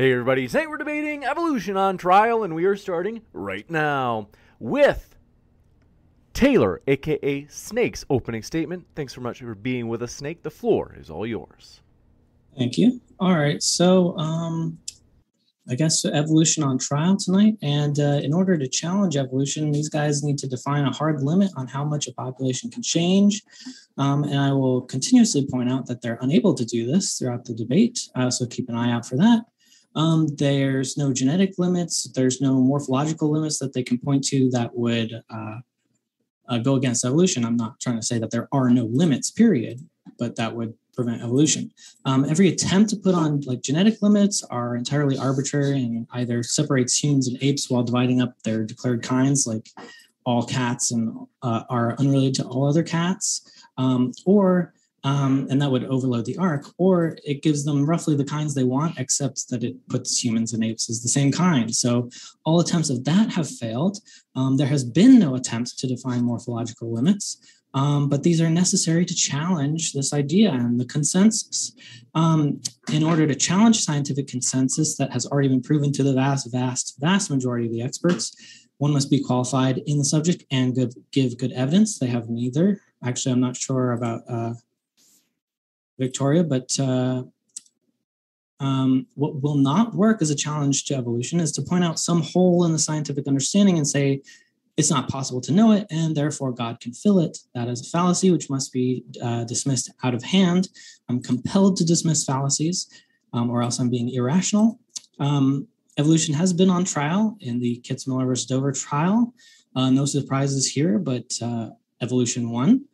Hey 0.00 0.12
everybody, 0.12 0.46
today 0.48 0.66
we're 0.66 0.78
debating 0.78 1.26
evolution 1.26 1.76
on 1.76 1.98
trial, 1.98 2.42
and 2.42 2.54
we 2.54 2.64
are 2.64 2.74
starting 2.74 3.20
right 3.34 3.68
now 3.68 4.28
with 4.58 5.14
Taylor, 6.32 6.80
aka 6.86 7.46
Snake's 7.50 8.06
opening 8.08 8.42
statement. 8.42 8.86
Thanks 8.94 9.14
so 9.14 9.20
much 9.20 9.40
for 9.40 9.54
being 9.54 9.88
with 9.88 10.02
us, 10.02 10.12
Snake. 10.12 10.42
The 10.42 10.50
floor 10.50 10.96
is 10.98 11.10
all 11.10 11.26
yours. 11.26 11.82
Thank 12.56 12.78
you. 12.78 12.98
All 13.18 13.36
right, 13.36 13.62
so 13.62 14.16
um, 14.16 14.78
I 15.68 15.74
guess 15.74 16.00
so. 16.00 16.10
evolution 16.12 16.62
on 16.62 16.78
trial 16.78 17.18
tonight, 17.18 17.58
and 17.60 18.00
uh, 18.00 18.22
in 18.22 18.32
order 18.32 18.56
to 18.56 18.66
challenge 18.66 19.18
evolution, 19.18 19.70
these 19.70 19.90
guys 19.90 20.22
need 20.22 20.38
to 20.38 20.48
define 20.48 20.86
a 20.86 20.92
hard 20.92 21.22
limit 21.22 21.50
on 21.58 21.66
how 21.66 21.84
much 21.84 22.08
a 22.08 22.14
population 22.14 22.70
can 22.70 22.82
change. 22.82 23.42
Um, 23.98 24.24
and 24.24 24.38
I 24.38 24.52
will 24.52 24.80
continuously 24.80 25.46
point 25.46 25.70
out 25.70 25.84
that 25.88 26.00
they're 26.00 26.18
unable 26.22 26.54
to 26.54 26.64
do 26.64 26.90
this 26.90 27.18
throughout 27.18 27.44
the 27.44 27.52
debate, 27.52 28.00
uh, 28.14 28.30
so 28.30 28.46
keep 28.46 28.70
an 28.70 28.76
eye 28.76 28.92
out 28.92 29.04
for 29.04 29.18
that. 29.18 29.42
Um, 29.94 30.28
there's 30.36 30.96
no 30.96 31.12
genetic 31.12 31.58
limits. 31.58 32.04
There's 32.14 32.40
no 32.40 32.54
morphological 32.54 33.30
limits 33.30 33.58
that 33.58 33.72
they 33.72 33.82
can 33.82 33.98
point 33.98 34.24
to 34.28 34.50
that 34.50 34.74
would 34.74 35.22
uh, 35.28 35.58
uh, 36.48 36.58
go 36.58 36.74
against 36.74 37.04
evolution. 37.04 37.44
I'm 37.44 37.56
not 37.56 37.80
trying 37.80 37.96
to 37.96 38.06
say 38.06 38.18
that 38.18 38.30
there 38.30 38.48
are 38.52 38.70
no 38.70 38.84
limits, 38.84 39.30
period, 39.30 39.80
but 40.18 40.36
that 40.36 40.54
would 40.54 40.74
prevent 40.94 41.22
evolution. 41.22 41.70
Um, 42.04 42.24
every 42.28 42.48
attempt 42.48 42.90
to 42.90 42.96
put 42.96 43.14
on 43.14 43.40
like 43.42 43.62
genetic 43.62 44.02
limits 44.02 44.42
are 44.44 44.76
entirely 44.76 45.16
arbitrary 45.16 45.82
and 45.82 46.06
either 46.12 46.42
separates 46.42 47.02
humans 47.02 47.28
and 47.28 47.38
apes 47.40 47.70
while 47.70 47.82
dividing 47.82 48.20
up 48.20 48.34
their 48.42 48.64
declared 48.64 49.02
kinds, 49.02 49.46
like 49.46 49.70
all 50.24 50.44
cats 50.44 50.90
and 50.90 51.26
uh, 51.42 51.62
are 51.68 51.96
unrelated 51.98 52.34
to 52.34 52.44
all 52.44 52.68
other 52.68 52.82
cats, 52.82 53.64
um, 53.78 54.12
or 54.26 54.74
um, 55.02 55.46
and 55.50 55.60
that 55.62 55.70
would 55.70 55.84
overload 55.84 56.26
the 56.26 56.36
ark, 56.36 56.66
or 56.76 57.16
it 57.24 57.42
gives 57.42 57.64
them 57.64 57.86
roughly 57.86 58.16
the 58.16 58.24
kinds 58.24 58.54
they 58.54 58.64
want, 58.64 58.98
except 58.98 59.48
that 59.48 59.64
it 59.64 59.76
puts 59.88 60.22
humans 60.22 60.52
and 60.52 60.62
apes 60.62 60.90
as 60.90 61.02
the 61.02 61.08
same 61.08 61.32
kind. 61.32 61.74
So 61.74 62.10
all 62.44 62.60
attempts 62.60 62.90
of 62.90 63.04
that 63.04 63.30
have 63.32 63.48
failed. 63.48 63.98
Um, 64.36 64.56
there 64.56 64.66
has 64.66 64.84
been 64.84 65.18
no 65.18 65.36
attempt 65.36 65.78
to 65.78 65.86
define 65.86 66.22
morphological 66.22 66.92
limits, 66.92 67.38
um, 67.72 68.08
but 68.08 68.22
these 68.22 68.40
are 68.40 68.50
necessary 68.50 69.06
to 69.06 69.14
challenge 69.14 69.92
this 69.92 70.12
idea 70.12 70.52
and 70.52 70.78
the 70.78 70.84
consensus. 70.84 71.72
Um, 72.14 72.60
in 72.92 73.02
order 73.02 73.26
to 73.26 73.34
challenge 73.34 73.80
scientific 73.80 74.26
consensus 74.26 74.96
that 74.96 75.12
has 75.12 75.26
already 75.26 75.48
been 75.48 75.62
proven 75.62 75.92
to 75.92 76.02
the 76.02 76.12
vast, 76.12 76.50
vast, 76.52 76.96
vast 76.98 77.30
majority 77.30 77.66
of 77.66 77.72
the 77.72 77.82
experts, 77.82 78.36
one 78.78 78.92
must 78.92 79.10
be 79.10 79.22
qualified 79.22 79.78
in 79.86 79.98
the 79.98 80.04
subject 80.04 80.44
and 80.50 80.74
good, 80.74 80.92
give 81.12 81.38
good 81.38 81.52
evidence. 81.52 81.98
They 81.98 82.08
have 82.08 82.28
neither. 82.28 82.80
Actually, 83.04 83.32
I'm 83.32 83.40
not 83.40 83.56
sure 83.56 83.92
about. 83.92 84.22
Uh, 84.28 84.54
Victoria, 86.00 86.42
but 86.42 86.68
uh, 86.80 87.22
um, 88.58 89.06
what 89.14 89.40
will 89.42 89.56
not 89.56 89.94
work 89.94 90.20
as 90.20 90.30
a 90.30 90.34
challenge 90.34 90.84
to 90.86 90.94
evolution 90.94 91.38
is 91.38 91.52
to 91.52 91.62
point 91.62 91.84
out 91.84 92.00
some 92.00 92.22
hole 92.22 92.64
in 92.64 92.72
the 92.72 92.78
scientific 92.78 93.28
understanding 93.28 93.78
and 93.78 93.86
say 93.86 94.22
it's 94.76 94.90
not 94.90 95.10
possible 95.10 95.42
to 95.42 95.52
know 95.52 95.72
it, 95.72 95.86
and 95.90 96.16
therefore 96.16 96.52
God 96.52 96.80
can 96.80 96.92
fill 96.92 97.18
it. 97.20 97.38
That 97.54 97.68
is 97.68 97.86
a 97.86 97.90
fallacy 97.90 98.30
which 98.30 98.48
must 98.48 98.72
be 98.72 99.04
uh, 99.22 99.44
dismissed 99.44 99.90
out 100.02 100.14
of 100.14 100.22
hand. 100.22 100.68
I'm 101.08 101.22
compelled 101.22 101.76
to 101.76 101.84
dismiss 101.84 102.24
fallacies, 102.24 102.88
um, 103.34 103.50
or 103.50 103.62
else 103.62 103.78
I'm 103.78 103.90
being 103.90 104.10
irrational. 104.10 104.80
Um, 105.18 105.68
evolution 105.98 106.34
has 106.34 106.52
been 106.54 106.70
on 106.70 106.84
trial 106.84 107.36
in 107.40 107.60
the 107.60 107.82
Kitzmiller 107.84 108.26
versus 108.26 108.46
Dover 108.46 108.72
trial. 108.72 109.34
Uh, 109.76 109.90
no 109.90 110.06
surprises 110.06 110.66
here, 110.66 110.98
but 110.98 111.30
uh, 111.42 111.70
evolution 112.00 112.50
won 112.50 112.86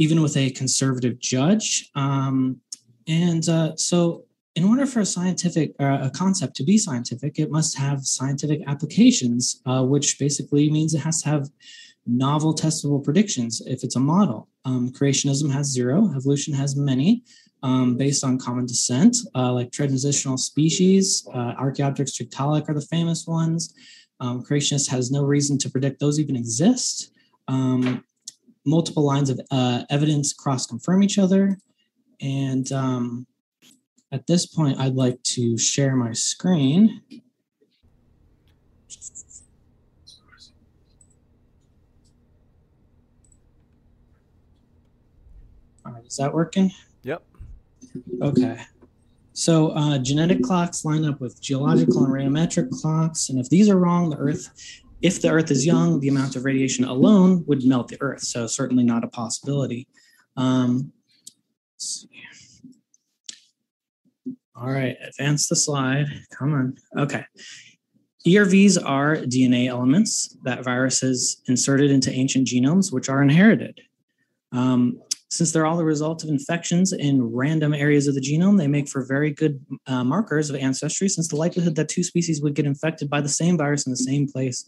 even 0.00 0.22
with 0.22 0.34
a 0.36 0.50
conservative 0.50 1.20
judge. 1.20 1.90
Um, 1.94 2.60
and 3.06 3.46
uh, 3.48 3.76
so, 3.76 4.24
in 4.56 4.64
order 4.64 4.84
for 4.86 5.00
a 5.00 5.06
scientific 5.06 5.74
uh, 5.78 5.98
a 6.02 6.10
concept 6.10 6.56
to 6.56 6.64
be 6.64 6.76
scientific, 6.76 7.38
it 7.38 7.50
must 7.50 7.78
have 7.78 8.04
scientific 8.04 8.62
applications, 8.66 9.60
uh, 9.66 9.84
which 9.84 10.18
basically 10.18 10.68
means 10.70 10.92
it 10.92 10.98
has 11.00 11.22
to 11.22 11.28
have 11.28 11.48
novel 12.06 12.52
testable 12.54 13.04
predictions 13.04 13.62
if 13.66 13.84
it's 13.84 13.96
a 13.96 14.00
model. 14.00 14.48
Um, 14.64 14.90
creationism 14.90 15.52
has 15.52 15.66
zero, 15.70 16.10
evolution 16.16 16.54
has 16.54 16.74
many. 16.74 17.22
Um, 17.62 17.98
based 17.98 18.24
on 18.24 18.38
common 18.38 18.64
descent, 18.64 19.18
uh, 19.34 19.52
like 19.52 19.70
transitional 19.70 20.38
species, 20.38 21.28
uh, 21.34 21.52
Archaeopteryx 21.58 22.16
Tiktaalik 22.16 22.66
are 22.70 22.74
the 22.74 22.80
famous 22.80 23.26
ones. 23.26 23.74
Um, 24.18 24.42
creationist 24.42 24.88
has 24.88 25.10
no 25.10 25.22
reason 25.24 25.58
to 25.58 25.70
predict 25.70 26.00
those 26.00 26.18
even 26.18 26.36
exist. 26.36 27.12
Um, 27.48 28.02
multiple 28.70 29.04
lines 29.04 29.28
of 29.28 29.40
uh, 29.50 29.82
evidence 29.90 30.32
cross 30.32 30.66
confirm 30.66 31.02
each 31.02 31.18
other. 31.18 31.58
And 32.20 32.70
um, 32.72 33.26
at 34.12 34.26
this 34.26 34.46
point, 34.46 34.78
I'd 34.78 34.94
like 34.94 35.22
to 35.34 35.58
share 35.58 35.96
my 35.96 36.12
screen. 36.12 37.02
All 45.84 45.92
right, 45.92 46.06
is 46.06 46.16
that 46.16 46.32
working? 46.32 46.70
Yep. 47.02 47.22
Okay. 48.22 48.60
So 49.32 49.68
uh, 49.68 49.98
genetic 49.98 50.42
clocks 50.42 50.84
line 50.84 51.04
up 51.04 51.20
with 51.20 51.40
geological 51.40 52.04
and 52.04 52.12
radiometric 52.12 52.70
clocks. 52.70 53.30
And 53.30 53.38
if 53.38 53.48
these 53.48 53.68
are 53.70 53.78
wrong, 53.78 54.10
the 54.10 54.16
Earth 54.16 54.82
if 55.02 55.22
the 55.22 55.30
Earth 55.30 55.50
is 55.50 55.66
young, 55.66 56.00
the 56.00 56.08
amount 56.08 56.36
of 56.36 56.44
radiation 56.44 56.84
alone 56.84 57.44
would 57.46 57.64
melt 57.64 57.88
the 57.88 57.96
Earth. 58.00 58.22
So 58.22 58.46
certainly 58.46 58.84
not 58.84 59.04
a 59.04 59.08
possibility. 59.08 59.88
Um, 60.36 60.92
all 64.54 64.70
right, 64.70 64.96
advance 65.02 65.48
the 65.48 65.56
slide. 65.56 66.06
Come 66.30 66.52
on. 66.52 66.76
Okay. 66.98 67.24
ERVs 68.26 68.76
are 68.84 69.16
DNA 69.16 69.68
elements 69.68 70.36
that 70.44 70.62
viruses 70.62 71.40
inserted 71.46 71.90
into 71.90 72.12
ancient 72.12 72.46
genomes, 72.46 72.92
which 72.92 73.08
are 73.08 73.22
inherited. 73.22 73.80
Um, 74.52 75.00
since 75.30 75.52
they're 75.52 75.66
all 75.66 75.76
the 75.76 75.84
result 75.84 76.24
of 76.24 76.28
infections 76.28 76.92
in 76.92 77.22
random 77.22 77.72
areas 77.72 78.08
of 78.08 78.14
the 78.16 78.20
genome, 78.20 78.58
they 78.58 78.66
make 78.66 78.88
for 78.88 79.04
very 79.04 79.30
good 79.30 79.64
uh, 79.86 80.02
markers 80.02 80.50
of 80.50 80.56
ancestry, 80.56 81.08
since 81.08 81.28
the 81.28 81.36
likelihood 81.36 81.76
that 81.76 81.88
two 81.88 82.02
species 82.02 82.42
would 82.42 82.54
get 82.54 82.66
infected 82.66 83.08
by 83.08 83.20
the 83.20 83.28
same 83.28 83.56
virus 83.56 83.86
in 83.86 83.92
the 83.92 83.96
same 83.96 84.26
place 84.26 84.64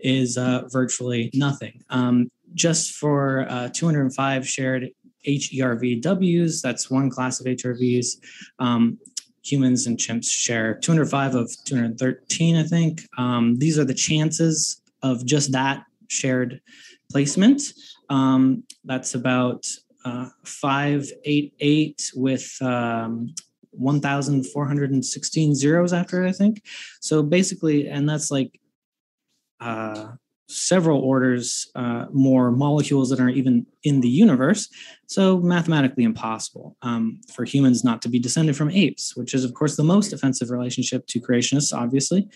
is 0.00 0.36
uh, 0.36 0.62
virtually 0.70 1.30
nothing. 1.32 1.82
Um, 1.88 2.30
just 2.52 2.92
for 2.92 3.46
uh, 3.48 3.70
205 3.72 4.46
shared 4.46 4.90
HERVWs, 5.26 6.60
that's 6.60 6.90
one 6.90 7.08
class 7.08 7.40
of 7.40 7.46
HRVs, 7.46 8.18
um, 8.58 8.98
humans 9.42 9.86
and 9.86 9.96
chimps 9.96 10.28
share 10.28 10.74
205 10.74 11.34
of 11.34 11.50
213, 11.64 12.56
I 12.56 12.62
think. 12.64 13.02
Um, 13.16 13.56
these 13.56 13.78
are 13.78 13.84
the 13.84 13.94
chances 13.94 14.82
of 15.02 15.24
just 15.24 15.52
that 15.52 15.84
shared 16.08 16.60
placement. 17.10 17.62
Um, 18.08 18.64
that's 18.84 19.14
about 19.14 19.66
uh, 20.06 20.28
588 20.44 22.12
with 22.14 22.56
um, 22.62 23.34
1,416 23.72 25.54
zeros 25.54 25.92
after 25.92 26.24
it, 26.24 26.28
I 26.28 26.32
think. 26.32 26.62
So 27.00 27.22
basically, 27.22 27.88
and 27.88 28.08
that's 28.08 28.30
like 28.30 28.60
uh, 29.60 30.12
several 30.48 31.00
orders 31.00 31.68
uh, 31.74 32.06
more 32.12 32.52
molecules 32.52 33.10
that 33.10 33.18
are 33.18 33.28
even 33.28 33.66
in 33.82 34.00
the 34.00 34.08
universe. 34.08 34.68
So 35.08 35.38
mathematically 35.38 36.04
impossible 36.04 36.76
um, 36.82 37.20
for 37.34 37.44
humans 37.44 37.82
not 37.82 38.00
to 38.02 38.08
be 38.08 38.20
descended 38.20 38.56
from 38.56 38.70
apes, 38.70 39.16
which 39.16 39.34
is, 39.34 39.44
of 39.44 39.54
course, 39.54 39.74
the 39.74 39.82
most 39.82 40.12
offensive 40.12 40.50
relationship 40.50 41.04
to 41.08 41.20
creationists, 41.20 41.76
obviously. 41.76 42.28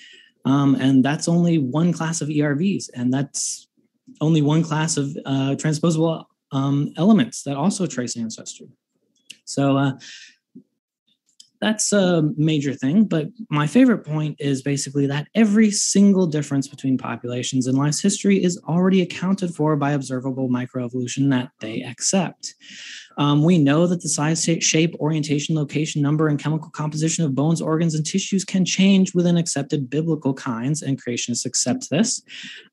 Um, 0.44 0.74
and 0.74 1.04
that's 1.04 1.28
only 1.28 1.58
one 1.58 1.92
class 1.92 2.20
of 2.20 2.28
ERVs, 2.28 2.90
and 2.94 3.12
that's 3.14 3.68
only 4.20 4.42
one 4.42 4.64
class 4.64 4.96
of 4.96 5.16
uh, 5.24 5.54
transposable 5.54 6.24
um, 6.52 6.92
elements 6.96 7.42
that 7.44 7.56
also 7.56 7.86
trace 7.86 8.16
ancestry. 8.16 8.68
So 9.44 9.76
uh, 9.76 9.92
that's 11.60 11.92
a 11.92 12.22
major 12.36 12.72
thing. 12.72 13.04
But 13.04 13.28
my 13.50 13.66
favorite 13.66 14.04
point 14.04 14.36
is 14.40 14.62
basically 14.62 15.06
that 15.06 15.28
every 15.34 15.70
single 15.70 16.26
difference 16.26 16.66
between 16.66 16.96
populations 16.96 17.66
in 17.66 17.76
life's 17.76 18.00
history 18.00 18.42
is 18.42 18.60
already 18.66 19.02
accounted 19.02 19.54
for 19.54 19.76
by 19.76 19.92
observable 19.92 20.48
microevolution 20.48 21.30
that 21.30 21.50
they 21.60 21.82
accept. 21.82 22.54
Um, 23.20 23.44
we 23.44 23.58
know 23.58 23.86
that 23.86 24.00
the 24.00 24.08
size, 24.08 24.42
shape, 24.60 24.94
orientation, 24.98 25.54
location, 25.54 26.00
number, 26.00 26.28
and 26.28 26.38
chemical 26.38 26.70
composition 26.70 27.22
of 27.24 27.34
bones, 27.34 27.60
organs, 27.60 27.94
and 27.94 28.04
tissues 28.04 28.44
can 28.44 28.64
change 28.64 29.14
within 29.14 29.36
accepted 29.36 29.90
biblical 29.90 30.32
kinds, 30.32 30.80
and 30.80 31.00
creationists 31.00 31.44
accept 31.44 31.90
this. 31.90 32.22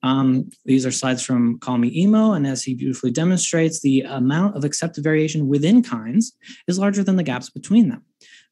Um, 0.03 0.49
these 0.63 0.85
are 0.85 0.91
slides 0.91 1.21
from 1.21 1.59
Call 1.59 1.77
Me 1.77 1.91
Emo, 1.93 2.31
and 2.31 2.47
as 2.47 2.63
he 2.63 2.73
beautifully 2.73 3.11
demonstrates, 3.11 3.81
the 3.81 4.01
amount 4.01 4.55
of 4.55 4.63
accepted 4.63 5.03
variation 5.03 5.49
within 5.49 5.83
kinds 5.83 6.33
is 6.67 6.79
larger 6.79 7.03
than 7.03 7.17
the 7.17 7.23
gaps 7.23 7.49
between 7.49 7.89
them 7.89 8.03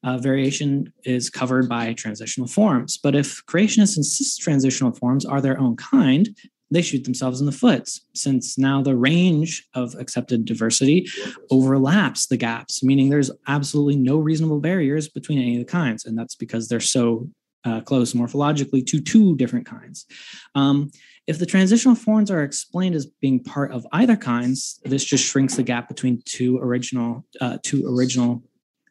uh, 0.04 0.18
variation 0.18 0.92
is 1.04 1.30
covered 1.30 1.68
by 1.68 1.92
transitional 1.94 2.46
forms. 2.46 2.98
But 2.98 3.14
if 3.14 3.44
creationists 3.46 3.96
insist 3.96 4.40
transitional 4.40 4.92
forms 4.92 5.24
are 5.24 5.40
their 5.40 5.58
own 5.58 5.76
kind, 5.76 6.28
they 6.70 6.82
shoot 6.82 7.04
themselves 7.04 7.40
in 7.40 7.46
the 7.46 7.52
foot 7.52 7.88
since 8.14 8.58
now 8.58 8.82
the 8.82 8.96
range 8.96 9.66
of 9.74 9.94
accepted 9.94 10.44
diversity 10.44 11.06
overlaps 11.50 12.26
the 12.26 12.36
gaps, 12.36 12.82
meaning 12.82 13.08
there's 13.08 13.30
absolutely 13.46 13.96
no 13.96 14.18
reasonable 14.18 14.60
barriers 14.60 15.08
between 15.08 15.38
any 15.38 15.56
of 15.60 15.66
the 15.66 15.70
kinds. 15.70 16.04
And 16.04 16.18
that's 16.18 16.34
because 16.34 16.68
they're 16.68 16.80
so 16.80 17.28
uh, 17.64 17.80
close 17.80 18.12
morphologically 18.12 18.86
to 18.86 19.00
two 19.00 19.36
different 19.36 19.66
kinds. 19.66 20.06
Um, 20.54 20.90
if 21.26 21.38
the 21.38 21.46
transitional 21.46 21.96
forms 21.96 22.30
are 22.30 22.44
explained 22.44 22.94
as 22.94 23.06
being 23.06 23.42
part 23.42 23.72
of 23.72 23.86
either 23.92 24.16
kinds, 24.16 24.80
this 24.84 25.04
just 25.04 25.24
shrinks 25.24 25.56
the 25.56 25.64
gap 25.64 25.88
between 25.88 26.22
two 26.24 26.58
original 26.58 27.24
uh, 27.40 27.58
two 27.62 27.84
original 27.88 28.44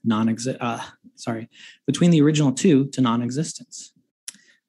non-exist, 0.03 0.57
uh, 0.59 0.83
sorry, 1.15 1.49
between 1.87 2.11
the 2.11 2.21
original 2.21 2.51
two 2.51 2.87
to 2.87 3.01
non-existence. 3.01 3.93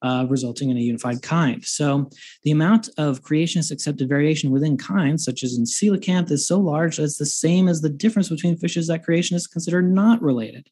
Uh, 0.03 0.27
resulting 0.29 0.69
in 0.69 0.77
a 0.77 0.81
unified 0.81 1.23
kind. 1.23 1.65
So 1.65 2.11
the 2.43 2.51
amount 2.51 2.91
of 2.99 3.23
creationist 3.23 3.73
accepted 3.73 4.11
variation 4.11 4.51
within 4.51 4.77
kinds, 4.77 5.25
such 5.25 5.43
as 5.43 5.57
in 5.57 5.65
coelacanth, 5.65 6.31
is 6.31 6.47
so 6.47 6.61
large 6.61 6.99
that 6.99 7.05
it's 7.05 7.17
the 7.17 7.25
same 7.25 7.67
as 7.67 7.81
the 7.81 7.89
difference 7.89 8.29
between 8.29 8.59
fishes 8.59 8.89
that 8.89 9.07
creationists 9.07 9.51
consider 9.51 9.81
not 9.81 10.21
related. 10.21 10.69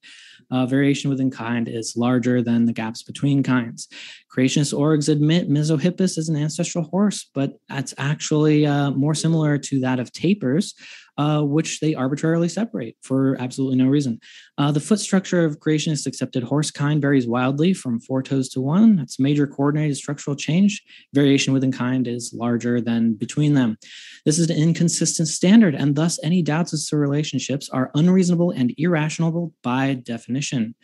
Uh, 0.50 0.66
variation 0.66 1.08
within 1.08 1.30
kind 1.30 1.68
is 1.68 1.96
larger 1.96 2.42
than 2.42 2.66
the 2.66 2.72
gaps 2.72 3.02
between 3.02 3.42
kinds. 3.42 3.88
Creationist 4.34 4.74
orgs 4.74 5.08
admit 5.08 5.48
Mesohippus 5.48 6.18
is 6.18 6.28
an 6.28 6.36
ancestral 6.36 6.84
horse, 6.84 7.30
but 7.34 7.54
that's 7.68 7.94
actually 7.96 8.66
uh, 8.66 8.90
more 8.90 9.14
similar 9.14 9.56
to 9.56 9.80
that 9.80 9.98
of 9.98 10.12
tapirs, 10.12 10.74
uh, 11.16 11.42
which 11.42 11.80
they 11.80 11.94
arbitrarily 11.94 12.48
separate 12.48 12.96
for 13.02 13.36
absolutely 13.40 13.76
no 13.76 13.88
reason. 13.88 14.20
Uh, 14.58 14.72
the 14.72 14.80
foot 14.80 15.00
structure 15.00 15.44
of 15.44 15.60
creationist 15.60 16.06
accepted 16.06 16.42
horse 16.42 16.70
kind 16.70 17.00
varies 17.00 17.26
wildly 17.26 17.72
from 17.72 18.00
four 18.00 18.22
toes 18.22 18.48
to 18.48 18.60
one. 18.60 18.96
That's 18.96 19.20
major 19.20 19.46
coordinated 19.46 19.96
structural 19.96 20.36
change. 20.36 20.82
Variation 21.12 21.52
within 21.52 21.72
kind 21.72 22.06
is 22.08 22.32
larger 22.34 22.80
than 22.80 23.14
between 23.14 23.54
them. 23.54 23.78
This 24.24 24.38
is 24.38 24.50
an 24.50 24.56
inconsistent 24.56 25.28
standard, 25.28 25.74
and 25.74 25.94
thus 25.94 26.18
any 26.22 26.42
doubts 26.42 26.72
as 26.74 26.86
to 26.88 26.96
relationships 26.96 27.68
are 27.68 27.90
unreasonable 27.94 28.50
and 28.50 28.74
irrational 28.78 29.52
by 29.62 29.94
definition. 29.94 30.74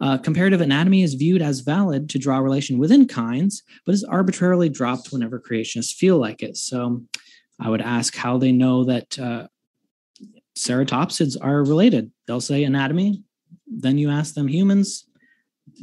Uh, 0.00 0.18
comparative 0.18 0.60
anatomy 0.60 1.02
is 1.02 1.14
viewed 1.14 1.40
as 1.40 1.60
valid 1.60 2.10
to 2.10 2.18
draw 2.18 2.38
relation 2.38 2.78
within 2.78 3.06
kinds, 3.06 3.62
but 3.86 3.94
is 3.94 4.04
arbitrarily 4.04 4.68
dropped 4.68 5.12
whenever 5.12 5.40
creationists 5.40 5.94
feel 5.94 6.18
like 6.18 6.42
it. 6.42 6.56
So 6.56 7.02
I 7.60 7.70
would 7.70 7.80
ask 7.80 8.14
how 8.16 8.38
they 8.38 8.52
know 8.52 8.84
that 8.84 9.18
uh, 9.18 9.46
ceratopsids 10.58 11.36
are 11.40 11.64
related. 11.64 12.10
They'll 12.26 12.40
say 12.40 12.64
anatomy. 12.64 13.22
Then 13.66 13.98
you 13.98 14.10
ask 14.10 14.34
them 14.34 14.48
humans, 14.48 15.06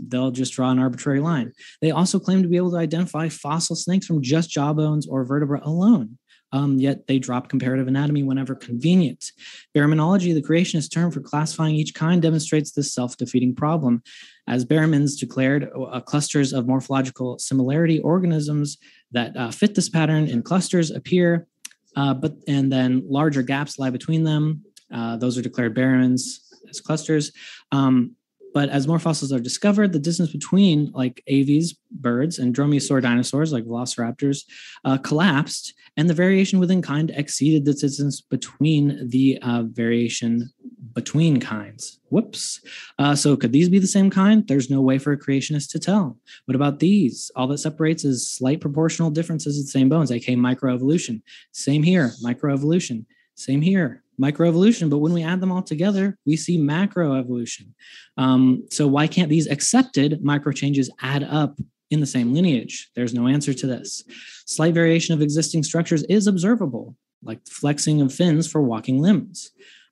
they'll 0.07 0.31
just 0.31 0.53
draw 0.53 0.71
an 0.71 0.79
arbitrary 0.79 1.19
line. 1.19 1.51
They 1.81 1.91
also 1.91 2.19
claim 2.19 2.41
to 2.43 2.49
be 2.49 2.57
able 2.57 2.71
to 2.71 2.77
identify 2.77 3.29
fossil 3.29 3.75
snakes 3.75 4.05
from 4.05 4.21
just 4.21 4.49
jawbones 4.49 5.07
or 5.07 5.25
vertebra 5.25 5.61
alone. 5.63 6.17
Um, 6.53 6.79
yet 6.79 7.07
they 7.07 7.17
drop 7.17 7.47
comparative 7.47 7.87
anatomy 7.87 8.23
whenever 8.23 8.55
convenient. 8.55 9.31
Baraminology, 9.75 10.33
the 10.33 10.41
creationist 10.41 10.91
term 10.91 11.09
for 11.09 11.21
classifying 11.21 11.75
each 11.75 11.93
kind, 11.93 12.21
demonstrates 12.21 12.73
this 12.73 12.93
self 12.93 13.15
defeating 13.15 13.55
problem. 13.55 14.03
As 14.47 14.65
baramins 14.65 15.17
declared, 15.17 15.69
uh, 15.73 16.01
clusters 16.01 16.51
of 16.51 16.67
morphological 16.67 17.39
similarity 17.39 17.99
organisms 17.99 18.77
that 19.11 19.35
uh, 19.37 19.49
fit 19.49 19.75
this 19.75 19.87
pattern 19.87 20.27
in 20.27 20.43
clusters 20.43 20.91
appear 20.91 21.47
uh, 21.95 22.13
but 22.13 22.35
and 22.47 22.71
then 22.71 23.03
larger 23.07 23.41
gaps 23.41 23.79
lie 23.79 23.89
between 23.89 24.23
them. 24.23 24.63
Uh, 24.93 25.17
those 25.17 25.37
are 25.37 25.41
declared 25.41 25.75
baramins 25.75 26.39
as 26.69 26.81
clusters. 26.81 27.31
Um, 27.71 28.15
but 28.53 28.69
as 28.69 28.87
more 28.87 28.99
fossils 28.99 29.31
are 29.31 29.39
discovered, 29.39 29.93
the 29.93 29.99
distance 29.99 30.31
between 30.31 30.91
like 30.91 31.23
aves, 31.27 31.73
birds, 31.89 32.39
and 32.39 32.53
dromaeosaur 32.53 33.01
dinosaurs 33.01 33.53
like 33.53 33.63
velociraptors 33.63 34.43
uh, 34.83 34.97
collapsed, 34.97 35.73
and 35.97 36.09
the 36.09 36.13
variation 36.13 36.59
within 36.59 36.81
kind 36.81 37.11
exceeded 37.11 37.65
the 37.65 37.73
distance 37.73 38.21
between 38.21 39.07
the 39.09 39.39
uh, 39.41 39.63
variation 39.63 40.51
between 40.93 41.39
kinds. 41.39 41.99
Whoops. 42.09 42.61
Uh, 42.97 43.15
so 43.15 43.37
could 43.37 43.51
these 43.51 43.69
be 43.69 43.79
the 43.79 43.87
same 43.87 44.09
kind? 44.09 44.47
There's 44.47 44.69
no 44.69 44.81
way 44.81 44.97
for 44.97 45.11
a 45.11 45.19
creationist 45.19 45.69
to 45.71 45.79
tell. 45.79 46.17
What 46.45 46.55
about 46.55 46.79
these? 46.79 47.31
All 47.35 47.47
that 47.47 47.59
separates 47.59 48.03
is 48.03 48.27
slight 48.27 48.61
proportional 48.61 49.11
differences 49.11 49.59
of 49.59 49.65
the 49.65 49.71
same 49.71 49.89
bones, 49.89 50.11
aka 50.11 50.35
microevolution. 50.35 51.21
Same 51.51 51.83
here, 51.83 52.11
microevolution. 52.23 53.05
Same 53.35 53.61
here, 53.61 54.03
microevolution. 54.19 54.89
But 54.89 54.99
when 54.99 55.13
we 55.13 55.23
add 55.23 55.39
them 55.39 55.51
all 55.51 55.63
together, 55.63 56.17
we 56.25 56.35
see 56.35 56.57
macroevolution. 56.57 57.69
Um, 58.17 58.65
so 58.69 58.87
why 58.87 59.07
can't 59.07 59.29
these 59.29 59.47
accepted 59.47 60.23
micro 60.23 60.51
changes 60.51 60.89
add 61.01 61.23
up 61.23 61.59
in 61.91 61.99
the 61.99 62.05
same 62.05 62.33
lineage? 62.33 62.89
There's 62.95 63.13
no 63.13 63.27
answer 63.27 63.53
to 63.53 63.67
this. 63.67 64.03
Slight 64.45 64.73
variation 64.73 65.13
of 65.13 65.21
existing 65.21 65.63
structures 65.63 66.03
is 66.03 66.27
observable, 66.27 66.95
like 67.23 67.47
flexing 67.47 68.01
of 68.01 68.13
fins 68.13 68.51
for 68.51 68.61
walking 68.61 68.99
limbs 68.99 69.51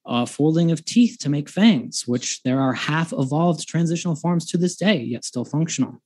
uh, 0.09 0.25
folding 0.25 0.71
of 0.71 0.83
teeth 0.83 1.17
to 1.19 1.29
make 1.29 1.47
fangs, 1.47 2.07
which 2.07 2.41
there 2.43 2.59
are 2.59 2.73
half 2.73 3.13
evolved 3.13 3.67
transitional 3.67 4.15
forms 4.15 4.45
to 4.47 4.57
this 4.57 4.75
day, 4.75 4.99
yet 5.01 5.23
still 5.23 5.45
functional. 5.45 6.01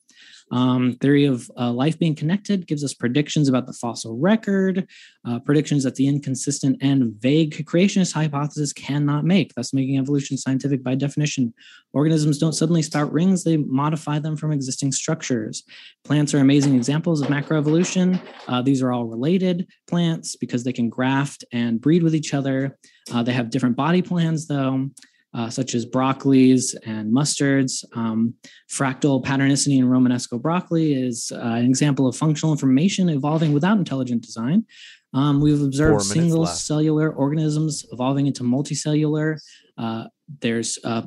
Um, 0.51 0.97
theory 1.01 1.25
of 1.25 1.49
uh, 1.57 1.71
life 1.71 1.97
being 1.97 2.15
connected 2.15 2.67
gives 2.67 2.83
us 2.83 2.93
predictions 2.93 3.49
about 3.49 3.65
the 3.65 3.73
fossil 3.73 4.17
record, 4.17 4.87
uh, 5.27 5.39
predictions 5.39 5.83
that 5.83 5.95
the 5.95 6.07
inconsistent 6.07 6.77
and 6.81 7.13
vague 7.19 7.65
creationist 7.65 8.13
hypothesis 8.13 8.73
cannot 8.73 9.25
make, 9.25 9.53
thus 9.55 9.73
making 9.73 9.97
evolution 9.97 10.37
scientific 10.37 10.83
by 10.83 10.95
definition. 10.95 11.53
Organisms 11.93 12.37
don't 12.37 12.53
suddenly 12.53 12.81
start 12.81 13.11
rings, 13.11 13.43
they 13.43 13.57
modify 13.57 14.19
them 14.19 14.35
from 14.35 14.51
existing 14.51 14.91
structures. 14.91 15.63
Plants 16.03 16.33
are 16.33 16.39
amazing 16.39 16.75
examples 16.75 17.21
of 17.21 17.27
macroevolution. 17.27 18.21
Uh, 18.47 18.61
these 18.61 18.81
are 18.81 18.91
all 18.91 19.05
related 19.05 19.67
plants 19.87 20.35
because 20.35 20.63
they 20.63 20.73
can 20.73 20.89
graft 20.89 21.43
and 21.51 21.81
breed 21.81 22.03
with 22.03 22.15
each 22.15 22.33
other. 22.33 22.77
Uh, 23.13 23.23
they 23.23 23.33
have 23.33 23.49
different 23.49 23.75
body 23.75 24.01
plans, 24.01 24.47
though 24.47 24.89
uh, 25.33 25.49
such 25.49 25.75
as 25.75 25.85
broccolis 25.85 26.75
and 26.85 27.11
mustards. 27.11 27.83
Um, 27.95 28.35
fractal 28.71 29.23
patternicity 29.23 29.77
in 29.77 29.85
Romanesco 29.85 30.41
broccoli 30.41 30.93
is 30.93 31.31
uh, 31.33 31.39
an 31.39 31.65
example 31.65 32.07
of 32.07 32.15
functional 32.15 32.53
information 32.53 33.09
evolving 33.09 33.53
without 33.53 33.77
intelligent 33.77 34.21
design. 34.21 34.65
Um, 35.13 35.41
we've 35.41 35.61
observed 35.61 36.01
single 36.03 36.41
left. 36.41 36.57
cellular 36.57 37.11
organisms 37.11 37.85
evolving 37.91 38.27
into 38.27 38.43
multicellular. 38.43 39.39
Uh, 39.77 40.05
there's 40.41 40.79
uh, 40.83 41.03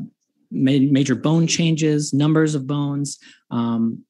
ma- 0.51 0.91
major 0.91 1.15
bone 1.15 1.47
changes, 1.47 2.13
numbers 2.13 2.55
of 2.55 2.67
bones, 2.67 3.19
um, 3.51 4.05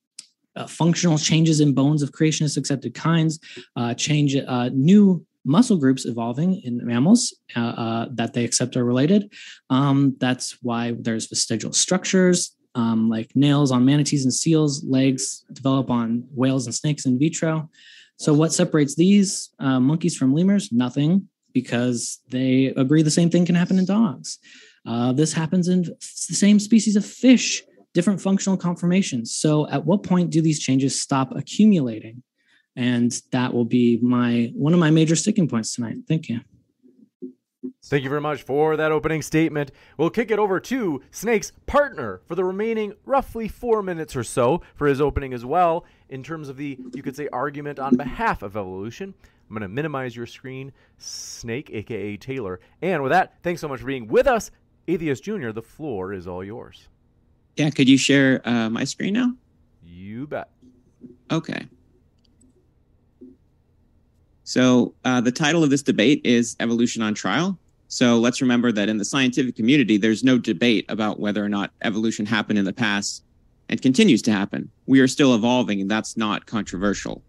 uh, 0.54 0.66
functional 0.66 1.18
changes 1.18 1.60
in 1.60 1.74
bones 1.74 2.02
of 2.02 2.12
creationist 2.12 2.56
accepted 2.56 2.94
kinds, 2.94 3.38
uh, 3.76 3.94
change 3.94 4.36
uh, 4.36 4.70
new 4.72 5.24
muscle 5.46 5.78
groups 5.78 6.04
evolving 6.04 6.60
in 6.62 6.84
mammals 6.84 7.34
uh, 7.56 7.60
uh, 7.60 8.08
that 8.12 8.34
they 8.34 8.44
accept 8.44 8.76
are 8.76 8.84
related. 8.84 9.32
Um, 9.70 10.16
that's 10.18 10.58
why 10.60 10.94
there's 10.98 11.26
vestigial 11.26 11.72
structures 11.72 12.56
um, 12.76 13.08
like 13.08 13.34
nails 13.34 13.72
on 13.72 13.84
manatees 13.84 14.24
and 14.24 14.32
seals, 14.32 14.84
legs 14.84 15.44
develop 15.52 15.90
on 15.90 16.24
whales 16.32 16.66
and 16.66 16.74
snakes 16.74 17.06
in 17.06 17.18
vitro. 17.18 17.68
So, 18.18 18.32
what 18.34 18.52
separates 18.52 18.94
these 18.94 19.50
uh, 19.58 19.80
monkeys 19.80 20.16
from 20.16 20.34
lemurs? 20.34 20.70
Nothing, 20.70 21.28
because 21.52 22.20
they 22.28 22.66
agree 22.76 23.02
the 23.02 23.10
same 23.10 23.30
thing 23.30 23.46
can 23.46 23.54
happen 23.54 23.78
in 23.78 23.86
dogs. 23.86 24.38
Uh, 24.86 25.12
this 25.12 25.32
happens 25.32 25.68
in 25.68 25.82
the 25.82 26.34
same 26.34 26.60
species 26.60 26.96
of 26.96 27.04
fish, 27.04 27.62
different 27.94 28.20
functional 28.20 28.58
conformations. 28.58 29.34
So, 29.34 29.68
at 29.70 29.84
what 29.84 30.02
point 30.02 30.30
do 30.30 30.42
these 30.42 30.60
changes 30.60 31.00
stop 31.00 31.34
accumulating? 31.34 32.22
And 32.76 33.10
that 33.32 33.54
will 33.54 33.64
be 33.64 33.98
my 34.02 34.52
one 34.54 34.74
of 34.74 34.78
my 34.78 34.90
major 34.90 35.16
sticking 35.16 35.48
points 35.48 35.74
tonight. 35.74 35.96
Thank 36.06 36.28
you. 36.28 36.40
Thank 37.84 38.02
you 38.02 38.08
very 38.08 38.20
much 38.20 38.42
for 38.42 38.76
that 38.76 38.92
opening 38.92 39.22
statement. 39.22 39.70
We'll 39.96 40.10
kick 40.10 40.30
it 40.30 40.38
over 40.38 40.60
to 40.60 41.02
Snake's 41.10 41.52
partner 41.66 42.20
for 42.26 42.34
the 42.34 42.44
remaining 42.44 42.94
roughly 43.04 43.48
four 43.48 43.82
minutes 43.82 44.16
or 44.16 44.24
so 44.24 44.62
for 44.74 44.86
his 44.86 45.00
opening 45.00 45.32
as 45.32 45.44
well, 45.44 45.84
in 46.08 46.22
terms 46.22 46.48
of 46.48 46.56
the, 46.56 46.78
you 46.94 47.02
could 47.02 47.16
say, 47.16 47.28
argument 47.32 47.78
on 47.78 47.96
behalf 47.96 48.42
of 48.42 48.56
evolution. 48.56 49.14
I'm 49.48 49.54
going 49.54 49.62
to 49.62 49.68
minimize 49.68 50.16
your 50.16 50.26
screen, 50.26 50.72
Snake, 50.98 51.70
aka 51.72 52.16
Taylor. 52.16 52.60
And 52.82 53.02
with 53.02 53.12
that, 53.12 53.34
thanks 53.42 53.60
so 53.60 53.68
much 53.68 53.80
for 53.80 53.86
being 53.86 54.08
with 54.08 54.26
us. 54.26 54.50
Atheist 54.88 55.22
Jr., 55.22 55.50
the 55.50 55.62
floor 55.62 56.12
is 56.12 56.26
all 56.26 56.42
yours. 56.42 56.88
Yeah, 57.56 57.70
could 57.70 57.88
you 57.88 57.98
share 57.98 58.42
uh, 58.44 58.68
my 58.68 58.84
screen 58.84 59.14
now? 59.14 59.32
You 59.84 60.26
bet. 60.26 60.50
Okay. 61.30 61.66
So, 64.46 64.94
uh, 65.04 65.20
the 65.20 65.32
title 65.32 65.64
of 65.64 65.70
this 65.70 65.82
debate 65.82 66.20
is 66.22 66.54
Evolution 66.60 67.02
on 67.02 67.14
Trial. 67.14 67.58
So 67.88 68.16
let's 68.18 68.40
remember 68.40 68.70
that 68.70 68.88
in 68.88 68.96
the 68.96 69.04
scientific 69.04 69.56
community, 69.56 69.96
there's 69.96 70.22
no 70.22 70.38
debate 70.38 70.84
about 70.88 71.18
whether 71.18 71.44
or 71.44 71.48
not 71.48 71.72
evolution 71.82 72.26
happened 72.26 72.56
in 72.56 72.64
the 72.64 72.72
past 72.72 73.24
and 73.68 73.82
continues 73.82 74.22
to 74.22 74.32
happen. 74.32 74.70
We 74.86 75.00
are 75.00 75.08
still 75.08 75.34
evolving, 75.34 75.80
and 75.80 75.90
that's 75.90 76.16
not 76.16 76.46
controversial. 76.46 77.24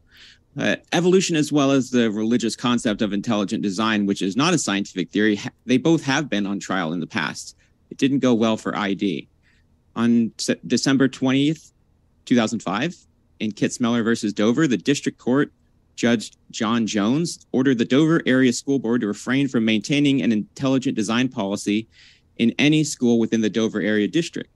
Uh, 0.59 0.75
evolution, 0.93 1.35
as 1.35 1.51
well 1.51 1.71
as 1.71 1.89
the 1.89 2.11
religious 2.11 2.55
concept 2.55 3.01
of 3.01 3.13
intelligent 3.13 3.63
design, 3.63 4.05
which 4.05 4.21
is 4.21 4.35
not 4.35 4.53
a 4.53 4.59
scientific 4.59 5.09
theory, 5.09 5.37
ha- 5.37 5.49
they 5.65 5.77
both 5.77 6.03
have 6.03 6.29
been 6.29 6.45
on 6.45 6.59
trial 6.59 6.93
in 6.93 6.99
the 6.99 7.07
past. 7.07 7.55
It 7.89 7.97
didn't 7.97 8.19
go 8.19 8.35
well 8.35 8.57
for 8.57 8.77
ID. 8.77 9.27
On 9.95 10.31
Se- 10.37 10.59
December 10.67 11.07
20th, 11.07 11.71
2005, 12.25 12.95
in 13.39 13.51
Kitzmiller 13.53 14.03
versus 14.03 14.33
Dover, 14.33 14.67
the 14.67 14.77
district 14.77 15.17
court 15.17 15.51
Judge 15.97 16.31
John 16.51 16.87
Jones 16.87 17.45
ordered 17.51 17.79
the 17.79 17.85
Dover 17.85 18.21
Area 18.25 18.53
School 18.53 18.79
Board 18.79 19.01
to 19.01 19.07
refrain 19.07 19.47
from 19.47 19.65
maintaining 19.65 20.21
an 20.21 20.31
intelligent 20.31 20.95
design 20.95 21.27
policy 21.27 21.87
in 22.37 22.53
any 22.59 22.83
school 22.83 23.19
within 23.19 23.41
the 23.41 23.49
Dover 23.49 23.81
Area 23.81 24.07
District. 24.07 24.49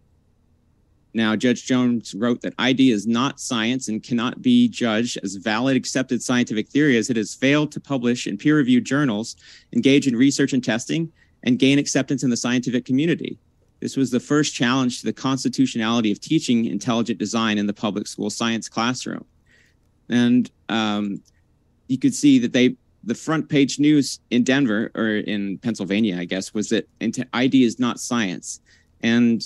Now, 1.13 1.36
Judge 1.36 1.65
Jones 1.65 2.13
wrote 2.13 2.41
that 2.41 2.53
ID 2.57 2.91
is 2.91 3.05
not 3.05 3.39
science 3.39 3.89
and 3.89 4.01
cannot 4.01 4.41
be 4.41 4.69
judged 4.69 5.19
as 5.24 5.36
valid 5.36 5.75
accepted 5.75 6.24
scientific 6.24 6.69
theory 6.69 6.95
as 6.95 7.10
it 7.10 7.17
has 7.17 7.36
failed 7.36 7.71
to 7.74 7.81
publish 7.81 8.27
in 8.27 8.38
peer 8.38 8.55
reviewed 8.55 8.86
journals, 8.86 9.36
engage 9.74 10.07
in 10.07 10.15
research 10.15 10.53
and 10.53 10.63
testing, 10.63 11.12
and 11.43 11.60
gain 11.60 11.79
acceptance 11.79 12.24
in 12.24 12.29
the 12.29 12.38
scientific 12.38 12.86
community. 12.86 13.38
This 13.81 13.98
was 13.98 14.12
the 14.12 14.19
first 14.19 14.53
challenge 14.53 15.00
to 15.00 15.05
the 15.05 15.13
constitutionality 15.13 16.12
of 16.12 16.21
teaching 16.21 16.65
intelligent 16.65 17.17
design 17.19 17.57
in 17.57 17.65
the 17.65 17.74
public 17.74 18.07
school 18.07 18.29
science 18.29 18.69
classroom. 18.69 19.25
And 20.07 20.50
um, 20.69 21.21
you 21.91 21.98
could 21.98 22.15
see 22.15 22.39
that 22.39 22.53
they 22.53 22.75
the 23.03 23.15
front 23.15 23.50
page 23.50 23.79
news 23.79 24.19
in 24.29 24.43
Denver 24.43 24.91
or 24.95 25.17
in 25.17 25.57
Pennsylvania, 25.57 26.17
I 26.19 26.25
guess, 26.25 26.53
was 26.53 26.69
that 26.69 26.88
ID 27.33 27.63
is 27.63 27.79
not 27.79 28.00
science. 28.00 28.62
And 29.01 29.43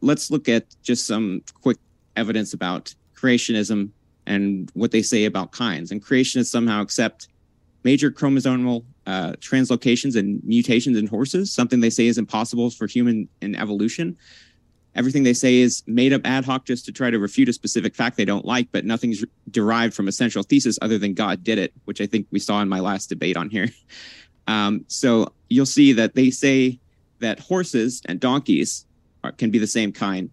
let's 0.00 0.30
look 0.32 0.48
at 0.48 0.64
just 0.82 1.06
some 1.06 1.42
quick 1.62 1.78
evidence 2.16 2.52
about 2.52 2.92
creationism 3.14 3.90
and 4.26 4.70
what 4.74 4.90
they 4.90 5.00
say 5.00 5.24
about 5.24 5.52
kinds. 5.52 5.92
And 5.92 6.04
creationists 6.04 6.46
somehow 6.46 6.82
accept 6.82 7.28
major 7.84 8.10
chromosomal 8.10 8.84
uh, 9.06 9.32
translocations 9.34 10.16
and 10.16 10.42
mutations 10.42 10.98
in 10.98 11.06
horses, 11.06 11.52
something 11.52 11.78
they 11.78 11.88
say 11.88 12.08
is 12.08 12.18
impossible 12.18 12.68
for 12.70 12.88
human 12.88 13.28
in 13.40 13.54
evolution 13.54 14.16
everything 14.96 15.22
they 15.22 15.34
say 15.34 15.56
is 15.56 15.82
made 15.86 16.12
up 16.12 16.22
ad 16.24 16.44
hoc 16.44 16.64
just 16.64 16.84
to 16.86 16.92
try 16.92 17.10
to 17.10 17.18
refute 17.18 17.48
a 17.48 17.52
specific 17.52 17.94
fact 17.94 18.16
they 18.16 18.24
don't 18.24 18.44
like, 18.44 18.68
but 18.72 18.84
nothing's 18.84 19.24
derived 19.50 19.94
from 19.94 20.08
a 20.08 20.12
central 20.12 20.42
thesis 20.42 20.78
other 20.82 20.98
than 20.98 21.14
God 21.14 21.44
did 21.44 21.58
it, 21.58 21.72
which 21.84 22.00
I 22.00 22.06
think 22.06 22.26
we 22.30 22.38
saw 22.38 22.60
in 22.62 22.68
my 22.68 22.80
last 22.80 23.08
debate 23.08 23.36
on 23.36 23.50
here. 23.50 23.68
Um, 24.48 24.84
so 24.86 25.32
you'll 25.48 25.66
see 25.66 25.92
that 25.94 26.14
they 26.14 26.30
say 26.30 26.78
that 27.18 27.40
horses 27.40 28.00
and 28.06 28.20
donkeys 28.20 28.86
are, 29.24 29.32
can 29.32 29.50
be 29.50 29.58
the 29.58 29.66
same 29.66 29.90
kind, 29.90 30.30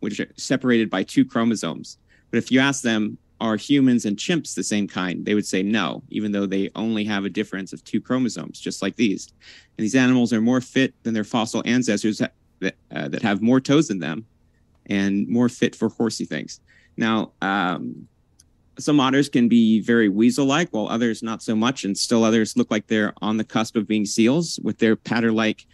which 0.00 0.18
are 0.18 0.26
separated 0.36 0.90
by 0.90 1.04
two 1.04 1.24
chromosomes. 1.24 1.98
But 2.32 2.38
if 2.38 2.50
you 2.50 2.58
ask 2.58 2.82
them, 2.82 3.16
are 3.40 3.56
humans 3.56 4.06
and 4.06 4.16
chimps 4.16 4.54
the 4.54 4.64
same 4.64 4.88
kind? 4.88 5.24
They 5.24 5.34
would 5.34 5.46
say 5.46 5.62
no, 5.62 6.02
even 6.10 6.32
though 6.32 6.46
they 6.46 6.70
only 6.74 7.04
have 7.04 7.24
a 7.24 7.30
difference 7.30 7.72
of 7.72 7.84
two 7.84 8.00
chromosomes, 8.00 8.58
just 8.58 8.82
like 8.82 8.96
these. 8.96 9.32
And 9.76 9.84
these 9.84 9.94
animals 9.94 10.32
are 10.32 10.40
more 10.40 10.60
fit 10.60 10.94
than 11.02 11.14
their 11.14 11.24
fossil 11.24 11.62
ancestors 11.64 12.20
that 12.64 12.76
uh, 12.94 13.08
that 13.08 13.22
have 13.22 13.40
more 13.40 13.60
toes 13.60 13.90
in 13.90 13.98
them 14.00 14.26
and 14.86 15.28
more 15.28 15.48
fit 15.48 15.74
for 15.76 15.88
horsey 15.88 16.26
things. 16.26 16.60
Now, 16.96 17.32
um, 17.40 18.08
some 18.78 18.98
otters 19.00 19.28
can 19.28 19.48
be 19.48 19.80
very 19.80 20.08
weasel-like, 20.08 20.68
while 20.70 20.88
others 20.88 21.22
not 21.22 21.42
so 21.42 21.54
much, 21.54 21.84
and 21.84 21.96
still 21.96 22.24
others 22.24 22.56
look 22.56 22.70
like 22.70 22.86
they're 22.86 23.14
on 23.22 23.36
the 23.36 23.44
cusp 23.44 23.76
of 23.76 23.86
being 23.86 24.04
seals 24.04 24.58
with 24.62 24.78
their 24.78 24.96
paddle-like, 24.96 25.66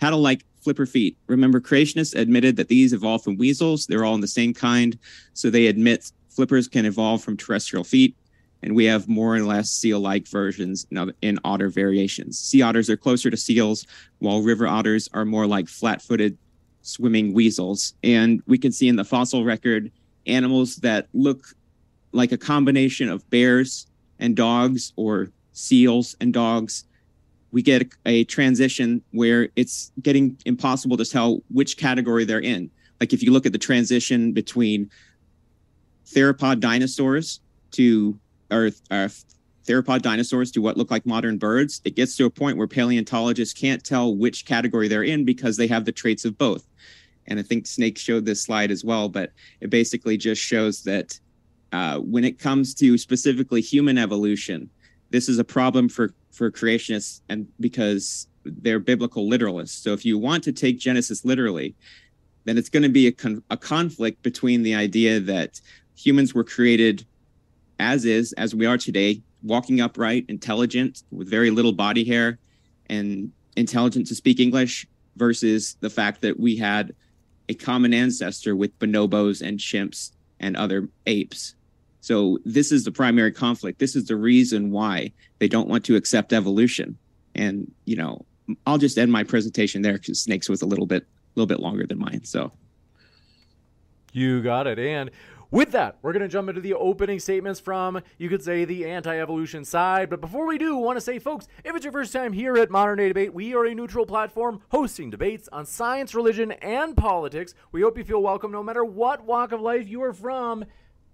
paddle-like 0.00 0.44
flipper 0.60 0.86
feet. 0.86 1.16
Remember, 1.28 1.60
creationists 1.60 2.18
admitted 2.18 2.56
that 2.56 2.68
these 2.68 2.92
evolved 2.92 3.24
from 3.24 3.36
weasels. 3.36 3.86
They're 3.86 4.04
all 4.04 4.16
in 4.16 4.20
the 4.20 4.26
same 4.40 4.52
kind, 4.52 4.98
so 5.34 5.50
they 5.50 5.68
admit 5.68 6.10
flippers 6.28 6.68
can 6.68 6.84
evolve 6.84 7.22
from 7.22 7.36
terrestrial 7.36 7.84
feet 7.84 8.14
and 8.62 8.74
we 8.74 8.84
have 8.86 9.08
more 9.08 9.36
or 9.36 9.40
less 9.40 9.70
seal-like 9.70 10.26
versions 10.26 10.86
in 11.22 11.38
otter 11.44 11.68
variations. 11.68 12.38
Sea 12.38 12.62
otters 12.62 12.90
are 12.90 12.96
closer 12.96 13.30
to 13.30 13.36
seals, 13.36 13.86
while 14.18 14.42
river 14.42 14.66
otters 14.66 15.08
are 15.12 15.24
more 15.24 15.46
like 15.46 15.68
flat-footed 15.68 16.36
swimming 16.82 17.32
weasels. 17.32 17.94
And 18.02 18.42
we 18.46 18.58
can 18.58 18.72
see 18.72 18.88
in 18.88 18.96
the 18.96 19.04
fossil 19.04 19.44
record 19.44 19.92
animals 20.26 20.76
that 20.76 21.08
look 21.12 21.46
like 22.12 22.32
a 22.32 22.38
combination 22.38 23.08
of 23.08 23.28
bears 23.30 23.86
and 24.18 24.34
dogs 24.34 24.92
or 24.96 25.30
seals 25.52 26.16
and 26.20 26.32
dogs. 26.32 26.84
We 27.52 27.62
get 27.62 27.82
a, 27.82 27.88
a 28.06 28.24
transition 28.24 29.02
where 29.12 29.48
it's 29.56 29.92
getting 30.02 30.36
impossible 30.46 30.96
to 30.96 31.04
tell 31.04 31.42
which 31.50 31.76
category 31.76 32.24
they're 32.24 32.40
in. 32.40 32.70
Like 33.00 33.12
if 33.12 33.22
you 33.22 33.30
look 33.30 33.46
at 33.46 33.52
the 33.52 33.58
transition 33.58 34.32
between 34.32 34.90
theropod 36.06 36.60
dinosaurs 36.60 37.40
to 37.72 38.18
or, 38.50 38.70
theropod 39.68 40.00
dinosaurs 40.00 40.50
to 40.50 40.62
what 40.62 40.78
look 40.78 40.90
like 40.90 41.04
modern 41.04 41.36
birds, 41.36 41.82
it 41.84 41.94
gets 41.94 42.16
to 42.16 42.24
a 42.24 42.30
point 42.30 42.56
where 42.56 42.66
paleontologists 42.66 43.52
can't 43.52 43.84
tell 43.84 44.16
which 44.16 44.46
category 44.46 44.88
they're 44.88 45.02
in 45.02 45.26
because 45.26 45.58
they 45.58 45.66
have 45.66 45.84
the 45.84 45.92
traits 45.92 46.24
of 46.24 46.38
both. 46.38 46.66
And 47.26 47.38
I 47.38 47.42
think 47.42 47.66
Snake 47.66 47.98
showed 47.98 48.24
this 48.24 48.42
slide 48.42 48.70
as 48.70 48.82
well, 48.82 49.10
but 49.10 49.32
it 49.60 49.68
basically 49.68 50.16
just 50.16 50.40
shows 50.40 50.82
that 50.84 51.20
uh, 51.72 51.98
when 51.98 52.24
it 52.24 52.38
comes 52.38 52.74
to 52.76 52.96
specifically 52.96 53.60
human 53.60 53.98
evolution, 53.98 54.70
this 55.10 55.28
is 55.28 55.38
a 55.38 55.44
problem 55.44 55.88
for 55.88 56.14
for 56.30 56.50
creationists, 56.50 57.20
and 57.28 57.48
because 57.58 58.28
they're 58.44 58.78
biblical 58.78 59.28
literalists. 59.28 59.82
So 59.82 59.92
if 59.92 60.04
you 60.04 60.16
want 60.18 60.44
to 60.44 60.52
take 60.52 60.78
Genesis 60.78 61.24
literally, 61.24 61.74
then 62.44 62.56
it's 62.56 62.68
going 62.68 62.84
to 62.84 62.88
be 62.88 63.08
a, 63.08 63.12
con- 63.12 63.42
a 63.50 63.56
conflict 63.56 64.22
between 64.22 64.62
the 64.62 64.74
idea 64.74 65.20
that 65.20 65.60
humans 65.96 66.34
were 66.34 66.44
created 66.44 67.04
as 67.78 68.04
is, 68.04 68.32
as 68.34 68.54
we 68.54 68.66
are 68.66 68.78
today, 68.78 69.22
walking 69.42 69.80
upright, 69.80 70.24
intelligent, 70.28 71.02
with 71.10 71.28
very 71.28 71.50
little 71.50 71.72
body 71.72 72.04
hair, 72.04 72.38
and 72.90 73.32
intelligent 73.56 74.06
to 74.08 74.14
speak 74.14 74.40
English, 74.40 74.86
versus 75.16 75.76
the 75.80 75.90
fact 75.90 76.20
that 76.22 76.38
we 76.38 76.56
had 76.56 76.94
a 77.48 77.54
common 77.54 77.92
ancestor 77.92 78.54
with 78.54 78.78
bonobos 78.78 79.46
and 79.46 79.58
chimps 79.58 80.12
and 80.40 80.56
other 80.56 80.88
apes. 81.06 81.54
So 82.00 82.38
this 82.44 82.70
is 82.70 82.84
the 82.84 82.92
primary 82.92 83.32
conflict. 83.32 83.78
This 83.78 83.96
is 83.96 84.06
the 84.06 84.16
reason 84.16 84.70
why 84.70 85.12
they 85.40 85.48
don't 85.48 85.68
want 85.68 85.84
to 85.86 85.96
accept 85.96 86.32
evolution. 86.32 86.96
And 87.34 87.70
you 87.84 87.96
know, 87.96 88.24
I'll 88.66 88.78
just 88.78 88.98
end 88.98 89.12
my 89.12 89.24
presentation 89.24 89.82
there 89.82 89.94
because 89.94 90.20
Snakes 90.20 90.48
was 90.48 90.62
a 90.62 90.66
little 90.66 90.86
bit, 90.86 91.02
a 91.02 91.06
little 91.34 91.46
bit 91.46 91.60
longer 91.60 91.86
than 91.86 91.98
mine. 91.98 92.24
So 92.24 92.52
you 94.12 94.42
got 94.42 94.66
it. 94.66 94.78
And 94.78 95.10
with 95.50 95.72
that, 95.72 95.96
we're 96.02 96.12
going 96.12 96.22
to 96.22 96.28
jump 96.28 96.48
into 96.48 96.60
the 96.60 96.74
opening 96.74 97.18
statements 97.18 97.58
from, 97.58 98.00
you 98.18 98.28
could 98.28 98.42
say, 98.42 98.64
the 98.64 98.86
anti 98.86 99.18
evolution 99.18 99.64
side. 99.64 100.10
But 100.10 100.20
before 100.20 100.46
we 100.46 100.58
do, 100.58 100.76
I 100.76 100.80
want 100.80 100.96
to 100.96 101.00
say, 101.00 101.18
folks, 101.18 101.48
if 101.64 101.74
it's 101.74 101.84
your 101.84 101.92
first 101.92 102.12
time 102.12 102.32
here 102.32 102.56
at 102.56 102.70
Modern 102.70 102.98
Day 102.98 103.08
Debate, 103.08 103.32
we 103.32 103.54
are 103.54 103.64
a 103.64 103.74
neutral 103.74 104.04
platform 104.04 104.60
hosting 104.68 105.10
debates 105.10 105.48
on 105.50 105.64
science, 105.64 106.14
religion, 106.14 106.52
and 106.52 106.96
politics. 106.96 107.54
We 107.72 107.80
hope 107.80 107.96
you 107.96 108.04
feel 108.04 108.22
welcome 108.22 108.52
no 108.52 108.62
matter 108.62 108.84
what 108.84 109.24
walk 109.24 109.52
of 109.52 109.60
life 109.60 109.88
you 109.88 110.02
are 110.02 110.12
from. 110.12 110.64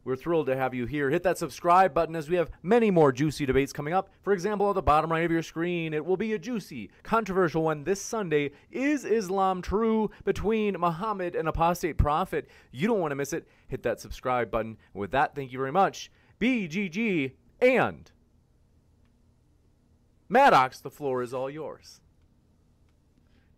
We're 0.04 0.16
thrilled 0.16 0.46
to 0.48 0.56
have 0.56 0.74
you 0.74 0.84
here. 0.84 1.08
Hit 1.08 1.22
that 1.22 1.38
subscribe 1.38 1.94
button 1.94 2.14
as 2.14 2.28
we 2.28 2.36
have 2.36 2.50
many 2.62 2.90
more 2.90 3.10
juicy 3.10 3.46
debates 3.46 3.72
coming 3.72 3.94
up. 3.94 4.10
For 4.22 4.34
example, 4.34 4.68
at 4.68 4.74
the 4.74 4.82
bottom 4.82 5.10
right 5.10 5.24
of 5.24 5.30
your 5.30 5.42
screen, 5.42 5.94
it 5.94 6.04
will 6.04 6.18
be 6.18 6.34
a 6.34 6.38
juicy, 6.38 6.90
controversial 7.02 7.62
one 7.62 7.84
this 7.84 8.02
Sunday. 8.02 8.50
Is 8.70 9.06
Islam 9.06 9.62
true 9.62 10.10
between 10.24 10.78
Muhammad 10.78 11.34
and 11.34 11.48
apostate 11.48 11.96
prophet? 11.96 12.48
You 12.70 12.86
don't 12.86 13.00
want 13.00 13.12
to 13.12 13.16
miss 13.16 13.32
it. 13.32 13.48
Hit 13.66 13.82
that 13.84 13.98
subscribe 13.98 14.50
button. 14.50 14.76
With 14.92 15.10
that, 15.12 15.34
thank 15.34 15.52
you 15.52 15.58
very 15.58 15.72
much. 15.72 16.10
BGG 16.38 17.32
and 17.62 18.10
Maddox, 20.28 20.80
the 20.80 20.90
floor 20.90 21.22
is 21.22 21.32
all 21.32 21.48
yours. 21.48 22.00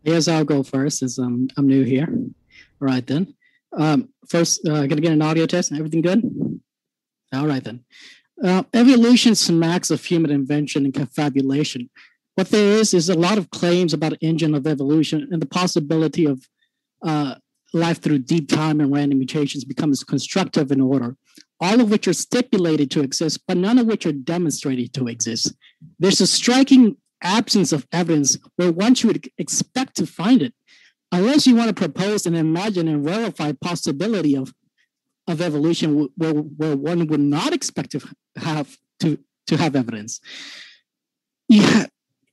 Yes, 0.04 0.28
I'll 0.28 0.44
go 0.44 0.62
first 0.62 1.02
as 1.02 1.18
um, 1.18 1.48
I'm 1.56 1.66
new 1.66 1.82
here. 1.82 2.06
All 2.08 2.86
right 2.86 3.04
then. 3.04 3.34
Um, 3.76 4.08
first, 4.28 4.66
uh, 4.66 4.86
gonna 4.86 5.00
get 5.00 5.12
an 5.12 5.22
audio 5.22 5.46
test. 5.46 5.72
Everything 5.72 6.02
good? 6.02 6.22
All 7.32 7.46
right 7.46 7.62
then. 7.62 7.84
Uh, 8.42 8.62
evolution 8.74 9.34
smacks 9.34 9.90
of 9.90 10.04
human 10.04 10.30
invention 10.30 10.84
and 10.84 10.94
confabulation. 10.94 11.90
What 12.34 12.50
there 12.50 12.78
is 12.78 12.92
is 12.92 13.08
a 13.08 13.14
lot 13.14 13.38
of 13.38 13.50
claims 13.50 13.94
about 13.94 14.14
engine 14.20 14.54
of 14.54 14.66
evolution 14.66 15.28
and 15.30 15.40
the 15.40 15.46
possibility 15.46 16.26
of 16.26 16.46
uh, 17.02 17.36
life 17.72 18.02
through 18.02 18.18
deep 18.20 18.48
time 18.48 18.80
and 18.80 18.92
random 18.92 19.18
mutations 19.18 19.64
becomes 19.64 20.04
constructive 20.04 20.70
in 20.70 20.80
order, 20.80 21.16
all 21.60 21.80
of 21.80 21.90
which 21.90 22.06
are 22.06 22.12
stipulated 22.12 22.90
to 22.90 23.00
exist, 23.00 23.40
but 23.48 23.56
none 23.56 23.78
of 23.78 23.86
which 23.86 24.04
are 24.04 24.12
demonstrated 24.12 24.92
to 24.94 25.08
exist. 25.08 25.54
There's 25.98 26.20
a 26.20 26.26
striking 26.26 26.96
absence 27.22 27.72
of 27.72 27.86
evidence 27.92 28.38
where 28.56 28.70
one 28.70 28.94
should 28.94 29.28
expect 29.38 29.96
to 29.96 30.06
find 30.06 30.42
it 30.42 30.54
unless 31.16 31.46
you 31.46 31.56
want 31.56 31.68
to 31.68 31.74
propose 31.74 32.26
and 32.26 32.36
imagine 32.36 32.88
and 32.88 33.04
verify 33.04 33.52
possibility 33.60 34.36
of 34.36 34.52
of 35.28 35.40
evolution 35.40 36.08
where, 36.16 36.32
where 36.32 36.76
one 36.76 37.06
would 37.08 37.20
not 37.20 37.52
expect 37.52 37.90
to 37.92 38.00
have 38.36 38.76
to 39.00 39.18
to 39.46 39.56
have 39.56 39.74
evidence. 39.76 40.20
Yeah 41.48 41.86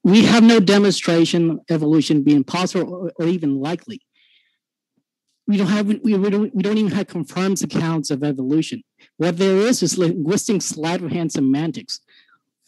we 0.03 0.25
have 0.25 0.43
no 0.43 0.59
demonstration 0.59 1.51
of 1.51 1.59
evolution 1.69 2.23
being 2.23 2.43
possible 2.43 2.93
or, 2.93 3.11
or 3.17 3.27
even 3.27 3.59
likely. 3.59 4.01
We 5.47 5.57
don't 5.57 5.67
have 5.67 5.87
we, 5.87 5.97
we 5.97 6.29
don't 6.29 6.53
we 6.55 6.61
don't 6.61 6.77
even 6.77 6.91
have 6.91 7.07
confirmed 7.07 7.61
accounts 7.61 8.11
of 8.11 8.23
evolution. 8.23 8.83
What 9.17 9.37
there 9.37 9.57
is 9.57 9.83
is 9.83 9.97
linguistic 9.97 10.61
sleight 10.61 11.01
of 11.01 11.11
hand 11.11 11.31
semantics 11.31 11.99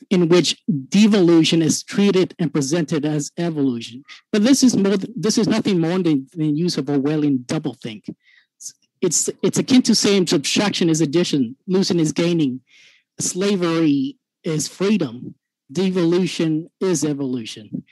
in 0.10 0.30
which 0.30 0.62
devolution 0.90 1.62
is 1.62 1.84
treated 1.84 2.36
and 2.40 2.54
presented 2.54 3.06
as 3.06 3.32
evolution. 3.38 4.04
But 4.32 4.44
this 4.44 4.64
is 4.64 4.76
more, 4.76 4.98
this 5.16 5.38
is 5.38 5.48
nothing 5.48 5.80
more 5.80 6.00
than 6.00 6.28
use 6.36 6.78
of 6.78 6.86
Orwellian 6.86 7.46
doublethink. 7.46 8.14
It's 9.02 9.30
it's 9.44 9.60
akin 9.60 9.82
to 9.84 9.96
saying 9.96 10.28
subtraction 10.28 10.90
is 10.90 11.02
addition, 11.02 11.56
losing 11.68 12.00
is 12.00 12.12
gaining, 12.12 12.62
slavery 13.20 14.18
is 14.44 14.68
freedom, 14.68 15.36
devolution 15.72 16.70
is 16.80 17.04
evolution. 17.04 17.84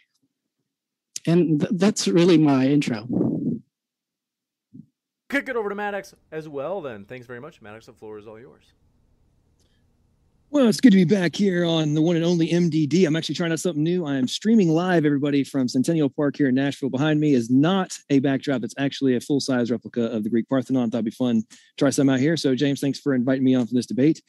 And 1.26 1.62
th- 1.62 1.72
that's 1.76 2.08
really 2.08 2.38
my 2.38 2.68
intro. 2.68 3.08
Kick 5.30 5.50
it 5.50 5.56
over 5.56 5.70
to 5.70 5.76
Maddox 5.76 6.14
as 6.32 6.48
well, 6.48 6.82
then. 6.82 7.06
Thanks 7.06 7.26
very 7.26 7.40
much. 7.40 7.62
Maddox, 7.62 7.86
the 7.88 7.94
floor 7.94 8.18
is 8.20 8.28
all 8.28 8.40
yours. 8.40 8.74
Well, 10.54 10.68
it's 10.68 10.80
good 10.80 10.92
to 10.92 10.98
be 10.98 11.04
back 11.04 11.36
here 11.36 11.66
on 11.66 11.96
the 11.96 12.02
one 12.04 12.16
and 12.16 12.24
only 12.24 12.50
MDD. 12.50 13.08
I'm 13.08 13.16
actually 13.16 13.34
trying 13.34 13.52
out 13.52 13.60
something 13.60 13.82
new. 13.82 14.06
I 14.06 14.18
am 14.18 14.28
streaming 14.28 14.70
live, 14.70 15.04
everybody, 15.04 15.44
from 15.44 15.68
Centennial 15.68 16.12
Park 16.12 16.38
here 16.38 16.50
in 16.50 16.54
Nashville. 16.54 16.92
Behind 16.92 17.20
me 17.20 17.34
is 17.34 17.50
not 17.50 17.98
a 18.12 18.20
backdrop. 18.20 18.64
It's 18.64 18.76
actually 18.78 19.16
a 19.16 19.20
full 19.20 19.40
size 19.40 19.72
replica 19.72 20.04
of 20.04 20.24
the 20.24 20.30
Greek 20.30 20.48
Parthenon. 20.48 20.92
Thought 20.92 20.98
it'd 21.00 21.06
be 21.06 21.12
fun 21.12 21.42
to 21.42 21.58
try 21.80 21.90
some 21.90 22.08
out 22.08 22.20
here. 22.20 22.38
So, 22.38 22.54
James, 22.54 22.82
thanks 22.82 23.00
for 23.00 23.16
inviting 23.16 23.44
me 23.44 23.56
on 23.56 23.66
for 23.66 23.74
this 23.74 23.88
debate. 23.88 24.22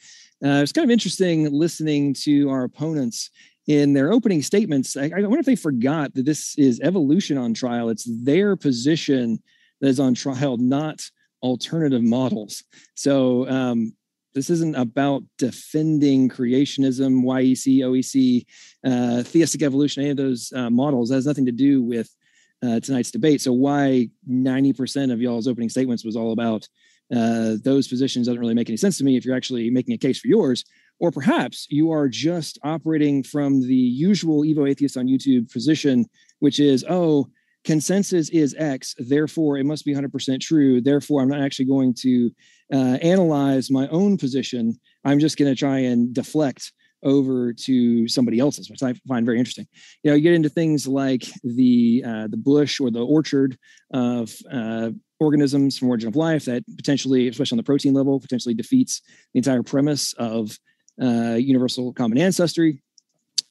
Uh, 0.43 0.63
it's 0.63 0.71
kind 0.71 0.83
of 0.83 0.89
interesting 0.89 1.53
listening 1.53 2.15
to 2.21 2.49
our 2.49 2.63
opponents 2.63 3.29
in 3.67 3.93
their 3.93 4.11
opening 4.11 4.41
statements. 4.41 4.97
I, 4.97 5.11
I 5.15 5.21
wonder 5.21 5.41
if 5.41 5.45
they 5.45 5.55
forgot 5.55 6.15
that 6.15 6.25
this 6.25 6.57
is 6.57 6.79
evolution 6.79 7.37
on 7.37 7.53
trial. 7.53 7.89
It's 7.89 8.09
their 8.23 8.55
position 8.55 9.43
that 9.79 9.89
is 9.89 9.99
on 9.99 10.15
trial, 10.15 10.57
not 10.57 11.03
alternative 11.43 12.01
models. 12.01 12.63
So, 12.95 13.47
um, 13.47 13.93
this 14.35 14.49
isn't 14.49 14.75
about 14.75 15.23
defending 15.37 16.29
creationism, 16.29 17.23
YEC, 17.23 17.79
OEC, 17.79 18.45
uh, 18.85 19.23
theistic 19.23 19.63
evolution, 19.63 20.03
any 20.03 20.11
of 20.11 20.17
those 20.17 20.51
uh, 20.53 20.69
models. 20.69 21.09
That 21.09 21.15
has 21.15 21.25
nothing 21.25 21.45
to 21.45 21.53
do 21.53 21.81
with 21.81 22.13
uh, 22.61 22.81
tonight's 22.81 23.11
debate. 23.11 23.41
So 23.41 23.53
why 23.53 24.09
90% 24.29 25.13
of 25.13 25.21
y'all's 25.21 25.47
opening 25.47 25.69
statements 25.69 26.03
was 26.03 26.17
all 26.17 26.33
about 26.33 26.67
uh, 27.15 27.55
those 27.63 27.87
positions 27.87 28.27
doesn't 28.27 28.39
really 28.39 28.53
make 28.53 28.69
any 28.69 28.77
sense 28.77 28.97
to 28.97 29.03
me 29.03 29.15
if 29.15 29.25
you're 29.25 29.35
actually 29.35 29.69
making 29.69 29.93
a 29.93 29.97
case 29.97 30.19
for 30.19 30.27
yours. 30.27 30.65
Or 30.99 31.11
perhaps 31.11 31.67
you 31.69 31.91
are 31.91 32.09
just 32.09 32.59
operating 32.63 33.23
from 33.23 33.61
the 33.61 33.75
usual 33.75 34.43
Evo 34.43 34.69
atheist 34.69 34.97
on 34.97 35.07
YouTube 35.07 35.51
position, 35.51 36.05
which 36.39 36.59
is, 36.59 36.85
oh, 36.89 37.27
consensus 37.65 38.29
is 38.29 38.55
X, 38.57 38.95
therefore 38.97 39.57
it 39.57 39.65
must 39.65 39.85
be 39.85 39.93
100% 39.93 40.39
true. 40.39 40.79
Therefore, 40.79 41.21
I'm 41.21 41.27
not 41.27 41.41
actually 41.41 41.65
going 41.65 41.93
to 42.01 42.31
uh, 42.71 42.97
analyze 43.01 43.69
my 43.69 43.87
own 43.89 44.17
position. 44.17 44.79
I'm 45.03 45.19
just 45.19 45.37
going 45.37 45.51
to 45.51 45.57
try 45.57 45.79
and 45.79 46.13
deflect 46.13 46.71
over 47.03 47.53
to 47.53 48.07
somebody 48.07 48.39
else's, 48.39 48.69
which 48.69 48.81
I 48.81 48.93
find 49.07 49.25
very 49.25 49.37
interesting. 49.37 49.67
You 50.03 50.11
know, 50.11 50.15
you 50.15 50.23
get 50.23 50.33
into 50.33 50.49
things 50.49 50.87
like 50.87 51.23
the 51.43 52.03
uh, 52.05 52.27
the 52.27 52.37
bush 52.37 52.79
or 52.79 52.89
the 52.89 53.05
orchard 53.05 53.57
of 53.91 54.33
uh, 54.51 54.89
organisms 55.19 55.77
from 55.77 55.89
origin 55.89 56.09
of 56.09 56.15
life 56.15 56.45
that 56.45 56.63
potentially, 56.75 57.27
especially 57.27 57.55
on 57.55 57.57
the 57.57 57.63
protein 57.63 57.93
level, 57.93 58.19
potentially 58.19 58.55
defeats 58.55 59.01
the 59.33 59.39
entire 59.39 59.63
premise 59.63 60.13
of 60.13 60.57
uh, 61.01 61.35
universal 61.35 61.93
common 61.93 62.17
ancestry. 62.17 62.81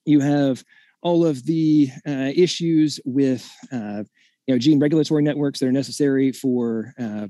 You 0.05 0.21
have 0.21 0.65
all 1.05 1.25
of 1.25 1.45
the 1.45 1.89
uh, 2.09 2.33
issues 2.35 2.99
with 3.05 3.49
uh, 3.71 4.03
you 4.47 4.55
know 4.55 4.59
gene 4.59 4.81
regulatory 4.81 5.23
networks 5.23 5.61
that 5.61 5.67
are 5.67 5.73
necessary 5.73 6.33
for 6.33 6.93
uh, 6.99 7.29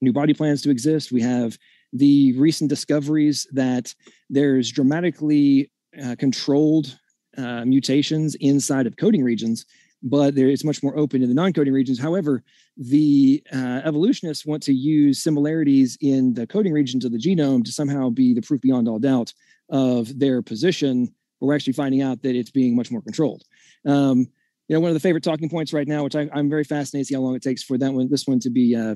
new 0.00 0.12
body 0.12 0.32
plans 0.32 0.62
to 0.62 0.70
exist. 0.70 1.12
We 1.12 1.20
have 1.20 1.58
the 1.92 2.32
recent 2.38 2.70
discoveries 2.70 3.46
that 3.52 3.94
there's 4.30 4.70
dramatically 4.70 5.70
uh, 6.02 6.14
controlled 6.18 6.96
uh, 7.36 7.64
mutations 7.64 8.36
inside 8.36 8.86
of 8.86 8.96
coding 8.96 9.24
regions, 9.24 9.66
but 10.02 10.34
there 10.34 10.48
is 10.48 10.64
much 10.64 10.82
more 10.82 10.96
open 10.96 11.22
in 11.22 11.28
the 11.28 11.34
non-coding 11.34 11.72
regions. 11.72 11.98
However, 11.98 12.42
the 12.76 13.42
uh, 13.52 13.80
evolutionists 13.84 14.46
want 14.46 14.62
to 14.64 14.72
use 14.72 15.22
similarities 15.22 15.98
in 16.00 16.32
the 16.32 16.46
coding 16.46 16.72
regions 16.72 17.04
of 17.04 17.12
the 17.12 17.18
genome 17.18 17.64
to 17.64 17.72
somehow 17.72 18.08
be 18.08 18.34
the 18.34 18.42
proof 18.42 18.60
beyond 18.60 18.88
all 18.88 19.00
doubt 19.00 19.32
of 19.68 20.16
their 20.18 20.42
position 20.42 21.12
we're 21.40 21.54
actually 21.54 21.72
finding 21.72 22.02
out 22.02 22.22
that 22.22 22.36
it's 22.36 22.50
being 22.50 22.76
much 22.76 22.90
more 22.90 23.02
controlled. 23.02 23.42
Um, 23.86 24.26
you 24.68 24.76
know, 24.76 24.80
one 24.80 24.90
of 24.90 24.94
the 24.94 25.00
favorite 25.00 25.24
talking 25.24 25.48
points 25.48 25.72
right 25.72 25.88
now, 25.88 26.04
which 26.04 26.14
I, 26.14 26.28
am 26.32 26.48
very 26.48 26.64
fascinated 26.64 27.06
to 27.06 27.08
see 27.08 27.14
how 27.14 27.22
long 27.22 27.34
it 27.34 27.42
takes 27.42 27.62
for 27.62 27.76
that 27.78 27.92
one, 27.92 28.08
this 28.08 28.26
one 28.26 28.38
to 28.40 28.50
be 28.50 28.76
uh, 28.76 28.94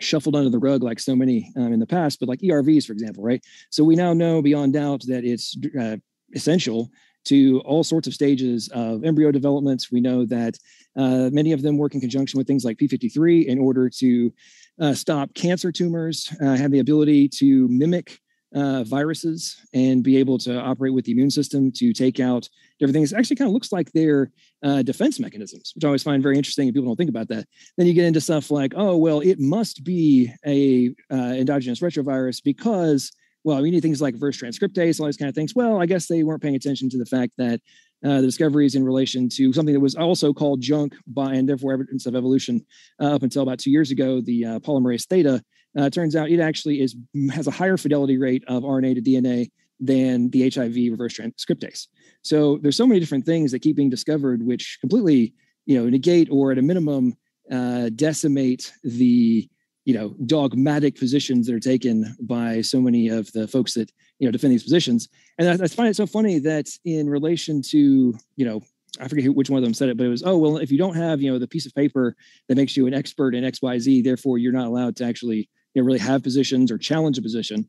shuffled 0.00 0.36
under 0.36 0.50
the 0.50 0.58
rug 0.58 0.82
like 0.82 1.00
so 1.00 1.16
many 1.16 1.50
um, 1.56 1.72
in 1.72 1.80
the 1.80 1.86
past, 1.86 2.20
but 2.20 2.28
like 2.28 2.40
ERVs, 2.40 2.86
for 2.86 2.92
example, 2.92 3.24
right? 3.24 3.42
So 3.70 3.84
we 3.84 3.94
now 3.94 4.12
know 4.12 4.42
beyond 4.42 4.74
doubt 4.74 5.02
that 5.06 5.24
it's 5.24 5.56
uh, 5.80 5.96
essential 6.34 6.90
to 7.24 7.60
all 7.64 7.84
sorts 7.84 8.08
of 8.08 8.14
stages 8.14 8.68
of 8.74 9.04
embryo 9.04 9.30
development. 9.30 9.86
We 9.92 10.00
know 10.00 10.26
that 10.26 10.58
uh, 10.96 11.30
many 11.32 11.52
of 11.52 11.62
them 11.62 11.78
work 11.78 11.94
in 11.94 12.00
conjunction 12.00 12.38
with 12.38 12.46
things 12.46 12.64
like 12.64 12.78
P53 12.78 13.46
in 13.46 13.58
order 13.58 13.88
to 13.88 14.32
uh, 14.80 14.94
stop 14.94 15.32
cancer 15.34 15.70
tumors, 15.70 16.34
uh, 16.42 16.56
have 16.56 16.72
the 16.72 16.80
ability 16.80 17.28
to 17.28 17.68
mimic 17.68 18.18
uh, 18.54 18.84
viruses 18.84 19.56
and 19.72 20.02
be 20.02 20.16
able 20.16 20.38
to 20.38 20.58
operate 20.58 20.92
with 20.92 21.04
the 21.04 21.12
immune 21.12 21.30
system 21.30 21.72
to 21.72 21.92
take 21.92 22.20
out 22.20 22.48
different 22.78 22.94
things. 22.94 23.12
It 23.12 23.18
actually 23.18 23.36
kind 23.36 23.48
of 23.48 23.54
looks 23.54 23.72
like 23.72 23.90
they're 23.92 24.30
uh, 24.62 24.82
defense 24.82 25.18
mechanisms, 25.18 25.72
which 25.74 25.84
I 25.84 25.88
always 25.88 26.02
find 26.02 26.22
very 26.22 26.36
interesting. 26.36 26.68
And 26.68 26.74
people 26.74 26.88
don't 26.88 26.96
think 26.96 27.10
about 27.10 27.28
that. 27.28 27.46
Then 27.76 27.86
you 27.86 27.94
get 27.94 28.04
into 28.04 28.20
stuff 28.20 28.50
like, 28.50 28.72
oh, 28.76 28.96
well, 28.96 29.20
it 29.20 29.38
must 29.38 29.84
be 29.84 30.32
a 30.46 30.94
uh, 31.10 31.34
endogenous 31.34 31.80
retrovirus 31.80 32.42
because, 32.42 33.12
well, 33.44 33.62
we 33.62 33.70
need 33.70 33.82
things 33.82 34.02
like 34.02 34.14
reverse 34.14 34.40
transcriptase, 34.40 35.00
all 35.00 35.06
these 35.06 35.16
kind 35.16 35.28
of 35.28 35.34
things. 35.34 35.54
Well, 35.54 35.80
I 35.80 35.86
guess 35.86 36.06
they 36.06 36.22
weren't 36.22 36.42
paying 36.42 36.56
attention 36.56 36.90
to 36.90 36.98
the 36.98 37.06
fact 37.06 37.32
that 37.38 37.60
uh, 38.04 38.20
the 38.20 38.26
discoveries 38.26 38.74
in 38.74 38.84
relation 38.84 39.28
to 39.28 39.52
something 39.52 39.74
that 39.74 39.80
was 39.80 39.94
also 39.94 40.32
called 40.32 40.60
junk 40.60 40.94
by 41.06 41.34
and 41.34 41.48
therefore 41.48 41.72
evidence 41.72 42.04
of 42.04 42.16
evolution 42.16 42.64
uh, 43.00 43.14
up 43.14 43.22
until 43.22 43.42
about 43.42 43.60
two 43.60 43.70
years 43.70 43.92
ago, 43.92 44.20
the 44.20 44.44
uh, 44.44 44.58
polymerase 44.58 45.06
theta 45.06 45.40
uh, 45.76 45.90
turns 45.90 46.16
out 46.16 46.30
it 46.30 46.40
actually 46.40 46.80
is 46.80 46.96
has 47.32 47.46
a 47.46 47.50
higher 47.50 47.76
fidelity 47.76 48.18
rate 48.18 48.44
of 48.46 48.62
RNA 48.62 48.94
to 48.96 49.02
DNA 49.02 49.50
than 49.80 50.30
the 50.30 50.48
HIV 50.48 50.74
reverse 50.92 51.18
transcriptase. 51.18 51.88
So 52.22 52.58
there's 52.58 52.76
so 52.76 52.86
many 52.86 53.00
different 53.00 53.26
things 53.26 53.50
that 53.50 53.60
keep 53.60 53.76
being 53.76 53.90
discovered, 53.90 54.42
which 54.42 54.78
completely 54.80 55.34
you 55.66 55.78
know 55.78 55.88
negate 55.88 56.28
or 56.30 56.52
at 56.52 56.58
a 56.58 56.62
minimum 56.62 57.14
uh, 57.50 57.90
decimate 57.94 58.72
the 58.84 59.48
you 59.84 59.94
know 59.94 60.14
dogmatic 60.26 60.96
positions 60.96 61.46
that 61.46 61.54
are 61.54 61.60
taken 61.60 62.16
by 62.20 62.60
so 62.60 62.80
many 62.80 63.08
of 63.08 63.30
the 63.32 63.48
folks 63.48 63.74
that 63.74 63.90
you 64.18 64.26
know 64.26 64.32
defend 64.32 64.52
these 64.52 64.62
positions. 64.62 65.08
And 65.38 65.48
I, 65.48 65.64
I 65.64 65.68
find 65.68 65.88
it 65.88 65.96
so 65.96 66.06
funny 66.06 66.38
that 66.40 66.66
in 66.84 67.08
relation 67.08 67.62
to 67.70 68.14
you 68.36 68.44
know 68.44 68.62
I 69.00 69.08
forget 69.08 69.34
which 69.34 69.48
one 69.48 69.58
of 69.58 69.64
them 69.64 69.74
said 69.74 69.88
it, 69.88 69.96
but 69.96 70.04
it 70.04 70.10
was, 70.10 70.22
oh, 70.22 70.36
well, 70.36 70.58
if 70.58 70.70
you 70.70 70.76
don't 70.76 70.94
have, 70.94 71.22
you 71.22 71.32
know, 71.32 71.38
the 71.38 71.48
piece 71.48 71.64
of 71.64 71.74
paper 71.74 72.14
that 72.48 72.56
makes 72.56 72.76
you 72.76 72.86
an 72.86 72.92
expert 72.92 73.34
in 73.34 73.42
XYZ, 73.42 74.04
therefore 74.04 74.36
you're 74.36 74.52
not 74.52 74.66
allowed 74.66 74.96
to 74.96 75.04
actually 75.04 75.48
you 75.74 75.82
know, 75.82 75.86
really 75.86 75.98
have 75.98 76.22
positions 76.22 76.70
or 76.70 76.78
challenge 76.78 77.18
a 77.18 77.22
position. 77.22 77.68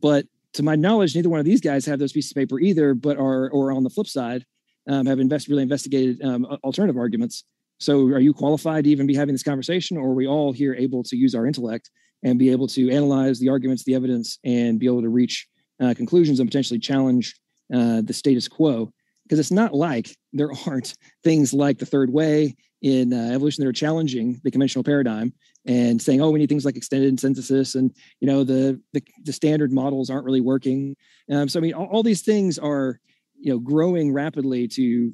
but 0.00 0.26
to 0.54 0.62
my 0.62 0.74
knowledge, 0.74 1.14
neither 1.14 1.28
one 1.28 1.40
of 1.40 1.46
these 1.46 1.60
guys 1.60 1.84
have 1.84 1.98
those 1.98 2.12
pieces 2.12 2.32
of 2.32 2.36
paper 2.36 2.58
either, 2.58 2.94
but 2.94 3.18
are 3.18 3.50
or 3.50 3.70
on 3.70 3.84
the 3.84 3.90
flip 3.90 4.06
side, 4.06 4.44
um, 4.88 5.06
have 5.06 5.20
invest 5.20 5.48
really 5.48 5.62
investigated 5.62 6.22
um, 6.24 6.44
alternative 6.64 6.96
arguments. 6.96 7.44
So, 7.78 8.06
are 8.08 8.18
you 8.18 8.32
qualified 8.32 8.84
to 8.84 8.90
even 8.90 9.06
be 9.06 9.14
having 9.14 9.34
this 9.34 9.42
conversation, 9.42 9.96
or 9.96 10.08
are 10.08 10.14
we 10.14 10.26
all 10.26 10.52
here 10.52 10.74
able 10.74 11.02
to 11.04 11.16
use 11.16 11.34
our 11.34 11.46
intellect 11.46 11.90
and 12.22 12.38
be 12.38 12.50
able 12.50 12.66
to 12.68 12.90
analyze 12.90 13.38
the 13.38 13.50
arguments, 13.50 13.84
the 13.84 13.94
evidence, 13.94 14.38
and 14.44 14.80
be 14.80 14.86
able 14.86 15.02
to 15.02 15.10
reach 15.10 15.46
uh, 15.80 15.94
conclusions 15.94 16.40
and 16.40 16.48
potentially 16.48 16.80
challenge 16.80 17.36
uh, 17.72 18.00
the 18.00 18.12
status 18.12 18.48
quo? 18.48 18.90
Because 19.24 19.38
it's 19.38 19.52
not 19.52 19.74
like 19.74 20.16
there 20.32 20.50
aren't 20.66 20.94
things 21.22 21.52
like 21.52 21.78
the 21.78 21.86
third 21.86 22.10
way 22.10 22.56
in 22.82 23.12
uh, 23.12 23.32
evolution 23.32 23.64
that 23.64 23.68
are 23.68 23.72
challenging 23.72 24.40
the 24.44 24.50
conventional 24.50 24.84
paradigm 24.84 25.32
and 25.66 26.00
saying, 26.00 26.20
"Oh, 26.20 26.30
we 26.30 26.38
need 26.38 26.48
things 26.48 26.64
like 26.64 26.76
extended 26.76 27.18
synthesis," 27.18 27.74
and 27.74 27.92
you 28.20 28.26
know 28.26 28.44
the 28.44 28.80
the, 28.92 29.02
the 29.24 29.32
standard 29.32 29.72
models 29.72 30.10
aren't 30.10 30.24
really 30.24 30.40
working. 30.40 30.96
Um, 31.30 31.48
so 31.48 31.58
I 31.58 31.62
mean, 31.62 31.74
all, 31.74 31.86
all 31.86 32.02
these 32.02 32.22
things 32.22 32.58
are 32.58 33.00
you 33.38 33.52
know 33.52 33.58
growing 33.58 34.12
rapidly 34.12 34.68
to 34.68 35.12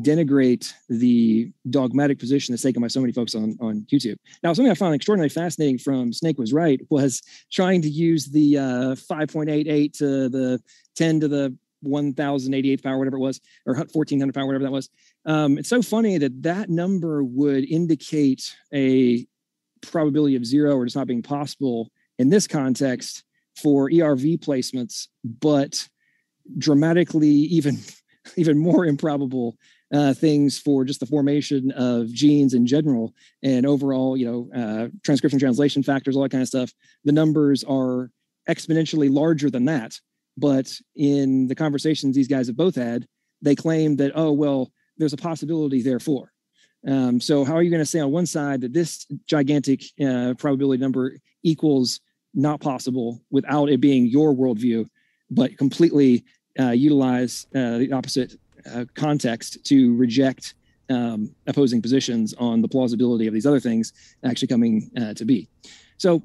denigrate 0.00 0.72
the 0.88 1.52
dogmatic 1.70 2.18
position 2.18 2.52
that's 2.52 2.62
taken 2.62 2.82
by 2.82 2.88
so 2.88 3.00
many 3.00 3.12
folks 3.12 3.34
on, 3.34 3.56
on 3.60 3.86
YouTube. 3.92 4.16
Now, 4.42 4.52
something 4.52 4.70
I 4.70 4.74
found 4.74 4.94
extraordinarily 4.94 5.28
fascinating 5.28 5.78
from 5.78 6.12
Snake 6.12 6.36
was 6.36 6.52
right 6.52 6.80
was 6.90 7.22
trying 7.52 7.80
to 7.82 7.88
use 7.88 8.26
the 8.26 8.58
uh, 8.58 8.94
5.88 8.96 9.92
to 9.98 10.28
the 10.28 10.60
10 10.96 11.20
to 11.20 11.28
the 11.28 11.56
1088th 11.84 12.82
power, 12.82 12.98
whatever 12.98 13.16
it 13.16 13.20
was, 13.20 13.40
or 13.66 13.74
1400 13.74 14.34
power, 14.34 14.46
whatever 14.46 14.64
that 14.64 14.72
was. 14.72 14.90
Um, 15.26 15.58
it's 15.58 15.68
so 15.68 15.82
funny 15.82 16.18
that 16.18 16.42
that 16.42 16.68
number 16.68 17.22
would 17.22 17.64
indicate 17.64 18.54
a 18.72 19.26
probability 19.82 20.36
of 20.36 20.46
zero 20.46 20.76
or 20.76 20.84
just 20.84 20.96
not 20.96 21.06
being 21.06 21.22
possible 21.22 21.90
in 22.18 22.30
this 22.30 22.46
context 22.46 23.24
for 23.60 23.90
ERV 23.90 24.38
placements, 24.40 25.08
but 25.24 25.88
dramatically 26.58 27.28
even 27.28 27.78
even 28.36 28.58
more 28.58 28.86
improbable 28.86 29.56
uh, 29.92 30.14
things 30.14 30.58
for 30.58 30.84
just 30.84 30.98
the 30.98 31.06
formation 31.06 31.70
of 31.72 32.08
genes 32.08 32.54
in 32.54 32.66
general 32.66 33.14
and 33.42 33.66
overall, 33.66 34.16
you 34.16 34.24
know, 34.24 34.60
uh, 34.60 34.88
transcription 35.04 35.38
translation 35.38 35.82
factors, 35.82 36.16
all 36.16 36.22
that 36.22 36.30
kind 36.30 36.42
of 36.42 36.48
stuff. 36.48 36.72
The 37.04 37.12
numbers 37.12 37.62
are 37.64 38.10
exponentially 38.48 39.12
larger 39.12 39.50
than 39.50 39.66
that. 39.66 40.00
But 40.36 40.72
in 40.96 41.46
the 41.46 41.54
conversations 41.54 42.14
these 42.14 42.28
guys 42.28 42.46
have 42.48 42.56
both 42.56 42.74
had, 42.74 43.06
they 43.42 43.54
claim 43.54 43.96
that, 43.96 44.12
oh, 44.14 44.32
well, 44.32 44.72
there's 44.96 45.12
a 45.12 45.18
possibility 45.18 45.82
therefore. 45.82 46.32
Um, 46.86 47.20
so 47.20 47.44
how 47.44 47.54
are 47.54 47.62
you 47.62 47.70
going 47.70 47.82
to 47.82 47.86
say 47.86 48.00
on 48.00 48.10
one 48.10 48.26
side 48.26 48.60
that 48.60 48.72
this 48.72 49.06
gigantic 49.26 49.82
uh, 50.04 50.34
probability 50.38 50.80
number 50.80 51.16
equals 51.42 52.00
not 52.34 52.60
possible 52.60 53.22
without 53.30 53.70
it 53.70 53.80
being 53.80 54.06
your 54.06 54.34
worldview, 54.34 54.86
but 55.30 55.56
completely 55.56 56.24
uh, 56.58 56.70
utilize 56.70 57.46
uh, 57.54 57.78
the 57.78 57.92
opposite 57.92 58.34
uh, 58.72 58.84
context 58.94 59.64
to 59.64 59.96
reject 59.96 60.54
um, 60.90 61.34
opposing 61.46 61.80
positions 61.80 62.34
on 62.34 62.60
the 62.60 62.68
plausibility 62.68 63.26
of 63.26 63.32
these 63.32 63.46
other 63.46 63.60
things 63.60 63.92
actually 64.24 64.48
coming 64.48 64.90
uh, 65.00 65.14
to 65.14 65.24
be. 65.24 65.48
So 65.96 66.22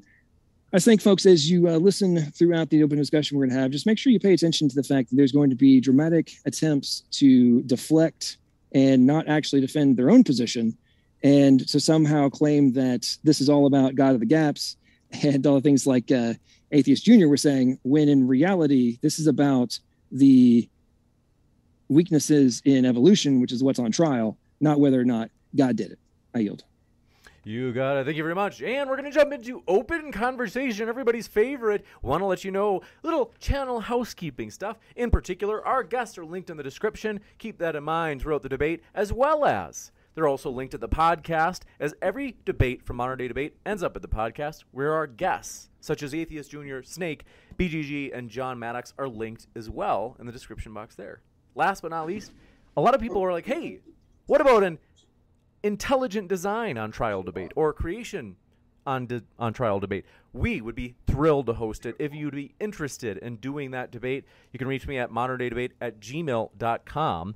I 0.72 0.78
think, 0.78 1.02
folks, 1.02 1.26
as 1.26 1.50
you 1.50 1.68
uh, 1.68 1.78
listen 1.78 2.30
throughout 2.30 2.70
the 2.70 2.84
open 2.84 2.96
discussion 2.96 3.36
we're 3.36 3.46
going 3.46 3.56
to 3.56 3.60
have, 3.60 3.72
just 3.72 3.86
make 3.86 3.98
sure 3.98 4.12
you 4.12 4.20
pay 4.20 4.34
attention 4.34 4.68
to 4.68 4.76
the 4.76 4.84
fact 4.84 5.10
that 5.10 5.16
there's 5.16 5.32
going 5.32 5.50
to 5.50 5.56
be 5.56 5.80
dramatic 5.80 6.32
attempts 6.46 7.02
to 7.12 7.62
deflect 7.62 8.36
and 8.72 9.04
not 9.04 9.28
actually 9.28 9.60
defend 9.60 9.96
their 9.96 10.10
own 10.10 10.22
position 10.22 10.76
and 11.24 11.66
to 11.68 11.80
somehow 11.80 12.28
claim 12.28 12.72
that 12.74 13.04
this 13.24 13.40
is 13.40 13.48
all 13.48 13.66
about 13.66 13.96
God 13.96 14.14
of 14.14 14.20
the 14.20 14.26
gaps 14.26 14.76
and 15.24 15.44
all 15.44 15.56
the 15.56 15.60
things 15.60 15.88
like 15.88 16.12
uh, 16.12 16.34
Atheist 16.70 17.04
Junior 17.04 17.28
were 17.28 17.36
saying, 17.36 17.80
when 17.82 18.08
in 18.08 18.28
reality, 18.28 18.98
this 19.02 19.18
is 19.18 19.26
about 19.26 19.76
the 20.12 20.68
weaknesses 21.88 22.62
in 22.64 22.84
evolution, 22.84 23.40
which 23.40 23.50
is 23.50 23.64
what's 23.64 23.80
on 23.80 23.90
trial, 23.90 24.38
not 24.60 24.78
whether 24.78 25.00
or 25.00 25.04
not 25.04 25.30
God 25.56 25.74
did 25.74 25.90
it. 25.90 25.98
I 26.32 26.38
yield. 26.38 26.62
You 27.42 27.72
got 27.72 27.96
it. 27.96 28.04
Thank 28.04 28.18
you 28.18 28.22
very 28.22 28.34
much. 28.34 28.60
And 28.60 28.88
we're 28.88 28.96
going 28.96 29.10
to 29.10 29.18
jump 29.18 29.32
into 29.32 29.62
open 29.66 30.12
conversation, 30.12 30.90
everybody's 30.90 31.26
favorite. 31.26 31.86
Want 32.02 32.20
to 32.20 32.26
let 32.26 32.44
you 32.44 32.50
know 32.50 32.82
little 33.02 33.32
channel 33.38 33.80
housekeeping 33.80 34.50
stuff. 34.50 34.78
In 34.94 35.10
particular, 35.10 35.66
our 35.66 35.82
guests 35.82 36.18
are 36.18 36.24
linked 36.24 36.50
in 36.50 36.58
the 36.58 36.62
description. 36.62 37.20
Keep 37.38 37.56
that 37.58 37.76
in 37.76 37.84
mind 37.84 38.20
throughout 38.20 38.42
the 38.42 38.50
debate, 38.50 38.82
as 38.94 39.10
well 39.10 39.46
as 39.46 39.90
they're 40.14 40.28
also 40.28 40.50
linked 40.50 40.74
at 40.74 40.80
the 40.80 40.88
podcast, 40.88 41.62
as 41.78 41.94
every 42.02 42.36
debate 42.44 42.84
from 42.84 42.96
Modern 42.96 43.16
Day 43.16 43.28
Debate 43.28 43.56
ends 43.64 43.82
up 43.82 43.96
at 43.96 44.02
the 44.02 44.08
podcast, 44.08 44.64
where 44.70 44.92
our 44.92 45.06
guests, 45.06 45.70
such 45.80 46.02
as 46.02 46.14
Atheist 46.14 46.50
Junior, 46.50 46.82
Snake, 46.82 47.24
BGG, 47.58 48.14
and 48.14 48.28
John 48.28 48.58
Maddox, 48.58 48.92
are 48.98 49.08
linked 49.08 49.46
as 49.56 49.70
well 49.70 50.16
in 50.20 50.26
the 50.26 50.32
description 50.32 50.74
box 50.74 50.94
there. 50.94 51.22
Last 51.54 51.80
but 51.80 51.90
not 51.90 52.06
least, 52.06 52.32
a 52.76 52.82
lot 52.82 52.94
of 52.94 53.00
people 53.00 53.24
are 53.24 53.32
like, 53.32 53.46
hey, 53.46 53.80
what 54.26 54.40
about 54.40 54.62
an 54.62 54.78
intelligent 55.62 56.28
design 56.28 56.78
on 56.78 56.90
trial 56.90 57.22
debate 57.22 57.52
or 57.56 57.72
creation 57.72 58.36
on 58.86 59.06
de- 59.06 59.22
on 59.38 59.52
trial 59.52 59.80
debate. 59.80 60.04
We 60.32 60.60
would 60.60 60.74
be 60.74 60.94
thrilled 61.06 61.46
to 61.46 61.54
host 61.54 61.86
it. 61.86 61.96
If 61.98 62.14
you'd 62.14 62.34
be 62.34 62.54
interested 62.60 63.18
in 63.18 63.36
doing 63.36 63.72
that 63.72 63.90
debate, 63.90 64.24
you 64.52 64.58
can 64.58 64.68
reach 64.68 64.86
me 64.86 64.98
at 64.98 65.10
moderndaydebate 65.10 65.72
at 65.80 66.00
gmail.com 66.00 67.34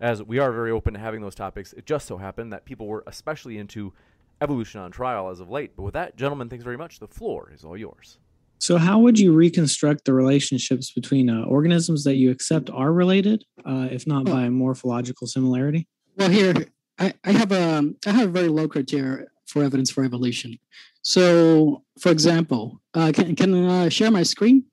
as 0.00 0.22
we 0.22 0.38
are 0.38 0.52
very 0.52 0.70
open 0.70 0.94
to 0.94 1.00
having 1.00 1.22
those 1.22 1.34
topics. 1.34 1.72
It 1.72 1.86
just 1.86 2.06
so 2.06 2.18
happened 2.18 2.52
that 2.52 2.64
people 2.64 2.86
were 2.86 3.04
especially 3.06 3.58
into 3.58 3.92
evolution 4.40 4.80
on 4.80 4.90
trial 4.90 5.28
as 5.30 5.40
of 5.40 5.50
late. 5.50 5.72
But 5.76 5.82
with 5.82 5.94
that, 5.94 6.16
gentlemen, 6.16 6.48
thanks 6.48 6.64
very 6.64 6.76
much. 6.76 6.98
The 6.98 7.08
floor 7.08 7.50
is 7.54 7.64
all 7.64 7.76
yours. 7.76 8.18
So, 8.58 8.78
how 8.78 8.98
would 9.00 9.18
you 9.18 9.32
reconstruct 9.32 10.06
the 10.06 10.14
relationships 10.14 10.90
between 10.90 11.28
uh, 11.28 11.42
organisms 11.44 12.04
that 12.04 12.16
you 12.16 12.30
accept 12.30 12.70
are 12.70 12.90
related, 12.90 13.44
uh, 13.66 13.88
if 13.90 14.06
not 14.06 14.24
by 14.24 14.48
morphological 14.48 15.26
similarity? 15.26 15.86
Well, 16.16 16.30
here 16.30 16.54
I, 16.98 17.14
I 17.24 17.32
have 17.32 17.52
a 17.52 17.92
I 18.06 18.10
have 18.10 18.28
a 18.28 18.32
very 18.32 18.48
low 18.48 18.68
criteria 18.68 19.26
for 19.46 19.62
evidence 19.62 19.90
for 19.90 20.04
evolution. 20.04 20.58
So, 21.02 21.84
for 22.00 22.10
example, 22.10 22.80
uh, 22.94 23.12
can 23.14 23.36
can 23.36 23.54
I 23.66 23.88
share 23.88 24.10
my 24.10 24.22
screen? 24.22 24.64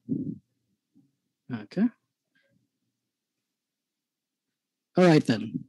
Okay. 1.54 1.84
All 4.98 5.06
right 5.06 5.26
then. 5.26 5.66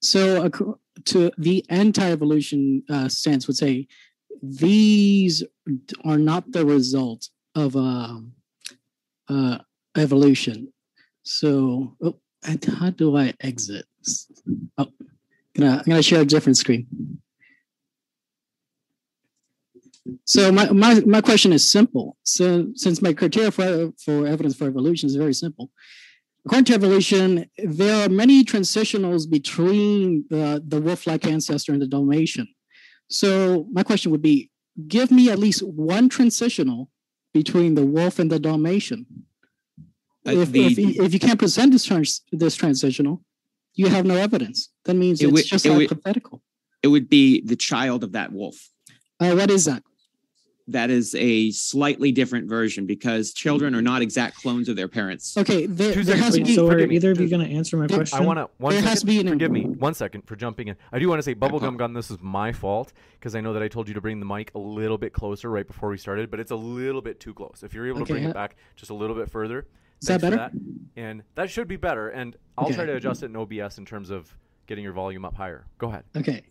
So, 0.00 0.44
uh, 0.44 0.50
to 1.04 1.30
the 1.38 1.64
anti-evolution 1.68 2.82
uh, 2.90 3.08
stance 3.08 3.46
would 3.46 3.56
say 3.56 3.86
these 4.42 5.42
are 6.04 6.18
not 6.18 6.50
the 6.50 6.66
result 6.66 7.28
of 7.54 7.76
uh, 7.76 8.18
uh, 9.28 9.58
evolution. 9.96 10.72
So, 11.22 11.96
oh, 12.02 12.18
how 12.78 12.90
do 12.90 13.16
I 13.16 13.34
exit? 13.40 13.86
Oh, 14.76 14.88
gonna, 15.56 15.78
I'm 15.78 15.84
gonna 15.84 16.02
share 16.02 16.22
a 16.22 16.24
different 16.24 16.56
screen. 16.56 16.86
So 20.24 20.50
my, 20.50 20.70
my, 20.70 21.00
my 21.06 21.20
question 21.20 21.52
is 21.52 21.70
simple. 21.70 22.16
So 22.24 22.68
since 22.74 23.00
my 23.00 23.12
criteria 23.12 23.50
for, 23.50 23.92
for 24.04 24.26
evidence 24.26 24.56
for 24.56 24.66
evolution 24.66 25.06
is 25.06 25.14
very 25.14 25.34
simple, 25.34 25.70
according 26.44 26.64
to 26.66 26.74
evolution, 26.74 27.48
there 27.58 28.04
are 28.04 28.08
many 28.08 28.44
transitionals 28.44 29.30
between 29.30 30.24
the, 30.28 30.62
the 30.66 30.80
wolf-like 30.80 31.26
ancestor 31.26 31.72
and 31.72 31.80
the 31.80 31.86
Dalmatian. 31.86 32.48
So 33.08 33.66
my 33.70 33.82
question 33.82 34.10
would 34.10 34.22
be, 34.22 34.50
give 34.88 35.10
me 35.10 35.30
at 35.30 35.38
least 35.38 35.62
one 35.62 36.08
transitional 36.08 36.90
between 37.32 37.74
the 37.74 37.84
wolf 37.84 38.18
and 38.18 38.30
the 38.30 38.38
Dalmatian. 38.38 39.06
Uh, 40.26 40.32
if, 40.32 40.52
the, 40.52 40.66
if, 40.66 40.78
if, 40.78 41.12
you 41.12 41.20
can't 41.20 41.38
present 41.38 41.72
this, 41.72 41.84
trans, 41.84 42.22
this 42.30 42.54
transitional, 42.54 43.22
you 43.74 43.88
have 43.88 44.06
no 44.06 44.16
evidence. 44.16 44.70
That 44.84 44.94
means 44.94 45.20
it 45.20 45.26
it's 45.26 45.32
would, 45.32 45.44
just 45.44 45.66
it 45.66 45.72
hypothetical. 45.72 46.38
Would, 46.38 46.40
it 46.82 46.88
would 46.88 47.08
be 47.08 47.40
the 47.40 47.56
child 47.56 48.04
of 48.04 48.12
that 48.12 48.32
wolf. 48.32 48.68
Uh, 49.20 49.34
what 49.34 49.50
is 49.50 49.66
that? 49.66 49.82
That 50.68 50.90
is 50.90 51.14
a 51.16 51.50
slightly 51.50 52.12
different 52.12 52.48
version 52.48 52.86
because 52.86 53.32
children 53.32 53.74
are 53.74 53.82
not 53.82 54.00
exact 54.00 54.36
clones 54.36 54.68
of 54.68 54.76
their 54.76 54.86
parents. 54.86 55.36
Okay, 55.36 55.66
there, 55.66 55.92
there 55.92 56.16
has 56.16 56.34
to 56.36 56.44
be. 56.44 56.54
So 56.54 56.68
are 56.68 56.78
either 56.78 57.10
of 57.10 57.20
you 57.20 57.28
going 57.28 57.46
to 57.46 57.52
answer 57.52 57.76
my 57.76 57.88
there, 57.88 57.98
question? 57.98 58.18
I 58.18 58.22
want 58.24 58.38
to. 58.38 58.48
There 58.60 58.70
second, 58.70 58.88
has 58.88 59.00
to 59.00 59.06
be 59.06 59.20
an 59.20 59.28
forgive 59.28 59.50
me. 59.50 59.64
One 59.64 59.92
second 59.94 60.22
for 60.22 60.36
jumping 60.36 60.68
in. 60.68 60.76
I 60.92 61.00
do 61.00 61.08
want 61.08 61.18
to 61.18 61.22
say, 61.24 61.34
bubblegum 61.34 61.76
gun. 61.76 61.94
This 61.94 62.12
is 62.12 62.18
my 62.20 62.52
fault 62.52 62.92
because 63.18 63.34
I 63.34 63.40
know 63.40 63.52
that 63.54 63.62
I 63.62 63.68
told 63.68 63.88
you 63.88 63.94
to 63.94 64.00
bring 64.00 64.20
the 64.20 64.26
mic 64.26 64.52
a 64.54 64.58
little 64.58 64.98
bit 64.98 65.12
closer 65.12 65.50
right 65.50 65.66
before 65.66 65.88
we 65.88 65.98
started, 65.98 66.30
but 66.30 66.38
it's 66.38 66.52
a 66.52 66.56
little 66.56 67.02
bit 67.02 67.18
too 67.18 67.34
close. 67.34 67.62
If 67.64 67.74
you're 67.74 67.88
able 67.88 68.02
okay, 68.02 68.06
to 68.06 68.12
bring 68.12 68.24
it 68.24 68.34
back 68.34 68.54
just 68.76 68.90
a 68.90 68.94
little 68.94 69.16
bit 69.16 69.30
further, 69.30 69.66
is 70.02 70.08
that 70.08 70.20
better? 70.20 70.36
That. 70.36 70.52
And 70.96 71.22
that 71.36 71.48
should 71.48 71.68
be 71.68 71.76
better. 71.76 72.08
And 72.08 72.36
I'll 72.58 72.66
okay. 72.66 72.74
try 72.74 72.86
to 72.86 72.96
adjust 72.96 73.22
it 73.22 73.26
in 73.26 73.36
OBS 73.36 73.78
in 73.78 73.86
terms 73.86 74.10
of 74.10 74.34
getting 74.66 74.84
your 74.84 74.92
volume 74.92 75.24
up 75.24 75.34
higher. 75.34 75.64
Go 75.78 75.88
ahead. 75.88 76.04
Okay. 76.16 76.42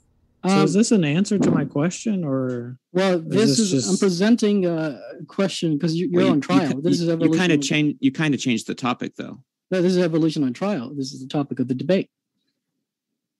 So 0.45 0.53
um, 0.53 0.63
is 0.63 0.73
this 0.73 0.91
an 0.91 1.03
answer 1.03 1.37
to 1.37 1.51
my 1.51 1.65
question, 1.65 2.23
or 2.23 2.79
well, 2.93 3.19
this, 3.19 3.59
is, 3.59 3.69
just... 3.69 3.91
I'm 3.91 3.97
presenting 3.97 4.65
a 4.65 4.99
question 5.27 5.77
because 5.77 5.95
you, 5.95 6.07
are 6.07 6.23
well, 6.23 6.31
on 6.31 6.41
trial. 6.41 6.73
You, 6.73 6.81
this 6.81 6.99
is 6.99 7.09
evolution. 7.09 7.33
You 7.33 7.39
kind 7.39 7.51
of 7.51 7.61
change. 7.61 7.97
You 7.99 8.11
kind 8.11 8.33
of 8.33 8.39
changed 8.39 8.65
the 8.65 8.73
topic, 8.73 9.15
though. 9.17 9.43
No, 9.69 9.81
this 9.83 9.91
is 9.91 9.99
evolution 9.99 10.43
on 10.43 10.53
trial. 10.53 10.91
This 10.95 11.13
is 11.13 11.21
the 11.21 11.27
topic 11.27 11.59
of 11.59 11.67
the 11.67 11.75
debate. 11.75 12.09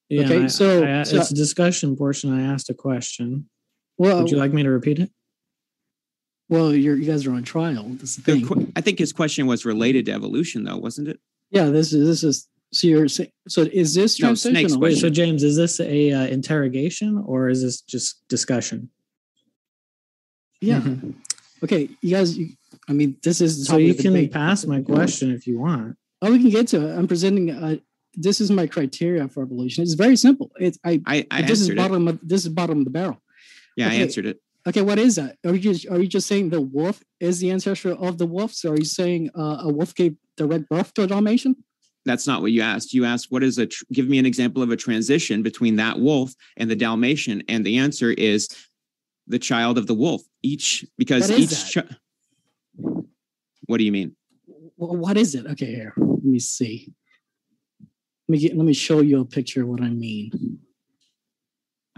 Yeah, 0.09 0.25
okay, 0.25 0.43
I, 0.43 0.47
so, 0.47 0.85
I, 0.85 1.03
so, 1.03 1.17
it's 1.17 1.31
a 1.31 1.35
discussion 1.35 1.95
portion. 1.95 2.37
I 2.37 2.53
asked 2.53 2.69
a 2.69 2.75
question. 2.75 3.49
Well, 3.97 4.21
would 4.21 4.29
you 4.29 4.37
like 4.37 4.53
me 4.53 4.61
to 4.61 4.69
repeat 4.69 4.99
it? 4.99 5.09
Well, 6.51 6.75
you're, 6.75 6.97
you 6.97 7.05
guys 7.09 7.25
are 7.25 7.31
on 7.31 7.43
trial. 7.43 7.85
That's 7.97 8.17
the 8.17 8.21
The 8.23 8.31
thing. 8.39 8.45
qu- 8.45 8.71
I 8.75 8.81
think 8.81 8.99
his 8.99 9.13
question 9.13 9.47
was 9.47 9.63
related 9.65 10.05
to 10.07 10.11
evolution, 10.11 10.65
though, 10.65 10.75
wasn't 10.77 11.07
it? 11.07 11.17
Yeah, 11.49 11.65
this 11.69 11.93
is 11.93 12.05
this 12.05 12.23
is 12.23 12.47
so 12.73 12.87
you're 12.87 13.07
so 13.07 13.25
is 13.57 13.93
this 13.95 14.19
No, 14.19 14.33
Snake's 14.35 14.41
transitional? 14.43 14.79
Wait, 14.81 14.89
question. 14.91 15.09
so 15.09 15.13
James, 15.13 15.43
is 15.43 15.55
this 15.55 15.79
a 15.79 16.11
uh, 16.11 16.25
interrogation 16.27 17.23
or 17.25 17.47
is 17.49 17.61
this 17.61 17.79
just 17.81 18.27
discussion? 18.27 18.89
Yeah. 20.59 20.81
Mhm. 20.81 21.15
Okay, 21.63 21.89
you 22.01 22.11
guys. 22.17 22.37
You, 22.37 22.49
I 22.89 22.93
mean, 22.93 23.15
this 23.23 23.39
is 23.41 23.59
the 23.59 23.65
So 23.65 23.77
you 23.77 23.93
can 23.93 24.13
debate. 24.13 24.31
pass 24.33 24.65
my 24.65 24.81
question 24.81 25.31
if 25.31 25.47
you 25.47 25.57
want. 25.59 25.95
Oh, 26.21 26.31
we 26.31 26.39
can 26.39 26.49
get 26.49 26.67
to 26.69 26.85
it. 26.89 26.97
I'm 26.97 27.07
presenting. 27.07 27.49
Uh, 27.51 27.77
this 28.15 28.41
is 28.41 28.51
my 28.51 28.67
criteria 28.67 29.27
for 29.29 29.43
evolution. 29.43 29.83
It's 29.83 29.93
very 29.93 30.17
simple. 30.17 30.51
It's 30.59 30.77
I. 30.83 31.01
I, 31.05 31.27
I 31.31 31.41
this 31.43 31.61
is 31.61 31.69
answered 31.69 31.73
it. 31.73 31.77
bottom. 31.77 32.07
Of, 32.09 32.19
this 32.21 32.41
is 32.45 32.49
bottom 32.49 32.79
of 32.79 32.83
the 32.85 32.91
barrel. 32.91 33.21
Yeah, 33.77 33.87
okay. 33.87 33.97
I 33.97 34.01
answered 34.01 34.25
it. 34.25 34.41
Okay, 34.67 34.81
what 34.81 34.99
is 34.99 35.15
that? 35.15 35.37
Are 35.45 35.55
you 35.55 35.59
just, 35.59 35.87
are 35.89 35.99
you 35.99 36.07
just 36.07 36.27
saying 36.27 36.49
the 36.49 36.61
wolf 36.61 37.03
is 37.19 37.39
the 37.39 37.49
ancestor 37.49 37.93
of 37.93 38.17
the 38.17 38.27
wolf? 38.27 38.53
So 38.53 38.71
are 38.71 38.77
you 38.77 38.85
saying 38.85 39.31
uh, 39.35 39.57
a 39.61 39.69
wolf 39.69 39.95
gave 39.95 40.15
direct 40.37 40.69
birth 40.69 40.93
to 40.95 41.03
a 41.03 41.07
Dalmatian? 41.07 41.55
That's 42.05 42.27
not 42.27 42.41
what 42.41 42.51
you 42.51 42.61
asked. 42.61 42.93
You 42.93 43.05
asked, 43.05 43.27
"What 43.29 43.43
is 43.43 43.59
a? 43.59 43.67
Tr- 43.67 43.83
give 43.93 44.07
me 44.07 44.17
an 44.17 44.25
example 44.25 44.63
of 44.63 44.71
a 44.71 44.75
transition 44.75 45.43
between 45.43 45.75
that 45.75 45.99
wolf 45.99 46.33
and 46.57 46.69
the 46.69 46.75
Dalmatian." 46.75 47.43
And 47.47 47.63
the 47.63 47.77
answer 47.77 48.11
is 48.11 48.49
the 49.27 49.37
child 49.37 49.77
of 49.77 49.85
the 49.85 49.93
wolf. 49.93 50.23
Each 50.41 50.83
because 50.97 51.29
What 51.29 51.39
each. 51.39 51.75
Chi- 51.75 51.95
what 53.67 53.77
do 53.77 53.83
you 53.83 53.91
mean? 53.91 54.15
Well, 54.77 54.97
what 54.97 55.15
is 55.15 55.35
it? 55.35 55.45
Okay, 55.45 55.67
here. 55.67 55.93
Let 55.95 56.23
me 56.23 56.39
see. 56.39 56.91
Let 58.27 58.33
me 58.33 58.37
get, 58.39 58.57
let 58.57 58.65
me 58.65 58.73
show 58.73 59.01
you 59.01 59.21
a 59.21 59.25
picture 59.25 59.61
of 59.61 59.67
what 59.67 59.81
I 59.81 59.89
mean. 59.89 60.59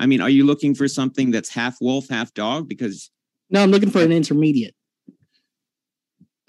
I 0.03 0.05
mean, 0.05 0.19
are 0.19 0.29
you 0.29 0.45
looking 0.45 0.75
for 0.75 0.89
something 0.89 1.31
that's 1.31 1.47
half 1.47 1.79
wolf, 1.79 2.09
half 2.09 2.33
dog? 2.33 2.67
Because 2.67 3.09
No, 3.49 3.63
I'm 3.63 3.71
looking 3.71 3.89
for 3.89 4.01
an 4.01 4.11
intermediate. 4.11 4.75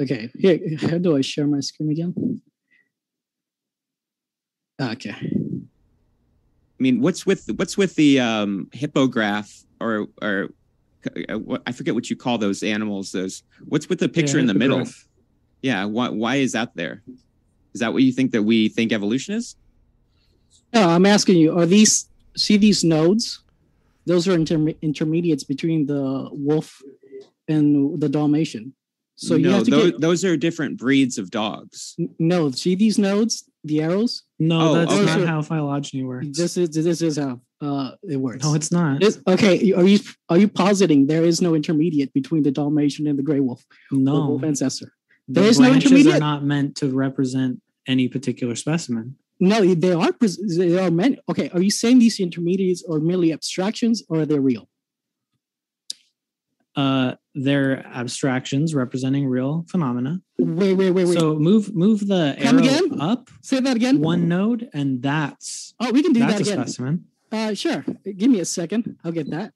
Okay, 0.02 0.28
here. 0.34 0.58
How 0.80 0.98
do 0.98 1.16
I 1.16 1.20
share 1.20 1.46
my 1.46 1.60
screen 1.60 1.90
again? 1.90 2.42
Okay. 4.82 5.14
I 5.14 6.80
mean, 6.80 7.00
what's 7.00 7.24
with 7.24 7.48
what's 7.54 7.76
with 7.76 7.94
the 7.94 8.18
um, 8.18 8.68
hippogriff 8.72 9.64
or 9.80 10.08
or 10.20 10.48
uh, 11.28 11.58
I 11.64 11.70
forget 11.70 11.94
what 11.94 12.10
you 12.10 12.16
call 12.16 12.38
those 12.38 12.64
animals. 12.64 13.12
Those 13.12 13.44
what's 13.66 13.88
with 13.88 14.00
the 14.00 14.08
picture 14.08 14.38
Yeah, 14.38 14.42
in 14.42 14.46
the 14.48 14.54
middle? 14.54 14.82
Yeah, 15.62 15.84
why 15.84 16.08
why 16.08 16.36
is 16.36 16.52
that 16.52 16.74
there? 16.74 17.04
Is 17.72 17.78
that 17.78 17.92
what 17.92 18.02
you 18.02 18.10
think 18.10 18.32
that 18.32 18.42
we 18.42 18.68
think 18.68 18.92
evolution 18.92 19.36
is? 19.36 19.54
No, 20.72 20.88
I'm 20.88 21.06
asking 21.06 21.36
you, 21.36 21.56
are 21.56 21.66
these 21.66 22.08
see 22.36 22.56
these 22.56 22.82
nodes? 22.82 23.43
Those 24.06 24.28
are 24.28 24.36
interme- 24.36 24.80
intermediates 24.82 25.44
between 25.44 25.86
the 25.86 26.28
wolf 26.32 26.80
and 27.48 28.00
the 28.00 28.08
Dalmatian. 28.08 28.74
So 29.16 29.36
you 29.36 29.50
have 29.50 29.64
to 29.64 29.70
those, 29.70 29.90
get 29.92 30.00
those 30.00 30.24
are 30.24 30.36
different 30.36 30.76
breeds 30.78 31.18
of 31.18 31.30
dogs. 31.30 31.94
n- 32.00 32.10
no. 32.18 32.50
See 32.50 32.74
these 32.74 32.98
nodes, 32.98 33.48
the 33.62 33.80
arrows. 33.80 34.24
No, 34.40 34.60
Oh, 34.70 34.74
that's 34.74 34.92
okay. 34.92 35.04
not 35.20 35.28
how 35.28 35.40
phylogeny 35.42 36.02
works. 36.02 36.26
This 36.36 36.56
is 36.56 36.70
this 36.70 37.00
is 37.00 37.16
how 37.16 37.40
uh, 37.60 37.92
it 38.02 38.16
works. 38.16 38.44
no, 38.44 38.54
it's 38.54 38.72
not. 38.72 38.98
This- 39.00 39.20
okay, 39.26 39.72
are 39.72 39.84
you 39.86 40.00
are 40.28 40.36
you 40.38 40.48
positing 40.48 41.06
there 41.06 41.22
is 41.24 41.40
no 41.40 41.54
intermediate 41.54 42.12
between 42.12 42.42
the 42.42 42.50
Dalmatian 42.50 43.06
and 43.06 43.16
the 43.18 43.22
gray 43.22 43.40
wolf, 43.40 43.64
no, 43.92 44.26
wolf 44.30 44.42
ancestor? 44.42 44.90
the 45.28 45.40
there 45.40 45.48
is 45.48 45.60
no 45.60 45.68
branches 45.70 45.92
intermediate. 45.92 46.16
are 46.16 46.20
not 46.20 46.44
meant 46.44 46.74
to 46.76 46.88
represent 46.90 47.62
any 47.86 48.08
particular 48.08 48.56
specimen. 48.56 49.16
No, 49.50 49.74
they 49.74 49.92
are 49.92 50.12
pres- 50.12 50.40
there 50.58 50.82
are 50.86 50.90
many. 50.90 51.18
Okay, 51.28 51.48
are 51.50 51.60
you 51.60 51.70
saying 51.70 51.98
these 51.98 52.18
intermediates 52.20 52.82
are 52.90 52.98
merely 53.00 53.32
abstractions 53.32 54.02
or 54.08 54.20
are 54.20 54.26
they 54.26 54.38
real? 54.38 54.68
Uh, 56.76 57.14
they're 57.34 57.86
abstractions 57.86 58.74
representing 58.74 59.26
real 59.28 59.64
phenomena. 59.68 60.20
Wait, 60.38 60.74
wait, 60.74 60.90
wait, 60.90 61.06
wait. 61.06 61.18
So 61.18 61.36
move 61.38 61.74
move 61.74 62.00
the 62.06 62.36
Come 62.40 62.58
arrow 62.58 62.64
again? 62.66 63.00
up 63.00 63.30
Say 63.42 63.60
that 63.60 63.76
again. 63.76 64.00
one 64.00 64.28
node, 64.28 64.68
and 64.72 65.00
that's 65.02 65.74
Oh, 65.78 65.92
we 65.92 66.02
can 66.02 66.12
do 66.12 66.20
that's 66.20 66.32
that 66.38 66.40
a 66.40 66.52
again. 66.52 66.66
specimen. 66.66 67.04
Uh, 67.30 67.54
sure. 67.54 67.84
Give 68.16 68.30
me 68.30 68.40
a 68.40 68.44
second. 68.44 68.96
I'll 69.04 69.12
get 69.12 69.30
that. 69.30 69.52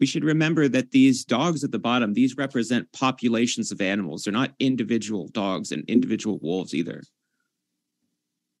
We 0.00 0.06
should 0.06 0.24
remember 0.24 0.66
that 0.68 0.90
these 0.92 1.24
dogs 1.26 1.62
at 1.62 1.72
the 1.72 1.78
bottom, 1.78 2.14
these 2.14 2.36
represent 2.36 2.90
populations 2.92 3.70
of 3.70 3.80
animals. 3.82 4.24
They're 4.24 4.32
not 4.32 4.52
individual 4.58 5.28
dogs 5.28 5.72
and 5.72 5.84
individual 5.88 6.38
wolves 6.42 6.74
either. 6.74 7.02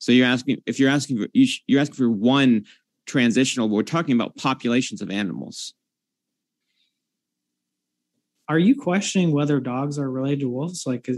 So 0.00 0.12
you're 0.12 0.26
asking 0.26 0.62
if 0.66 0.80
you're 0.80 0.90
asking 0.90 1.18
for 1.18 1.28
you 1.32 1.46
sh- 1.46 1.60
you're 1.68 1.80
asking 1.80 1.94
for 1.96 2.10
one 2.10 2.64
transitional. 3.06 3.68
We're 3.68 3.82
talking 3.82 4.14
about 4.14 4.34
populations 4.34 5.02
of 5.02 5.10
animals. 5.10 5.74
Are 8.48 8.58
you 8.58 8.74
questioning 8.74 9.30
whether 9.30 9.60
dogs 9.60 9.98
are 9.98 10.10
related 10.10 10.40
to 10.40 10.48
wolves? 10.48 10.84
Like, 10.84 11.08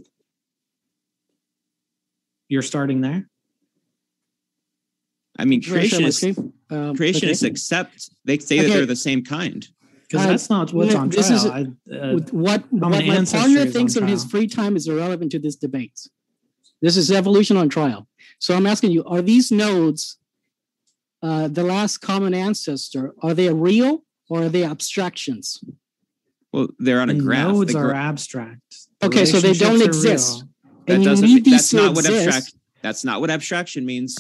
you're 2.49 2.61
starting 2.61 3.01
there. 3.01 3.29
I 5.39 5.47
mean, 5.47 5.63
Can 5.63 5.79
I 5.79 5.87
share 5.87 6.01
my 6.01 6.07
creationists? 6.09 6.39
Um, 6.71 6.97
creationists 6.97 7.43
okay. 7.43 7.51
accept 7.51 8.11
they 8.25 8.39
say 8.39 8.59
that 8.61 8.69
they're 8.69 8.85
the 8.85 8.97
same 8.97 9.25
kind. 9.25 9.67
Because 10.03 10.27
Uh, 10.27 10.29
that's 10.29 10.51
not 10.51 10.75
what's 10.75 10.95
on 10.95 11.09
this 11.09 11.29
trial. 11.29 11.39
is- 11.39 11.47
I, 11.47 11.61
uh, 11.97 12.15
With 12.15 12.33
what 12.35 12.71
what 12.73 12.91
my 12.91 13.03
ancestry 13.03 13.55
partner 13.55 13.71
thinks 13.73 13.97
on 13.97 14.03
in 14.03 14.09
his 14.11 14.25
free 14.25 14.47
time 14.47 14.77
is 14.77 14.87
irrelevant 14.89 15.31
to 15.33 15.39
this 15.39 15.57
debate. 15.57 15.99
This 16.83 16.97
is 16.97 17.11
evolution 17.11 17.57
on 17.57 17.69
trial. 17.69 18.07
So 18.39 18.55
I'm 18.55 18.67
asking 18.67 18.91
you: 18.91 19.05
Are 19.05 19.23
these 19.23 19.51
nodes, 19.53 20.19
uh, 21.23 21.49
the 21.49 21.63
last 21.63 21.99
common 21.99 22.35
ancestor, 22.35 23.15
are 23.23 23.33
they 23.35 23.51
real 23.53 24.05
or 24.29 24.43
are 24.45 24.49
they 24.49 24.65
abstractions? 24.65 25.63
Well, 26.53 26.69
they're 26.79 27.01
on 27.01 27.09
a 27.09 27.15
the 27.15 27.21
graph. 27.23 27.49
nodes 27.53 27.73
The 27.73 27.79
are 27.79 27.95
abstract. 27.95 28.61
The 29.01 29.07
Okay, 29.07 29.25
so 29.25 29.41
they 29.41 29.53
don't 29.55 29.75
relationships 29.75 30.05
are 30.05 30.09
real. 30.09 30.13
exist. 30.15 30.45
that 30.87 30.95
and 30.95 31.03
you 31.05 31.09
doesn't. 31.11 31.27
need 31.27 31.45
these 31.45 31.53
That's 31.55 31.71
to 31.71 31.77
not 31.77 31.95
what 31.95 32.05
exist. 32.05 32.27
abstract. 32.29 32.55
That's 32.83 33.05
not 33.05 33.21
what 33.21 33.31
abstraction 33.31 33.87
means. 33.87 34.19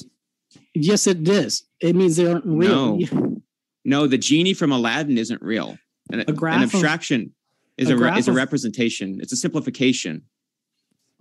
Yes, 0.75 1.07
it 1.07 1.27
is. 1.29 1.64
It 1.81 1.96
means 1.96 2.16
they 2.16 2.27
aren't 2.31 2.46
real. 2.46 2.98
No. 2.98 3.42
No, 3.85 4.07
the 4.07 4.16
genie 4.18 4.55
from 4.55 4.70
Aladdin 4.70 5.18
isn't 5.18 5.42
real. 5.42 5.77
An, 6.11 6.20
A 6.20 6.33
graph 6.33 6.59
an 6.59 6.62
of- 6.64 6.72
abstraction 6.75 7.35
is 7.77 7.90
a 7.90 7.94
a, 7.94 7.98
re- 7.98 8.18
is 8.18 8.29
a 8.29 8.31
of- 8.31 8.37
representation. 8.37 9.18
It's 9.20 9.33
a 9.33 9.37
simplification. 9.37 10.22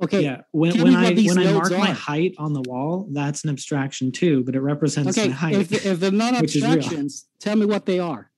Okay. 0.01 0.23
Yeah, 0.23 0.41
when, 0.51 0.81
when 0.81 0.95
I 0.95 1.13
when 1.13 1.37
I 1.37 1.43
nodes 1.43 1.69
mark 1.69 1.71
my 1.71 1.91
height 1.91 2.33
on 2.37 2.53
the 2.53 2.61
wall, 2.61 3.07
that's 3.11 3.43
an 3.43 3.49
abstraction 3.51 4.11
too, 4.11 4.43
but 4.43 4.55
it 4.55 4.61
represents 4.61 5.17
Okay. 5.17 5.27
my 5.29 5.33
height. 5.33 5.55
If, 5.55 5.85
if 5.85 5.99
they're 5.99 6.11
not 6.11 6.41
which 6.41 6.55
is 6.55 6.63
real. 6.63 6.73
abstractions, 6.73 7.27
tell 7.39 7.55
me 7.55 7.65
what 7.65 7.85
they 7.85 7.99
are. 7.99 8.31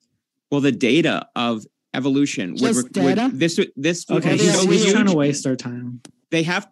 Well, 0.52 0.62
the 0.62 0.71
data 0.73 1.28
of 1.36 1.65
evolution 1.93 2.52
would, 2.52 2.60
Just 2.60 2.84
would- 2.84 2.91
data? 2.93 3.30
this 3.34 3.58
would- 3.58 3.71
this 3.76 4.06
would 4.10 4.17
okay, 4.23 4.34
Are 4.34 4.38
they 4.38 4.43
he's, 4.43 4.84
he's 4.84 4.91
trying 4.91 5.06
to 5.06 5.15
waste 5.15 5.47
our 5.47 5.56
time. 5.56 6.02
They 6.32 6.43
have 6.43 6.67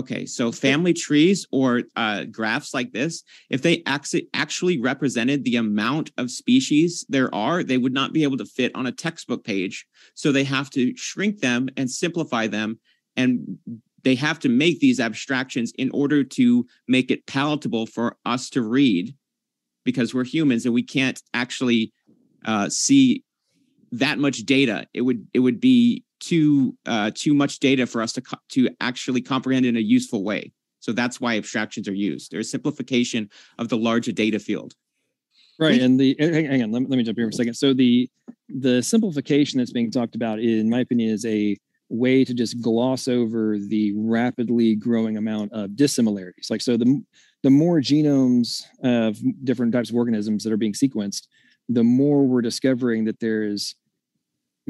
Okay, 0.00 0.24
so 0.24 0.50
family 0.50 0.94
trees 0.94 1.46
or 1.52 1.82
uh, 1.94 2.24
graphs 2.24 2.72
like 2.72 2.90
this, 2.92 3.22
if 3.50 3.60
they 3.60 3.82
actually 4.34 4.80
represented 4.80 5.44
the 5.44 5.56
amount 5.56 6.10
of 6.16 6.30
species 6.30 7.04
there 7.10 7.30
are, 7.34 7.62
they 7.62 7.76
would 7.76 7.92
not 7.92 8.14
be 8.14 8.22
able 8.22 8.38
to 8.38 8.46
fit 8.46 8.74
on 8.74 8.86
a 8.86 8.92
textbook 8.92 9.44
page. 9.44 9.76
So 10.14 10.32
they 10.32 10.44
have 10.44 10.70
to 10.70 10.96
shrink 10.96 11.40
them 11.40 11.68
and 11.76 11.90
simplify 11.90 12.46
them, 12.46 12.78
and 13.14 13.58
they 14.04 14.14
have 14.14 14.38
to 14.38 14.48
make 14.48 14.80
these 14.80 15.00
abstractions 15.00 15.70
in 15.76 15.90
order 15.92 16.24
to 16.38 16.66
make 16.88 17.10
it 17.10 17.26
palatable 17.26 17.86
for 17.86 18.16
us 18.24 18.48
to 18.50 18.62
read, 18.62 19.14
because 19.84 20.14
we're 20.14 20.24
humans 20.24 20.64
and 20.64 20.72
we 20.72 20.86
can't 20.96 21.20
actually 21.34 21.92
uh, 22.46 22.70
see 22.70 23.22
that 23.92 24.18
much 24.18 24.38
data. 24.46 24.86
It 24.94 25.02
would 25.02 25.26
it 25.34 25.40
would 25.40 25.60
be 25.60 26.04
too 26.20 26.76
uh, 26.86 27.10
too 27.14 27.34
much 27.34 27.58
data 27.58 27.86
for 27.86 28.02
us 28.02 28.12
to 28.12 28.20
co- 28.20 28.38
to 28.50 28.68
actually 28.80 29.22
comprehend 29.22 29.66
in 29.66 29.76
a 29.76 29.80
useful 29.80 30.22
way. 30.22 30.52
So 30.80 30.92
that's 30.92 31.20
why 31.20 31.36
abstractions 31.36 31.88
are 31.88 31.94
used. 31.94 32.30
There's 32.30 32.50
simplification 32.50 33.28
of 33.58 33.68
the 33.68 33.76
larger 33.76 34.12
data 34.12 34.38
field. 34.38 34.74
Right, 35.58 35.80
and 35.80 36.00
the 36.00 36.16
hang, 36.18 36.46
hang 36.46 36.62
on, 36.62 36.72
let 36.72 36.80
me, 36.80 36.88
let 36.88 36.96
me 36.96 37.02
jump 37.02 37.18
here 37.18 37.26
for 37.26 37.30
a 37.30 37.34
second. 37.34 37.54
So 37.54 37.74
the 37.74 38.08
the 38.48 38.82
simplification 38.82 39.58
that's 39.58 39.72
being 39.72 39.90
talked 39.90 40.14
about, 40.14 40.38
in 40.40 40.70
my 40.70 40.80
opinion, 40.80 41.10
is 41.10 41.26
a 41.26 41.56
way 41.90 42.24
to 42.24 42.32
just 42.32 42.60
gloss 42.62 43.08
over 43.08 43.58
the 43.58 43.92
rapidly 43.96 44.76
growing 44.76 45.16
amount 45.16 45.52
of 45.52 45.70
dissimilarities. 45.70 46.48
Like 46.48 46.62
so, 46.62 46.76
the 46.76 47.02
the 47.42 47.50
more 47.50 47.80
genomes 47.80 48.62
of 48.82 49.18
different 49.44 49.72
types 49.72 49.90
of 49.90 49.96
organisms 49.96 50.44
that 50.44 50.52
are 50.52 50.58
being 50.58 50.72
sequenced, 50.72 51.26
the 51.68 51.84
more 51.84 52.26
we're 52.26 52.42
discovering 52.42 53.04
that 53.04 53.20
there's 53.20 53.74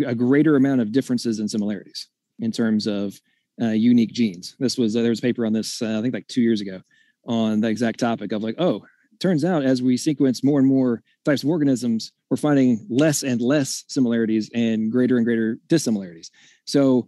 a 0.05 0.15
greater 0.15 0.57
amount 0.57 0.81
of 0.81 0.93
differences 0.93 1.39
and 1.39 1.51
similarities 1.51 2.09
in 2.39 2.53
terms 2.53 2.87
of 2.87 3.15
uh, 3.61 3.69
unique 3.69 4.13
genes. 4.13 4.57
This 4.59 4.79
was 4.79 4.97
uh, 4.97 5.03
there 5.03 5.11
was 5.11 5.19
a 5.19 5.23
paper 5.23 5.45
on 5.45 5.53
this 5.53 5.83
uh, 5.83 5.99
I 5.99 6.03
think 6.03 6.15
like 6.15 6.29
two 6.29 6.43
years 6.43 6.61
ago 6.61 6.81
on 7.27 7.61
the 7.61 7.69
exact 7.69 8.01
topic 8.01 8.33
of 8.33 8.43
like 8.43 8.55
oh 8.59 8.83
turns 9.21 9.45
out 9.45 9.63
as 9.63 9.83
we 9.83 9.97
sequence 9.97 10.43
more 10.43 10.59
and 10.59 10.67
more 10.67 11.03
types 11.25 11.43
of 11.43 11.51
organisms, 11.51 12.13
we're 12.31 12.37
finding 12.37 12.87
less 12.89 13.23
and 13.23 13.41
less 13.41 13.85
similarities 13.87 14.51
and 14.55 14.91
greater 14.91 15.17
and 15.17 15.27
greater 15.27 15.59
dissimilarities. 15.69 16.31
So 16.65 17.07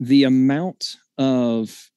the 0.00 0.24
amount 0.24 0.96
of 1.18 1.90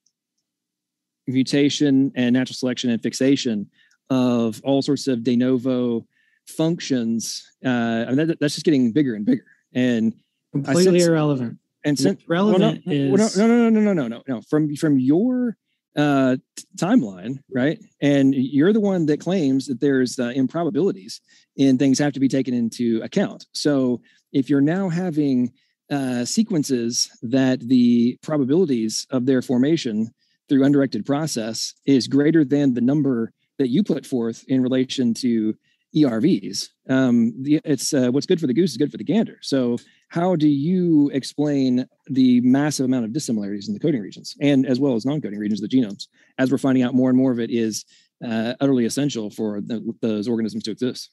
mutation 1.28 2.12
and 2.16 2.34
natural 2.34 2.56
selection 2.56 2.90
and 2.90 3.02
fixation 3.02 3.70
of 4.10 4.62
all 4.64 4.82
sorts 4.82 5.08
of 5.08 5.24
de 5.24 5.36
novo 5.36 6.06
functions. 6.48 7.46
Uh, 7.66 8.06
I 8.08 8.14
mean, 8.14 8.28
that, 8.28 8.40
that's 8.40 8.56
just 8.56 8.66
getting 8.66 8.92
bigger 8.92 9.16
and 9.16 9.26
bigger. 9.26 9.46
And 9.74 10.14
completely 10.52 11.00
sense- 11.00 11.08
irrelevant. 11.08 11.60
and 11.84 11.98
since 11.98 12.22
relevant 12.28 12.84
well, 12.86 12.96
no, 12.96 13.16
is 13.16 13.38
no, 13.38 13.48
no, 13.48 13.70
no, 13.70 13.70
no, 13.70 13.80
no, 13.80 13.94
no, 13.94 14.08
no, 14.08 14.24
no. 14.28 14.42
From 14.50 14.76
from 14.76 15.00
your 15.00 15.58
uh, 15.96 16.38
timeline, 16.78 17.40
right? 17.52 17.80
And 18.02 18.34
you're 18.36 18.72
the 18.72 18.80
one 18.80 19.08
that 19.08 19.20
claims 19.20 19.66
that 19.66 19.82
there's 19.82 20.20
uh, 20.20 20.32
improbabilities 20.36 21.20
and 21.58 21.80
things 21.80 21.98
have 21.98 22.14
to 22.14 22.20
be 22.20 22.28
taken 22.28 22.54
into 22.54 23.02
account. 23.04 23.48
So 23.54 24.02
if 24.32 24.48
you're 24.48 24.62
now 24.62 24.90
having 24.90 25.54
uh, 25.90 26.24
sequences 26.24 27.10
that 27.24 27.62
the 27.62 28.18
probabilities 28.22 29.08
of 29.10 29.26
their 29.26 29.42
formation 29.42 30.14
through 30.48 30.64
undirected 30.64 31.06
process 31.06 31.74
is 31.86 32.08
greater 32.08 32.46
than 32.46 32.74
the 32.74 32.82
number 32.82 33.32
that 33.58 33.70
you 33.70 33.84
put 33.84 34.06
forth 34.06 34.44
in 34.48 34.62
relation 34.62 35.14
to 35.16 35.56
ERVs. 36.04 36.70
Um, 36.90 37.34
the, 37.42 37.60
it's 37.66 37.94
uh, 37.94 38.10
what's 38.12 38.26
good 38.26 38.40
for 38.40 38.48
the 38.48 38.54
goose 38.54 38.72
is 38.72 38.78
good 38.78 38.92
for 38.92 38.98
the 38.98 39.04
gander. 39.04 39.38
So 39.42 39.78
how 40.10 40.36
do 40.36 40.48
you 40.48 41.10
explain 41.14 41.86
the 42.08 42.42
massive 42.42 42.86
amount 42.86 43.06
of 43.06 43.12
dissimilarities 43.12 43.68
in 43.68 43.74
the 43.74 43.80
coding 43.80 44.02
regions 44.02 44.36
and 44.42 44.66
as 44.66 44.80
well 44.80 44.96
as 44.96 45.06
non-coding 45.06 45.38
regions 45.40 45.62
of 45.62 45.70
the 45.70 45.78
genomes 45.78 46.08
as 46.38 46.52
we're 46.52 46.58
finding 46.58 46.84
out 46.84 46.94
more 46.94 47.10
and 47.10 47.18
more 47.18 47.32
of 47.32 47.40
it 47.40 47.52
is 47.52 47.86
uh, 48.26 48.54
utterly 48.62 48.86
essential 48.86 49.30
for 49.30 49.62
the, 49.62 49.94
those 50.02 50.28
organisms 50.28 50.64
to 50.64 50.72
exist 50.72 51.12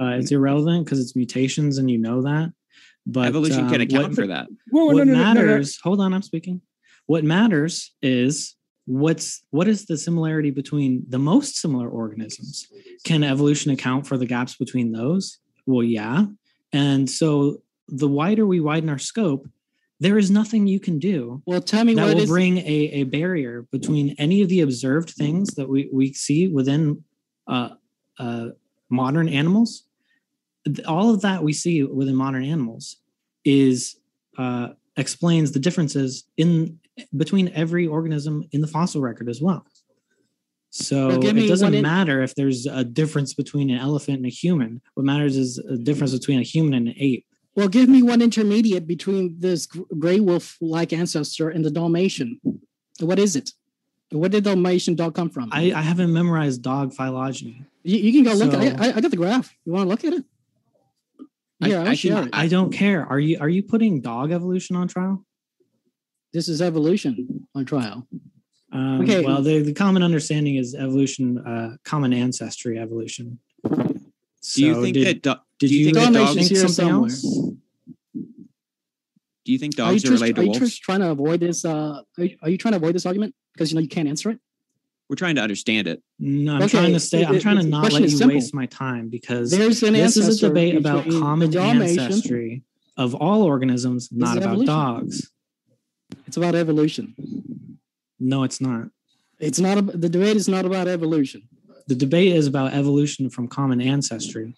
uh, 0.00 0.16
it's 0.18 0.32
irrelevant 0.32 0.84
because 0.84 1.00
it's 1.00 1.14
mutations 1.14 1.76
and 1.76 1.90
you 1.90 1.98
know 1.98 2.22
that. 2.22 2.50
But 3.06 3.26
Evolution 3.26 3.66
can 3.68 3.76
um, 3.76 3.80
account 3.82 4.08
what- 4.08 4.14
for 4.14 4.26
that. 4.28 4.48
well 4.72 4.86
what 4.86 4.96
no, 4.96 5.04
no, 5.04 5.12
no, 5.12 5.18
no, 5.18 5.32
no. 5.32 5.34
matters 5.34 5.78
hold 5.82 6.00
on 6.00 6.12
i'm 6.14 6.22
speaking 6.22 6.60
what 7.06 7.24
matters 7.24 7.92
is 8.02 8.56
what's 8.90 9.44
what 9.50 9.68
is 9.68 9.86
the 9.86 9.96
similarity 9.96 10.50
between 10.50 11.04
the 11.08 11.18
most 11.18 11.56
similar 11.56 11.88
organisms? 11.88 12.66
Can 13.04 13.22
evolution 13.22 13.70
account 13.70 14.06
for 14.06 14.18
the 14.18 14.26
gaps 14.26 14.56
between 14.56 14.90
those? 14.90 15.38
Well 15.66 15.84
yeah. 15.84 16.26
And 16.72 17.08
so 17.08 17.62
the 17.88 18.08
wider 18.08 18.46
we 18.46 18.60
widen 18.60 18.88
our 18.88 18.98
scope 18.98 19.48
there 20.00 20.16
is 20.16 20.30
nothing 20.30 20.66
you 20.66 20.80
can 20.80 20.98
do 20.98 21.42
Well, 21.44 21.60
tell 21.60 21.84
me 21.84 21.94
that 21.94 22.02
what 22.02 22.14
will 22.14 22.22
is 22.22 22.30
bring 22.30 22.56
a, 22.58 22.90
a 23.00 23.02
barrier 23.04 23.66
between 23.70 24.14
any 24.18 24.40
of 24.40 24.48
the 24.48 24.62
observed 24.62 25.10
things 25.10 25.54
that 25.56 25.68
we, 25.68 25.90
we 25.92 26.14
see 26.14 26.48
within 26.48 27.04
uh, 27.46 27.70
uh, 28.18 28.48
modern 28.88 29.28
animals. 29.28 29.84
All 30.88 31.12
of 31.12 31.20
that 31.20 31.44
we 31.44 31.52
see 31.52 31.84
within 31.84 32.16
modern 32.16 32.44
animals 32.44 32.96
is 33.44 33.96
uh, 34.38 34.68
explains 34.96 35.52
the 35.52 35.58
differences 35.58 36.24
in 36.38 36.78
between 37.16 37.48
every 37.54 37.86
organism 37.86 38.44
in 38.52 38.60
the 38.60 38.66
fossil 38.66 39.00
record 39.00 39.28
as 39.28 39.40
well. 39.40 39.64
So 40.70 41.08
Well, 41.08 41.24
it 41.26 41.48
doesn't 41.48 41.74
in- 41.74 41.82
matter 41.82 42.22
if 42.22 42.34
there's 42.36 42.66
a 42.66 42.84
difference 42.84 43.34
between 43.34 43.70
an 43.70 43.78
elephant 43.78 44.18
and 44.18 44.26
a 44.26 44.30
human. 44.30 44.80
What 44.94 45.04
matters 45.04 45.36
is 45.36 45.58
a 45.58 45.76
difference 45.76 46.12
between 46.12 46.38
a 46.38 46.44
human 46.44 46.74
and 46.74 46.88
an 46.88 46.94
ape. 46.98 47.26
Well, 47.56 47.68
give 47.68 47.88
me 47.88 48.02
one 48.02 48.22
intermediate 48.22 48.86
between 48.86 49.34
this 49.40 49.66
gray 49.66 50.20
wolf-like 50.20 50.92
ancestor 50.92 51.50
and 51.50 51.64
the 51.64 51.70
Dalmatian. 51.70 52.40
What 53.00 53.18
is 53.18 53.34
it? 53.34 53.50
Where 54.12 54.28
did 54.28 54.44
the 54.44 54.50
Dalmatian 54.50 54.94
dog 54.94 55.14
come 55.16 55.28
from? 55.30 55.48
I, 55.52 55.72
I 55.72 55.80
haven't 55.82 56.12
memorized 56.12 56.62
dog 56.62 56.94
phylogeny. 56.94 57.64
you, 57.82 57.96
you 57.98 58.12
can 58.12 58.22
go 58.24 58.34
look 58.38 58.54
at 58.54 58.62
it. 58.62 58.80
I, 58.80 58.92
I 58.96 59.00
got 59.00 59.10
the 59.10 59.16
graph. 59.16 59.52
You 59.64 59.72
want 59.72 59.84
to 59.86 59.88
look 59.88 60.04
at 60.04 60.12
it? 60.14 60.24
I- 61.62 61.68
Yeah, 61.68 61.82
I 61.82 61.90
I'll 61.90 61.96
can- 61.96 62.30
I 62.32 62.46
don't 62.48 62.72
care. 62.72 63.04
Are 63.06 63.18
you 63.20 63.38
are 63.40 63.48
you 63.48 63.62
putting 63.62 64.00
dog 64.00 64.30
evolution 64.32 64.76
on 64.76 64.86
trial? 64.88 65.24
This 66.32 66.48
is 66.48 66.62
evolution 66.62 67.46
on 67.54 67.64
trial. 67.64 68.06
Um, 68.72 69.00
Okay. 69.02 69.24
Well, 69.24 69.42
the, 69.42 69.62
the 69.62 69.72
common 69.74 70.02
understanding 70.02 70.56
is 70.56 70.74
evolution, 70.74 71.38
uh, 71.38 71.76
common 71.84 72.12
ancestry 72.12 72.78
evolution. 72.78 73.38
Do 73.64 74.64
you 74.64 74.80
think 74.82 74.94
did, 74.94 75.04
that 75.06 75.22
do- 75.22 75.40
did 75.58 75.68
do 75.68 75.74
you 75.74 75.78
you, 75.80 75.84
think 75.86 75.96
that 75.96 76.12
think 76.12 76.14
dogs 76.38 76.48
here 76.48 76.58
something 76.68 76.74
somewhere. 76.74 77.10
else? 77.10 77.22
do 79.44 79.52
you 79.52 79.58
think 79.58 79.74
Are 79.78 79.92
you, 79.92 79.98
dogs 79.98 80.04
are, 80.04 80.08
just, 80.08 80.22
related 80.22 80.32
are 80.38 80.42
to 80.42 80.42
you 80.44 80.50
wolves? 80.50 80.58
just 80.70 80.82
trying 80.82 81.00
to 81.00 81.10
avoid 81.10 81.40
this? 81.40 81.64
Uh, 81.64 82.02
are, 82.18 82.24
you, 82.24 82.36
are 82.42 82.50
you 82.50 82.56
trying 82.58 82.72
to 82.72 82.76
avoid 82.76 82.94
this 82.94 83.06
argument 83.06 83.34
because 83.52 83.70
you 83.70 83.74
know 83.74 83.80
you 83.82 83.88
can't 83.88 84.08
answer 84.08 84.30
it? 84.30 84.38
We're 85.08 85.16
trying 85.16 85.34
to 85.34 85.42
understand 85.42 85.88
it. 85.88 86.02
No, 86.20 86.54
I'm 86.54 86.62
Okay, 86.62 86.78
trying 86.78 86.92
to 86.92 87.00
stay. 87.00 87.24
I'm 87.24 87.34
the- 87.34 87.40
trying 87.40 87.56
to 87.58 87.64
not 87.64 87.92
let 87.92 88.02
you 88.02 88.08
simple. 88.08 88.36
waste 88.36 88.54
my 88.54 88.66
time 88.66 89.08
because 89.08 89.50
There's 89.50 89.82
an 89.82 89.94
this 89.94 90.16
is 90.16 90.42
a 90.42 90.48
debate 90.48 90.76
about 90.76 91.04
common 91.04 91.54
ancestry 91.56 92.62
of 92.96 93.14
all 93.16 93.42
organisms, 93.42 94.10
not 94.12 94.36
about 94.38 94.64
dogs. 94.64 95.30
It's 96.26 96.36
about 96.36 96.54
evolution. 96.54 97.14
No, 98.18 98.42
it's 98.44 98.60
not. 98.60 98.88
It's 99.38 99.58
not. 99.58 99.78
ab- 99.78 100.00
The 100.00 100.08
debate 100.08 100.36
is 100.36 100.48
not 100.48 100.64
about 100.64 100.88
evolution. 100.88 101.42
The 101.86 101.94
debate 101.94 102.34
is 102.36 102.46
about 102.46 102.72
evolution 102.74 103.30
from 103.30 103.48
common 103.48 103.80
ancestry. 103.80 104.54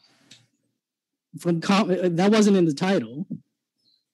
From 1.38 1.60
com- 1.60 1.88
that 2.16 2.30
wasn't 2.30 2.56
in 2.56 2.66
the 2.66 2.74
title. 2.74 3.26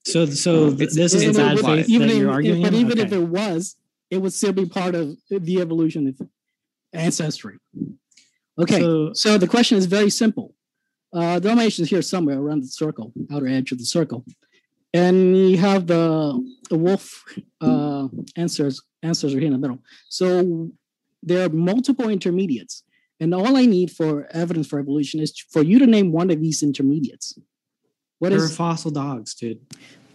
So, 0.04 0.26
so 0.26 0.72
th- 0.74 0.90
this 0.92 1.14
is 1.14 1.24
a 1.24 1.30
a 1.30 1.32
bad 1.56 1.58
faith 1.60 1.88
even 1.88 2.06
that 2.08 2.14
if- 2.14 2.20
you're 2.20 2.30
arguing. 2.30 2.62
but 2.62 2.74
in? 2.74 2.80
even 2.80 2.98
if 2.98 3.12
it 3.12 3.18
was, 3.18 3.76
it 4.10 4.18
would 4.18 4.32
still 4.32 4.52
be 4.52 4.66
part 4.66 4.94
of 4.94 5.16
the 5.30 5.60
evolution 5.60 6.06
of 6.08 6.28
ancestry. 6.92 7.58
Okay, 8.58 8.80
so, 8.80 9.12
So, 9.14 9.38
the 9.38 9.46
question 9.48 9.78
is 9.78 9.86
very 9.86 10.10
simple. 10.10 10.54
Uh, 11.12 11.38
Dalmatian 11.38 11.84
is 11.84 11.90
here 11.90 12.02
somewhere 12.02 12.38
around 12.38 12.62
the 12.62 12.68
circle, 12.68 13.12
outer 13.32 13.46
edge 13.48 13.72
of 13.72 13.78
the 13.78 13.84
circle, 13.84 14.24
and 14.94 15.36
you 15.36 15.58
have 15.58 15.86
the, 15.86 16.40
the 16.70 16.78
wolf 16.78 17.24
uh, 17.60 18.08
answers 18.36 18.82
answers 19.02 19.34
are 19.34 19.38
here 19.38 19.46
in 19.46 19.52
the 19.52 19.58
middle. 19.58 19.78
So 20.08 20.70
there 21.22 21.44
are 21.46 21.48
multiple 21.50 22.08
intermediates, 22.08 22.82
and 23.20 23.34
all 23.34 23.56
I 23.56 23.66
need 23.66 23.90
for 23.90 24.26
evidence 24.32 24.66
for 24.68 24.78
evolution 24.78 25.20
is 25.20 25.38
for 25.50 25.62
you 25.62 25.78
to 25.78 25.86
name 25.86 26.10
one 26.12 26.30
of 26.30 26.40
these 26.40 26.62
intermediates. 26.62 27.38
What 28.18 28.30
they're 28.30 28.48
fossil 28.48 28.90
dogs, 28.90 29.34
dude. 29.34 29.60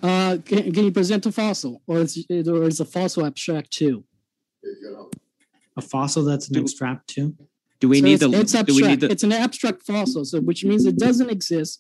uh, 0.02 0.38
can, 0.46 0.72
can 0.74 0.84
you 0.86 0.92
present 0.92 1.26
a 1.26 1.32
fossil, 1.32 1.82
or 1.88 2.00
is, 2.00 2.26
or 2.30 2.64
is 2.64 2.80
a 2.82 2.86
fossil 2.86 3.26
abstract 3.26 3.72
too? 3.72 4.04
A 5.78 5.82
fossil 5.82 6.24
that's 6.24 6.48
an 6.50 6.56
Do- 6.56 6.62
extract 6.62 7.08
too. 7.08 7.36
Do 7.80 7.90
we 7.90 8.00
So 8.00 8.06
need 8.06 8.14
it's, 8.14 8.24
the? 8.24 8.40
it's 8.40 8.52
do 8.52 8.58
we 8.58 8.62
abstract. 8.84 8.90
need 8.90 9.00
the? 9.02 9.12
it's 9.12 9.24
an 9.24 9.32
abstract 9.34 9.84
fossil, 9.84 10.24
so 10.26 10.40
which 10.40 10.64
means 10.64 10.86
it 10.86 10.98
doesn't 10.98 11.30
exist, 11.30 11.80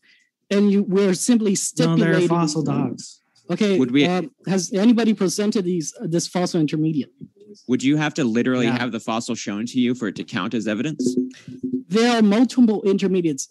and 0.54 0.72
you 0.72 0.84
we're 0.84 1.14
simply 1.14 1.52
No, 1.52 1.56
stipulating. 1.56 2.20
they're 2.20 2.28
fossil 2.28 2.64
dogs. 2.64 3.20
Okay. 3.50 3.78
Would 3.80 3.92
we- 3.92 4.06
um, 4.06 4.32
has 4.48 4.72
anybody 4.74 5.14
presented 5.14 5.64
these 5.66 5.94
this 6.02 6.28
fossil 6.28 6.60
intermediate? 6.62 7.12
Would 7.68 7.84
you 7.84 7.98
have 7.98 8.14
to 8.16 8.24
literally 8.24 8.66
Yeah. 8.66 8.80
have 8.80 8.92
the 8.92 9.00
fossil 9.00 9.36
shown 9.36 9.66
to 9.68 9.80
you 9.80 9.94
for 9.96 10.08
it 10.08 10.16
to 10.16 10.24
count 10.24 10.54
as 10.54 10.68
evidence? 10.68 11.04
There 11.96 12.10
are 12.18 12.22
multiple 12.24 12.82
intermediates. 12.84 13.44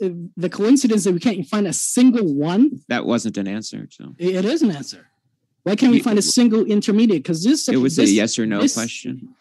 The 0.45 0.49
coincidence 0.51 1.05
that 1.05 1.13
we 1.13 1.21
can't 1.21 1.47
find 1.47 1.67
a 1.69 1.73
single 1.73 2.29
one, 2.53 2.63
That 2.89 3.07
wasn't 3.07 3.37
an 3.39 3.47
answer. 3.47 3.87
So 3.91 4.15
it 4.19 4.45
is 4.45 4.63
an 4.63 4.73
answer. 4.73 5.07
Why 5.63 5.77
can't 5.77 5.93
we 5.93 6.01
find 6.01 6.19
a 6.19 6.23
single 6.39 6.65
intermediate? 6.65 7.23
Because 7.23 7.45
this 7.45 7.69
it 7.69 7.77
was 7.77 7.95
this, 7.95 8.11
a 8.11 8.13
yes 8.13 8.39
or 8.41 8.47
no 8.47 8.61
this- 8.63 8.75
question. 8.75 9.35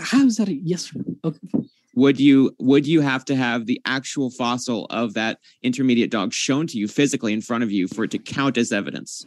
How 0.00 0.24
is 0.26 0.36
that 0.38 0.48
a 0.48 0.54
yes? 0.54 0.92
or 0.94 0.98
no? 0.98 1.16
Okay. 1.24 1.68
Would 1.96 2.18
you 2.18 2.54
would 2.58 2.86
you 2.86 3.00
have 3.00 3.24
to 3.26 3.36
have 3.36 3.66
the 3.66 3.80
actual 3.84 4.30
fossil 4.30 4.86
of 4.86 5.14
that 5.14 5.38
intermediate 5.62 6.10
dog 6.10 6.32
shown 6.32 6.66
to 6.68 6.78
you 6.78 6.88
physically 6.88 7.32
in 7.32 7.40
front 7.40 7.62
of 7.62 7.70
you 7.70 7.86
for 7.88 8.04
it 8.04 8.10
to 8.12 8.18
count 8.18 8.58
as 8.58 8.72
evidence? 8.72 9.24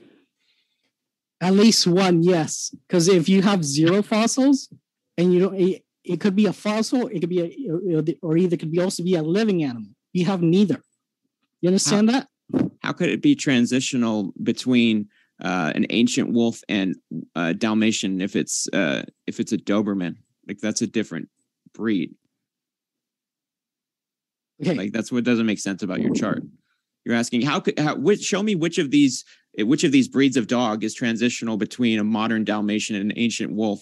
At 1.40 1.54
least 1.54 1.88
one, 1.88 2.24
yes. 2.24 2.74
Because 2.88 3.08
if 3.08 3.30
you 3.30 3.42
have 3.44 3.64
zero 3.64 4.02
fossils, 4.02 4.70
and 5.18 5.34
you 5.34 5.40
don't, 5.40 5.56
it, 5.56 5.84
it 6.04 6.20
could 6.20 6.36
be 6.36 6.46
a 6.46 6.54
fossil, 6.54 7.08
it 7.08 7.20
could 7.20 7.30
be 7.30 7.42
a, 7.42 8.18
or- 8.22 8.38
either 8.38 8.58
could 8.58 8.72
be 8.72 8.80
also 8.80 9.04
be 9.04 9.16
a 9.16 9.22
living 9.24 9.64
animal. 9.64 9.90
You 10.14 10.26
have 10.26 10.42
neither. 10.42 10.82
You 11.62 11.70
understand 11.70 12.10
that? 12.10 12.28
How 12.82 12.94
could 12.94 13.10
it 13.10 13.22
be 13.22 13.36
transitional 13.36 14.34
between 14.42 15.10
uh, 15.42 15.74
an 15.76 15.86
ancient 15.90 16.32
wolf 16.32 16.62
and 16.70 16.96
uh, 17.36 17.54
Dalmatian 17.54 18.22
if 18.22 18.36
it's 18.36 18.68
uh, 18.74 19.04
if 19.26 19.40
it's 19.40 19.52
a 19.52 19.58
Doberman? 19.58 20.16
Like 20.48 20.60
that's 20.60 20.82
a 20.82 20.88
different 20.88 21.30
breed. 21.74 22.16
Okay. 24.62 24.74
Like 24.74 24.92
that's 24.92 25.12
what 25.12 25.24
doesn't 25.24 25.46
make 25.46 25.60
sense 25.60 25.84
about 25.84 26.02
your 26.02 26.12
mm-hmm. 26.12 26.22
chart. 26.22 26.44
You're 27.06 27.16
asking 27.16 27.42
how 27.42 27.60
could 27.60 27.80
how 27.80 27.96
which 27.96 28.22
show 28.22 28.44
me 28.44 28.56
which 28.56 28.78
of 28.78 28.92
these 28.92 29.24
which 29.58 29.84
of 29.84 29.92
these 29.92 30.08
breeds 30.08 30.38
of 30.38 30.48
dog 30.48 30.84
is 30.84 30.94
transitional 30.94 31.58
between 31.58 32.00
a 32.00 32.04
modern 32.04 32.44
Dalmatian 32.44 32.96
and 32.96 33.12
an 33.12 33.18
ancient 33.18 33.54
wolf? 33.54 33.82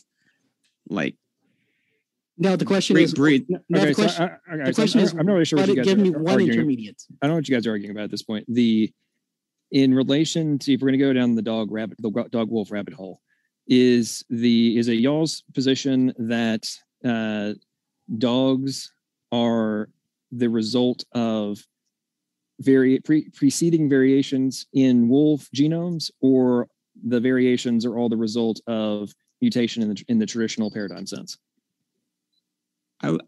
Like 0.89 1.15
now 2.37 2.55
the 2.55 2.65
question 2.65 2.95
breed 2.95 3.03
is, 3.03 3.13
breed. 3.13 3.45
no, 3.49 3.59
no, 3.69 3.79
uh, 3.79 3.81
uh, 3.81 3.85
okay, 3.85 3.93
the 3.93 3.95
so 3.95 4.01
question, 4.03 4.23
I, 4.23 4.53
I, 4.53 4.57
the 4.57 4.63
guys, 4.63 4.75
question 4.75 4.99
I'm, 4.99 5.05
is, 5.05 5.11
I'm 5.13 5.25
not 5.25 5.33
really 5.33 5.45
sure 5.45 5.59
what 5.59 5.69
you 5.69 5.75
guys 5.75 5.85
give 5.85 5.97
me 5.97 6.09
one 6.11 6.27
arguing. 6.27 6.51
intermediate? 6.51 7.01
I 7.21 7.27
don't 7.27 7.31
know 7.31 7.37
what 7.37 7.47
you 7.47 7.55
guys 7.55 7.65
are 7.65 7.71
arguing 7.71 7.91
about 7.91 8.03
at 8.03 8.11
this 8.11 8.23
point. 8.23 8.45
The 8.47 8.91
in 9.71 9.93
relation 9.93 10.59
to 10.59 10.73
if 10.73 10.81
we're 10.81 10.89
going 10.89 10.99
to 10.99 11.05
go 11.05 11.13
down 11.13 11.35
the 11.35 11.41
dog 11.41 11.71
rabbit, 11.71 11.97
the 11.99 12.11
dog 12.31 12.49
wolf 12.49 12.71
rabbit 12.71 12.93
hole, 12.93 13.21
is 13.67 14.23
the 14.29 14.77
is 14.77 14.87
it 14.87 14.99
y'all's 14.99 15.43
position 15.53 16.13
that 16.17 16.69
uh, 17.03 17.53
dogs 18.17 18.91
are 19.31 19.89
the 20.31 20.49
result 20.49 21.03
of 21.13 21.59
vari- 22.59 22.99
pre- 22.99 23.29
preceding 23.29 23.89
variations 23.89 24.65
in 24.73 25.07
wolf 25.07 25.47
genomes, 25.55 26.11
or 26.21 26.67
the 27.03 27.19
variations 27.19 27.85
are 27.85 27.97
all 27.97 28.09
the 28.09 28.17
result 28.17 28.59
of 28.67 29.13
mutation 29.41 29.83
in 29.83 29.89
the 29.89 30.03
in 30.07 30.19
the 30.19 30.25
traditional 30.25 30.71
paradigm 30.71 31.05
sense? 31.05 31.37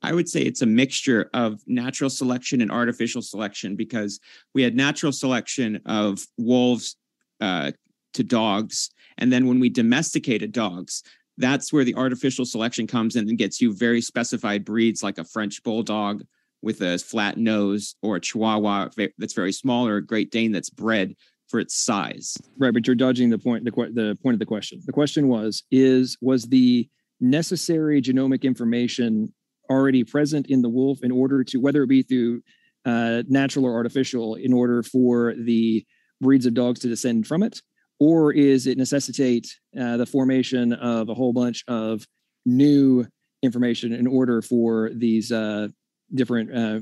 I, 0.01 0.13
would 0.13 0.29
say 0.29 0.41
it's 0.41 0.61
a 0.61 0.65
mixture 0.65 1.29
of 1.33 1.61
natural 1.67 2.09
selection 2.09 2.61
and 2.61 2.71
artificial 2.71 3.21
selection 3.21 3.75
because 3.75 4.19
we 4.53 4.63
had 4.63 4.75
natural 4.75 5.11
selection 5.11 5.81
of 5.85 6.25
wolves 6.37 6.95
uh, 7.41 7.71
to 8.13 8.23
dogs. 8.23 8.89
And 9.17 9.31
then 9.31 9.47
when 9.47 9.59
we 9.59 9.69
domesticated 9.69 10.51
dogs, 10.51 11.03
that's 11.37 11.71
where 11.71 11.83
the 11.83 11.95
artificial 11.95 12.45
selection 12.45 12.87
comes 12.87 13.15
in 13.15 13.29
and 13.29 13.37
gets 13.37 13.61
you 13.61 13.73
very 13.73 14.01
specified 14.01 14.65
breeds 14.65 15.03
like 15.03 15.17
a 15.17 15.23
French 15.23 15.61
bulldog 15.63 16.23
with 16.61 16.81
a 16.81 16.97
flat 16.97 17.37
nose 17.37 17.95
or 18.01 18.15
a 18.15 18.21
Chihuahua 18.21 18.89
that's 19.17 19.33
very 19.33 19.51
small 19.51 19.87
or 19.87 19.97
a 19.97 20.05
Great 20.05 20.31
Dane 20.31 20.51
that's 20.51 20.69
bred 20.69 21.15
for 21.47 21.59
its 21.59 21.75
size. 21.75 22.35
Right, 22.57 22.73
but 22.73 22.85
you're 22.85 22.95
dodging 22.95 23.29
the 23.29 23.37
point. 23.37 23.63
The 23.65 23.71
the 23.71 24.17
point 24.21 24.33
of 24.33 24.39
the 24.39 24.45
question. 24.45 24.81
The 24.85 24.93
question 24.93 25.27
was: 25.27 25.63
Is 25.71 26.17
was 26.21 26.45
the 26.45 26.89
necessary 27.19 28.01
genomic 28.01 28.43
information 28.43 29.33
already 29.69 30.03
present 30.03 30.47
in 30.47 30.61
the 30.61 30.69
wolf 30.69 30.99
in 31.03 31.11
order 31.11 31.43
to 31.43 31.57
whether 31.57 31.83
it 31.83 31.87
be 31.87 32.03
through 32.03 32.41
uh, 32.85 33.23
natural 33.27 33.65
or 33.65 33.73
artificial 33.73 34.35
in 34.35 34.53
order 34.53 34.81
for 34.83 35.33
the 35.35 35.85
breeds 36.21 36.45
of 36.45 36.53
dogs 36.53 36.79
to 36.79 36.87
descend 36.87 37.27
from 37.27 37.43
it 37.43 37.61
or 37.99 38.31
is 38.31 38.67
it 38.67 38.77
necessitate 38.77 39.47
uh, 39.79 39.97
the 39.97 40.05
formation 40.05 40.73
of 40.73 41.09
a 41.09 41.13
whole 41.13 41.33
bunch 41.33 41.63
of 41.67 42.05
new 42.45 43.05
information 43.43 43.93
in 43.93 44.07
order 44.07 44.41
for 44.41 44.89
these 44.93 45.31
uh, 45.31 45.67
different 46.13 46.55
uh, 46.55 46.79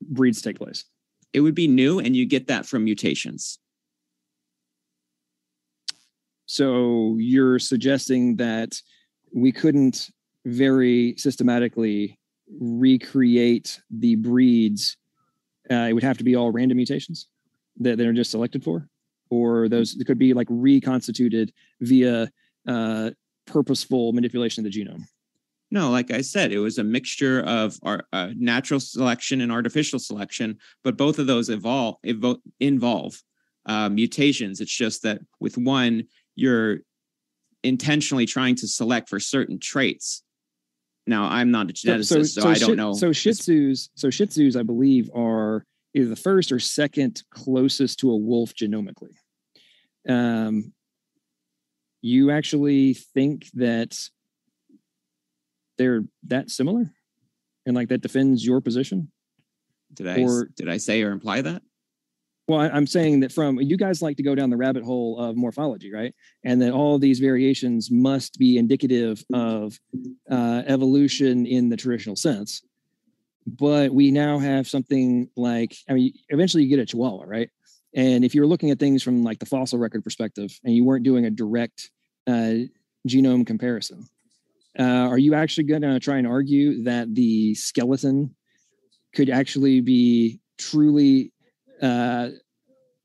breeds 0.00 0.42
take 0.42 0.58
place. 0.58 0.84
It 1.32 1.40
would 1.40 1.54
be 1.54 1.68
new, 1.68 1.98
and 1.98 2.14
you 2.14 2.26
get 2.26 2.48
that 2.48 2.66
from 2.66 2.84
mutations. 2.84 3.58
so 6.52 7.16
you're 7.18 7.58
suggesting 7.58 8.36
that 8.36 8.78
we 9.32 9.50
couldn't 9.50 10.10
very 10.44 11.14
systematically 11.16 12.18
recreate 12.60 13.80
the 13.90 14.16
breeds 14.16 14.98
uh, 15.70 15.86
it 15.88 15.94
would 15.94 16.02
have 16.02 16.18
to 16.18 16.24
be 16.24 16.36
all 16.36 16.50
random 16.50 16.76
mutations 16.76 17.28
that 17.78 17.96
they're 17.96 18.12
just 18.12 18.30
selected 18.30 18.62
for? 18.62 18.86
Or 19.30 19.68
those 19.68 19.96
it 19.96 20.04
could 20.04 20.18
be 20.18 20.34
like 20.34 20.48
reconstituted 20.50 21.54
via 21.80 22.30
uh, 22.68 23.10
purposeful 23.46 24.12
manipulation 24.12 24.66
of 24.66 24.70
the 24.70 24.78
genome 24.78 25.04
No, 25.72 25.88
like 25.90 26.10
I 26.10 26.20
said, 26.20 26.52
it 26.52 26.58
was 26.58 26.76
a 26.76 26.84
mixture 26.84 27.40
of 27.40 27.78
our 27.82 28.04
uh, 28.12 28.28
natural 28.36 28.78
selection 28.78 29.40
and 29.40 29.50
artificial 29.50 29.98
selection, 29.98 30.58
but 30.84 30.98
both 30.98 31.18
of 31.18 31.26
those 31.26 31.48
evolve 31.48 31.96
evo- 32.04 32.42
involve 32.60 33.18
uh, 33.64 33.88
mutations. 33.88 34.60
It's 34.60 34.76
just 34.76 35.02
that 35.04 35.20
with 35.40 35.56
one, 35.56 36.04
you're 36.36 36.80
intentionally 37.64 38.26
trying 38.26 38.54
to 38.56 38.68
select 38.68 39.08
for 39.08 39.18
certain 39.18 39.58
traits. 39.58 40.22
Now, 41.06 41.24
I'm 41.24 41.50
not 41.50 41.70
a 41.70 41.72
geneticist, 41.72 42.34
so, 42.34 42.46
I 42.46 42.58
don't 42.58 42.70
Shih- 42.72 42.76
know. 42.76 42.92
So 42.92 43.10
Shih 43.12 43.30
Tzus, 43.30 43.88
so 43.94 44.10
Shih 44.10 44.26
Tzus, 44.26 44.56
I 44.56 44.62
believe, 44.62 45.08
are 45.14 45.64
either 45.94 46.08
the 46.08 46.16
first 46.16 46.52
or 46.52 46.58
second 46.58 47.22
closest 47.30 47.98
to 48.00 48.10
a 48.10 48.16
wolf 48.16 48.52
genomically. 48.54 49.14
Um, 50.06 50.74
you 52.02 52.30
actually 52.30 52.92
think 52.92 53.46
that 53.54 53.96
they're 55.78 56.04
that 56.28 56.50
similar, 56.50 56.90
and 57.66 57.74
like 57.74 57.88
that 57.88 58.02
defends 58.02 58.44
your 58.44 58.60
position? 58.60 59.10
did 59.94 60.08
I 60.08 60.22
or- 60.22 60.48
did 60.56 60.68
I 60.68 60.76
say 60.78 61.02
or 61.02 61.10
imply 61.10 61.42
that? 61.42 61.62
Well, 62.48 62.60
I, 62.60 62.68
I'm 62.68 62.86
saying 62.86 63.20
that 63.20 63.32
from 63.32 63.60
you 63.60 63.76
guys 63.76 64.02
like 64.02 64.16
to 64.16 64.22
go 64.22 64.34
down 64.34 64.50
the 64.50 64.56
rabbit 64.56 64.82
hole 64.82 65.18
of 65.18 65.36
morphology, 65.36 65.92
right? 65.92 66.14
And 66.44 66.60
that 66.60 66.72
all 66.72 66.98
these 66.98 67.20
variations 67.20 67.90
must 67.90 68.38
be 68.38 68.58
indicative 68.58 69.24
of 69.32 69.78
uh, 70.30 70.62
evolution 70.66 71.46
in 71.46 71.68
the 71.68 71.76
traditional 71.76 72.16
sense. 72.16 72.62
But 73.46 73.92
we 73.92 74.10
now 74.10 74.38
have 74.38 74.68
something 74.68 75.28
like, 75.36 75.76
I 75.88 75.94
mean, 75.94 76.12
eventually 76.28 76.64
you 76.64 76.68
get 76.68 76.78
a 76.78 76.86
Chihuahua, 76.86 77.24
right? 77.26 77.50
And 77.94 78.24
if 78.24 78.34
you're 78.34 78.46
looking 78.46 78.70
at 78.70 78.78
things 78.78 79.02
from 79.02 79.22
like 79.22 79.38
the 79.38 79.46
fossil 79.46 79.78
record 79.78 80.02
perspective, 80.02 80.58
and 80.64 80.74
you 80.74 80.84
weren't 80.84 81.04
doing 81.04 81.26
a 81.26 81.30
direct 81.30 81.90
uh, 82.26 82.54
genome 83.08 83.46
comparison, 83.46 84.04
uh, 84.78 84.82
are 84.82 85.18
you 85.18 85.34
actually 85.34 85.64
going 85.64 85.82
to 85.82 86.00
try 86.00 86.18
and 86.18 86.26
argue 86.26 86.82
that 86.84 87.14
the 87.14 87.54
skeleton 87.54 88.34
could 89.14 89.28
actually 89.30 89.80
be 89.80 90.40
truly 90.58 91.32
uh, 91.82 92.28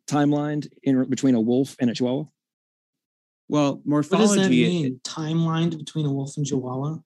timelined 0.09 0.67
in 0.83 1.03
between 1.09 1.35
a 1.35 1.41
wolf 1.41 1.75
and 1.79 1.89
a 1.89 1.93
chihuahua? 1.93 2.23
Well, 3.49 3.81
What 3.85 4.01
does 4.01 4.09
that 4.09 4.17
morphology. 4.17 4.63
mean? 4.83 5.01
Timeline 5.03 5.77
between 5.77 6.05
a 6.05 6.11
wolf 6.11 6.35
and 6.37 6.45
chihuahua? 6.45 6.97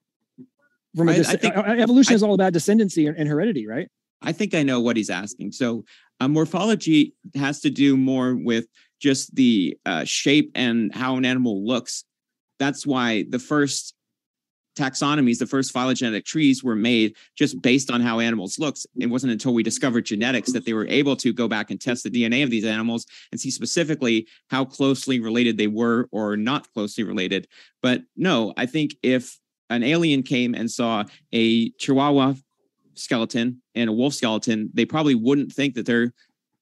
From 0.95 1.07
a 1.09 1.11
I- 1.11 1.15
dis- 1.17 1.29
I 1.29 1.35
think- 1.35 1.55
uh, 1.55 1.61
uh, 1.61 1.73
evolution 1.73 2.13
I- 2.13 2.15
is 2.15 2.23
all 2.23 2.33
about 2.33 2.53
descendancy 2.53 3.07
and, 3.07 3.17
and 3.17 3.27
heredity, 3.27 3.67
right? 3.67 3.87
I 4.23 4.31
think 4.31 4.53
I 4.53 4.61
know 4.63 4.79
what 4.81 4.97
he's 4.97 5.09
asking. 5.09 5.51
So, 5.53 5.83
uh, 6.19 6.27
morphology 6.27 7.15
has 7.35 7.59
to 7.61 7.71
do 7.71 7.97
more 7.97 8.35
with 8.35 8.67
just 8.99 9.33
the 9.35 9.75
uh, 9.85 10.03
shape 10.03 10.51
and 10.53 10.93
how 10.93 11.15
an 11.15 11.25
animal 11.25 11.65
looks. 11.65 12.03
That's 12.59 12.85
why 12.85 13.25
the 13.27 13.39
first 13.39 13.95
taxonomies, 14.75 15.39
the 15.39 15.45
first 15.45 15.71
phylogenetic 15.71 16.25
trees 16.25 16.63
were 16.63 16.75
made 16.75 17.15
just 17.35 17.61
based 17.61 17.91
on 17.91 18.01
how 18.01 18.19
animals 18.19 18.57
looked. 18.59 18.85
It 18.99 19.07
wasn't 19.07 19.33
until 19.33 19.53
we 19.53 19.63
discovered 19.63 20.05
genetics 20.05 20.51
that 20.53 20.65
they 20.65 20.73
were 20.73 20.87
able 20.87 21.15
to 21.17 21.33
go 21.33 21.47
back 21.47 21.71
and 21.71 21.79
test 21.79 22.03
the 22.03 22.09
DNA 22.09 22.43
of 22.43 22.49
these 22.49 22.65
animals 22.65 23.05
and 23.31 23.39
see 23.39 23.51
specifically 23.51 24.27
how 24.49 24.65
closely 24.65 25.19
related 25.19 25.57
they 25.57 25.67
were 25.67 26.07
or 26.11 26.37
not 26.37 26.71
closely 26.73 27.03
related. 27.03 27.47
But 27.81 28.01
no, 28.15 28.53
I 28.57 28.65
think 28.65 28.95
if 29.03 29.37
an 29.69 29.83
alien 29.83 30.23
came 30.23 30.53
and 30.55 30.69
saw 30.69 31.03
a 31.33 31.71
Chihuahua 31.71 32.35
skeleton 32.95 33.61
and 33.75 33.89
a 33.89 33.93
wolf 33.93 34.13
skeleton, 34.13 34.69
they 34.73 34.85
probably 34.85 35.15
wouldn't 35.15 35.51
think 35.51 35.75
that 35.75 35.85
they're 35.85 36.13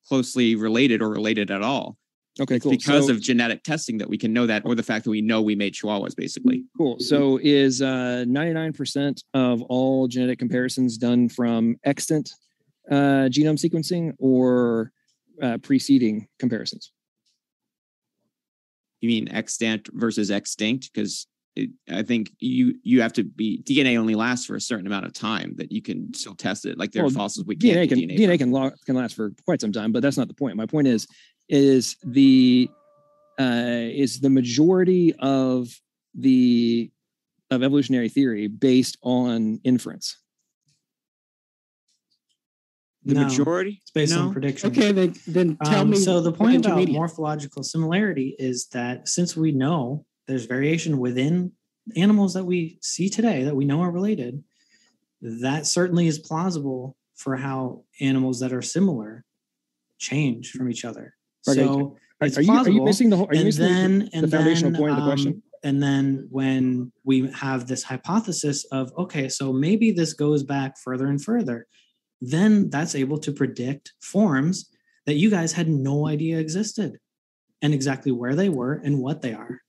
closely 0.08 0.56
related 0.56 1.02
or 1.02 1.10
related 1.10 1.52
at 1.52 1.62
all. 1.62 1.99
Okay, 2.40 2.56
It's 2.56 2.64
cool. 2.64 2.72
because 2.72 3.08
so, 3.08 3.14
of 3.14 3.22
genetic 3.22 3.64
testing 3.64 3.98
that 3.98 4.10
we 4.10 4.18
can 4.18 4.32
know 4.32 4.46
that, 4.46 4.66
or 4.66 4.76
the 4.76 4.84
fact 4.84 5.04
that 5.04 5.12
we 5.12 5.22
know 5.22 5.42
we 5.42 5.56
made 5.56 5.74
Chihuahuas, 5.74 6.16
basically. 6.16 6.64
cool. 6.78 6.98
So 7.00 7.40
is 7.42 7.82
uh, 7.82 8.24
99% 8.28 9.24
of 9.34 9.62
all 9.64 10.08
genetic 10.08 10.40
comparisons 10.40 10.98
done 10.98 11.28
from 11.28 11.76
extant 11.84 12.32
uh, 12.90 13.28
genome 13.30 13.58
sequencing 13.60 14.14
or 14.20 14.92
uh, 15.42 15.58
preceding 15.62 16.28
comparisons? 16.40 16.92
You 19.02 19.10
mean 19.10 19.30
extant 19.30 19.90
versus 19.94 20.30
extinct? 20.30 20.92
Because 20.94 21.28
I 21.92 22.04
think 22.04 22.32
you 22.40 22.76
you 22.84 23.02
have 23.02 23.14
to 23.14 23.24
be 23.24 23.62
DNA 23.64 23.98
only 23.98 24.16
lasts 24.16 24.46
for 24.46 24.56
a 24.56 24.62
certain 24.62 24.88
amount 24.88 25.06
of 25.06 25.14
time 25.14 25.56
that 25.58 25.72
you 25.72 25.82
can 25.82 26.14
still 26.14 26.36
test 26.36 26.66
it. 26.66 26.78
Like 26.78 26.92
there 26.92 27.04
Well, 27.04 27.12
are 27.12 27.16
fossils 27.16 27.46
we 27.46 27.56
can't 27.56 27.78
DNA 27.78 27.90
can 27.90 28.00
DNA. 28.00 28.18
DNA, 28.18 28.38
can 28.38 28.72
can 28.86 28.96
last 28.96 29.16
for 29.16 29.32
quite 29.46 29.60
some 29.62 29.72
time, 29.72 29.92
but 29.92 30.02
that's 30.02 30.18
not 30.18 30.28
the 30.28 30.34
point. 30.34 30.56
My 30.56 30.66
point 30.66 30.88
is 30.88 31.08
is 31.50 31.98
the 32.04 32.70
uh, 33.40 33.88
is 33.92 34.20
the 34.20 34.30
majority 34.30 35.14
of 35.20 35.70
the 36.14 36.92
of 37.52 37.64
evolutionary 37.64 38.10
theory 38.10 38.48
based 38.48 38.98
on 39.02 39.60
inference. 39.64 40.18
the 43.06 43.14
No, 43.16 43.24
majority. 43.24 43.80
It's 43.82 43.92
based 43.92 44.14
No? 44.14 44.28
on 44.28 44.34
prediction. 44.34 44.70
Okay, 44.72 44.92
then 44.92 45.16
then 45.26 45.58
tell 45.64 45.82
Um, 45.82 45.90
me. 45.92 45.98
So 45.98 46.22
the 46.22 46.32
point 46.34 46.66
about 46.66 46.88
morphological 46.90 47.64
similarity 47.64 48.36
is 48.38 48.68
that 48.68 49.08
since 49.08 49.36
we 49.36 49.52
know 49.52 50.06
there's 50.28 50.46
variation 50.46 51.00
within 51.00 51.54
animals 51.96 52.34
that 52.36 52.46
we 52.46 52.78
see 52.82 53.10
today 53.10 53.44
that 53.46 53.56
we 53.56 53.66
know 53.66 53.82
are 53.82 53.92
related, 53.92 54.44
that 55.22 55.66
certainly 55.66 56.08
is 56.08 56.20
plausible 56.20 56.98
for 57.16 57.36
how 57.38 57.84
animals 58.00 58.40
that 58.42 58.54
are 58.54 58.62
similar 58.62 59.26
change 59.98 60.52
from 60.52 60.70
each 60.70 60.86
other. 60.86 61.16
So 61.44 61.98
Are, 62.22 62.28
it's 62.28 62.38
are 62.38 62.42
you 62.42 62.52
are 62.52 62.70
you 62.70 62.84
missing 62.84 63.10
the 63.10 63.18
whole? 63.18 63.28
Are 63.28 63.34
you 63.34 63.40
and 63.40 63.46
missing 63.48 63.64
the- 63.64 63.70
then 63.70 64.00
the, 64.00 64.10
and 64.18 64.32
foundational 64.32 64.72
then, 64.72 64.80
point 64.82 64.92
of 64.92 64.98
the 64.98 65.04
um, 65.04 65.10
question? 65.10 65.44
and 65.64 65.84
then 65.84 66.26
when 66.32 66.92
we 67.04 67.28
have 67.32 67.68
this 67.68 67.84
hypothesis 67.84 68.64
of 68.72 68.94
okay 68.98 69.28
so 69.28 69.52
maybe 69.52 69.92
this 69.92 70.14
goes 70.14 70.42
back 70.42 70.78
further 70.78 71.08
and 71.08 71.22
further 71.22 71.68
then 72.22 72.70
that's 72.70 72.96
able 72.96 73.18
to 73.18 73.32
predict 73.34 73.92
forms 74.02 74.70
that 75.06 75.16
you 75.16 75.30
guys 75.30 75.52
had 75.52 75.68
no 75.68 76.08
idea 76.08 76.38
existed 76.40 76.98
and 77.62 77.74
exactly 77.74 78.12
where 78.12 78.36
they 78.36 78.48
were 78.48 78.76
and 78.86 79.00
what 79.00 79.22
they 79.22 79.34
are 79.34 79.60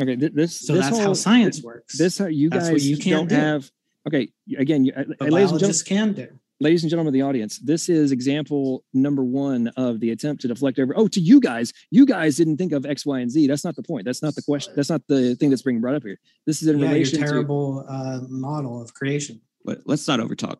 Okay, 0.00 0.14
th- 0.14 0.32
this 0.32 0.60
so 0.60 0.74
this 0.74 0.84
that's 0.86 0.98
how 1.00 1.12
science 1.14 1.62
works 1.64 1.98
This 1.98 2.18
how 2.18 2.26
you 2.26 2.48
That's 2.50 2.70
guys 2.70 2.88
you 2.88 2.96
can't 2.96 3.28
don't 3.28 3.28
do. 3.28 3.34
have. 3.34 3.68
Okay, 4.06 4.30
again, 4.56 4.84
you, 4.84 4.92
ladies 5.20 5.50
and 5.50 5.58
gentlemen, 5.58 5.74
can 5.84 6.12
do 6.12 6.37
ladies 6.60 6.82
and 6.82 6.90
gentlemen 6.90 7.08
of 7.08 7.14
the 7.14 7.22
audience, 7.22 7.58
this 7.58 7.88
is 7.88 8.12
example 8.12 8.84
number 8.92 9.24
one 9.24 9.68
of 9.76 10.00
the 10.00 10.10
attempt 10.10 10.42
to 10.42 10.48
deflect 10.48 10.78
over. 10.78 10.92
Oh, 10.96 11.08
to 11.08 11.20
you 11.20 11.40
guys, 11.40 11.72
you 11.90 12.06
guys 12.06 12.36
didn't 12.36 12.56
think 12.56 12.72
of 12.72 12.84
X, 12.84 13.06
Y, 13.06 13.20
and 13.20 13.30
Z. 13.30 13.46
That's 13.46 13.64
not 13.64 13.76
the 13.76 13.82
point. 13.82 14.04
That's 14.04 14.22
not 14.22 14.34
the 14.34 14.42
question. 14.42 14.72
That's 14.76 14.90
not 14.90 15.02
the 15.08 15.34
thing 15.36 15.50
that's 15.50 15.62
being 15.62 15.80
brought 15.80 15.94
up 15.94 16.02
here. 16.02 16.18
This 16.46 16.62
is 16.62 16.68
in 16.68 16.78
yeah, 16.78 16.86
your 16.86 16.92
relation 16.94 17.20
to. 17.20 17.26
terrible 17.26 17.84
uh, 17.88 18.20
model 18.28 18.82
of 18.82 18.92
creation 18.94 19.40
But 19.64 19.82
let's 19.86 20.06
not 20.08 20.20
overtalk. 20.20 20.56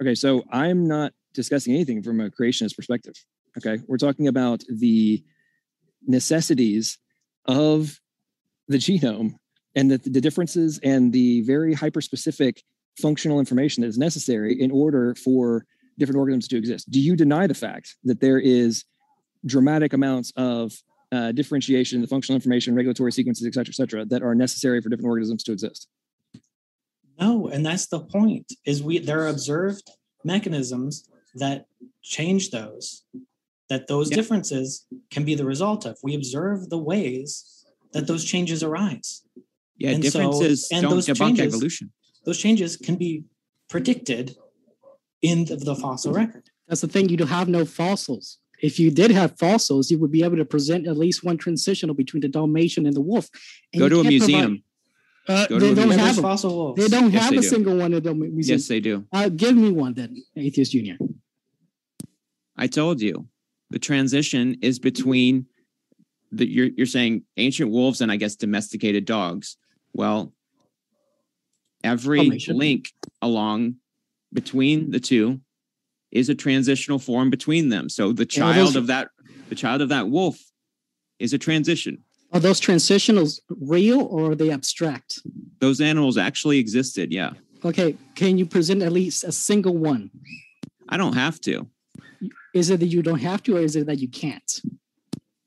Okay, 0.00 0.14
so 0.14 0.44
I'm 0.50 0.86
not 0.86 1.12
discussing 1.34 1.74
anything 1.74 2.02
from 2.02 2.20
a 2.20 2.30
creationist 2.30 2.76
perspective. 2.76 3.14
Okay, 3.58 3.82
we're 3.86 3.98
talking 3.98 4.28
about 4.28 4.64
the 4.68 5.22
necessities 6.06 6.98
of 7.46 8.00
the 8.68 8.78
genome 8.78 9.34
and 9.74 9.90
the, 9.90 9.98
the 9.98 10.20
differences 10.20 10.80
and 10.82 11.12
the 11.12 11.42
very 11.42 11.74
hyperspecific 11.74 12.58
functional 13.00 13.38
information 13.38 13.82
that 13.82 13.88
is 13.88 13.98
necessary 13.98 14.60
in 14.60 14.70
order 14.70 15.14
for 15.14 15.64
different 15.98 16.18
organisms 16.18 16.48
to 16.48 16.56
exist. 16.56 16.90
Do 16.90 17.00
you 17.00 17.16
deny 17.16 17.46
the 17.46 17.54
fact 17.54 17.96
that 18.04 18.20
there 18.20 18.38
is 18.38 18.84
dramatic 19.46 19.92
amounts 19.92 20.32
of 20.36 20.72
uh, 21.10 21.32
differentiation, 21.32 22.00
the 22.00 22.06
functional 22.06 22.36
information, 22.36 22.74
regulatory 22.74 23.12
sequences, 23.12 23.46
et 23.46 23.54
cetera, 23.54 23.70
et 23.70 23.74
cetera, 23.74 24.04
that 24.06 24.22
are 24.22 24.34
necessary 24.34 24.80
for 24.80 24.88
different 24.88 25.08
organisms 25.08 25.42
to 25.44 25.52
exist? 25.52 25.88
No, 27.20 27.48
and 27.48 27.64
that's 27.64 27.86
the 27.86 28.00
point. 28.00 28.50
Is 28.64 28.82
we 28.82 28.98
there 28.98 29.20
are 29.22 29.28
observed 29.28 29.90
mechanisms 30.24 31.08
that 31.34 31.66
change 32.02 32.50
those, 32.50 33.02
that 33.68 33.86
those 33.88 34.10
Yeah. 34.10 34.16
differences 34.16 34.86
can 35.10 35.24
be 35.24 35.34
the 35.34 35.44
result 35.44 35.84
of. 35.84 35.98
We 36.02 36.14
observe 36.14 36.68
the 36.70 36.78
ways 36.78 37.64
that 37.92 38.06
those 38.06 38.24
changes 38.24 38.62
arise. 38.62 39.22
Yeah, 39.76 39.90
And 39.90 40.04
so- 40.04 40.10
differences 40.10 40.68
and 40.72 40.82
don't 40.82 40.92
those 40.92 41.06
debunk 41.06 41.36
changes- 41.36 41.54
evolution. 41.54 41.92
Those 42.24 42.38
changes 42.38 42.76
can 42.76 42.96
be 42.96 43.24
predicted 43.68 44.36
in 45.22 45.44
the, 45.46 45.56
the 45.56 45.74
fossil 45.74 46.12
record. 46.12 46.44
That's 46.68 46.80
the 46.80 46.88
thing. 46.88 47.08
You 47.08 47.16
don't 47.16 47.28
have 47.28 47.48
no 47.48 47.64
fossils. 47.64 48.38
If 48.60 48.78
you 48.78 48.90
did 48.92 49.10
have 49.10 49.36
fossils, 49.38 49.90
you 49.90 49.98
would 49.98 50.12
be 50.12 50.22
able 50.22 50.36
to 50.36 50.44
present 50.44 50.86
at 50.86 50.96
least 50.96 51.24
one 51.24 51.36
transitional 51.36 51.94
between 51.96 52.20
the 52.20 52.28
Dalmatian 52.28 52.86
and 52.86 52.94
the 52.94 53.00
wolf. 53.00 53.28
And 53.72 53.80
Go 53.80 53.88
to 53.88 54.00
a 54.00 54.02
can't 54.04 54.18
provide- 54.18 54.28
museum. 54.28 54.64
Uh, 55.28 55.46
Go 55.46 55.58
to 55.58 55.64
they 55.66 55.72
a 55.72 55.74
don't 55.74 55.88
museum. 55.88 56.06
have 56.06 56.14
There's 56.16 56.22
fossil 56.22 56.54
wolves. 56.56 56.82
They 56.82 56.88
don't 56.88 57.12
Yes, 57.12 57.22
have 57.22 57.30
they 57.32 57.36
a 57.38 57.40
do. 57.42 57.46
single 57.48 57.76
one 57.76 57.92
of 57.94 58.02
them. 58.02 58.18
Museum. 58.20 58.58
Yes, 58.58 58.68
they 58.68 58.80
do. 58.80 59.06
Uh, 59.12 59.28
give 59.28 59.56
me 59.56 59.70
one 59.70 59.94
then, 59.94 60.16
Atheist 60.36 60.72
Junior. 60.72 60.96
I 62.56 62.66
told 62.66 63.00
you 63.00 63.28
the 63.70 63.78
transition 63.78 64.56
is 64.62 64.78
between 64.78 65.46
the 66.30 66.46
you're 66.48 66.70
you're 66.76 66.86
saying 66.86 67.22
ancient 67.36 67.70
wolves 67.70 68.00
and 68.00 68.10
I 68.10 68.16
guess 68.16 68.36
domesticated 68.36 69.04
dogs. 69.04 69.56
Well, 69.92 70.32
every 71.84 72.40
link 72.48 72.90
along 73.20 73.76
between 74.32 74.90
the 74.90 75.00
two 75.00 75.40
is 76.10 76.28
a 76.28 76.34
transitional 76.34 76.98
form 76.98 77.30
between 77.30 77.68
them. 77.68 77.88
So 77.88 78.12
the 78.12 78.22
Yeah, 78.24 78.26
child 78.26 78.66
those- 78.68 78.76
of 78.76 78.86
that 78.88 79.08
the 79.48 79.54
child 79.54 79.82
of 79.82 79.90
that 79.90 80.08
wolf 80.08 80.38
is 81.18 81.34
a 81.34 81.38
transition. 81.38 81.98
Are 82.32 82.40
those 82.40 82.58
transitionals 82.58 83.40
real 83.50 84.00
or 84.00 84.30
are 84.30 84.34
they 84.34 84.50
abstract? 84.50 85.20
Those 85.58 85.80
animals 85.82 86.16
actually 86.16 86.58
existed. 86.58 87.12
Yeah. 87.12 87.32
Okay, 87.62 87.96
can 88.14 88.38
you 88.38 88.46
present 88.46 88.80
at 88.82 88.92
least 88.92 89.24
a 89.24 89.32
single 89.32 89.76
one? 89.76 90.10
I 90.88 90.96
don't 90.96 91.12
have 91.12 91.38
to. 91.42 91.68
Is 92.54 92.70
it 92.70 92.80
that 92.80 92.86
you 92.86 93.02
don't 93.02 93.20
have 93.20 93.42
to, 93.44 93.56
or 93.56 93.60
is 93.60 93.76
it 93.76 93.86
that 93.86 93.98
you 93.98 94.08
can't? 94.08 94.60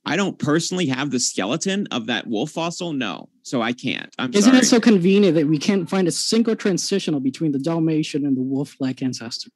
I 0.05 0.15
don't 0.15 0.37
personally 0.37 0.85
have 0.87 1.11
the 1.11 1.19
skeleton 1.19 1.87
of 1.91 2.07
that 2.07 2.27
wolf 2.27 2.51
fossil. 2.51 2.93
No. 2.93 3.29
So 3.41 3.61
I 3.61 3.73
can't. 3.73 4.13
I'm 4.17 4.33
Isn't 4.33 4.51
sorry. 4.51 4.57
it 4.57 4.65
so 4.65 4.79
convenient 4.79 5.35
that 5.35 5.47
we 5.47 5.57
can't 5.57 5.89
find 5.89 6.07
a 6.07 6.11
single 6.11 6.55
transitional 6.55 7.19
between 7.19 7.51
the 7.51 7.59
Dalmatian 7.59 8.25
and 8.25 8.35
the 8.35 8.41
wolf-like 8.41 9.01
ancestor? 9.01 9.49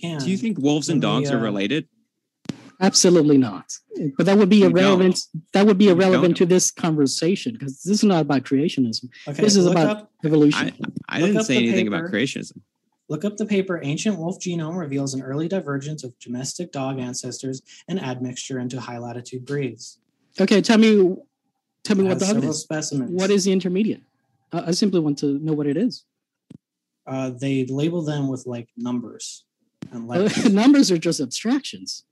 Can. 0.00 0.18
Do 0.18 0.30
you 0.30 0.36
think 0.36 0.58
wolves 0.58 0.88
and 0.88 1.02
When 1.02 1.16
we, 1.16 1.24
dogs 1.24 1.30
are 1.30 1.38
uh, 1.38 1.42
related? 1.42 1.88
Absolutely 2.80 3.38
not. 3.38 3.72
But 4.16 4.26
that 4.26 4.36
would 4.36 4.48
be 4.48 4.56
You 4.56 4.66
irrelevant. 4.66 5.20
That 5.52 5.66
would 5.66 5.78
be 5.78 5.88
irrelevant 5.88 6.36
to 6.38 6.46
this 6.46 6.70
conversation 6.70 7.52
because 7.52 7.82
this 7.82 7.98
is 7.98 8.04
not 8.04 8.22
about 8.22 8.42
creationism. 8.42 9.04
Okay, 9.28 9.42
this 9.42 9.56
is 9.56 9.66
about 9.66 9.96
up 9.96 10.10
evolution. 10.24 10.72
I, 11.08 11.18
I 11.18 11.20
didn't 11.20 11.44
say 11.44 11.58
the 11.58 11.68
anything 11.68 11.86
about 11.86 12.04
creationism. 12.04 12.60
Look 13.12 13.26
up 13.26 13.36
the 13.36 13.44
paper 13.44 13.78
Ancient 13.82 14.18
Wolf 14.18 14.38
Genome 14.40 14.74
Reveals 14.74 15.12
an 15.12 15.20
Early 15.20 15.46
Divergence 15.46 16.02
of 16.02 16.18
Domestic 16.18 16.72
Dog 16.72 16.98
Ancestors 16.98 17.60
and 17.86 18.00
Admixture 18.00 18.58
into 18.58 18.80
High 18.80 18.96
Latitude 18.96 19.44
Breeds. 19.44 19.98
okay, 20.40 20.62
tell 20.62 20.78
me, 20.78 21.14
tell 21.84 21.96
me 21.98 22.04
It 22.04 22.08
what 22.08 22.12
has 22.14 22.20
that 22.20 22.26
several 22.28 22.50
is. 22.52 22.60
specimens. 22.62 23.10
What 23.10 23.30
is 23.30 23.44
the 23.44 23.52
intermediate? 23.52 24.00
I 24.50 24.68
I 24.68 24.70
simply 24.70 25.00
want 25.00 25.18
to 25.18 25.38
know 25.40 25.52
what 25.52 25.66
it 25.66 25.76
is. 25.76 26.06
Uh, 27.06 27.32
they 27.38 27.66
label 27.66 28.00
them 28.00 28.28
with 28.28 28.46
like 28.46 28.70
numbers 28.78 29.44
and 29.90 30.08
letters. 30.08 30.50
Numbers 30.62 30.90
are 30.90 30.96
just 30.96 31.20
abstractions. 31.20 32.04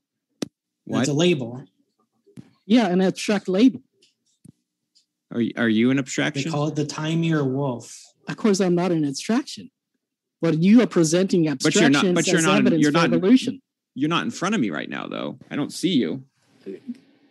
What 0.84 1.00
It's 1.00 1.08
a 1.08 1.14
label. 1.14 1.64
Yeah, 2.66 2.88
an 2.88 3.00
abstract 3.00 3.48
label. 3.48 3.80
are 5.32 5.40
you, 5.40 5.52
are 5.56 5.68
you 5.70 5.90
an 5.90 5.98
abstraction? 5.98 6.42
They 6.44 6.50
call 6.50 6.66
it 6.68 6.76
the 6.76 6.84
Taimyr 6.84 7.50
wolf. 7.50 7.98
Of 8.28 8.36
course, 8.36 8.60
I'm 8.60 8.74
not 8.74 8.92
an 8.92 9.06
abstraction, 9.06 9.70
but 10.40 10.58
you 10.62 10.80
are 10.82 10.86
presenting 10.86 11.42
But 11.42 11.44
you're 11.44 11.52
abstractions 11.52 12.02
not- 12.04 12.14
but 12.14 12.26
you're 12.26 12.38
as 12.38 12.44
not- 12.44 12.58
evidence 12.58 12.82
you're 12.82 12.92
for 12.92 12.98
not- 12.98 13.12
evolution. 13.12 13.60
You're 13.94 14.08
not 14.08 14.24
in 14.24 14.30
front 14.30 14.54
of 14.54 14.60
me 14.60 14.70
right 14.70 14.88
now, 14.88 15.06
though. 15.08 15.38
I 15.50 15.56
don't 15.56 15.72
see 15.72 15.90
you. 15.90 16.22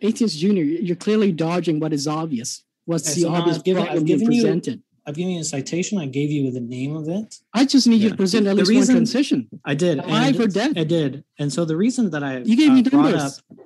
Atheist 0.02 0.38
Junior, 0.38 0.62
you're 0.64 0.96
clearly 0.96 1.32
dodging 1.32 1.80
what 1.80 1.92
is 1.92 2.06
obvious. 2.06 2.62
What's 2.84 3.10
Okay, 3.10 3.22
the 3.22 3.26
so 3.28 3.32
obvious 3.34 3.58
I've 3.58 3.64
given- 3.64 3.82
problem 3.84 4.02
I've 4.02 4.06
given 4.06 4.32
you- 4.32 4.42
presented? 4.42 4.82
I've 5.06 5.14
given 5.16 5.32
you 5.32 5.40
a 5.40 5.44
citation. 5.44 5.98
I 5.98 6.06
gave 6.06 6.30
you 6.30 6.50
the 6.50 6.60
name 6.60 6.94
of 6.94 7.08
it. 7.08 7.38
I 7.54 7.64
just 7.64 7.86
need 7.86 8.00
you 8.02 8.10
to 8.10 8.16
present 8.16 8.46
at 8.46 8.50
The 8.56 8.62
least 8.62 8.70
reason- 8.70 8.94
one 8.94 8.98
transition. 9.04 9.48
I 9.64 9.74
did. 9.74 9.98
Alive 9.98 10.34
and 10.36 10.44
or 10.44 10.46
dead? 10.48 10.78
I 10.78 10.84
did. 10.84 11.24
And 11.38 11.52
so 11.52 11.64
the 11.64 11.76
reason 11.76 12.10
that 12.10 12.22
I 12.22 12.38
You 12.42 12.56
gave 12.56 12.72
me 12.72 12.80
uh, 12.80 12.90
brought 12.90 13.02
numbers. 13.10 13.42
up, 13.50 13.58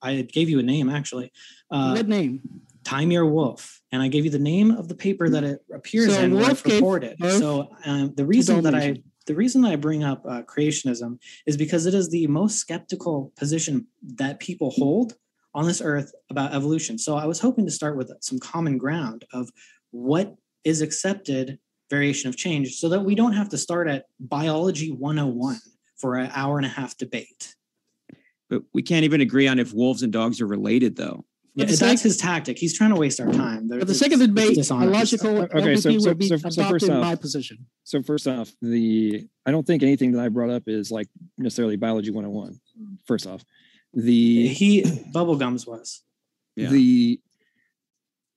I 0.00 0.22
gave 0.22 0.48
you 0.48 0.58
a 0.60 0.62
name 0.62 0.88
actually. 0.88 1.32
Uh, 1.70 1.94
What 1.94 2.08
name? 2.08 2.40
Taimyr 2.84 3.28
Wolf, 3.30 3.77
and 3.92 4.02
I 4.02 4.08
gave 4.08 4.24
you 4.24 4.30
the 4.30 4.38
name 4.38 4.70
of 4.70 4.88
the 4.88 4.94
paper 4.94 5.28
that 5.30 5.44
it 5.44 5.60
appears 5.72 6.14
So 6.14 6.22
in 6.22 6.32
where 6.32 6.40
Wolf 6.40 6.52
it's 6.52 6.62
gave 6.62 6.74
reported. 6.74 7.16
So 7.20 7.70
um, 7.84 8.12
the 8.16 8.26
reason 8.26 8.62
that 8.62 8.74
I 8.74 9.02
the 9.26 9.34
reason 9.34 9.60
that 9.60 9.72
I 9.72 9.76
bring 9.76 10.04
up 10.04 10.24
uh, 10.26 10.42
creationism 10.42 11.18
is 11.46 11.56
because 11.56 11.84
it 11.84 11.92
is 11.92 12.08
the 12.08 12.26
most 12.28 12.56
skeptical 12.56 13.30
position 13.36 13.86
that 14.16 14.40
people 14.40 14.70
hold 14.70 15.14
on 15.54 15.66
this 15.66 15.82
earth 15.82 16.12
about 16.30 16.54
evolution. 16.54 16.98
So 16.98 17.16
I 17.16 17.26
was 17.26 17.38
hoping 17.38 17.66
to 17.66 17.70
start 17.70 17.98
with 17.98 18.10
some 18.22 18.38
common 18.38 18.78
ground 18.78 19.26
of 19.34 19.50
what 19.90 20.34
is 20.64 20.80
accepted 20.80 21.58
variation 21.90 22.28
of 22.28 22.36
change 22.36 22.76
so 22.76 22.88
that 22.88 23.00
we 23.00 23.14
don't 23.14 23.34
have 23.34 23.50
to 23.50 23.58
start 23.58 23.86
at 23.86 24.06
biology 24.18 24.92
101 24.92 25.58
for 25.96 26.16
an 26.16 26.30
hour 26.34 26.56
and 26.56 26.66
a 26.66 26.70
half 26.70 26.96
debate. 26.96 27.54
But 28.48 28.62
we 28.72 28.82
can't 28.82 29.04
even 29.04 29.20
agree 29.20 29.46
on 29.46 29.58
if 29.58 29.74
wolves 29.74 30.02
and 30.02 30.12
dogs 30.12 30.40
are 30.40 30.46
related, 30.46 30.96
though. 30.96 31.26
Yeah, 31.58 31.64
that's 31.66 31.78
sake- 31.78 32.00
his 32.00 32.16
tactic. 32.16 32.58
He's 32.58 32.76
trying 32.76 32.90
to 32.90 32.96
waste 32.96 33.20
our 33.20 33.30
time. 33.32 33.68
For 33.68 33.84
the 33.84 33.94
sake 33.94 34.12
of 34.12 34.18
the 34.20 34.26
debate, 34.28 34.56
a 34.70 34.74
logical 34.86 35.38
Okay, 35.42 35.76
so- 35.76 35.90
so- 35.98 36.08
will 36.08 36.14
be 36.14 36.28
so- 36.28 36.36
so 36.36 36.42
first 36.42 36.58
adopted 36.58 36.82
in 36.84 36.90
off- 36.96 37.02
my 37.04 37.14
position. 37.16 37.66
So 37.84 38.02
first 38.02 38.26
off, 38.28 38.52
the 38.62 39.26
I 39.46 39.50
don't 39.50 39.66
think 39.66 39.82
anything 39.82 40.12
that 40.12 40.20
I 40.20 40.28
brought 40.28 40.50
up 40.50 40.64
is 40.68 40.90
like 40.90 41.08
necessarily 41.36 41.76
biology 41.76 42.10
101. 42.10 42.60
First 43.06 43.26
off, 43.26 43.44
the 43.94 44.46
he 44.48 44.82
bubblegums 44.82 45.66
was. 45.66 46.02
Yeah. 46.56 46.70
the 46.70 47.20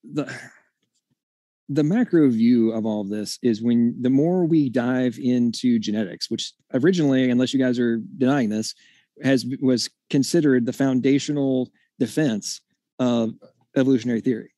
the 0.04 0.32
the 1.70 1.84
macro 1.84 2.30
view 2.30 2.72
of 2.72 2.86
all 2.86 3.02
of 3.02 3.10
this 3.10 3.40
is 3.42 3.62
when 3.62 3.96
the 4.02 4.10
more 4.10 4.46
we 4.46 4.70
dive 4.70 5.18
into 5.22 5.80
genetics, 5.80 6.30
which 6.30 6.54
originally, 6.74 7.30
unless 7.30 7.54
you 7.54 7.60
guys 7.60 7.80
are 7.80 7.98
denying 8.18 8.50
this, 8.50 8.74
has 9.24 9.46
was 9.62 9.90
considered 10.10 10.66
the 10.66 10.74
foundational 10.74 11.72
defense 12.00 12.62
of 13.02 13.34
evolutionary 13.76 14.22
theory. 14.22 14.52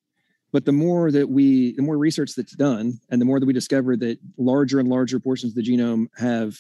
But 0.52 0.66
the 0.66 0.72
more 0.72 1.10
that 1.10 1.30
we, 1.30 1.74
the 1.74 1.82
more 1.82 1.98
research 1.98 2.36
that's 2.36 2.56
done, 2.56 3.00
and 3.10 3.20
the 3.20 3.26
more 3.26 3.40
that 3.40 3.46
we 3.46 3.54
discover 3.54 3.96
that 3.98 4.20
larger 4.38 4.80
and 4.80 4.90
larger 4.90 5.20
portions 5.20 5.54
of 5.54 5.56
the 5.56 5.64
genome 5.64 6.08
have 6.18 6.60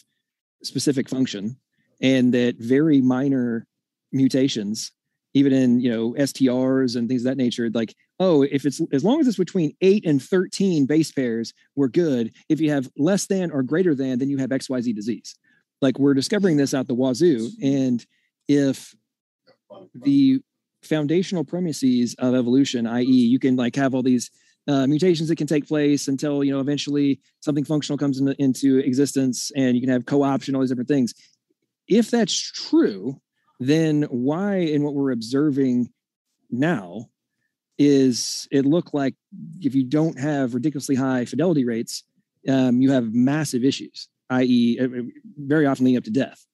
specific 0.63 1.09
function, 1.09 1.57
and 2.01 2.33
that 2.33 2.55
very 2.57 3.01
minor 3.01 3.67
mutations, 4.11 4.93
even 5.35 5.53
in 5.53 5.79
you 5.79 5.91
know 5.91 6.13
STRs 6.13 6.95
and 6.95 7.07
things 7.07 7.21
of 7.21 7.25
that 7.25 7.37
nature, 7.37 7.69
like 7.71 7.93
oh, 8.19 8.43
if 8.43 8.65
it's 8.65 8.81
as 8.93 9.03
long 9.03 9.19
as 9.19 9.27
it's 9.27 9.37
between 9.37 9.75
eight 9.81 10.05
and 10.05 10.23
thirteen 10.23 10.85
base 10.85 11.11
pairs, 11.11 11.53
we're 11.75 11.89
good. 11.89 12.31
If 12.49 12.61
you 12.61 12.71
have 12.71 12.89
less 12.97 13.27
than 13.27 13.51
or 13.51 13.61
greater 13.61 13.93
than, 13.93 14.17
then 14.17 14.29
you 14.29 14.37
have 14.37 14.51
X 14.51 14.69
Y 14.69 14.81
Z 14.81 14.93
disease. 14.93 15.35
Like 15.81 15.99
we're 15.99 16.13
discovering 16.15 16.57
this 16.57 16.73
out 16.73 16.87
the 16.87 16.95
wazoo, 16.95 17.49
and 17.61 18.03
if 18.47 18.95
the 19.93 20.41
foundational 20.85 21.43
premises 21.43 22.15
of 22.19 22.35
evolution, 22.35 22.87
i.e., 22.87 23.05
you 23.05 23.39
can 23.39 23.55
like 23.55 23.75
have 23.75 23.93
all 23.93 24.03
these 24.03 24.29
uh, 24.67 24.87
mutations 24.87 25.29
that 25.29 25.35
can 25.35 25.47
take 25.47 25.67
place 25.67 26.07
until 26.07 26.43
you 26.43 26.51
know 26.51 26.59
eventually 26.59 27.19
something 27.41 27.65
functional 27.65 27.97
comes 27.97 28.19
in, 28.19 28.33
into 28.39 28.77
existence, 28.79 29.51
and 29.55 29.75
you 29.75 29.81
can 29.81 29.89
have 29.89 30.05
co-option, 30.05 30.55
all 30.55 30.61
these 30.61 30.69
different 30.69 30.87
things. 30.87 31.13
If 31.87 32.09
that's 32.09 32.33
true, 32.39 33.19
then 33.59 34.03
why 34.03 34.57
in 34.57 34.83
what 34.83 34.93
we're 34.93 35.11
observing 35.11 35.89
now 36.49 37.07
is 37.77 38.47
it 38.51 38.65
look 38.65 38.93
like 38.93 39.15
if 39.59 39.75
you 39.75 39.83
don't 39.83 40.19
have 40.19 40.53
ridiculously 40.53 40.95
high 40.95 41.25
fidelity 41.25 41.65
rates, 41.65 42.03
um, 42.47 42.81
you 42.81 42.91
have 42.91 43.13
massive 43.13 43.63
issues, 43.63 44.07
i.e., 44.29 44.79
very 45.37 45.65
often 45.65 45.85
leading 45.85 45.97
up 45.97 46.03
to 46.03 46.11
death. 46.11 46.45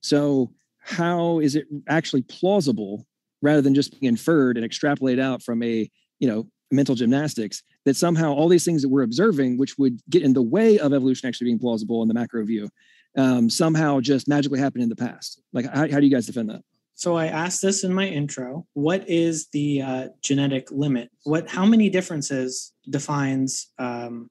So 0.00 0.52
how 0.78 1.40
is 1.40 1.56
it 1.56 1.66
actually 1.88 2.22
plausible 2.22 3.06
rather 3.42 3.60
than 3.60 3.74
just 3.74 3.98
being 3.98 4.08
inferred 4.08 4.56
and 4.56 4.68
extrapolated 4.68 5.20
out 5.20 5.42
from 5.42 5.62
a 5.62 5.90
you 6.18 6.28
know 6.28 6.46
mental 6.70 6.94
gymnastics 6.94 7.62
that 7.84 7.96
somehow 7.96 8.32
all 8.32 8.48
these 8.48 8.64
things 8.64 8.82
that 8.82 8.88
we're 8.88 9.02
observing 9.02 9.56
which 9.56 9.78
would 9.78 10.00
get 10.10 10.22
in 10.22 10.32
the 10.34 10.42
way 10.42 10.78
of 10.78 10.92
evolution 10.92 11.28
actually 11.28 11.46
being 11.46 11.58
plausible 11.58 12.02
in 12.02 12.08
the 12.08 12.14
macro 12.14 12.44
view 12.44 12.68
um, 13.16 13.48
somehow 13.48 14.00
just 14.00 14.28
magically 14.28 14.60
happened 14.60 14.82
in 14.82 14.88
the 14.88 14.96
past 14.96 15.40
like 15.52 15.64
how, 15.66 15.88
how 15.90 15.98
do 16.00 16.06
you 16.06 16.12
guys 16.12 16.26
defend 16.26 16.50
that 16.50 16.62
So 16.98 17.14
I 17.14 17.26
asked 17.26 17.62
this 17.62 17.84
in 17.84 17.94
my 17.94 18.08
intro. 18.08 18.66
What 18.74 19.08
is 19.08 19.46
the 19.52 19.82
uh, 19.82 20.08
genetic 20.20 20.72
limit? 20.72 21.10
What? 21.22 21.48
How 21.48 21.64
many 21.64 21.88
differences 21.90 22.72
defines 22.90 23.70
um, 23.78 24.28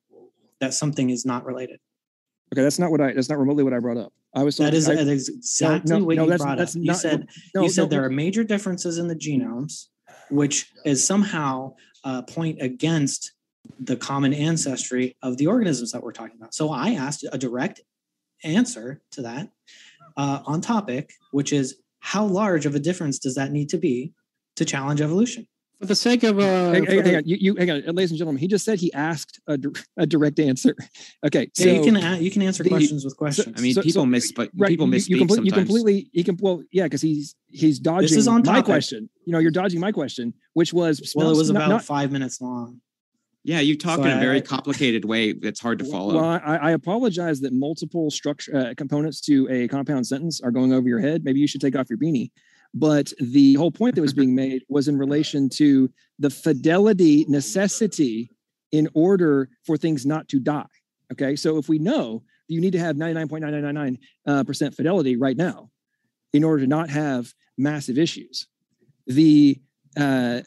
that 0.60 0.74
something 0.74 1.10
is 1.10 1.26
not 1.26 1.46
related? 1.46 1.80
Okay, 2.54 2.62
that's 2.62 2.80
not 2.80 2.92
what 2.92 3.02
I. 3.02 3.14
That's 3.14 3.30
not 3.30 3.40
remotely 3.40 3.64
what 3.64 3.74
I 3.74 3.80
brought 3.80 3.98
up. 3.98 4.14
I 4.34 4.44
was. 4.44 4.58
That 4.58 4.66
talking- 4.66 4.78
is, 4.78 4.90
I- 4.90 4.96
that 4.96 5.08
is 5.08 5.30
exactly 5.30 6.00
no, 6.00 6.06
what 6.06 6.16
no, 6.16 6.24
you 6.24 6.30
that's- 6.30 6.42
brought 6.46 6.58
that's 6.58 6.76
up. 6.76 6.82
You 6.82 6.94
said 6.94 7.28
no, 7.54 7.64
you 7.64 7.70
said 7.70 7.84
no, 7.84 7.88
there 7.90 8.04
are 8.06 8.10
major 8.10 8.44
differences 8.44 8.98
in 8.98 9.08
the 9.08 9.16
genomes, 9.16 9.88
which 10.30 10.72
is 10.86 11.04
somehow 11.04 11.76
uh, 12.04 12.22
point 12.22 12.62
against 12.62 13.34
the 13.80 13.98
common 13.98 14.34
ancestry 14.34 15.18
of 15.22 15.38
the 15.38 15.48
organisms 15.48 15.92
that 15.92 16.02
we're 16.02 16.14
talking 16.14 16.38
about. 16.38 16.54
So 16.54 16.70
I 16.72 16.92
asked 16.92 17.26
a 17.32 17.38
direct 17.38 17.82
answer 18.44 19.02
to 19.12 19.24
that 19.24 19.50
uh, 20.16 20.40
on 20.46 20.62
topic, 20.62 21.12
which 21.32 21.52
is 21.52 21.76
how 22.00 22.26
large 22.26 22.66
of 22.66 22.76
a 22.76 22.80
difference 22.80 23.20
does 23.20 23.36
that 23.36 23.52
need 23.52 23.68
to 23.70 23.78
be 23.78 24.14
to 24.56 24.64
challenge 24.64 25.02
evolution? 25.02 25.48
For 25.80 25.86
the 25.86 25.96
sake 25.96 26.24
of 26.24 26.40
uh, 26.40 26.72
Hang, 26.72 26.86
for 26.86 26.92
hang- 26.92 26.98
the- 27.04 27.04
hang 27.10 27.16
on, 27.18 27.24
you, 27.28 27.38
you 27.40 27.56
hang 27.56 27.70
on, 27.70 27.82
ladies 27.96 28.10
and 28.10 28.18
gentlemen. 28.18 28.40
He 28.40 28.48
just 28.48 28.66
said 28.66 28.80
he 28.80 28.92
asked 28.94 29.40
a, 29.48 29.60
a 29.98 30.08
direct 30.08 30.40
answer. 30.40 30.76
Okay, 31.26 31.50
so 31.54 31.66
Yeah, 31.66 31.74
you 31.74 31.84
can 31.84 31.96
a- 31.98 32.18
you 32.18 32.32
can 32.32 32.42
answer 32.42 32.64
the- 32.64 32.70
questions 32.70 33.04
with 33.06 33.16
questions. 33.18 33.56
I 33.58 33.62
mean, 33.62 33.74
So- 33.76 33.82
people 33.84 34.02
so- 34.04 34.06
miss, 34.08 34.32
but 34.32 34.50
right, 34.58 34.70
people 34.70 34.88
you- 34.88 34.94
misspeak 34.94 35.10
you, 35.10 35.18
complete- 35.18 35.46
you 35.46 35.52
completely 35.52 36.10
he 36.14 36.24
can 36.24 36.38
well 36.42 36.64
yeah 36.72 36.84
because 36.84 37.02
he's 37.02 37.36
he's 37.48 37.78
dodging 37.80 38.18
is 38.18 38.28
on 38.28 38.42
my 38.44 38.62
question. 38.64 39.08
You 39.26 39.34
know, 39.34 39.40
you're 39.40 39.52
dodging 39.52 39.80
my 39.80 39.92
question, 39.92 40.34
which 40.54 40.74
was 40.74 41.14
well, 41.16 41.30
it 41.32 41.38
was 41.38 41.52
not- 41.52 41.58
about 41.66 41.70
not- 41.70 41.84
five 41.84 42.12
minutes 42.12 42.42
long. 42.42 42.82
yeah, 43.44 43.60
you 43.60 43.78
talk 43.78 43.98
So 44.00 44.04
in 44.06 44.18
a 44.18 44.20
very 44.20 44.38
I- 44.38 44.42
complicated 44.42 45.06
way 45.06 45.34
that's 45.34 45.60
hard 45.60 45.78
to 45.80 45.86
follow. 45.86 46.16
Well, 46.16 46.26
I, 46.26 46.58
I 46.58 46.72
apologize 46.72 47.40
that 47.42 47.54
multiple 47.54 48.10
structure 48.10 48.56
uh, 48.58 48.74
components 48.76 49.22
to 49.22 49.48
a 49.52 49.68
compound 49.68 50.08
sentence 50.08 50.42
are 50.42 50.52
going 50.52 50.74
over 50.74 50.88
your 50.90 51.00
head. 51.00 51.24
Maybe 51.24 51.40
you 51.40 51.48
should 51.48 51.62
take 51.62 51.76
off 51.76 51.88
your 51.90 52.00
beanie. 52.00 52.32
But 52.74 53.12
the 53.20 53.56
whole 53.56 53.72
point 53.72 53.96
that 53.96 54.02
was 54.02 54.14
being 54.14 54.36
made 54.44 54.64
was 54.70 54.88
in 54.88 54.98
relation 54.98 55.50
to 55.56 55.90
the 56.20 56.30
fidelity 56.30 57.26
necessity 57.28 58.32
in 58.72 58.90
order 58.94 59.50
for 59.66 59.78
things 59.78 60.06
not 60.06 60.28
to 60.30 60.40
die. 60.40 60.66
Okay, 61.12 61.36
so 61.36 61.58
if 61.58 61.70
we 61.70 61.80
know 61.80 62.24
you 62.48 62.60
need 62.60 62.74
to 62.74 62.80
have 62.80 62.96
99.999 62.96 63.98
uh, 64.26 64.44
percent 64.44 64.76
fidelity 64.76 65.16
right 65.16 65.38
now 65.38 65.70
in 66.34 66.44
order 66.44 66.64
to 66.64 66.68
not 66.68 66.90
have 66.90 67.34
massive 67.58 67.98
issues, 67.98 68.48
the 69.06 69.62
uh, 69.98 70.42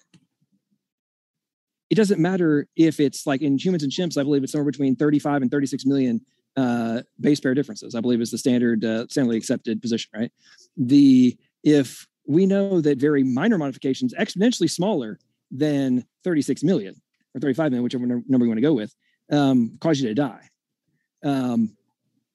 it 1.88 1.96
doesn't 1.96 2.20
matter 2.20 2.68
if 2.76 3.00
it's 3.00 3.26
like 3.26 3.42
in 3.42 3.58
humans 3.58 3.82
and 3.82 3.90
chimps, 3.90 4.16
I 4.16 4.22
believe 4.22 4.44
it's 4.44 4.52
somewhere 4.52 4.70
between 4.70 4.94
35 4.94 5.42
and 5.42 5.50
36 5.50 5.86
million 5.86 6.20
uh, 6.56 7.02
base 7.18 7.40
pair 7.40 7.52
differences. 7.52 7.94
I 7.94 8.00
believe 8.00 8.20
is 8.20 8.30
the 8.30 8.38
standard, 8.38 8.84
uh, 8.84 9.06
standardly 9.06 9.36
accepted 9.36 9.82
position, 9.82 10.10
right? 10.14 10.30
The 10.76 11.36
if 11.64 12.06
we 12.26 12.46
know 12.46 12.80
that 12.80 12.98
very 12.98 13.22
minor 13.22 13.58
modifications, 13.58 14.14
exponentially 14.14 14.70
smaller 14.70 15.18
than 15.50 16.04
36 16.24 16.62
million 16.62 16.94
or 17.34 17.40
35 17.40 17.72
million, 17.72 17.84
whichever 17.84 18.06
number 18.06 18.44
you 18.44 18.48
want 18.48 18.58
to 18.58 18.62
go 18.62 18.72
with, 18.72 18.94
um, 19.32 19.76
cause 19.80 20.00
you 20.00 20.08
to 20.08 20.14
die. 20.14 20.48
Um, 21.24 21.76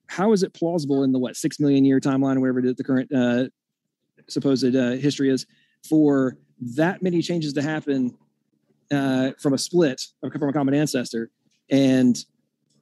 how 0.08 0.32
is 0.32 0.42
it 0.42 0.54
plausible 0.54 1.02
in 1.02 1.12
the 1.12 1.18
what 1.18 1.36
six 1.36 1.58
million 1.58 1.84
year 1.84 2.00
timeline, 2.00 2.36
or 2.36 2.40
whatever 2.40 2.62
the 2.62 2.84
current 2.84 3.12
uh, 3.12 3.48
supposed 4.28 4.76
uh, 4.76 4.92
history 4.92 5.30
is, 5.30 5.46
for 5.88 6.38
that 6.60 7.02
many 7.02 7.22
changes 7.22 7.52
to 7.54 7.62
happen 7.62 8.16
uh, 8.92 9.32
from 9.38 9.52
a 9.52 9.58
split 9.58 10.00
from 10.20 10.48
a 10.48 10.52
common 10.52 10.74
ancestor 10.74 11.30
and 11.70 12.24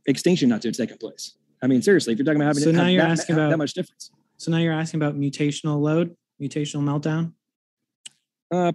extinction 0.07 0.49
not 0.49 0.63
to 0.63 0.69
have 0.69 0.77
taken 0.77 0.99
place. 0.99 1.37
I 1.63 1.67
mean, 1.67 1.81
seriously, 1.81 2.13
if 2.13 2.19
you're 2.19 2.27
talking 2.27 2.41
about 2.41 2.49
having 2.49 2.63
So 2.63 2.71
now 2.73 2.89
you're 2.89 3.03
that, 3.03 3.13
asking 3.13 3.37
that 3.37 3.57
much 3.57 3.73
difference, 3.73 4.11
So 4.37 4.51
now 4.51 4.59
you're 4.59 4.73
asking 4.73 5.01
about 5.01 5.19
mutational 5.19 5.81
load, 5.81 6.15
mutational 6.45 6.83
meltdown. 6.83 7.33
uh, 8.51 8.73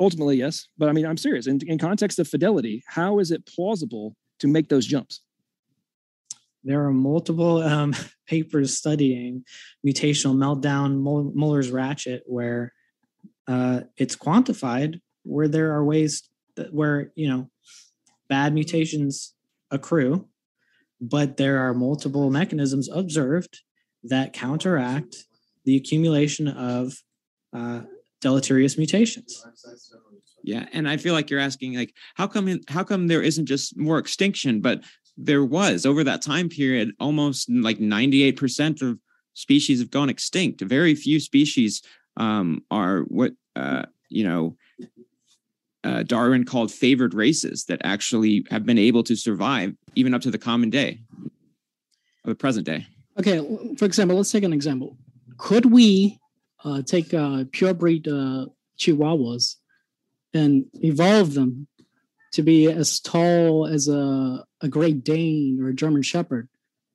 ultimately, 0.00 0.36
yes. 0.36 0.68
But 0.76 0.88
I 0.88 0.92
mean, 0.92 1.06
I'm 1.06 1.16
serious. 1.16 1.46
In, 1.46 1.60
in 1.66 1.78
context 1.78 2.18
of 2.18 2.28
fidelity, 2.28 2.82
how 2.86 3.18
is 3.18 3.30
it 3.30 3.46
plausible 3.46 4.16
to 4.40 4.48
make 4.48 4.68
those 4.68 4.86
jumps? 4.86 5.22
There 6.64 6.84
are 6.84 6.92
multiple 6.92 7.62
um, 7.62 7.94
papers 8.26 8.76
studying 8.76 9.44
mutational 9.86 10.36
meltdown, 10.36 10.98
Mul- 10.98 11.32
Muller's 11.34 11.70
ratchet, 11.70 12.22
where 12.26 12.72
uh, 13.46 13.80
it's 13.96 14.16
quantified 14.16 15.00
where 15.22 15.48
there 15.48 15.72
are 15.72 15.84
ways 15.84 16.28
that 16.56 16.72
where 16.72 17.12
you 17.14 17.28
know 17.28 17.50
bad 18.28 18.52
mutations 18.54 19.34
accrue, 19.70 20.28
but 21.00 21.36
there 21.36 21.58
are 21.58 21.74
multiple 21.74 22.30
mechanisms 22.30 22.88
observed 22.88 23.60
that 24.04 24.32
counteract 24.32 25.27
the 25.68 25.76
accumulation 25.76 26.48
of 26.48 26.94
uh, 27.52 27.82
deleterious 28.22 28.78
mutations. 28.78 29.44
Yeah, 30.42 30.66
and 30.72 30.88
I 30.88 30.96
feel 30.96 31.12
like 31.12 31.28
you're 31.28 31.40
asking 31.40 31.74
like 31.74 31.92
how 32.14 32.26
come 32.26 32.48
in, 32.48 32.62
how 32.68 32.84
come 32.84 33.06
there 33.06 33.20
isn't 33.20 33.44
just 33.44 33.76
more 33.76 33.98
extinction, 33.98 34.62
but 34.62 34.82
there 35.18 35.44
was 35.44 35.84
over 35.84 36.02
that 36.04 36.22
time 36.22 36.48
period 36.48 36.92
almost 36.98 37.50
like 37.50 37.78
98% 37.78 38.80
of 38.80 38.98
species 39.34 39.78
have 39.80 39.90
gone 39.90 40.08
extinct. 40.08 40.62
Very 40.62 40.94
few 40.94 41.20
species 41.20 41.82
um, 42.16 42.64
are 42.70 43.00
what 43.00 43.34
uh, 43.54 43.82
you 44.08 44.24
know 44.24 44.56
uh, 45.84 46.02
Darwin 46.02 46.46
called 46.46 46.72
favored 46.72 47.12
races 47.12 47.66
that 47.66 47.82
actually 47.84 48.46
have 48.50 48.64
been 48.64 48.78
able 48.78 49.02
to 49.02 49.14
survive 49.14 49.74
even 49.96 50.14
up 50.14 50.22
to 50.22 50.30
the 50.30 50.38
common 50.38 50.70
day 50.70 51.00
or 52.24 52.30
the 52.30 52.34
present 52.34 52.64
day. 52.64 52.86
Okay, 53.18 53.38
for 53.76 53.84
example, 53.84 54.16
let's 54.16 54.32
take 54.32 54.44
an 54.44 54.54
example. 54.54 54.96
Could 55.38 55.66
we 55.66 56.18
uh, 56.64 56.82
take 56.82 57.14
uh, 57.14 57.44
pure 57.52 57.74
breed 57.74 58.06
uh, 58.08 58.46
Chihuahuas 58.78 59.56
and 60.34 60.66
evolve 60.74 61.34
them 61.34 61.68
to 62.32 62.42
be 62.42 62.66
as 62.66 63.00
tall 63.00 63.66
as 63.66 63.88
a, 63.88 64.44
a 64.60 64.68
Great 64.68 65.02
Dane 65.04 65.58
or 65.62 65.68
a 65.68 65.74
German 65.74 66.02
Shepherd 66.02 66.48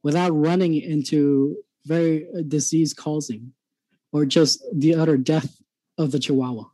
without 0.04 0.32
running 0.32 0.76
into 0.76 1.56
very 1.86 2.28
uh, 2.38 2.41
disease 2.48 2.94
causing 2.94 3.54
or 4.12 4.26
just 4.26 4.64
the 4.74 4.96
utter 4.96 5.18
death 5.18 5.58
of 5.98 6.12
the 6.12 6.20
Chihuahua? 6.20 6.66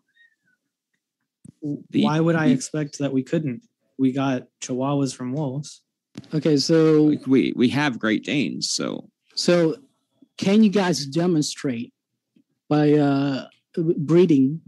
The- 1.62 2.04
Why 2.04 2.20
would 2.20 2.36
I 2.36 2.48
the- 2.48 2.54
expect 2.54 3.00
that 3.00 3.14
we 3.14 3.24
couldn't? 3.24 3.62
We 3.98 4.12
got 4.14 4.48
Chihuahuas 4.62 5.14
from 5.16 5.34
wolves. 5.34 5.82
Okay, 6.34 6.58
so 6.58 7.16
We 7.28 7.54
we 7.56 7.70
have 7.70 8.00
Great 8.00 8.24
Danes, 8.24 8.70
so 8.70 9.10
So, 9.36 9.76
can 10.40 10.64
you 10.64 10.72
guys 10.72 11.06
demonstrate 11.06 11.92
by 12.70 12.94
uh, 12.94 13.46
breeding, 13.98 14.62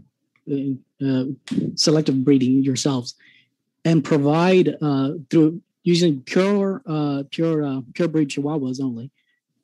uh, 0.50 0.76
uh, 1.06 1.24
selective 1.74 2.22
breeding 2.24 2.62
yourselves, 2.62 3.14
and 3.84 4.04
provide 4.04 4.76
uh, 4.80 5.12
through 5.30 5.60
using 5.82 6.20
pure, 6.22 6.82
uh, 6.86 7.22
pure, 7.30 7.64
uh, 7.64 7.80
pure 7.94 8.08
breed 8.08 8.28
Chihuahuas 8.28 8.80
only, 8.80 9.10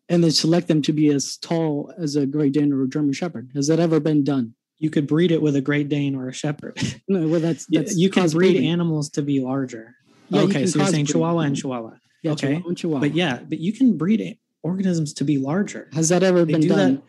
and 0.08 0.24
then 0.24 0.30
select 0.32 0.66
them 0.66 0.80
to 0.82 0.92
be 0.92 1.08
as 1.10 1.36
tall 1.36 1.92
as 1.98 2.16
a 2.16 2.26
Great 2.26 2.52
Dane 2.52 2.72
or 2.72 2.82
a 2.82 2.88
German 2.88 3.12
Shepherd? 3.12 3.50
Has 3.54 3.66
that 3.68 3.78
ever 3.78 4.00
been 4.00 4.24
done? 4.24 4.54
You 4.78 4.90
could 4.90 5.06
breed 5.06 5.30
it 5.30 5.42
with 5.42 5.54
a 5.56 5.60
Great 5.60 5.88
Dane 5.88 6.14
or 6.16 6.28
a 6.28 6.32
Shepherd. 6.32 6.78
No, 7.08 7.26
well, 7.28 7.40
that's, 7.40 7.66
You- 7.70 7.80
that's 7.80 7.96
you 7.96 8.08
can 8.10 8.24
crossbreeding. 8.24 8.34
breed 8.34 8.66
animals 8.68 9.10
to 9.10 9.22
be 9.22 9.40
larger. 9.40 9.94
Yeah, 10.30 10.42
okay, 10.42 10.52
can 10.60 10.66
so 10.68 10.78
you're 10.80 10.88
saying 10.88 11.06
crossbreed. 11.06 11.12
Chihuahua 11.12 11.40
and 11.48 11.56
Chihuahua. 11.56 11.90
Yeah, 12.22 12.32
okay. 12.32 12.46
Chihuahua 12.48 12.68
and 12.68 12.76
Chihuahua. 12.78 13.00
But 13.00 13.14
yeah, 13.14 13.40
but 13.48 13.58
you 13.58 13.72
can 13.72 13.96
breed 13.96 14.20
a- 14.20 14.38
organisms 14.62 15.12
to 15.14 15.24
be 15.24 15.38
larger. 15.38 15.88
has 15.92 16.08
that 16.08 16.22
ever 16.22 16.44
They 16.44 16.52
been 16.52 16.60
do 16.62 16.68
done? 16.68 17.02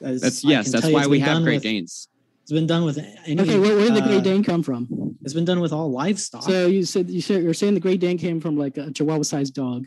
that. 0.00 0.08
as 0.12 0.20
that's 0.20 0.44
yes, 0.44 0.70
that's 0.70 0.88
why 0.88 1.06
we 1.06 1.18
been 1.18 1.26
have 1.26 1.34
done 1.36 1.42
Great 1.44 1.54
with- 1.56 1.62
Danes. 1.64 2.08
It's 2.42 2.52
been 2.54 2.66
done 2.66 2.84
with 2.86 2.96
any. 3.26 3.38
Okay, 3.42 3.58
where, 3.58 3.76
where 3.76 3.84
did 3.88 3.94
the 3.96 4.00
Great 4.00 4.18
uh, 4.18 4.20
Dane 4.20 4.42
come 4.42 4.62
from? 4.62 4.88
It's 5.22 5.34
been 5.34 5.44
done 5.44 5.60
with 5.60 5.70
all 5.70 5.90
livestock. 5.90 6.44
So 6.44 6.66
you 6.66 6.82
said 6.82 7.10
you 7.10 7.20
said 7.20 7.42
you're 7.42 7.52
saying 7.52 7.74
the 7.74 7.80
Great 7.80 8.00
Dane 8.00 8.16
came 8.16 8.40
from 8.40 8.56
like 8.56 8.78
a 8.78 8.90
Chihuahua-sized 8.90 9.52
dog. 9.52 9.86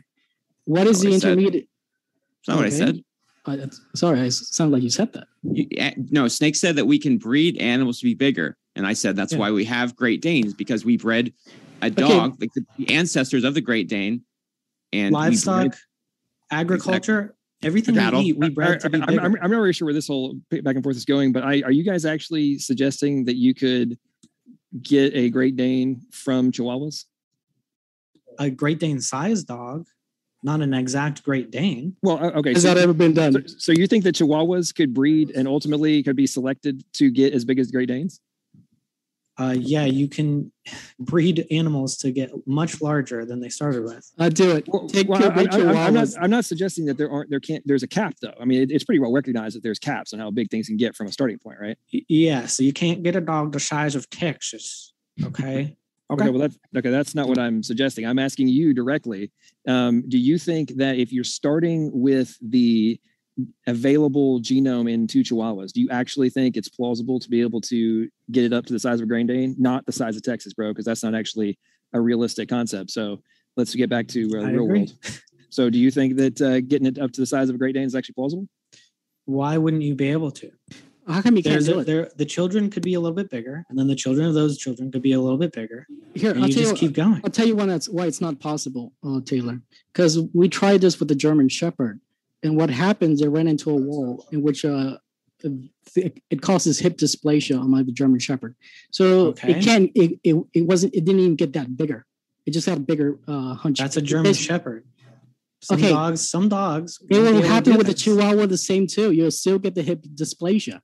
What 0.65 0.85
is 0.85 1.03
Not 1.03 1.09
the 1.09 1.15
what 1.15 1.23
intermediate? 1.23 1.67
That's 2.45 2.47
not 2.49 2.57
what 2.57 2.65
I 2.67 2.69
said. 2.69 3.03
Uh, 3.45 3.55
that's- 3.55 3.81
sorry, 3.95 4.19
I 4.19 4.25
s- 4.27 4.49
sounded 4.51 4.75
like 4.75 4.83
you 4.83 4.91
said 4.91 5.11
that. 5.13 5.25
You- 5.41 5.65
eh, 5.75 5.93
no, 6.11 6.27
Snake 6.27 6.55
said 6.55 6.75
that 6.75 6.85
we 6.85 6.99
can 6.99 7.17
breed 7.17 7.57
animals 7.59 7.97
to 8.01 8.05
be 8.05 8.13
bigger, 8.13 8.55
and 8.75 8.85
I 8.85 8.93
said 8.93 9.15
that's 9.15 9.33
Yeah. 9.33 9.39
why 9.39 9.51
we 9.51 9.65
have 9.65 9.95
Great 9.95 10.21
Danes 10.21 10.53
because 10.53 10.85
we 10.85 10.97
bred 10.97 11.33
a 11.81 11.89
dog, 11.89 12.39
like 12.39 12.53
the, 12.53 12.63
the 12.77 12.89
ancestors 12.93 13.43
of 13.43 13.55
the 13.55 13.61
Great 13.61 13.89
Dane, 13.89 14.21
and 14.93 15.15
we 15.15 15.19
livestock, 15.21 15.61
bred- 15.69 15.75
agriculture, 16.52 17.36
everything 17.64 17.95
we 17.95 18.20
eat, 18.20 18.38
we 18.38 18.49
bred 18.49 18.82
to 18.82 18.89
be 18.89 19.02
I'm, 19.02 19.10
I'm. 19.10 19.20
I'm, 19.20 19.38
I'm 19.41 19.52
not 19.52 19.58
really 19.58 19.74
sure 19.74 19.86
where 19.86 19.93
this 19.93 20.08
whole 20.08 20.36
back 20.49 20.76
and 20.76 20.84
forth 20.84 20.95
is 20.95 21.06
going, 21.06 21.32
but 21.32 21.43
I, 21.43 21.62
are 21.62 21.72
you 21.72 21.84
guys 21.84 22.06
actually 22.06 22.60
suggesting 22.60 23.26
that 23.26 23.36
you 23.36 23.54
could 23.54 23.97
get 24.82 25.14
a 25.16 25.30
Great 25.30 25.56
Dane 25.56 26.02
from 26.12 26.52
Chihuahuas? 26.52 27.06
a 28.39 28.49
Great 28.49 28.80
Dane 28.80 29.02
sized 29.02 29.47
dog, 29.47 29.88
not 30.43 30.62
an 30.62 30.74
exact 30.74 31.24
Great 31.24 31.52
Dane. 31.52 31.95
Well, 32.02 32.18
uh, 32.18 32.32
okay. 32.39 32.54
Has 32.54 32.64
so- 32.64 32.74
that 32.74 32.78
ever 32.78 32.93
been 32.93 33.14
done? 33.14 33.34
So, 33.34 33.41
so 33.58 33.72
you 33.72 33.88
think 33.88 34.04
that 34.04 34.16
Chihuahuas 34.16 34.74
could 34.74 34.93
breed 34.93 35.32
and 35.32 35.47
ultimately 35.47 36.02
could 36.04 36.16
be 36.16 36.28
selected 36.28 36.84
to 36.93 37.12
get 37.12 37.34
as 37.34 37.45
big 37.45 37.60
as 37.60 37.72
Great 37.72 37.88
Danes? 37.88 38.20
Uh, 39.41 39.53
yeah, 39.53 39.85
you 39.85 40.07
can 40.07 40.51
breed 40.99 41.47
animals 41.49 41.97
to 41.97 42.11
get 42.11 42.29
much 42.45 42.81
larger 42.81 43.25
than 43.25 43.39
they 43.39 43.49
started 43.49 43.83
with. 43.83 44.11
I 44.19 44.29
do 44.29 44.51
it. 44.51 44.65
Well, 44.67 44.87
Take 44.87 45.09
well, 45.09 45.19
care 45.19 45.31
I, 45.31 45.45
I, 45.51 45.87
I'm, 45.87 45.93
not. 45.93 46.07
I'm 46.19 46.29
not 46.29 46.45
suggesting 46.45 46.85
that 46.85 46.97
there 46.97 47.09
aren't. 47.09 47.29
There 47.29 47.39
can't. 47.39 47.63
There's 47.65 47.83
a 47.83 47.87
cap 47.87 48.15
though. 48.21 48.33
I 48.39 48.45
mean, 48.45 48.61
it, 48.61 48.71
it's 48.71 48.83
pretty 48.83 48.99
well 48.99 49.11
recognized 49.11 49.55
that 49.55 49.63
there's 49.63 49.79
caps 49.79 50.13
on 50.13 50.19
how 50.19 50.29
big 50.29 50.51
things 50.51 50.67
can 50.67 50.77
get 50.77 50.95
from 50.95 51.07
a 51.07 51.11
starting 51.11 51.39
point, 51.39 51.57
right? 51.59 51.77
Y- 51.91 52.01
Yeah, 52.07 52.45
so 52.45 52.61
you 52.61 52.73
can't 52.73 53.01
get 53.01 53.15
a 53.15 53.21
dog 53.21 53.51
the 53.53 53.59
size 53.59 53.95
of 53.95 54.09
Texas. 54.09 54.93
Okay. 55.23 55.75
Okay. 56.11 56.29
well, 56.29 56.39
that's 56.39 56.57
okay. 56.75 56.89
That's 56.89 57.15
not 57.15 57.29
what 57.29 57.37
I'm 57.37 57.63
suggesting. 57.63 58.05
I'm 58.05 58.19
asking 58.19 58.49
you 58.49 58.73
directly. 58.73 59.31
Um, 59.65 60.03
do 60.09 60.17
you 60.17 60.37
think 60.37 60.75
that 60.75 60.97
if 60.97 61.13
you're 61.13 61.23
starting 61.23 61.89
with 61.93 62.37
the 62.41 62.99
available 63.67 64.39
genome 64.41 64.91
in 64.91 65.07
two 65.07 65.21
Chihuahuas, 65.21 65.71
do 65.71 65.81
you 65.81 65.89
actually 65.89 66.29
think 66.29 66.57
it's 66.57 66.69
plausible 66.69 67.19
to 67.19 67.29
be 67.29 67.41
able 67.41 67.61
to 67.61 68.09
get 68.31 68.43
it 68.43 68.53
up 68.53 68.65
to 68.67 68.73
the 68.73 68.79
size 68.79 68.99
of 68.99 69.05
a 69.05 69.07
Great 69.07 69.27
Dane? 69.27 69.55
Not 69.57 69.85
the 69.85 69.91
size 69.91 70.15
of 70.15 70.23
Texas, 70.23 70.53
bro, 70.53 70.69
because 70.69 70.85
that's 70.85 71.03
not 71.03 71.15
actually 71.15 71.57
a 71.93 71.99
realistic 71.99 72.49
concept. 72.49 72.91
So 72.91 73.21
let's 73.57 73.75
get 73.75 73.89
back 73.89 74.07
to 74.09 74.29
uh, 74.35 74.41
I 74.41 74.51
real 74.51 74.65
agree. 74.65 74.79
world. 74.79 74.93
So 75.51 75.69
do 75.69 75.77
you 75.77 75.91
think 75.91 76.15
that 76.15 76.41
uh, 76.41 76.61
getting 76.61 76.87
it 76.87 76.97
up 76.97 77.11
to 77.11 77.19
the 77.19 77.27
size 77.27 77.49
of 77.49 77.55
a 77.55 77.57
Great 77.57 77.73
Dane 77.73 77.83
is 77.83 77.93
actually 77.93 78.13
plausible? 78.13 78.47
Why 79.25 79.57
wouldn't 79.57 79.83
you 79.83 79.95
be 79.95 80.09
able 80.09 80.31
to? 80.31 80.49
How 81.07 81.21
come 81.21 81.35
you 81.35 81.43
can't 81.43 81.55
There's 81.55 81.65
do 81.67 81.75
a, 81.75 81.79
it? 81.79 81.85
there, 81.87 82.11
the 82.15 82.25
children 82.25 82.69
could 82.69 82.83
be 82.83 82.93
a 82.93 82.99
little 82.99 83.15
bit 83.15 83.29
bigger, 83.29 83.65
and 83.69 83.77
then 83.77 83.87
the 83.87 83.95
children 83.95 84.27
of 84.27 84.33
those 84.33 84.57
children 84.57 84.91
could 84.91 85.01
be 85.01 85.11
a 85.11 85.19
little 85.19 85.37
bit 85.37 85.51
bigger. 85.51 85.85
Here, 86.13 86.31
And 86.31 86.41
I'll 86.41 86.47
you 86.47 86.53
tell 86.53 86.63
you, 86.63 86.69
just 86.69 86.79
keep 86.79 86.93
going. 86.93 87.21
I'll 87.23 87.31
tell 87.31 87.45
you 87.45 87.55
why 87.55 87.65
that's 87.65 87.89
why 87.89 88.05
it's 88.05 88.21
not 88.21 88.39
possible, 88.39 88.93
uh, 89.05 89.19
Taylor. 89.25 89.61
Because 89.91 90.19
we 90.33 90.47
tried 90.47 90.81
this 90.81 90.99
with 90.99 91.09
the 91.09 91.15
German 91.15 91.49
Shepherd, 91.49 91.99
and 92.43 92.57
what 92.57 92.69
happens? 92.69 93.21
They 93.21 93.27
ran 93.27 93.47
into 93.47 93.69
a 93.69 93.75
wall 93.75 94.25
in 94.31 94.41
which 94.41 94.65
uh, 94.65 94.97
it, 95.95 96.41
causes 96.41 96.79
hip 96.79 96.97
dysplasia 96.97 97.59
on 97.59 97.69
my 97.69 97.83
the 97.83 97.91
German 97.91 98.19
Shepherd. 98.19 98.55
So 98.91 99.27
Okay. 99.27 99.51
it 99.51 99.63
can 99.63 99.89
it, 99.95 100.19
it 100.23 100.35
it 100.53 100.61
wasn't 100.61 100.95
it 100.95 101.05
didn't 101.05 101.21
even 101.21 101.35
get 101.35 101.53
that 101.53 101.75
bigger. 101.77 102.05
It 102.45 102.51
just 102.51 102.67
had 102.67 102.77
a 102.77 102.81
bigger 102.81 103.19
uh, 103.27 103.53
hunch. 103.53 103.77
That's 103.79 103.97
a 103.97 104.01
German 104.01 104.33
Shepherd. 104.33 104.85
Some 105.61 105.77
Okay. 105.77 105.89
dogs, 105.89 106.27
some 106.27 106.49
dogs. 106.49 106.99
It 107.09 107.19
will 107.19 107.41
happen 107.43 107.77
with 107.77 107.87
the. 107.87 107.93
Chihuahua 107.93 108.47
the 108.47 108.57
same 108.57 108.87
too. 108.87 109.11
You'll 109.11 109.29
still 109.29 109.59
get 109.59 109.75
the 109.75 109.83
hip 109.83 110.01
dysplasia. 110.03 110.81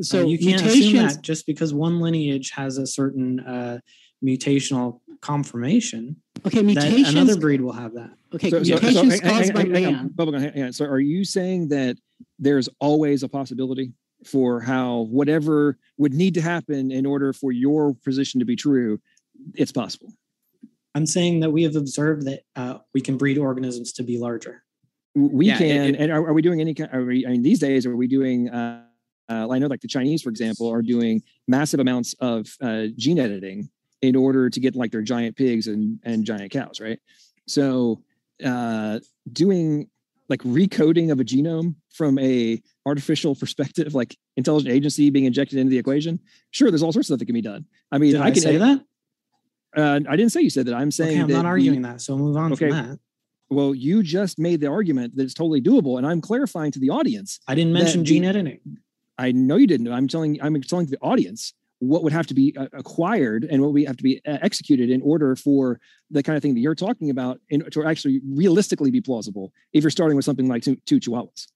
So 0.00 0.20
Uh, 0.20 0.26
you 0.26 0.38
can't 0.38 0.64
assume 0.64 0.96
that 0.96 1.22
just 1.22 1.46
because 1.46 1.74
one 1.74 2.00
lineage 2.00 2.50
has 2.50 2.78
a 2.78 2.86
certain 2.86 3.40
uh, 3.40 3.80
mutational 4.24 5.00
conformation, 5.20 6.16
Okay, 6.46 6.58
that 6.58 6.64
mutations. 6.64 7.08
another 7.14 7.38
breed 7.38 7.60
will 7.60 7.72
have 7.72 7.94
that. 7.94 8.10
okay, 8.34 8.50
So, 8.50 8.62
so, 8.62 8.76
so 8.76 8.80
mutations 8.80 8.94
hang- 8.94 9.22
hang- 9.22 9.30
caused 9.40 9.54
by 9.54 9.60
hang- 9.60 9.72
hang 9.74 9.86
on, 9.86 10.14
man. 10.16 10.40
Hang- 10.42 10.52
hang 10.52 10.62
on. 10.64 10.72
So 10.72 10.84
are 10.86 11.00
you 11.00 11.24
saying 11.24 11.68
that 11.68 11.96
there's 12.38 12.68
always 12.80 13.22
a 13.22 13.28
possibility 13.28 13.92
for 14.24 14.60
how 14.60 15.02
whatever 15.10 15.78
would 15.98 16.14
need 16.14 16.34
to 16.34 16.40
happen 16.40 16.90
in 16.90 17.04
order 17.06 17.32
for 17.32 17.52
your 17.52 17.94
position 18.04 18.40
to 18.40 18.46
be 18.46 18.56
true, 18.56 19.00
it's 19.54 19.72
possible? 19.72 20.12
I'm 20.94 21.06
saying 21.06 21.40
that 21.40 21.50
we 21.50 21.62
have 21.64 21.76
observed 21.76 22.24
that 22.26 22.42
uh, 22.56 22.78
we 22.94 23.00
can 23.00 23.16
breed 23.16 23.36
organisms 23.36 23.92
to 23.94 24.02
be 24.02 24.16
larger. 24.18 24.62
we 25.14 25.46
Yeah, 25.46 25.54
it- 25.54 25.58
can 25.58 25.94
it- 25.94 26.00
and 26.00 26.12
are, 26.12 26.26
are 26.28 26.32
we 26.32 26.42
doing 26.42 26.60
any 26.60 26.74
kind 26.74 26.90
are 26.92 27.04
we, 27.04 27.24
i 27.26 27.30
mean 27.30 27.42
these 27.42 27.60
days 27.60 27.86
are 27.86 27.94
we 27.96 28.08
doing 28.08 28.48
uh, 28.50 28.82
uh 29.28 29.46
i 29.48 29.58
know 29.60 29.68
like 29.68 29.80
the 29.80 29.86
chinese 29.86 30.22
for 30.22 30.30
example 30.30 30.66
are 30.68 30.82
doing 30.82 31.22
massive 31.46 31.78
amounts 31.78 32.14
of 32.20 32.40
uh, 32.60 32.86
gene 32.96 33.20
editing 33.20 33.68
in 34.08 34.16
order 34.16 34.50
to 34.50 34.60
get 34.60 34.74
like 34.76 34.90
their 34.92 35.02
giant 35.02 35.36
pigs 35.36 35.66
and 35.66 35.98
and 36.04 36.24
giant 36.24 36.50
cows 36.52 36.80
right 36.80 36.98
so 37.46 38.02
uh 38.44 38.98
doing 39.32 39.88
like 40.28 40.40
recoding 40.42 41.12
of 41.12 41.20
a 41.20 41.24
genome 41.24 41.74
from 41.92 42.18
a 42.18 42.60
artificial 42.86 43.34
perspective 43.34 43.94
like 43.94 44.16
intelligent 44.36 44.72
agency 44.74 45.10
being 45.10 45.24
injected 45.26 45.58
into 45.58 45.70
the 45.70 45.78
equation 45.78 46.18
sure 46.50 46.70
there's 46.70 46.82
all 46.82 46.92
sorts 46.92 47.06
of 47.06 47.14
stuff 47.14 47.18
that 47.20 47.26
can 47.26 47.34
be 47.34 47.42
done 47.42 47.64
i 47.92 47.98
mean 47.98 48.12
Did 48.12 48.20
I, 48.20 48.30
can 48.30 48.42
say 48.42 48.56
that? 48.58 48.84
uh, 49.76 50.00
i 50.08 50.16
didn't 50.16 50.32
say 50.32 50.40
you 50.40 50.50
said 50.50 50.66
that 50.66 50.74
i'm 50.74 50.90
saying 50.90 51.22
Okay, 51.22 51.34
I'm 51.34 51.42
not 51.42 51.46
arguing 51.46 51.82
that. 51.82 52.00
So 52.00 52.16
move 52.16 52.36
on 52.36 52.52
Okay. 52.52 52.70
from 52.70 52.76
that. 52.88 52.98
well 53.50 53.74
you 53.74 54.02
just 54.02 54.38
made 54.38 54.60
the 54.60 54.68
argument 54.68 55.16
that 55.16 55.22
it's 55.24 55.34
totally 55.34 55.60
doable 55.62 55.98
and 55.98 56.06
i'm 56.06 56.20
clarifying 56.20 56.72
to 56.72 56.78
the 56.78 56.90
audience 56.90 57.40
I 57.48 57.54
didn't 57.54 57.72
mention 57.72 58.04
gene 58.04 58.24
editing. 58.24 58.60
I 59.16 59.30
know 59.30 59.54
you 59.56 59.68
didn't. 59.68 59.92
I'm 59.92 60.08
telling 60.08 60.40
I'm 60.42 60.60
telling 60.62 60.86
the 60.86 60.98
audience 61.00 61.54
what 61.88 62.02
would 62.02 62.12
have 62.12 62.26
to 62.28 62.34
be 62.34 62.54
uh, 62.56 62.66
acquired 62.72 63.44
and 63.50 63.62
what 63.62 63.72
we 63.72 63.84
have 63.84 63.96
to 63.96 64.02
be 64.02 64.20
uh, 64.26 64.38
executed 64.42 64.90
in 64.90 65.00
order 65.02 65.36
for 65.36 65.80
the 66.10 66.22
kind 66.22 66.36
of 66.36 66.42
thing 66.42 66.54
that 66.54 66.60
you're 66.60 66.74
talking 66.74 67.10
about 67.10 67.40
in, 67.50 67.68
to 67.70 67.84
actually 67.84 68.20
realistically 68.28 68.90
be 68.90 69.00
plausible. 69.00 69.52
If 69.72 69.82
you're 69.84 69.90
starting 69.90 70.16
with 70.16 70.24
something 70.24 70.48
like 70.48 70.62
two, 70.62 70.76
two 70.86 70.98
chihuahuas, 71.00 71.46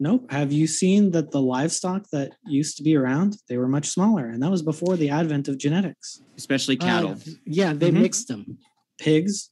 Nope. 0.00 0.28
Have 0.32 0.50
you 0.50 0.66
seen 0.66 1.12
that 1.12 1.30
the 1.30 1.40
livestock 1.40 2.08
that 2.10 2.32
used 2.46 2.76
to 2.78 2.82
be 2.82 2.96
around, 2.96 3.36
they 3.48 3.56
were 3.56 3.68
much 3.68 3.86
smaller, 3.90 4.26
and 4.26 4.42
that 4.42 4.50
was 4.50 4.60
before 4.62 4.96
the 4.96 5.10
advent 5.10 5.46
of 5.46 5.58
genetics. 5.58 6.20
especially 6.36 6.76
Uh, 6.80 6.84
cattle. 6.84 7.16
yeah, 7.44 7.72
they 7.72 7.90
Mhm. 7.92 8.00
mixed 8.00 8.26
them. 8.28 8.58
Pigs, 8.98 9.50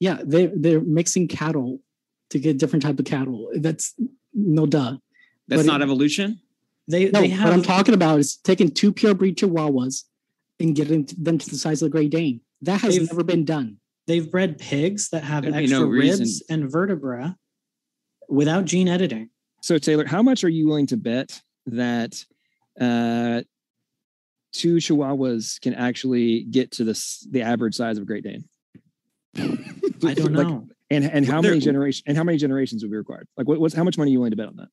Yeah, 0.00 0.20
they 0.24 0.46
they're 0.46 0.80
mixing 0.80 1.28
cattle 1.28 1.80
to 2.30 2.40
get 2.40 2.58
different 2.58 2.82
type 2.82 2.98
of 2.98 3.04
cattle. 3.04 3.50
That's 3.54 3.94
no 4.34 4.66
duh. 4.66 4.96
That's 5.46 5.62
but 5.62 5.66
not 5.66 5.80
it- 5.80 5.84
evolution. 5.84 6.40
They 6.88 7.10
No, 7.10 7.20
they 7.20 7.30
what 7.30 7.52
I'm 7.52 7.62
talking 7.62 7.94
about 7.94 8.18
is 8.18 8.36
taking 8.36 8.70
two 8.70 8.92
pure 8.92 9.14
breed 9.14 9.36
Chihuahuas 9.36 10.04
and 10.60 10.74
getting 10.74 11.08
them 11.18 11.38
to 11.38 11.50
the 11.50 11.56
size 11.56 11.82
of 11.82 11.86
the 11.86 11.90
Great 11.90 12.10
Dane. 12.10 12.40
That 12.62 12.80
has 12.82 12.96
never 13.10 13.24
been 13.24 13.44
done. 13.44 13.78
they've 14.06 14.30
bred 14.30 14.58
pigs 14.58 15.08
that 15.10 15.22
have 15.24 15.42
There'd 15.44 15.54
extra 15.54 15.78
no 15.80 15.86
ribs 15.86 16.20
reason- 16.20 16.46
and 16.50 16.70
vertebra 16.70 17.36
without 18.28 18.64
gene 18.64 18.88
editing. 18.88 19.30
so 19.62 19.78
Taylor, 19.78 20.04
how 20.06 20.22
much 20.22 20.42
are 20.44 20.48
you 20.48 20.66
willing 20.68 20.86
to 20.88 20.96
bet 20.96 21.40
that 21.66 22.24
uh, 22.80 23.42
two 24.52 24.76
chihuahuas 24.76 25.60
can 25.60 25.74
actually 25.74 26.42
get 26.44 26.70
to 26.72 26.84
the 26.84 27.26
the 27.30 27.42
average 27.42 27.74
size 27.74 27.96
of 27.96 28.02
a 28.02 28.06
Great 28.06 28.24
Dane? 28.24 28.44
I 29.36 30.14
don't 30.14 30.32
Like, 30.34 30.46
know. 30.48 30.68
and 30.90 31.04
and 31.04 31.24
how 31.26 31.40
There- 31.40 31.52
many 31.52 31.60
generation 31.60 32.02
and 32.06 32.16
how 32.16 32.24
many 32.24 32.38
generations 32.38 32.82
would 32.82 32.90
be 32.90 32.96
required? 32.96 33.26
Like 33.36 33.46
what, 33.48 33.60
what's 33.60 33.74
how 33.74 33.84
much 33.84 33.96
money 33.98 34.10
are 34.10 34.12
you 34.12 34.18
willing 34.18 34.32
to 34.32 34.36
bet 34.36 34.48
on 34.48 34.56
that? 34.56 34.68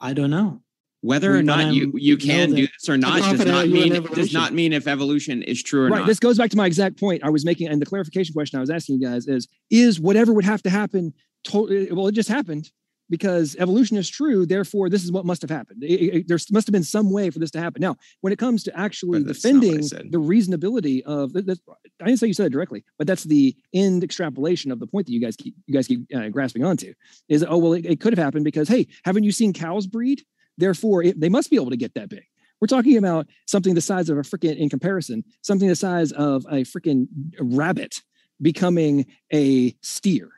I 0.00 0.14
don't 0.14 0.30
know. 0.30 0.62
Whether 1.02 1.32
We 1.32 1.38
or 1.38 1.42
not 1.42 1.72
you 1.72 1.92
you 1.96 2.16
can 2.16 2.50
do 2.50 2.66
this 2.66 2.88
or 2.88 2.98
not 2.98 3.20
does 3.30 3.46
not 3.46 3.48
are 3.48 3.64
you 3.64 3.82
in 3.84 3.92
mean 3.92 4.02
does 4.12 4.32
not 4.34 4.52
mean 4.52 4.72
if 4.72 4.86
evolution 4.86 5.42
is 5.42 5.62
true 5.62 5.86
or 5.86 5.88
right 5.88 5.98
not. 6.00 6.06
this 6.06 6.18
goes 6.18 6.36
back 6.36 6.50
to 6.50 6.56
my 6.58 6.66
exact 6.66 7.00
point 7.00 7.24
i 7.24 7.30
was 7.30 7.42
making 7.44 7.68
and 7.68 7.80
the 7.80 7.86
clarification 7.86 8.34
question 8.34 8.58
i 8.58 8.60
was 8.60 8.68
asking 8.68 9.00
you 9.00 9.08
guys 9.08 9.26
is 9.26 9.48
is 9.70 9.98
whatever 9.98 10.34
would 10.34 10.44
have 10.44 10.62
to 10.62 10.68
happen 10.70 11.14
to, 11.44 11.88
well 11.92 12.06
it 12.06 12.12
just 12.12 12.28
happened 12.28 12.70
because 13.08 13.56
evolution 13.58 13.96
is 13.96 14.10
true 14.10 14.44
therefore 14.44 14.90
this 14.90 15.02
is 15.02 15.10
what 15.10 15.24
must 15.24 15.40
have 15.40 15.50
happened. 15.50 15.82
It- 15.82 16.00
it- 16.16 16.28
there 16.28 16.38
must 16.52 16.66
have 16.68 16.72
been 16.72 16.84
some 16.84 17.10
way 17.10 17.30
for 17.30 17.38
this 17.38 17.50
to 17.52 17.58
happen. 17.60 17.80
Now 17.80 17.96
when 18.20 18.32
it 18.32 18.38
comes 18.38 18.62
to 18.64 18.78
actually 18.78 19.20
But 19.20 19.28
that's 19.28 19.44
not 19.44 19.54
what 19.54 19.64
I 19.64 19.76
defending 19.78 20.10
the 20.12 20.18
reasonability 20.20 21.00
of 21.02 21.34
i 21.34 22.04
didn't 22.04 22.18
say 22.20 22.26
you 22.26 22.34
said 22.34 22.46
it 22.46 22.52
directly 22.52 22.84
but 22.98 23.06
that's 23.06 23.24
the 23.24 23.56
end 23.72 24.04
extrapolation 24.04 24.70
of 24.70 24.78
the 24.80 24.86
point 24.86 25.06
that 25.06 25.12
you 25.12 25.20
guys 25.20 25.34
keep 25.34 25.54
you 25.66 25.72
guys 25.74 25.86
keep 25.86 26.02
uh, 26.14 26.28
grasping 26.28 26.62
onto 26.62 26.92
is 27.30 27.42
oh 27.48 27.56
well 27.56 27.72
it, 27.72 27.86
it 27.86 28.00
could 28.00 28.12
have 28.12 28.22
happened 28.22 28.44
because 28.44 28.68
hey 28.68 28.86
haven't 29.04 29.24
you 29.24 29.32
seen 29.32 29.52
cows 29.54 29.86
breed 29.86 30.22
therefore 30.60 31.02
it, 31.02 31.18
they 31.20 31.28
must 31.28 31.50
be 31.50 31.56
able 31.56 31.70
to 31.70 31.76
get 31.76 31.94
that 31.94 32.08
big 32.08 32.24
we're 32.60 32.66
talking 32.66 32.98
about 32.98 33.26
something 33.46 33.74
the 33.74 33.80
size 33.80 34.08
of 34.10 34.18
a 34.18 34.22
freaking, 34.22 34.56
in 34.56 34.68
comparison, 34.68 35.24
something 35.42 35.68
the 35.68 35.74
size 35.74 36.12
of 36.12 36.44
a 36.50 36.62
freaking 36.62 37.06
rabbit 37.40 38.02
becoming 38.40 39.06
a 39.32 39.74
steer. 39.82 40.28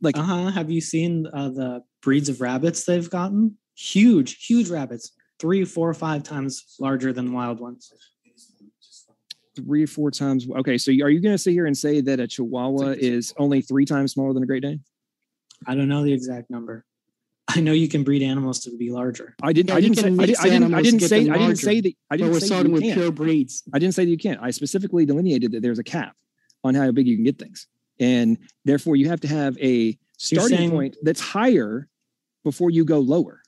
Like, 0.00 0.16
Uh 0.16 0.22
huh. 0.22 0.50
Have 0.50 0.70
you 0.70 0.80
seen 0.80 1.26
uh, 1.32 1.50
the 1.50 1.82
breeds 2.02 2.28
of 2.28 2.40
rabbits 2.40 2.84
they've 2.84 3.08
gotten? 3.08 3.58
Huge, 3.76 4.44
huge 4.44 4.70
rabbits, 4.70 5.12
three, 5.38 5.64
four, 5.64 5.92
five 5.92 6.22
times 6.22 6.76
larger 6.80 7.12
than 7.12 7.32
wild 7.32 7.60
ones. 7.60 7.92
three 9.56 9.82
or 9.82 9.86
four 9.86 10.10
times. 10.10 10.46
Okay, 10.58 10.78
so 10.78 10.90
are 10.90 11.10
you 11.10 11.20
going 11.20 11.34
to 11.34 11.38
sit 11.38 11.52
here 11.52 11.66
and 11.66 11.76
say 11.76 12.00
that 12.00 12.20
a 12.20 12.26
Chihuahua 12.26 12.94
is 12.98 13.34
only 13.36 13.60
three 13.60 13.84
times 13.84 14.12
smaller 14.12 14.32
than 14.32 14.42
a 14.42 14.46
Great 14.46 14.62
Dane? 14.62 14.82
I 15.66 15.74
don't 15.74 15.88
know 15.88 16.02
the 16.02 16.12
exact 16.12 16.48
number. 16.50 16.86
I 17.56 17.60
know 17.60 17.72
you 17.72 17.88
can 17.88 18.02
breed 18.04 18.22
animals 18.22 18.60
to 18.60 18.76
be 18.76 18.90
larger. 18.90 19.34
I 19.42 19.52
didn't. 19.52 19.70
Yeah, 19.70 19.76
I 19.76 19.80
didn't 19.80 19.96
say. 19.98 20.06
I, 20.06 20.10
did, 20.10 20.16
mix 20.28 20.40
I 20.40 20.48
didn't. 20.48 20.74
I 20.74 20.82
didn't 20.82 21.00
say. 21.00 21.24
them 21.24 21.32
I 21.34 21.38
didn't 21.38 21.56
say 21.56 21.80
that. 21.80 21.92
I 22.10 22.16
didn't 22.16 22.32
we're 22.32 22.40
say 22.40 22.46
starting 22.46 22.72
with 22.72 22.82
can't. 22.82 22.94
pure 22.98 23.10
breeds. 23.12 23.62
I 23.72 23.78
didn't 23.78 23.94
say 23.94 24.04
that 24.04 24.10
you 24.10 24.18
can't. 24.18 24.40
I 24.42 24.50
specifically 24.50 25.06
delineated 25.06 25.52
that 25.52 25.62
there's 25.62 25.78
a 25.78 25.84
cap 25.84 26.14
on 26.64 26.74
how 26.74 26.90
big 26.90 27.06
you 27.06 27.16
can 27.16 27.24
get 27.24 27.38
things, 27.38 27.66
and 27.98 28.38
therefore 28.64 28.96
you 28.96 29.08
have 29.08 29.20
to 29.20 29.28
have 29.28 29.56
a 29.58 29.98
starting 30.18 30.58
saying- 30.58 30.70
point 30.70 30.96
that's 31.02 31.20
higher 31.20 31.88
before 32.44 32.70
you 32.70 32.84
go 32.84 32.98
lower. 33.00 33.42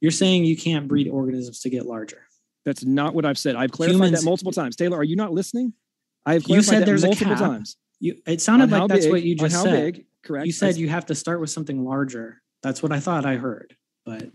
You're 0.00 0.10
saying 0.10 0.44
you 0.44 0.56
can't 0.56 0.88
breed 0.88 1.08
organisms 1.08 1.60
to 1.60 1.70
get 1.70 1.86
larger. 1.86 2.26
That's 2.64 2.84
not 2.84 3.14
what 3.14 3.24
I've 3.24 3.38
said. 3.38 3.56
I've 3.56 3.70
clarified 3.72 3.96
Humans- 3.96 4.20
that 4.20 4.24
multiple 4.24 4.52
times. 4.52 4.76
Taylor, 4.76 4.98
are 4.98 5.04
you 5.04 5.16
not 5.16 5.32
listening? 5.32 5.72
I 6.26 6.34
have 6.34 6.44
You 6.46 6.62
said 6.62 6.80
that 6.80 6.86
there's 6.86 7.04
a 7.04 7.08
multiple 7.08 7.34
cap. 7.34 7.42
times. 7.44 7.76
You, 8.00 8.16
it 8.26 8.40
sounded 8.40 8.64
On 8.64 8.70
how 8.70 8.78
like 8.80 8.88
that's 8.90 9.04
big- 9.06 9.12
what 9.12 9.22
you 9.22 9.34
just 9.36 9.54
how 9.54 9.64
said. 9.64 9.94
big, 9.94 10.06
correct? 10.24 10.46
You 10.46 10.52
said 10.52 10.76
you 10.76 10.88
have 10.88 11.06
to 11.06 11.14
start 11.14 11.40
with 11.40 11.50
something 11.50 11.84
larger. 11.84 12.40
That's 12.62 12.82
what 12.82 12.92
I 12.92 13.00
thought 13.00 13.26
I 13.26 13.36
heard. 13.36 13.76
But 14.04 14.30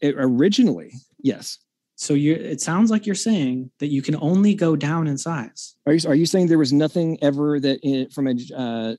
it- 0.00 0.14
originally, 0.18 0.92
yes. 1.22 1.58
so 1.96 2.14
you 2.14 2.34
it 2.34 2.60
sounds 2.60 2.90
like 2.90 3.04
you're 3.06 3.14
saying 3.14 3.70
that 3.80 3.88
you 3.88 4.02
can 4.02 4.16
only 4.16 4.54
go 4.54 4.76
down 4.76 5.06
in 5.06 5.18
size. 5.18 5.76
Are 5.86 5.92
you 5.92 6.08
are 6.08 6.14
you 6.14 6.26
saying 6.26 6.46
there 6.46 6.58
was 6.58 6.72
nothing 6.72 7.18
ever 7.22 7.60
that 7.60 7.80
in, 7.82 8.08
from 8.10 8.26
a 8.28 8.34
uh, 8.56 8.94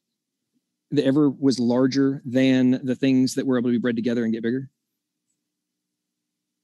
that 0.91 1.05
ever 1.05 1.29
was 1.29 1.59
larger 1.59 2.21
than 2.25 2.79
the 2.83 2.95
things 2.95 3.35
that 3.35 3.45
were 3.47 3.57
able 3.57 3.69
to 3.69 3.73
be 3.73 3.79
bred 3.79 3.95
together 3.95 4.23
and 4.23 4.33
get 4.33 4.43
bigger? 4.43 4.69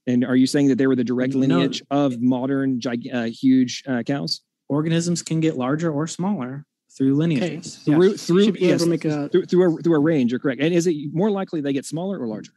And 0.05 0.23
are 0.23 0.35
you 0.35 0.47
saying 0.47 0.67
that 0.69 0.77
they 0.77 0.87
were 0.87 0.95
the 0.95 1.03
direct 1.03 1.33
No. 1.33 1.39
lineage 1.39 1.81
of 1.91 2.21
modern, 2.21 2.79
gig- 2.79 3.09
uh, 3.13 3.23
huge 3.25 3.83
uh, 3.87 4.03
cows? 4.03 4.41
Organisms 4.69 5.21
can 5.21 5.39
get 5.39 5.57
larger 5.57 5.91
or 5.91 6.07
smaller 6.07 6.65
through 6.97 7.15
lineages. 7.15 7.81
Yeah, 7.85 7.95
Through, 7.95 8.03
you 8.09 8.17
through, 8.17 8.43
should 8.45 8.57
able 8.57 8.67
yes, 8.67 8.81
to 8.83 8.87
make 8.89 9.05
a- 9.05 9.29
through, 9.29 9.45
through, 9.45 9.77
a, 9.79 9.81
through 9.81 9.95
a 9.95 9.99
range, 9.99 10.31
you're 10.31 10.39
correct. 10.39 10.61
And 10.61 10.73
is 10.73 10.87
it 10.87 10.95
more 11.13 11.29
likely 11.29 11.61
they 11.61 11.73
get 11.73 11.85
smaller 11.85 12.17
or 12.19 12.27
larger? 12.27 12.53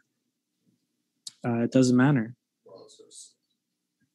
Uh, 1.47 1.61
it 1.61 1.73
doesn't 1.73 1.97
matter. 1.97 2.35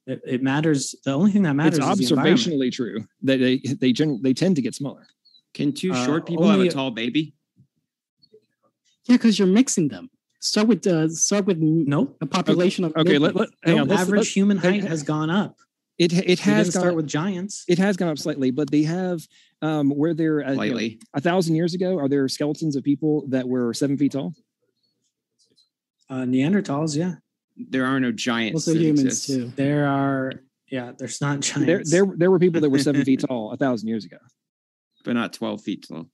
It, 0.07 0.21
it 0.25 0.43
matters. 0.43 0.93
The 1.03 1.13
only 1.13 1.31
thing 1.31 1.41
that 1.43 1.55
matters 1.55 1.79
it's 1.79 1.99
is 2.01 2.09
the 2.09 2.15
observationally 2.15 2.71
true 2.71 3.05
that 3.23 3.39
they 3.39 3.57
they 3.57 3.91
generally 3.91 4.19
they 4.21 4.33
tend 4.35 4.55
to 4.57 4.61
get 4.61 4.75
smaller. 4.75 5.07
Can 5.55 5.73
two 5.73 5.91
Uh, 5.93 6.05
short 6.05 6.27
people 6.27 6.47
have 6.47 6.59
a 6.59 6.69
tall 6.69 6.91
baby? 6.91 7.33
Yeah, 9.07 9.15
because 9.17 9.39
you're 9.39 9.47
mixing 9.47 9.87
them. 9.87 10.09
Start 10.41 10.67
with 10.67 10.85
uh, 10.85 11.09
start 11.09 11.45
with 11.47 11.57
no 11.57 12.01
Nope. 12.01 12.17
a 12.21 12.27
population 12.27 12.83
of 12.83 12.93
Okay, 12.95 13.17
let, 13.17 13.35
let 13.35 13.49
hang 13.63 13.77
No, 13.77 13.81
on. 13.81 13.87
let's- 13.87 14.01
average 14.03 14.17
let's- 14.19 14.31
human 14.35 14.57
hang- 14.57 14.81
height 14.81 14.89
has 14.89 15.01
gone 15.01 15.31
up. 15.31 15.57
It 15.97 16.11
it 16.13 16.39
has 16.39 16.67
didn't 16.67 16.73
gone 16.73 16.81
start 16.81 16.95
with 16.95 17.07
giants. 17.07 17.63
it 17.67 17.77
has 17.77 17.95
gone 17.95 18.09
up 18.09 18.17
slightly, 18.19 18.51
but 18.51 18.69
they 18.69 18.83
have 18.83 19.25
um 19.61 19.89
where 19.91 20.13
they're 20.13 20.39
uh, 20.43 20.49
you 20.51 20.55
know, 20.55 20.55
Slightly. 20.55 20.99
a 21.13 21.21
thousand 21.21 21.55
years 21.55 21.73
ago. 21.73 21.97
Are 21.97 22.09
there 22.09 22.27
skeletons 22.27 22.75
of 22.75 22.83
people 22.83 23.25
that 23.29 23.47
were 23.47 23.73
seven 23.73 23.97
feet 23.97 24.11
tall? 24.11 24.33
Uh, 26.09 26.23
Neanderthals, 26.23 26.95
yeah. 26.95 27.15
There 27.57 27.85
are 27.85 27.99
no 27.99 28.11
giants. 28.11 28.67
Also 28.67 28.77
humans 28.77 29.03
exist. 29.05 29.27
too. 29.27 29.51
There 29.55 29.87
are, 29.87 30.33
yeah, 30.69 30.91
there's 30.97 31.21
not 31.21 31.39
giants. 31.39 31.89
there 31.89 32.05
there 32.15 32.29
were 32.29 32.39
people 32.39 32.61
that 32.61 32.69
were 32.69 32.79
seven 32.79 33.03
feet 33.05 33.21
tall 33.27 33.51
a 33.53 33.57
thousand 33.57 33.87
years 33.87 34.05
ago. 34.05 34.17
but 35.05 35.13
not 35.13 35.33
12 35.33 35.61
feet 35.61 35.85
tall. 35.87 36.09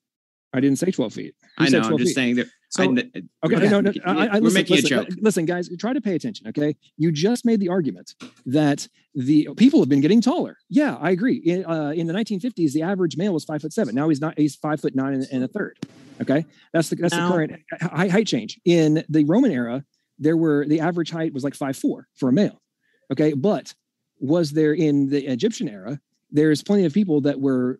I 0.53 0.59
didn't 0.59 0.77
say 0.79 0.91
twelve 0.91 1.13
feet. 1.13 1.33
Who 1.57 1.65
I 1.65 1.69
know. 1.69 1.79
I'm 1.79 1.97
just 1.97 2.09
feet? 2.09 2.13
saying 2.15 2.35
that. 2.35 2.47
So- 2.71 2.83
I, 2.83 2.85
Okay, 2.87 3.55
okay, 3.55 3.69
no, 3.69 3.81
no, 3.81 3.91
I, 4.05 4.11
I, 4.27 4.33
we're 4.35 4.41
listen, 4.45 4.53
making 4.53 4.75
listen, 4.77 4.99
a 4.99 5.05
joke. 5.05 5.09
Listen, 5.19 5.45
guys, 5.45 5.69
try 5.77 5.91
to 5.93 5.99
pay 6.01 6.15
attention. 6.15 6.47
Okay, 6.47 6.75
you 6.97 7.11
just 7.11 7.43
made 7.45 7.59
the 7.59 7.67
argument 7.69 8.15
that 8.45 8.87
the 9.13 9.49
people 9.57 9.79
have 9.81 9.89
been 9.89 9.99
getting 9.99 10.21
taller. 10.21 10.57
Yeah, 10.69 10.95
I 11.01 11.11
agree. 11.11 11.35
In, 11.37 11.65
uh, 11.65 11.89
in 11.89 12.07
the 12.07 12.13
1950s, 12.13 12.71
the 12.71 12.81
average 12.83 13.17
male 13.17 13.33
was 13.33 13.43
five 13.43 13.61
foot 13.61 13.73
seven. 13.73 13.93
Now 13.93 14.07
he's 14.09 14.21
not. 14.21 14.37
He's 14.37 14.55
five 14.55 14.79
foot 14.79 14.95
nine 14.95 15.13
and, 15.15 15.27
and 15.31 15.43
a 15.43 15.47
third. 15.49 15.79
Okay, 16.21 16.45
that's 16.71 16.89
the 16.89 16.95
that's 16.95 17.13
Now- 17.13 17.27
the 17.27 17.33
current 17.33 17.51
height, 17.81 18.11
height 18.11 18.27
change. 18.27 18.59
In 18.63 19.03
the 19.09 19.25
Roman 19.25 19.51
era, 19.51 19.83
there 20.17 20.37
were 20.37 20.65
the 20.65 20.79
average 20.79 21.11
height 21.11 21.33
was 21.33 21.43
like 21.43 21.55
five 21.55 21.75
four 21.75 22.07
for 22.15 22.29
a 22.29 22.33
male. 22.33 22.61
Okay, 23.11 23.33
but 23.33 23.73
was 24.19 24.51
there 24.51 24.73
in 24.73 25.09
the 25.09 25.25
Egyptian 25.25 25.67
era? 25.67 25.99
There's 26.29 26.63
plenty 26.63 26.85
of 26.85 26.93
people 26.93 27.21
that 27.21 27.41
were 27.41 27.79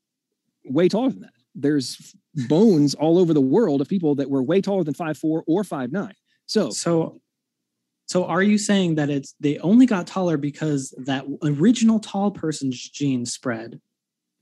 way 0.66 0.90
taller 0.90 1.12
than 1.12 1.22
that. 1.22 1.34
There's 1.56 2.16
bones 2.48 2.94
all 2.96 3.18
over 3.18 3.34
the 3.34 3.42
world 3.42 3.82
of 3.82 3.88
people 3.90 4.16
that 4.16 4.30
were 4.30 4.42
way 4.42 4.62
taller 4.62 4.84
than 4.84 4.94
five 4.94 5.18
four 5.18 5.44
or 5.48 5.64
five 5.64 5.92
nine. 5.92 6.14
So 6.46 6.70
So, 6.70 7.22
so 8.06 8.26
are 8.26 8.42
you 8.44 8.58
saying 8.58 8.96
that 8.96 9.10
it's 9.10 9.36
they 9.40 9.58
only 9.60 9.86
got 9.86 10.08
taller 10.08 10.38
because 10.38 10.94
that 10.98 11.26
original 11.44 12.00
tall 12.00 12.32
person's 12.32 12.80
gene 12.90 13.26
spread? 13.26 13.80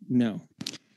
no, 0.07 0.41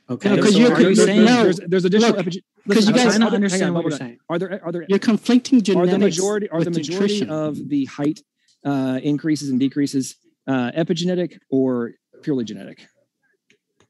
Okay, 0.09 0.35
No, 0.35 0.41
'cause 0.41 0.51
so 0.53 0.59
you're- 0.59 0.71
are 0.73 0.79
you 0.79 0.83
there's, 0.85 0.97
you're- 0.97 1.05
saying? 1.07 1.25
no, 1.25 1.43
there's, 1.43 1.59
there's 1.67 1.85
additional 1.85 2.11
look, 2.11 2.25
epigen- 2.25 2.43
'cause 2.69 2.87
you 2.87 2.93
guys- 2.93 3.03
trying 3.03 3.07
to 3.07 3.11
hang 3.13 3.21
on, 3.23 3.33
understand 3.35 3.73
what 3.73 3.81
hold 3.81 3.91
you're 3.91 3.97
saying. 3.97 4.17
Are 4.29 4.37
there 4.39 4.63
are 4.65 4.71
there 4.71 4.85
You're 4.89 4.99
conflicting 4.99 5.59
are 5.59 5.61
genetics 5.61 5.91
the 5.91 5.97
majority 5.99 6.49
are 6.49 6.63
the 6.63 6.71
majority 6.71 6.99
nutrition. 7.21 7.29
of 7.29 7.69
the 7.69 7.85
height 7.85 8.21
uh, 8.65 8.99
increases 9.03 9.49
and 9.49 9.59
decreases 9.59 10.15
uh, 10.47 10.71
epigenetic 10.71 11.39
or 11.49 11.93
purely 12.21 12.43
genetic? 12.43 12.85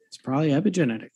It's 0.08 0.18
probably 0.18 0.50
epigenetic. 0.50 1.10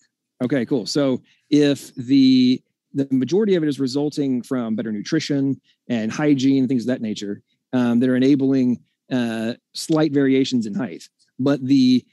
Okay, 0.44 0.66
cool. 0.66 0.86
So 0.86 1.22
if 1.50 1.94
the 1.96 2.62
the 2.94 3.08
majority 3.12 3.56
of 3.56 3.64
it 3.64 3.70
is 3.70 3.80
resulting 3.80 4.42
from 4.42 4.76
better 4.76 4.92
nutrition 4.92 5.60
and 5.88 6.12
hygiene, 6.12 6.68
things 6.68 6.84
of 6.84 6.88
that 6.88 7.02
nature, 7.02 7.42
um, 7.74 8.00
that 8.00 8.10
are 8.10 8.16
enabling 8.16 8.80
uh, 9.12 9.54
slight 9.74 10.14
variations 10.14 10.66
in 10.66 10.74
height, 10.74 11.04
but 11.38 11.64
the 11.64 12.06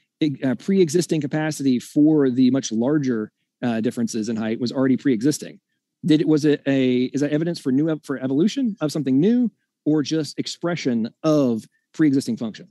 uh, 0.43 0.55
pre-existing 0.55 1.21
capacity 1.21 1.79
for 1.79 2.29
the 2.29 2.51
much 2.51 2.71
larger 2.71 3.31
uh, 3.61 3.81
differences 3.81 4.29
in 4.29 4.35
height 4.35 4.59
was 4.59 4.71
already 4.71 4.97
pre-existing. 4.97 5.59
Did 6.05 6.21
it 6.21 6.27
was 6.27 6.45
it 6.45 6.61
a 6.67 7.05
is 7.05 7.21
that 7.21 7.31
evidence 7.31 7.59
for 7.59 7.71
new 7.71 7.99
for 8.03 8.17
evolution 8.17 8.75
of 8.81 8.91
something 8.91 9.19
new 9.19 9.51
or 9.85 10.03
just 10.03 10.37
expression 10.39 11.09
of 11.23 11.65
pre-existing 11.93 12.37
function? 12.37 12.67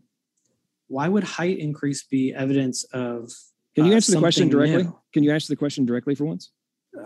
Why 0.89 1.09
would 1.09 1.25
height 1.25 1.59
increase 1.59 2.05
be 2.05 2.35
evidence 2.35 2.85
of? 2.93 3.33
Can 3.75 3.87
you 3.87 3.93
uh, 3.93 3.97
answer 3.97 4.12
the 4.12 4.18
question 4.18 4.49
directly? 4.49 4.85
new? 4.85 4.99
Can 5.12 5.22
you 5.22 5.33
answer 5.33 5.49
the 5.49 5.57
question 5.57 5.85
directly 5.85 6.14
for 6.14 6.25
once? 6.25 6.51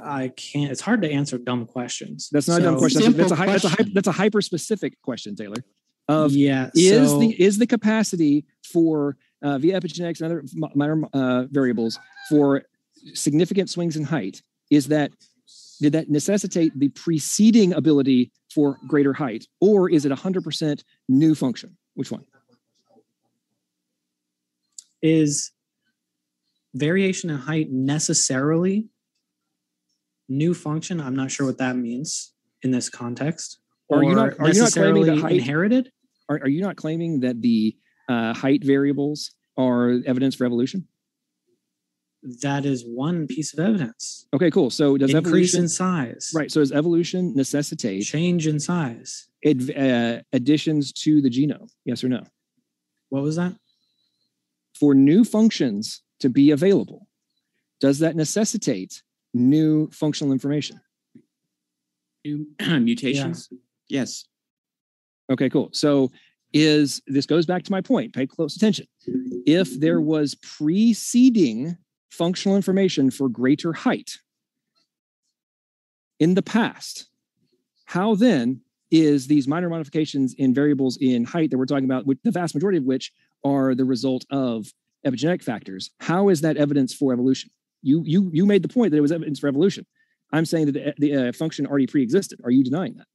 I 0.02 0.28
can't. 0.28 0.70
It's 0.70 0.80
hard 0.80 1.02
to 1.02 1.10
answer 1.10 1.38
dumb 1.38 1.66
questions. 1.66 2.28
That's 2.30 2.48
not 2.48 2.60
a 2.60 2.64
dumb 2.64 2.78
question. 2.78 3.00
That's 3.00 3.16
a, 3.32 3.36
Simple 3.36 3.36
hy- 3.36 3.46
that's 3.46 3.64
a, 3.64 3.68
hy- 3.68 3.74
question. 3.74 3.94
that's 3.94 4.08
a 4.08 4.12
hyper 4.12 4.42
specific 4.42 5.00
question, 5.02 5.34
Taylor. 5.34 5.64
Of 6.08 6.32
yeah. 6.32 6.70
is 6.74 7.10
so- 7.10 7.20
the 7.20 7.42
is 7.42 7.58
the 7.58 7.66
capacity 7.66 8.44
for 8.64 9.16
uh, 9.42 9.58
via 9.58 9.80
epigenetics 9.80 10.20
and 10.20 10.32
other 10.32 10.44
minor 10.74 11.04
uh, 11.12 11.44
variables 11.50 11.98
for 12.28 12.62
significant 13.14 13.70
swings 13.70 13.96
in 13.96 14.04
height? 14.04 14.42
Is 14.70 14.88
that 14.88 15.12
did 15.80 15.92
that 15.92 16.10
necessitate 16.10 16.78
the 16.78 16.88
preceding 16.90 17.72
ability 17.72 18.32
for 18.52 18.78
greater 18.88 19.12
height, 19.12 19.46
or 19.60 19.88
is 19.88 20.04
it 20.04 20.12
100% 20.12 20.82
new 21.08 21.34
function? 21.34 21.76
Which 21.94 22.10
one? 22.10 22.24
is 25.02 25.52
variation 26.74 27.30
in 27.30 27.36
height 27.38 27.70
necessarily 27.70 28.88
new 30.28 30.54
function? 30.54 31.00
I'm 31.00 31.16
not 31.16 31.30
sure 31.30 31.46
what 31.46 31.58
that 31.58 31.76
means 31.76 32.32
in 32.62 32.70
this 32.70 32.88
context. 32.88 33.58
Are 33.92 34.02
you 34.02 34.10
Or 34.10 34.14
not- 34.14 34.38
are 34.40 34.52
you 34.52 34.60
not 34.62 34.72
claiming 34.72 35.06
that 35.06 35.18
height- 35.18 35.32
inherited? 35.32 35.92
Are, 36.28 36.36
are 36.42 36.48
you 36.48 36.60
not 36.60 36.76
claiming 36.76 37.20
that 37.20 37.40
the 37.40 37.76
uh, 38.08 38.34
height 38.34 38.62
variables 38.64 39.30
are 39.56 40.00
evidence 40.06 40.34
for 40.34 40.44
evolution? 40.44 40.86
That 42.42 42.66
is 42.66 42.84
one 42.84 43.26
piece 43.26 43.52
of 43.54 43.60
evidence. 43.60 44.26
Okay, 44.34 44.50
cool. 44.50 44.70
So 44.70 44.96
does 44.98 45.14
Increase 45.14 45.54
evolution 45.54 45.62
in 45.62 45.68
size. 45.68 46.32
right? 46.34 46.50
So 46.50 46.60
does 46.60 46.72
evolution 46.72 47.32
necessitate 47.34 48.02
Change 48.02 48.46
in 48.46 48.58
size. 48.60 49.28
adv- 49.46 49.70
uh, 49.70 50.20
additions 50.32 50.92
to 51.04 51.22
the 51.22 51.30
genome? 51.30 51.70
Yes 51.84 52.02
or 52.04 52.08
no? 52.08 52.24
What 53.08 53.22
was 53.22 53.36
that? 53.36 53.54
For 54.78 54.94
new 54.94 55.24
functions 55.24 56.02
to 56.20 56.28
be 56.28 56.50
available, 56.50 57.06
does 57.80 57.98
that 58.00 58.16
necessitate 58.16 59.02
new 59.34 59.88
functional 59.90 60.32
information? 60.32 60.80
New 62.24 62.46
mutations? 62.60 63.48
Yes. 63.88 64.24
Okay, 65.30 65.48
cool. 65.48 65.70
So 65.72 66.10
is 66.52 67.02
this 67.06 67.26
goes 67.26 67.46
back 67.46 67.62
to 67.64 67.72
my 67.72 67.80
point. 67.80 68.14
Pay 68.14 68.26
close 68.26 68.56
attention. 68.56 68.86
If 69.46 69.78
there 69.80 70.00
was 70.00 70.34
preceding 70.36 71.76
functional 72.10 72.56
information 72.56 73.10
for 73.10 73.28
greater 73.28 73.72
height 73.72 74.18
in 76.18 76.34
the 76.34 76.42
past, 76.42 77.08
how 77.84 78.14
then 78.14 78.62
is 78.90 79.26
these 79.26 79.46
minor 79.46 79.68
modifications 79.68 80.34
in 80.34 80.54
variables 80.54 80.96
in 81.00 81.24
height 81.24 81.50
that 81.50 81.58
we're 81.58 81.66
talking 81.66 81.84
about, 81.84 82.06
which 82.06 82.18
the 82.24 82.30
vast 82.30 82.54
majority 82.54 82.78
of 82.78 82.84
which 82.84 83.12
are 83.44 83.74
the 83.74 83.84
result 83.84 84.24
of 84.30 84.72
epigenetic 85.06 85.42
factors, 85.42 85.90
how 86.00 86.28
is 86.28 86.40
that 86.42 86.56
evidence 86.56 86.94
for 86.94 87.12
evolution? 87.12 87.50
You 87.82 88.02
you 88.04 88.30
you 88.32 88.46
made 88.46 88.62
the 88.62 88.68
point 88.68 88.90
that 88.90 88.98
it 88.98 89.02
was 89.02 89.12
evidence 89.12 89.38
for 89.38 89.48
evolution. 89.48 89.86
I'm 90.32 90.44
saying 90.44 90.66
that 90.66 90.72
the, 90.72 90.94
the 90.98 91.28
uh, 91.28 91.32
function 91.32 91.66
already 91.66 91.86
pre-existed. 91.86 92.40
Are 92.44 92.50
you 92.50 92.62
denying 92.62 92.96
that? 92.96 93.06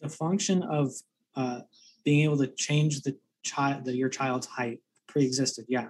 The 0.00 0.08
function 0.08 0.62
of 0.64 0.92
uh, 1.36 1.60
being 2.04 2.24
able 2.24 2.38
to 2.38 2.48
change 2.48 3.02
the 3.02 3.16
child, 3.44 3.84
the, 3.84 3.96
your 3.96 4.08
child's 4.08 4.46
height 4.46 4.80
pre-existed. 5.06 5.66
Yeah. 5.68 5.88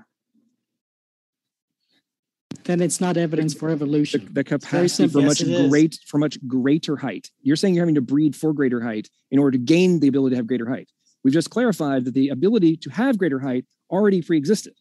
then 2.65 2.81
it's 2.81 3.01
not 3.01 3.17
evidence 3.17 3.55
for 3.55 3.71
evolution. 3.71 4.29
the 4.33 4.45
capacity 4.45 5.05
for 5.05 5.13
simple. 5.13 5.23
much 5.23 5.41
Yes, 5.41 5.49
it 5.49 5.65
is. 5.65 5.71
great 5.71 5.99
for 6.07 6.19
much 6.19 6.39
greater 6.47 6.97
height. 6.97 7.31
You're 7.43 7.57
saying 7.57 7.75
you're 7.75 7.85
having 7.85 7.95
to 7.95 8.01
breed 8.01 8.35
for 8.35 8.53
greater 8.53 8.81
height 8.81 9.09
in 9.31 9.39
order 9.39 9.53
to 9.53 9.59
gain 9.59 10.01
the 10.01 10.09
ability 10.09 10.35
to 10.35 10.37
have 10.37 10.47
greater 10.47 10.69
height. 10.69 10.91
We've 11.23 11.35
just 11.35 11.51
clarified 11.51 12.05
that 12.05 12.15
the 12.15 12.29
ability 12.29 12.77
to 12.79 12.91
have 12.91 13.19
greater 13.19 13.39
height 13.39 13.65
already 13.91 14.23
pre-existed. 14.23 14.75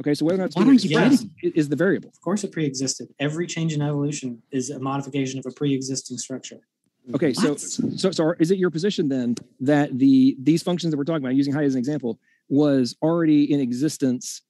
Okay, 0.00 0.14
so 0.14 0.24
whether 0.24 0.36
or 0.36 0.38
not 0.38 0.44
it's 0.46 0.56
Why 0.56 0.64
being 0.64 0.76
don't 0.78 0.84
expressed 1.12 1.26
is 1.42 1.68
the 1.68 1.76
variable. 1.76 2.08
Of 2.08 2.20
course, 2.22 2.42
it 2.42 2.52
pre-existed. 2.52 3.08
Every 3.18 3.46
change 3.46 3.74
in 3.74 3.82
evolution 3.82 4.42
is 4.50 4.70
a 4.70 4.78
modification 4.78 5.38
of 5.38 5.46
a 5.46 5.50
pre-existing 5.50 6.16
structure. 6.16 6.60
Okay, 7.14 7.32
so 7.34 7.50
What? 7.50 7.60
so 7.60 8.10
so 8.10 8.34
is 8.38 8.50
it 8.50 8.58
your 8.58 8.70
position 8.70 9.08
then 9.08 9.34
that 9.60 9.98
the 9.98 10.36
these 10.42 10.62
functions 10.62 10.90
that 10.90 10.96
we're 10.96 11.04
talking 11.04 11.24
about, 11.24 11.34
using 11.34 11.52
height 11.52 11.64
as 11.64 11.74
an 11.74 11.78
example, 11.78 12.18
was 12.48 12.96
already 13.02 13.50
in 13.52 13.60
existence 13.60 14.42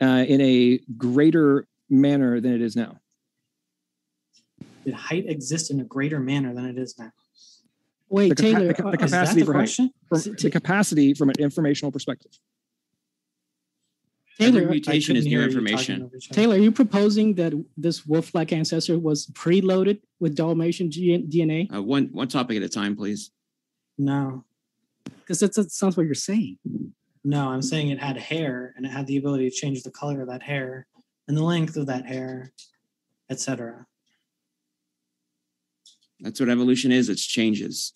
uh, 0.00 0.24
in 0.28 0.40
a 0.40 0.78
greater 0.96 1.66
manner 1.88 2.40
than 2.40 2.52
it 2.54 2.60
is 2.60 2.76
now? 2.76 2.98
Did 4.84 4.94
height 4.94 5.26
exist 5.28 5.70
in 5.70 5.80
a 5.80 5.84
greater 5.84 6.18
manner 6.20 6.54
than 6.54 6.64
it 6.66 6.78
is 6.78 6.98
now? 6.98 7.12
Wait, 8.10 8.30
the 8.30 8.34
capa- 8.34 8.52
Taylor. 8.52 8.66
the 8.68 8.74
ca- 8.74 8.88
uh, 8.88 8.90
the 8.92 9.04
Is 9.04 9.10
that 9.10 9.16
capacity 9.16 9.40
the 9.40 9.46
for 9.46 9.52
height. 9.52 9.58
question? 9.60 9.90
From 10.08 10.18
So- 10.18 10.32
the 10.32 10.50
capacity 10.50 11.14
from 11.14 11.28
an 11.30 11.36
informational 11.38 11.92
perspective. 11.92 12.32
Every 14.40 14.60
Taylor, 14.60 14.70
mutation 14.70 15.16
is 15.16 15.24
couldn't 15.24 15.30
new 15.30 15.38
hear 15.40 15.48
you 15.48 15.54
talking 15.54 15.66
information. 15.66 16.02
over 16.04 16.16
each 16.16 16.30
other. 16.30 16.34
Taylor, 16.34 16.54
are 16.54 16.58
you 16.58 16.70
proposing 16.70 17.34
that 17.34 17.52
this 17.76 18.06
wolf-like 18.06 18.52
ancestor 18.52 18.96
was 18.98 19.26
preloaded 19.28 20.00
with 20.20 20.36
Dalmatian 20.36 20.90
DNA? 20.90 21.74
Uh, 21.74 21.82
one 21.82 22.08
one 22.12 22.28
topic 22.28 22.56
at 22.56 22.62
a 22.62 22.68
time, 22.68 22.94
please. 22.94 23.32
No. 23.96 24.44
Because 25.04 25.40
that's 25.40 25.56
that 25.56 25.72
sounds 25.72 25.96
what 25.96 26.06
you're 26.06 26.14
saying. 26.14 26.58
No, 27.24 27.48
I'm 27.48 27.62
saying 27.62 27.88
it 27.88 27.98
had 27.98 28.16
hair 28.16 28.74
and 28.76 28.86
it 28.86 28.90
had 28.90 29.06
the 29.08 29.16
ability 29.16 29.50
to 29.50 29.54
change 29.54 29.82
the 29.82 29.90
color 29.90 30.22
of 30.22 30.28
that 30.28 30.42
hair 30.42 30.86
and 31.26 31.36
the 31.36 31.42
length 31.42 31.76
of 31.76 31.86
that 31.86 32.06
hair, 32.06 32.52
etc. 33.28 33.86
That's 36.20 36.38
what 36.38 36.48
evolution 36.48 36.92
is. 36.92 37.08
It's 37.08 37.26
changes. 37.26 37.92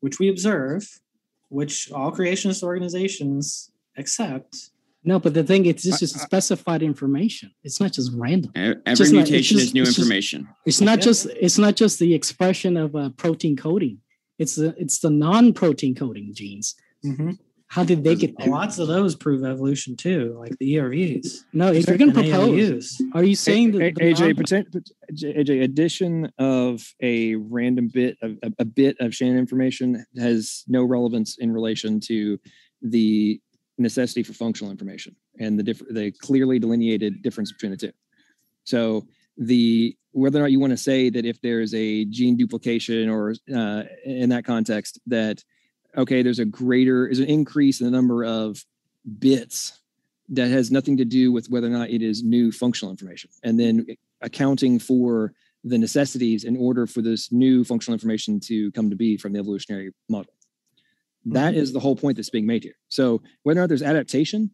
Which 0.00 0.18
we 0.18 0.28
observe, 0.28 1.00
which 1.48 1.90
all 1.92 2.12
creationist 2.12 2.62
organizations 2.62 3.70
accept. 3.96 4.70
No, 5.06 5.18
but 5.18 5.34
the 5.34 5.44
thing 5.44 5.66
it's 5.66 5.82
just, 5.82 6.00
just 6.00 6.18
specified 6.18 6.82
information. 6.82 7.50
It's 7.62 7.78
not 7.78 7.92
just 7.92 8.10
random. 8.14 8.52
Every 8.54 8.80
It's 8.86 8.98
just 9.00 9.12
not- 9.12 9.24
mutation 9.24 9.58
just- 9.58 9.68
is 9.68 9.74
new 9.74 9.82
it's 9.82 9.90
just- 9.90 9.98
information. 9.98 10.48
It's 10.64 10.80
not 10.80 10.98
Yeah. 10.98 11.04
just 11.04 11.26
it's 11.38 11.58
not 11.58 11.76
just 11.76 11.98
the 11.98 12.14
expression 12.14 12.76
of 12.78 12.96
uh, 12.96 13.10
protein 13.10 13.54
coding. 13.56 13.98
It's 14.38 14.54
the 14.56 14.74
it's 14.78 15.00
the 15.00 15.10
non-protein 15.10 15.94
coding 15.94 16.32
genes. 16.32 16.74
How 17.68 17.82
did 17.82 18.04
they 18.04 18.14
get 18.14 18.38
there? 18.38 18.48
Lots 18.48 18.78
of 18.78 18.86
those 18.88 19.16
prove 19.16 19.42
evolution 19.44 19.96
too, 19.96 20.36
like 20.38 20.56
the 20.58 20.74
ERVs. 20.76 21.44
No, 21.52 21.72
if 21.72 21.86
you're 21.88 21.96
going 21.98 22.12
to 22.12 22.22
propose, 22.22 22.50
ALUs. 23.00 23.00
are 23.14 23.24
you 23.24 23.34
saying 23.34 23.72
that 23.72 23.82
A- 23.82 23.90
the 23.92 24.00
AJ, 24.12 24.20
non- 24.20 24.34
pretend, 24.36 24.66
AJ, 25.12 25.62
addition 25.64 26.30
of 26.38 26.86
a 27.02 27.34
random 27.34 27.88
bit 27.88 28.16
of 28.22 28.38
a, 28.42 28.52
a 28.60 28.64
bit 28.64 28.96
of 29.00 29.14
Shannon 29.14 29.38
information 29.38 30.04
has 30.16 30.62
no 30.68 30.84
relevance 30.84 31.36
in 31.38 31.50
relation 31.52 31.98
to 32.00 32.38
the 32.80 33.40
necessity 33.78 34.22
for 34.22 34.32
functional 34.32 34.70
information 34.70 35.16
and 35.38 35.58
the 35.58 35.62
different, 35.62 35.94
the 35.94 36.10
clearly 36.12 36.58
delineated 36.58 37.22
difference 37.22 37.52
between 37.52 37.72
the 37.72 37.76
two. 37.76 37.92
So 38.64 39.06
the 39.36 39.96
whether 40.12 40.38
or 40.38 40.42
not 40.42 40.52
you 40.52 40.60
want 40.60 40.70
to 40.70 40.76
say 40.76 41.10
that 41.10 41.24
if 41.24 41.40
there's 41.40 41.74
a 41.74 42.04
gene 42.04 42.36
duplication 42.36 43.08
or 43.08 43.34
uh, 43.54 43.82
in 44.04 44.28
that 44.28 44.44
context 44.44 45.00
that 45.06 45.42
okay, 45.96 46.22
there's 46.22 46.38
a 46.38 46.44
greater 46.44 47.06
is 47.06 47.18
an 47.18 47.26
increase 47.26 47.80
in 47.80 47.86
the 47.86 47.90
number 47.90 48.24
of 48.24 48.64
bits 49.18 49.80
that 50.28 50.48
has 50.48 50.70
nothing 50.70 50.96
to 50.96 51.04
do 51.04 51.32
with 51.32 51.48
whether 51.50 51.66
or 51.66 51.70
not 51.70 51.90
it 51.90 52.02
is 52.02 52.22
new 52.22 52.50
functional 52.50 52.90
information 52.90 53.30
and 53.42 53.60
then 53.60 53.86
accounting 54.22 54.78
for 54.78 55.32
the 55.64 55.78
necessities 55.78 56.44
in 56.44 56.56
order 56.56 56.86
for 56.86 57.02
this 57.02 57.32
new 57.32 57.64
functional 57.64 57.94
information 57.94 58.38
to 58.38 58.70
come 58.72 58.90
to 58.90 58.96
be 58.96 59.16
from 59.16 59.32
the 59.32 59.38
evolutionary 59.38 59.92
model 60.08 60.32
That 61.26 61.54
is 61.54 61.72
the 61.72 61.80
whole 61.80 61.96
point 61.96 62.16
that's 62.16 62.30
being 62.30 62.46
made 62.46 62.62
here 62.62 62.76
so 62.88 63.22
whether 63.42 63.60
or 63.60 63.62
not 63.62 63.68
there's 63.68 63.82
adaptation 63.82 64.50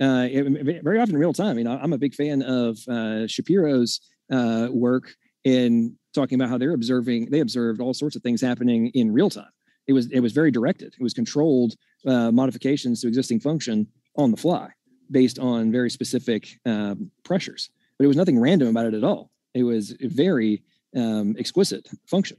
uh, 0.00 0.26
it- 0.30 0.82
very 0.82 0.98
often 0.98 1.14
in 1.14 1.20
real 1.20 1.32
time 1.32 1.58
you 1.58 1.64
know 1.64 1.78
i'm 1.82 1.92
a 1.92 1.98
big 1.98 2.14
fan 2.14 2.42
of 2.42 2.78
uh, 2.88 3.26
shapiro's 3.26 4.00
uh, 4.32 4.68
work 4.70 5.04
in 5.44 5.96
talking 6.14 6.36
about 6.36 6.48
how 6.48 6.58
they're 6.58 6.74
observing 6.74 7.28
they 7.30 7.40
observed 7.40 7.80
all 7.80 7.94
sorts 7.94 8.16
of 8.16 8.22
things 8.22 8.40
happening 8.40 8.90
in 8.94 9.12
real 9.12 9.30
time 9.30 9.52
it 9.86 9.92
was 9.92 10.06
it 10.10 10.20
was 10.20 10.32
very 10.32 10.50
directed 10.50 10.94
it 10.98 11.02
was 11.02 11.12
controlled 11.14 11.74
uh, 12.06 12.30
modifications 12.30 13.00
to 13.00 13.08
existing 13.08 13.40
function 13.40 13.86
on 14.16 14.30
the 14.30 14.36
fly 14.36 14.68
based 15.10 15.38
on 15.38 15.70
very 15.70 15.90
specific 15.90 16.58
um, 16.64 17.10
pressures. 17.24 17.70
But 17.98 18.04
it 18.04 18.08
was 18.08 18.16
nothing 18.16 18.40
random 18.40 18.68
about 18.68 18.86
it 18.86 18.94
at 18.94 19.04
all. 19.04 19.30
It 19.52 19.62
was 19.64 19.94
very 20.00 20.62
um, 20.96 21.36
exquisite 21.38 21.88
function. 22.06 22.38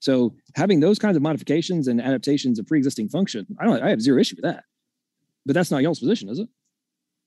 So 0.00 0.34
having 0.54 0.80
those 0.80 0.98
kinds 0.98 1.16
of 1.16 1.22
modifications 1.22 1.88
and 1.88 2.00
adaptations 2.00 2.58
of 2.58 2.66
pre-existing 2.66 3.08
function, 3.08 3.46
I 3.60 3.64
don't. 3.64 3.82
I 3.82 3.90
have 3.90 4.00
zero 4.00 4.20
issue 4.20 4.36
with 4.36 4.44
that. 4.44 4.64
But 5.46 5.54
that's 5.54 5.70
not 5.70 5.82
y'all's 5.82 5.98
position, 6.00 6.28
is 6.28 6.38
it? 6.38 6.48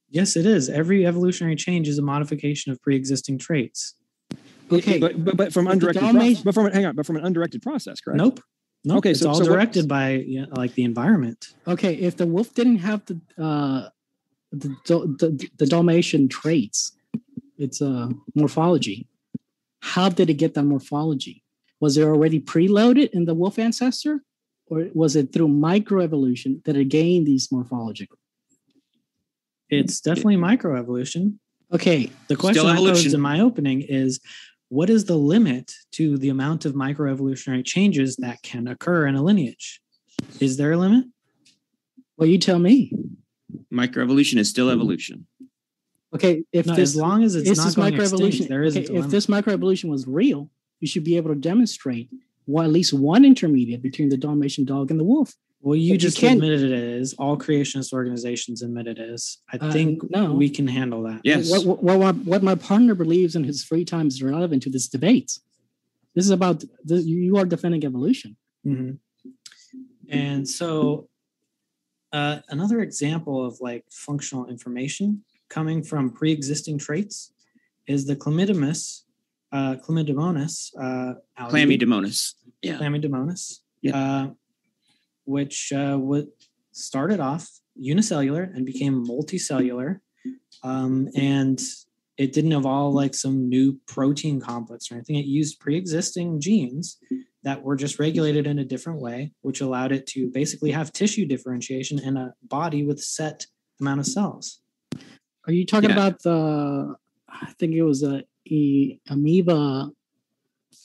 Yes, 0.10 0.36
it 0.36 0.46
is. 0.46 0.70
Every 0.70 1.06
evolutionary 1.06 1.56
change 1.56 1.88
is 1.88 1.98
a 1.98 2.02
modification 2.02 2.72
of 2.72 2.82
pre-existing 2.82 3.38
traits. 3.40 3.96
Okay, 4.72 5.00
But 5.00 5.24
but, 5.24 5.36
but 5.38 5.54
from 5.54 5.66
But 5.66 5.72
undirected. 5.74 6.02
domination- 6.02 6.44
Pro- 6.44 6.52
but 6.52 6.54
from 6.56 6.72
hang 6.72 6.86
on. 6.86 6.96
But 6.96 7.06
from 7.06 7.18
an 7.18 7.26
undirected 7.26 7.62
process, 7.62 8.00
correct? 8.00 8.18
Nope. 8.18 8.40
Nope. 8.86 8.98
Okay, 9.00 9.12
it's 9.12 9.20
so- 9.20 9.30
all 9.30 9.36
so 9.36 9.42
what- 9.42 9.50
directed 9.52 9.88
by 9.88 10.12
you 10.16 10.42
know, 10.42 10.48
like 10.56 10.74
the 10.76 10.84
environment. 10.84 11.54
okay, 11.68 11.94
if 11.96 12.16
the 12.18 12.26
wolf 12.26 12.54
didn't 12.54 12.78
have 12.78 13.06
the 13.06 13.20
uh, 13.38 13.90
the, 14.54 14.70
the 14.86 15.50
the 15.58 15.66
Dalmatian 15.66 16.28
traits, 16.30 16.94
its 17.58 17.82
uh, 17.82 18.10
morphology, 18.36 19.08
how 19.82 20.10
did 20.10 20.30
it 20.30 20.36
get 20.36 20.54
that 20.56 20.64
morphology? 20.64 21.41
Was 21.82 21.98
it 21.98 22.04
already 22.04 22.40
preloaded 22.40 23.10
in 23.10 23.26
the 23.26 23.34
wolf 23.34 23.60
ancestor, 23.60 24.22
or 24.68 24.88
was 24.94 25.16
it 25.16 25.34
through 25.34 25.50
microevolution 25.50 26.64
that 26.64 26.78
it 26.78 26.86
gained 26.86 27.28
these 27.28 27.52
morphological? 27.52 28.18
It's 29.70 30.00
definitely 30.00 30.38
microevolution. 30.38 31.40
Okay, 31.74 32.12
The 32.28 32.36
question 32.36 32.66
I 32.66 32.76
posed 32.76 33.14
in 33.14 33.22
my 33.22 33.40
opening 33.40 33.82
is 33.82 34.20
what 34.70 34.90
is 34.90 35.06
the 35.06 35.18
limit 35.18 35.74
to 35.94 36.18
the 36.18 36.30
amount 36.30 36.66
of 36.66 36.74
microevolutionary 36.74 37.66
changes 37.66 38.16
that 38.18 38.42
can 38.44 38.68
occur 38.68 39.08
in 39.08 39.16
a 39.16 39.24
lineage? 39.24 39.82
Is 40.40 40.58
there 40.58 40.74
a 40.74 40.78
limit? 40.78 41.06
well, 42.18 42.30
you 42.30 42.38
tell 42.38 42.60
me. 42.60 42.94
Microevolution 43.74 44.38
is 44.38 44.48
still 44.48 44.70
evolution. 44.70 45.26
Okay, 46.14 46.44
if 46.52 46.68
No, 46.68 46.76
this 46.76 46.90
as 46.90 46.96
long 46.96 47.24
as 47.24 47.36
it's 47.36 47.50
this 47.50 47.58
not 47.58 47.68
is 47.68 47.76
going 47.76 47.94
microevolution, 47.94 48.28
extinct, 48.28 48.50
there 48.50 48.64
isn't 48.64 48.86
okay, 48.86 48.96
a 48.96 49.00
if 49.00 49.08
this 49.08 49.26
microevolution 49.26 49.90
was 49.90 50.06
real, 50.06 50.52
you 50.82 50.88
should 50.88 51.06
be 51.06 51.16
able 51.16 51.30
to 51.34 51.40
demonstrate 51.40 52.10
well, 52.48 52.66
at 52.66 52.72
least 52.72 52.92
one 52.92 53.24
intermediate 53.24 53.82
between 53.84 54.10
the 54.10 54.18
Dalmatian 54.18 54.66
dog 54.66 54.90
and 54.92 55.00
the 55.00 55.04
wolf. 55.04 55.34
Well, 55.62 55.76
you 55.76 55.94
But 55.94 56.00
just 56.02 56.18
can't- 56.18 56.38
admitted 56.42 56.64
it 56.64 56.72
is. 56.72 57.14
All 57.14 57.38
creationist 57.38 57.94
organizations 57.94 58.64
admit 58.64 58.88
it 58.88 58.98
is. 58.98 59.38
I 59.54 59.58
Uh, 59.58 59.72
think 59.72 60.10
no. 60.10 60.34
we 60.34 60.50
can 60.50 60.68
handle 60.68 61.04
that. 61.04 61.22
Yes. 61.24 61.50
What, 61.52 61.66
what, 61.68 61.84
what, 61.84 62.00
what- 62.00 62.26
what 62.32 62.44
my 62.44 62.56
partner 62.56 62.96
believes 62.96 63.36
in 63.36 63.44
his 63.44 63.64
free 63.64 63.86
time 63.86 64.08
is 64.08 64.22
relevant 64.24 64.64
to 64.64 64.72
this 64.72 64.88
debate. 64.90 65.32
This 66.16 66.26
is 66.26 66.32
about 66.32 66.64
the, 66.84 66.98
you 67.02 67.18
you 67.28 67.38
are 67.38 67.46
defending 67.46 67.86
evolution. 67.86 68.36
Mhm. 68.66 68.98
And 70.10 70.50
so, 70.50 71.08
uh, 72.12 72.40
another 72.50 72.82
example 72.82 73.46
of 73.46 73.62
like 73.62 73.86
functional 73.92 74.48
information 74.48 75.24
coming 75.48 75.84
from 75.84 76.10
pre-existing 76.12 76.80
traits 76.80 77.32
is 77.88 78.06
the 78.08 78.16
chlamydomus, 78.16 79.04
uh, 79.52 79.76
chlamydomonas, 79.86 80.72
uh, 80.80 81.14
algae, 81.38 81.54
Chlamydomonas. 81.78 82.34
Yeah. 82.62 82.78
chlamydomonas, 82.78 83.60
Yeah. 83.82 83.98
uh, 83.98 84.30
which 85.26 85.72
uh, 85.74 85.98
would 86.00 86.28
started 86.72 87.20
off 87.20 87.50
unicellular 87.76 88.44
and 88.44 88.66
became 88.66 89.06
multicellular, 89.06 90.00
um, 90.64 91.10
and 91.16 91.60
it 92.18 92.34
didn't 92.34 92.52
evolve 92.54 92.94
like 92.94 93.14
some 93.16 93.50
new 93.50 93.78
protein 93.88 94.40
complex 94.40 94.92
or 94.92 94.96
anything. 94.96 95.16
It 95.16 95.26
used 95.26 95.60
pre-existing 95.60 96.40
genes 96.40 96.98
that 97.44 97.64
were 97.64 97.76
just 97.76 97.98
regulated 98.00 98.46
in 98.46 98.60
a 98.60 98.66
different 98.66 99.00
way, 99.02 99.32
which 99.42 99.62
allowed 99.62 99.92
it 99.92 100.06
to 100.08 100.30
basically 100.30 100.72
have 100.72 100.94
tissue 100.94 101.26
differentiation 101.26 101.98
in 102.00 102.16
a 102.18 102.34
body 102.44 102.84
with 102.86 103.02
set 103.02 103.48
amount 103.80 104.00
of 104.00 104.06
cells. 104.06 104.62
Are 105.48 105.54
you 105.54 105.66
talking 105.66 105.90
Yeah. 105.90 105.96
about 105.96 106.22
the? 106.22 106.96
I 107.28 107.52
think 107.58 107.74
it 107.74 107.82
was 107.82 108.04
a, 108.04 108.24
e, 108.46 109.00
amoeba. 109.10 109.90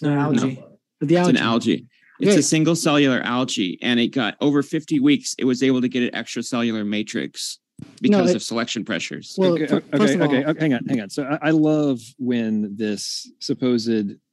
No, 0.02 0.10
algae. 0.12 0.62
The 1.00 1.16
It's 1.16 1.28
an 1.28 1.36
algae. 1.36 1.86
It's 2.20 2.30
Okay. 2.30 2.38
a 2.40 2.42
single 2.42 2.74
cellular 2.76 3.20
algae, 3.20 3.78
and 3.82 4.00
it 4.00 4.08
got 4.08 4.36
over 4.40 4.62
50 4.62 5.00
weeks. 5.00 5.34
It 5.38 5.44
was 5.44 5.62
able 5.62 5.80
to 5.82 5.88
get 5.88 6.02
an 6.02 6.18
extracellular 6.20 6.86
matrix 6.86 7.58
because 8.00 8.30
it- 8.30 8.36
of 8.36 8.42
selection 8.42 8.84
pressures. 8.84 9.34
Well, 9.36 9.52
okay, 9.52 9.66
fir- 9.66 9.76
okay, 9.92 10.14
of 10.14 10.20
okay, 10.22 10.44
all- 10.44 10.50
okay, 10.50 10.60
hang 10.60 10.74
on, 10.74 10.84
hang 10.86 11.00
on. 11.02 11.10
So 11.10 11.24
I, 11.24 11.48
I 11.48 11.50
love 11.50 12.00
when 12.18 12.74
this 12.76 13.30
supposed 13.40 13.90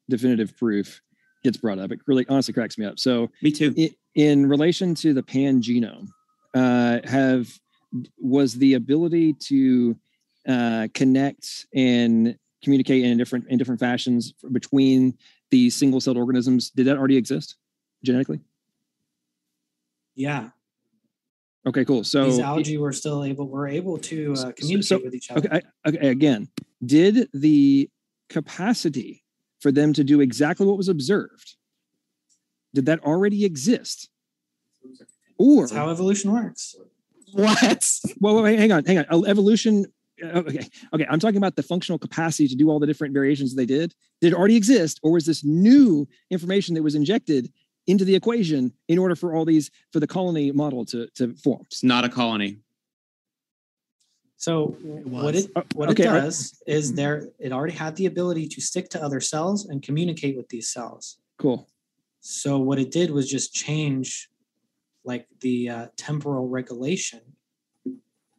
definitive 0.09 0.55
proof 0.57 1.01
gets 1.43 1.57
brought 1.57 1.77
up. 1.79 1.91
It 1.91 1.99
really 2.07 2.25
honestly 2.29 2.53
cracks 2.53 2.77
me 2.77 2.85
up. 2.85 2.99
So 2.99 3.29
Me 3.41 3.51
too. 3.51 3.73
i- 3.77 3.91
in 4.15 4.45
relation 4.45 4.95
to 4.95 5.13
the 5.13 5.23
pan 5.23 5.61
genome, 5.61 6.07
uh, 6.53 6.99
have 7.03 7.49
was 8.17 8.53
the 8.55 8.73
ability 8.75 9.33
to 9.33 9.95
uh, 10.47 10.87
connect 10.93 11.67
and 11.75 12.37
communicate 12.63 13.03
in 13.03 13.17
different 13.17 13.47
in 13.49 13.57
different 13.57 13.79
fashions 13.79 14.33
between 14.51 15.17
these 15.51 15.75
single 15.75 15.99
celled 15.99 16.17
organisms? 16.17 16.69
Did 16.69 16.87
that 16.87 16.97
already 16.97 17.17
exist 17.17 17.57
genetically? 18.03 18.39
Yeah, 20.15 20.49
Okay, 21.65 21.85
cool. 21.85 22.03
So 22.03 22.25
these 22.25 22.39
algae 22.39 22.77
were 22.77 22.91
still 22.91 23.23
able 23.23 23.47
were 23.47 23.67
able 23.67 23.97
to 23.99 24.33
uh, 24.37 24.51
communicate 24.51 24.85
so- 24.85 25.01
with 25.03 25.15
each 25.15 25.31
other. 25.31 25.47
Okay, 25.47 25.61
I, 25.85 25.89
okay. 25.89 26.09
Again, 26.09 26.49
did 26.85 27.29
the 27.33 27.89
capacity 28.29 29.23
for 29.61 29.71
them 29.71 29.93
to 29.93 30.03
do 30.03 30.19
exactly 30.19 30.65
what 30.65 30.77
was 30.77 30.89
observed 30.89 31.55
did 32.73 32.87
that 32.87 33.03
already 33.03 33.45
exist, 33.45 34.09
or 35.37 35.61
That's 35.61 35.73
how 35.73 35.89
evolution 35.89 36.31
works. 36.31 36.75
What? 37.31 37.89
well, 38.19 38.41
wait, 38.43 38.59
hang 38.59 38.71
on, 38.71 38.83
hang 38.85 38.97
on. 38.99 39.25
Evolution. 39.25 39.85
Uh, 40.23 40.39
Okay, 40.39 40.67
okay. 40.93 41.05
I'm 41.09 41.19
talking 41.19 41.37
about 41.37 41.55
the 41.55 41.63
functional 41.63 41.97
capacity 41.97 42.47
to 42.47 42.55
do 42.55 42.69
all 42.69 42.79
the 42.79 42.87
different 42.87 43.13
variations 43.13 43.55
they 43.55 43.65
did. 43.65 43.93
Did 44.21 44.33
it 44.33 44.35
already 44.35 44.55
exist, 44.55 44.99
or 45.03 45.11
was 45.11 45.25
this 45.25 45.43
new 45.43 46.07
information 46.29 46.75
that 46.75 46.83
was 46.83 46.95
injected 46.95 47.51
into 47.87 48.05
the 48.05 48.15
equation 48.15 48.71
in 48.87 48.97
order 48.97 49.15
for 49.15 49.35
all 49.35 49.45
these 49.45 49.69
for 49.91 49.99
the 49.99 50.07
colony 50.07 50.51
model 50.51 50.85
to 50.85 51.07
to 51.15 51.33
form? 51.35 51.63
It's 51.67 51.83
not 51.83 52.03
a 52.05 52.09
colony. 52.09 52.59
So 54.37 54.75
what 55.05 55.35
it 55.35 55.49
what 55.73 55.89
okay, 55.91 56.03
it 56.03 56.09
I- 56.09 56.19
does 56.19 56.61
is 56.67 56.93
there 56.93 57.29
it 57.39 57.51
already 57.51 57.73
had 57.73 57.95
the 57.95 58.07
ability 58.07 58.47
to 58.49 58.61
stick 58.61 58.89
to 58.89 59.01
other 59.01 59.21
cells 59.21 59.65
and 59.65 59.81
communicate 59.81 60.35
with 60.35 60.49
these 60.49 60.67
cells. 60.67 61.17
Cool. 61.37 61.67
So 62.19 62.57
what 62.59 62.79
it 62.79 62.91
did 62.91 63.11
was 63.11 63.29
just 63.29 63.53
change 63.53 64.29
like 65.05 65.27
the 65.41 65.69
uh, 65.69 65.87
temporal 65.97 66.47
regulation 66.47 67.21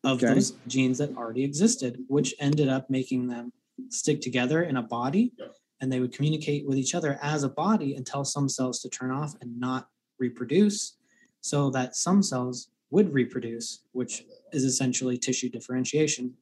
of 0.04 0.22
Okay. 0.22 0.34
those 0.34 0.52
genes 0.66 0.98
that 0.98 1.16
already 1.16 1.44
existed, 1.44 2.04
which 2.08 2.34
ended 2.38 2.68
up 2.68 2.88
making 2.90 3.26
them 3.28 3.52
stick 3.88 4.20
together 4.20 4.62
in 4.62 4.76
a 4.76 4.82
body, 4.82 5.32
and 5.80 5.92
they 5.92 6.00
would 6.00 6.12
communicate 6.12 6.66
with 6.66 6.76
each 6.78 6.94
other 6.94 7.18
as 7.22 7.42
a 7.42 7.48
body 7.48 7.94
and 7.94 8.06
tell 8.06 8.24
some 8.24 8.48
cells 8.48 8.80
to 8.80 8.88
turn 8.88 9.10
off 9.10 9.34
and 9.40 9.58
not 9.58 9.88
reproduce, 10.18 10.96
so 11.40 11.70
that 11.70 11.96
some 11.96 12.22
cells 12.22 12.68
would 12.90 13.12
reproduce, 13.12 13.82
which 13.92 14.24
is 14.52 14.64
essentially 14.64 15.18
tissue 15.18 15.48
differentiation 15.48 16.34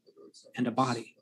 and 0.56 0.66
a 0.66 0.70
body. 0.70 1.14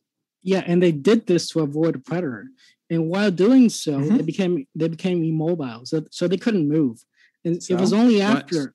Yeah, 0.43 0.63
and 0.67 0.83
they 0.83 0.93
did 0.93 1.27
this 1.27 1.49
to 1.51 1.61
avoid 1.61 1.95
a 1.97 1.99
predator. 1.99 2.49
And 2.89 3.09
while 3.09 3.31
doing 3.31 3.69
so, 3.69 4.01
Mhm. 4.01 4.17
they 4.17 4.25
became 4.25 4.67
they 4.75 4.89
became 4.89 5.23
immobile, 5.23 5.85
so 5.85 6.05
so 6.11 6.27
they 6.27 6.39
couldn't 6.39 6.67
move. 6.69 7.05
And 7.45 7.57
it 7.57 7.75
was 7.75 7.91
So? 7.91 7.97
only 7.99 8.17
What? 8.19 8.31
after 8.43 8.75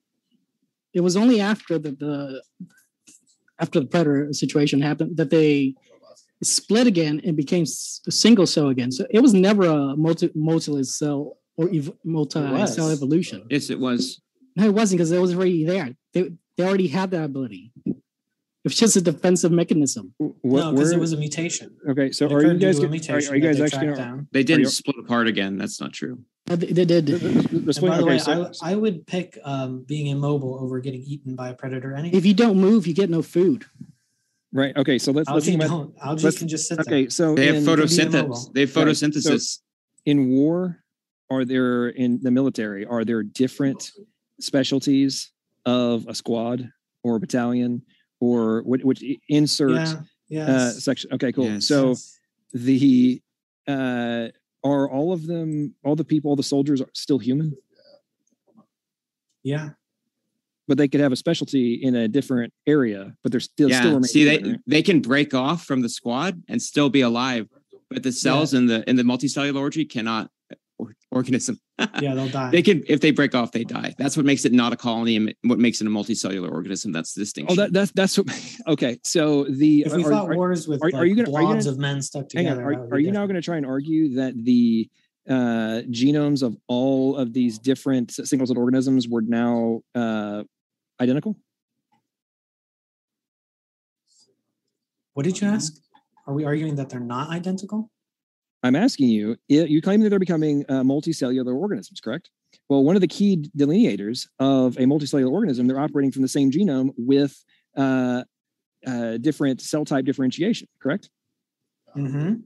it 0.94 1.00
was 1.00 1.16
only 1.16 1.40
after 1.40 1.78
the, 1.78 1.92
the 1.92 2.42
after 3.58 3.80
the 3.80 3.86
predator 3.86 4.32
situation 4.32 4.80
happened 4.80 5.16
that 5.16 5.30
they 5.30 5.74
split 6.42 6.86
again 6.86 7.20
and 7.24 7.36
became 7.36 7.62
s- 7.62 8.00
a 8.06 8.10
single 8.12 8.46
cell 8.46 8.68
again. 8.68 8.92
So 8.92 9.06
it 9.10 9.20
was 9.20 9.32
never 9.34 9.64
a 9.66 9.96
multi 9.96 10.30
multi 10.34 10.82
cell 10.84 11.38
or 11.56 11.68
ev- 11.74 11.92
multi 12.04 12.40
cell 12.66 12.88
was. 12.88 12.96
evolution. 12.98 13.44
Yes, 13.50 13.70
it 13.70 13.78
was. 13.78 14.20
No, 14.56 14.66
it 14.66 14.74
wasn't 14.74 14.98
because 14.98 15.12
it 15.12 15.20
was 15.20 15.34
already 15.34 15.64
there. 15.64 15.94
They 16.12 16.30
they 16.56 16.64
already 16.64 16.88
had 16.88 17.10
that 17.12 17.24
ability. 17.24 17.72
It 17.86 18.70
was 18.72 18.76
just 18.76 18.96
a 18.96 19.00
defensive 19.00 19.52
mechanism. 19.52 20.12
What, 20.18 20.34
no, 20.60 20.72
because 20.72 20.90
it 20.92 20.98
was 20.98 21.12
a 21.12 21.16
mutation. 21.16 21.76
okay. 21.88 22.10
So 22.10 22.26
It 22.26 22.32
are 22.32 22.42
you 22.42 22.58
guys? 22.58 22.78
a 22.78 22.80
gonna- 22.80 22.88
Are, 22.88 22.90
mutation 22.90 23.32
are 23.32 23.36
you 23.36 23.42
guys 23.42 23.58
they 23.58 23.64
actually? 23.64 23.86
tracked 23.86 23.98
down. 23.98 24.28
They 24.32 24.42
didn't 24.42 24.62
you- 24.64 24.68
split 24.68 24.96
apart 24.98 25.28
again. 25.28 25.56
That's 25.56 25.80
not 25.80 25.92
true. 25.92 26.18
Uh, 26.48 26.56
They, 26.56 26.66
they 26.66 26.84
did. 26.84 27.06
the- 27.06 27.16
the- 27.18 27.28
the 27.58 27.78
And 27.80 27.88
by 27.88 27.96
the 27.98 28.06
way, 28.06 28.20
I, 28.26 28.72
I 28.72 28.74
would 28.74 29.06
pick 29.06 29.38
um, 29.44 29.82
being 29.82 30.06
immobile 30.06 30.58
over 30.60 30.78
getting 30.80 31.02
eaten 31.02 31.34
by 31.34 31.48
a 31.50 31.54
predator. 31.54 31.92
Any 31.94 32.14
If 32.14 32.24
you 32.24 32.34
don't 32.34 32.58
move, 32.60 32.86
you 32.86 32.94
get 32.94 33.10
no 33.10 33.22
food. 33.22 33.64
right. 34.52 34.76
Okay. 34.76 34.98
So 34.98 35.10
let's 35.12 35.28
let's 35.28 35.48
algae 35.48 35.58
don't. 35.58 35.94
Algae 36.00 36.22
let's- 36.24 36.38
can 36.38 36.48
just 36.48 36.68
sit 36.68 36.76
there. 36.76 36.84
Okay. 36.86 37.08
So 37.08 37.34
They 37.34 37.46
have 37.46 37.56
in, 37.56 37.64
photosynthesis. 37.64 38.52
They 38.52 38.60
have 38.60 38.76
Right, 38.76 38.86
photosynthesis. 38.86 39.58
in 40.04 40.28
war, 40.30 40.82
are 41.30 41.44
there 41.44 41.88
in 41.88 42.20
the 42.22 42.30
military? 42.30 42.86
Are 42.86 43.04
there 43.04 43.22
different 43.24 43.90
specialties 44.40 45.32
of 45.64 46.06
a 46.06 46.14
squad 46.14 46.70
or 47.02 47.16
a 47.16 47.20
battalion 47.20 47.82
or 48.20 48.62
which, 48.62 48.82
which 48.84 49.02
insert 49.28 49.72
Yeah. 49.72 50.00
Yes. 50.28 50.48
uh, 50.48 50.70
section? 50.80 51.12
Okay. 51.14 51.32
Cool. 51.32 51.46
Yes. 51.46 51.66
So 51.66 51.88
yes. 51.88 52.18
the 52.52 53.20
uh, 53.66 54.28
are 54.66 54.90
all 54.90 55.12
of 55.12 55.26
them, 55.26 55.74
all 55.84 55.96
the 55.96 56.04
people, 56.04 56.30
all 56.30 56.36
the 56.36 56.42
soldiers 56.42 56.80
are 56.80 56.88
still 56.92 57.18
human, 57.18 57.56
yeah. 59.42 59.70
but 60.68 60.78
they 60.78 60.88
could 60.88 61.00
have 61.00 61.12
a 61.12 61.16
specialty 61.16 61.74
in 61.74 61.94
a 61.94 62.08
different 62.08 62.52
area, 62.66 63.14
but 63.22 63.32
they're 63.32 63.40
still 63.40 63.68
still 63.68 63.80
yeah. 63.82 63.88
remain 63.88 64.02
See, 64.04 64.24
they 64.24 64.36
human, 64.36 64.50
right? 64.52 64.60
they 64.66 64.82
can 64.82 65.00
break 65.00 65.34
off 65.34 65.64
from 65.64 65.82
the 65.82 65.88
squad 65.88 66.42
and 66.48 66.60
still 66.60 66.90
be 66.90 67.02
alive, 67.02 67.48
but 67.90 68.02
the 68.02 68.12
cells 68.12 68.54
in 68.54 68.66
the 68.66 68.88
in 68.88 68.96
the 68.96 69.02
multicellular 69.02 69.60
orgy 69.60 69.84
cannot 69.84 70.30
or, 70.78 70.94
organism. 71.10 71.58
Yeah. 72.00 72.14
They'll 72.14 72.28
die. 72.28 72.50
They 72.50 72.62
can 72.62 72.82
if 72.88 73.00
they 73.00 73.10
break 73.10 73.34
off, 73.34 73.52
they 73.52 73.64
die. 73.64 73.94
That's 73.98 74.16
what 74.16 74.24
makes 74.24 74.44
it 74.46 74.52
not 74.52 74.72
a 74.72 74.76
colony 74.76 75.16
and 75.16 75.34
what 75.42 75.58
makes 75.58 75.80
it 75.82 75.86
a 75.86 75.90
multicellular 75.90 76.50
organism. 76.50 76.90
That's 76.92 77.12
the 77.12 77.20
distinction. 77.20 77.58
Oh, 77.58 77.62
that, 77.62 77.72
that's 77.72 77.90
that's 77.92 78.16
what. 78.18 78.26
Okay, 78.66 78.98
so 79.04 79.44
the 79.44 79.82
if 79.86 79.92
we 79.92 80.02
are- 80.04 80.10
fought 80.10 80.30
are- 80.30 80.36
wars 80.36 80.66
with 80.66 80.82
are- 80.82 80.90
like 80.90 80.94
are 80.94 81.04
you 81.04 81.14
gonna- 81.16 81.28
are 81.36 81.40
you 81.42 81.46
blobs 81.48 81.64
gonna- 81.66 81.74
of 81.74 81.78
men 81.80 82.00
stuck 82.02 82.32
Hang 82.32 82.44
together, 82.44 82.72
on. 82.72 82.74
Are, 82.92 82.94
are 82.94 82.98
you 82.98 83.12
now 83.12 83.26
going 83.26 83.36
to 83.36 83.42
try 83.42 83.56
and 83.58 83.66
argue 83.66 84.14
that 84.14 84.32
the 84.42 84.88
uh, 85.28 85.82
genomes 85.90 86.42
of 86.42 86.56
all 86.66 87.16
of 87.16 87.32
these 87.34 87.58
different 87.58 88.10
single 88.12 88.46
celled 88.46 88.58
organisms 88.58 89.06
were 89.08 89.22
now 89.22 89.82
uh, 89.94 90.44
identical? 91.00 91.36
What 95.14 95.24
did 95.24 95.40
you 95.40 95.48
ask? 95.48 95.74
Are 96.26 96.34
we 96.34 96.44
arguing 96.44 96.76
that 96.76 96.88
they're 96.88 97.00
not 97.00 97.30
identical? 97.30 97.90
I'm 98.66 98.74
asking 98.74 99.08
you, 99.08 99.36
you 99.46 99.80
claim 99.80 100.00
that 100.00 100.10
they're 100.10 100.18
becoming 100.18 100.64
uh, 100.68 100.82
multicellular 100.82 101.54
organisms, 101.54 102.00
correct? 102.00 102.30
Well, 102.68 102.82
one 102.82 102.96
of 102.96 103.00
the 103.00 103.06
key 103.08 103.48
delineators 103.56 104.26
of 104.40 104.76
a 104.76 104.80
multicellular 104.80 105.30
organism, 105.30 105.68
they're 105.68 105.78
operating 105.78 106.10
from 106.10 106.22
the 106.22 106.28
same 106.28 106.50
genome 106.50 106.90
with 106.96 107.44
uh, 107.76 108.24
uh, 108.84 109.18
different 109.18 109.60
cell 109.60 109.84
type 109.84 110.04
differentiation, 110.04 110.66
correct? 110.80 111.10
Mm-hmm. 111.96 112.40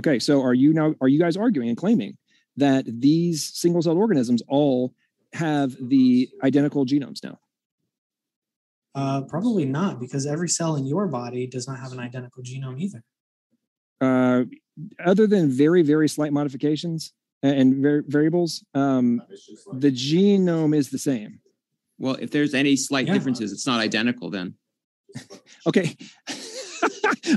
Okay, 0.00 0.18
so 0.18 0.42
are 0.42 0.54
you 0.54 0.72
now 0.72 0.94
are 1.00 1.08
you 1.08 1.18
guys 1.18 1.36
arguing 1.36 1.68
and 1.68 1.76
claiming 1.76 2.16
that 2.56 2.84
these 2.86 3.44
single 3.54 3.82
celled 3.82 3.98
organisms 3.98 4.42
all 4.48 4.94
have 5.34 5.76
the 5.80 6.28
identical 6.42 6.86
genomes 6.86 7.22
now? 7.22 7.38
Uh, 8.94 9.22
probably 9.22 9.66
not, 9.66 10.00
because 10.00 10.26
every 10.26 10.48
cell 10.48 10.76
in 10.76 10.86
your 10.86 11.06
body 11.06 11.46
does 11.46 11.68
not 11.68 11.78
have 11.78 11.92
an 11.92 12.00
identical 12.00 12.42
genome 12.42 12.80
either. 12.80 13.02
Uh, 14.00 14.44
other 15.04 15.26
than 15.26 15.48
very 15.50 15.82
very 15.82 16.08
slight 16.08 16.32
modifications 16.32 17.12
and 17.42 17.82
var- 17.82 18.04
variables, 18.06 18.62
um, 18.74 19.22
the 19.74 19.90
genome 19.90 20.76
is 20.76 20.90
the 20.90 20.98
same. 20.98 21.40
well, 21.98 22.14
if 22.16 22.30
there's 22.30 22.54
any 22.54 22.76
slight 22.76 23.06
Yeah. 23.06 23.14
differences, 23.14 23.52
it's 23.52 23.66
not 23.66 23.80
identical. 23.80 24.28
Then 24.30 24.54
Okay. 25.66 25.96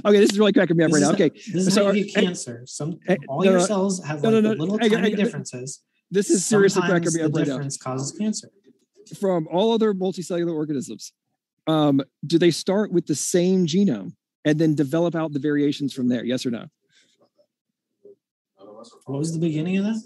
okay, 0.05 0.20
this 0.20 0.32
is 0.32 0.39
really 0.39 0.51
cracking 0.53 0.76
me 0.78 0.84
up 0.84 0.91
This 0.91 1.01
right 1.01 1.07
now. 1.07 1.14
Okay, 1.14 1.30
This 1.30 1.68
is 1.68 1.74
So 1.74 1.86
how 1.86 1.91
you 1.91 2.05
get 2.05 2.16
cancer. 2.26 2.64
Some 2.66 2.99
all 3.28 3.39
no, 3.43 3.51
your 3.51 3.60
no, 3.60 3.66
cells 3.66 4.03
have 4.03 4.22
no, 4.24 4.30
like 4.30 4.43
no, 4.43 4.49
the 4.49 4.55
no, 4.55 4.62
little 4.64 4.78
hang 4.80 4.89
tiny 4.91 5.10
hang 5.10 5.16
differences. 5.16 5.82
this 6.12 6.30
is 6.30 6.45
seriously 6.45 6.82
cracking 6.82 7.10
Sometimes 7.10 7.16
me 7.16 7.22
the 7.22 7.28
up 7.30 7.36
right 7.36 7.47
now. 7.47 7.53
difference 7.53 7.78
causes 7.78 8.12
cancer. 8.18 8.49
From 9.20 9.47
all 9.51 9.72
other 9.72 9.93
multicellular 9.93 10.53
organisms, 10.53 11.14
um, 11.68 12.01
do 12.26 12.38
they 12.38 12.51
start 12.51 12.91
with 12.91 13.05
the 13.07 13.16
same 13.16 13.66
genome 13.66 14.14
and 14.50 14.60
then 14.60 14.74
develop 14.74 15.16
out 15.16 15.32
the 15.32 15.39
variations 15.39 15.93
from 15.93 16.08
there? 16.10 16.26
Yes 16.26 16.45
or 16.45 16.52
no? 16.52 16.66
What 19.06 19.20
was 19.20 19.32
the 19.34 19.39
beginning 19.39 19.78
of 19.78 19.84
that? 19.86 20.02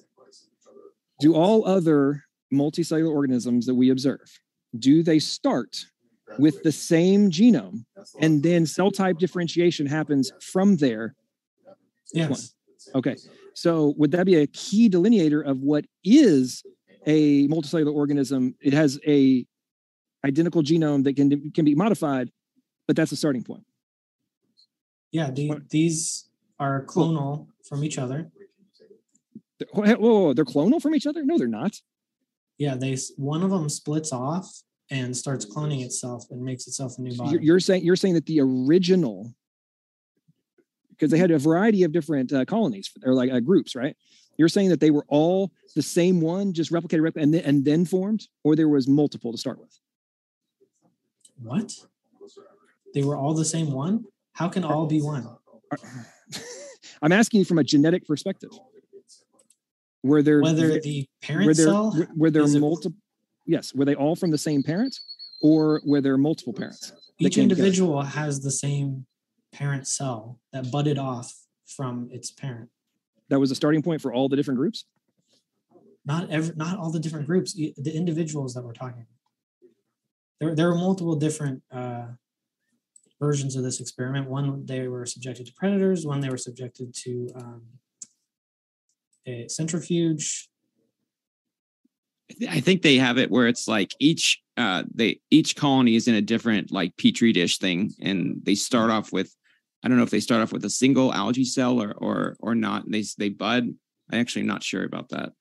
do 1.20 1.36
all 1.36 1.66
other 1.66 2.24
multicellular 2.52 3.10
organisms 3.14 3.66
that 3.68 3.76
we 3.76 3.90
observe 3.92 4.20
do 4.80 5.04
they 5.04 5.20
start 5.20 5.86
with 6.40 6.62
the 6.64 6.72
same 6.72 7.30
genome 7.30 7.86
and 8.20 8.42
then 8.44 8.66
cell 8.66 8.90
type 8.92 9.18
differentiation 9.20 9.86
happens 9.86 10.32
from 10.42 10.76
there 10.78 11.16
Yes. 12.14 12.56
okay 12.96 13.16
so 13.54 13.94
would 13.98 14.12
that 14.12 14.26
be 14.26 14.36
a 14.36 14.48
key 14.48 14.90
delineator 14.90 15.42
of 15.46 15.60
what 15.62 15.86
is 16.04 16.64
a 17.06 17.48
multicellular 17.48 17.94
organism 17.94 18.56
it 18.60 18.74
has 18.74 19.00
a 19.08 19.46
identical 20.26 20.64
genome 20.64 21.04
that 21.06 21.16
can 21.16 21.52
can 21.52 21.64
be 21.64 21.76
modified 21.76 22.32
but 22.88 22.96
that's 22.96 23.12
a 23.12 23.16
starting 23.16 23.44
point 23.44 23.64
Yeah. 25.14 25.32
The, 25.32 25.62
these 25.70 26.28
are 26.60 26.86
clonal 26.86 27.48
from 27.64 27.84
each 27.86 27.98
other. 27.98 28.30
whoa, 29.72 29.96
whoa, 29.96 30.34
they're 30.34 30.44
clonal 30.44 30.82
from 30.82 30.94
each 30.94 31.08
other 31.08 31.24
no 31.24 31.38
they're 31.38 31.48
not 31.48 31.80
Yeah. 32.58 32.76
They 32.76 32.98
one 33.16 33.44
of 33.44 33.50
them 33.50 33.70
splits 33.70 34.12
off 34.12 34.62
and 34.90 35.16
starts 35.16 35.46
cloning 35.46 35.86
itself 35.86 36.26
and 36.30 36.44
makes 36.44 36.68
itself 36.68 36.98
a 36.98 37.02
new 37.02 37.16
body. 37.16 37.32
you're, 37.32 37.42
you're 37.42 37.60
saying 37.62 37.86
you're 37.86 37.96
saying 37.96 38.16
that 38.16 38.26
the 38.26 38.42
original 38.42 39.34
because 40.90 41.10
they 41.10 41.18
had 41.18 41.32
a 41.32 41.40
variety 41.40 41.84
of 41.84 41.94
different 41.94 42.34
uh, 42.34 42.44
colonies 42.44 42.92
or 43.06 43.14
like 43.14 43.32
uh, 43.32 43.40
groups 43.40 43.74
right 43.76 43.96
you're 44.38 44.50
saying 44.50 44.70
that 44.70 44.82
they 44.82 44.92
were 44.92 45.06
all 45.08 45.52
the 45.76 45.82
same 45.82 46.20
one 46.20 46.52
just 46.52 46.72
replicated 46.72 47.02
repl- 47.02 47.22
and, 47.22 47.34
then, 47.34 47.44
and 47.46 47.64
then 47.64 47.86
formed 47.86 48.28
or 48.44 48.56
there 48.56 48.68
was 48.68 48.88
multiple 48.88 49.32
to 49.32 49.38
start 49.38 49.60
with 49.60 49.80
what? 51.44 51.74
They 52.94 53.04
were 53.04 53.18
all 53.18 53.34
the 53.34 53.46
same 53.46 53.72
one? 53.72 54.06
How 54.34 54.50
can 54.50 54.64
all 54.64 54.86
be 54.88 55.02
one? 55.02 55.28
i'm 57.02 57.12
asking 57.12 57.40
you 57.40 57.46
from 57.46 57.58
a 57.58 57.64
genetic 57.64 58.06
perspective 58.06 58.52
were 60.04 60.22
there 60.22 60.42
Whether 60.42 60.80
the 60.80 61.02
were 61.02 61.28
parent 61.28 61.58
there 61.58 61.66
cell 61.66 61.94
were- 61.98 62.08
were 62.16 62.30
there 62.32 62.48
multiple 62.60 62.98
yes 63.46 63.74
were 63.74 63.86
they 63.86 63.96
all 63.96 64.16
from 64.16 64.30
the 64.32 64.38
same 64.38 64.62
parent 64.64 65.00
or 65.42 65.82
were 65.86 66.00
there 66.02 66.18
multiple 66.18 66.54
parents 66.54 66.92
each 67.20 67.36
came 67.36 67.50
together? 67.50 67.64
individual 67.66 68.02
has 68.04 68.42
the 68.42 68.52
same 68.52 69.06
parent 69.52 69.88
cell 69.88 70.40
that 70.52 70.70
budded 70.72 70.98
off 71.00 71.34
from 71.66 72.08
its 72.12 72.30
parent. 72.32 72.70
that 73.30 73.40
was 73.40 73.50
a 73.52 73.56
starting 73.56 73.82
point 73.82 74.00
for 74.02 74.14
all 74.14 74.30
the 74.30 74.36
different 74.36 74.60
groups 74.60 74.86
Not 76.06 76.30
every, 76.30 76.56
not 76.56 76.78
all 76.78 76.92
the 76.92 77.00
different 77.00 77.26
groups, 77.26 77.54
the 77.54 77.92
individuals 78.02 78.54
that 78.54 78.64
we're 78.64 78.74
talking. 78.74 79.06
About. 79.08 79.72
There, 80.40 80.56
there 80.56 80.68
were 80.70 80.76
multiple 80.76 81.16
different 81.16 81.64
uh, 81.72 82.08
versions 83.24 83.56
of 83.56 83.64
this 83.64 83.80
experiment. 83.80 84.30
One 84.30 84.66
they 84.66 84.88
were 84.88 85.06
subjected 85.06 85.46
to 85.48 85.54
predators. 85.54 86.06
One 86.06 86.20
they 86.20 86.30
were 86.30 86.38
subjected 86.38 86.94
to 87.04 87.30
um, 87.36 87.62
a 89.26 89.48
centrifuge. 89.48 90.50
I 92.50 92.60
think 92.60 92.82
they 92.82 92.98
have 92.98 93.18
it 93.18 93.32
where 93.32 93.48
it's 93.48 93.68
like 93.68 93.92
each 94.00 94.42
uh 94.58 94.84
they 94.94 95.22
each 95.30 95.56
colony 95.56 95.96
is 95.96 96.08
in 96.08 96.16
a 96.16 96.22
different 96.22 96.72
like 96.72 96.98
petri 96.98 97.32
dish 97.32 97.60
thing, 97.60 97.92
and 98.02 98.42
they 98.44 98.56
start 98.56 98.92
off 98.92 99.14
with 99.14 99.34
I 99.84 99.88
don't 99.88 99.98
know 99.98 100.04
if 100.04 100.10
they 100.10 100.20
start 100.20 100.42
off 100.42 100.52
with 100.52 100.66
a 100.66 100.70
single 100.70 101.14
algae 101.14 101.46
cell 101.46 101.82
or 101.82 101.94
or 101.94 102.36
or 102.40 102.56
not. 102.56 102.84
They 102.90 103.04
they 103.18 103.30
bud. 103.30 103.70
I 104.12 104.18
actually 104.18 104.42
am 104.42 104.48
not 104.48 104.64
sure 104.64 104.84
about 104.84 105.10
that. 105.10 105.32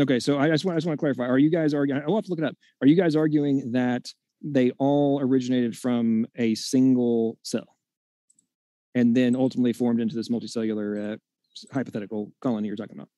Okay, 0.00 0.20
so 0.20 0.38
I 0.38 0.48
just 0.48 0.64
want 0.64 0.76
I 0.76 0.78
just 0.78 0.86
want 0.86 0.98
to 0.98 1.02
clarify. 1.02 1.26
Are 1.26 1.38
you 1.38 1.50
guys 1.50 1.74
arguing? 1.74 2.02
I'll 2.06 2.14
have 2.14 2.24
to 2.24 2.30
look 2.30 2.38
it 2.38 2.46
up. 2.46 2.56
Are 2.80 2.86
you 2.86 2.96
guys 2.96 3.14
arguing 3.14 3.72
that 3.72 4.06
they 4.42 4.72
all 4.78 5.20
originated 5.20 5.76
from 5.76 6.26
a 6.36 6.54
single 6.54 7.38
cell, 7.42 7.76
and 8.94 9.16
then 9.16 9.36
ultimately 9.36 9.72
formed 9.72 10.00
into 10.00 10.14
this 10.14 10.28
multicellular 10.28 11.14
uh, 11.14 11.16
hypothetical 11.72 12.32
colony 12.40 12.68
you're 12.68 12.76
talking 12.76 12.96
about? 12.96 13.08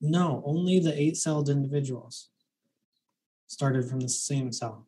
No, 0.00 0.42
only 0.46 0.78
the 0.78 0.98
eight 1.00 1.16
celled 1.16 1.48
individuals 1.48 2.28
started 3.48 3.88
from 3.88 4.00
the 4.00 4.08
same 4.08 4.52
cell. 4.52 4.86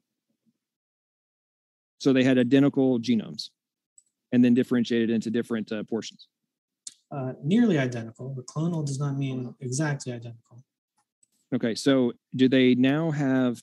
So 1.98 2.12
they 2.12 2.24
had 2.24 2.38
identical 2.38 2.98
genomes, 2.98 3.50
and 4.32 4.44
then 4.44 4.54
differentiated 4.54 5.10
into 5.10 5.30
different 5.30 5.70
uh, 5.72 5.82
portions. 5.84 6.28
Uh, 7.10 7.32
nearly 7.42 7.78
identical, 7.78 8.28
but 8.28 8.46
clonal 8.46 8.86
does 8.86 9.00
not 9.00 9.18
mean 9.18 9.52
exactly 9.60 10.12
identical. 10.12 10.62
Okay, 11.52 11.74
so 11.74 12.12
do 12.36 12.48
they 12.48 12.76
now 12.76 13.10
have 13.10 13.60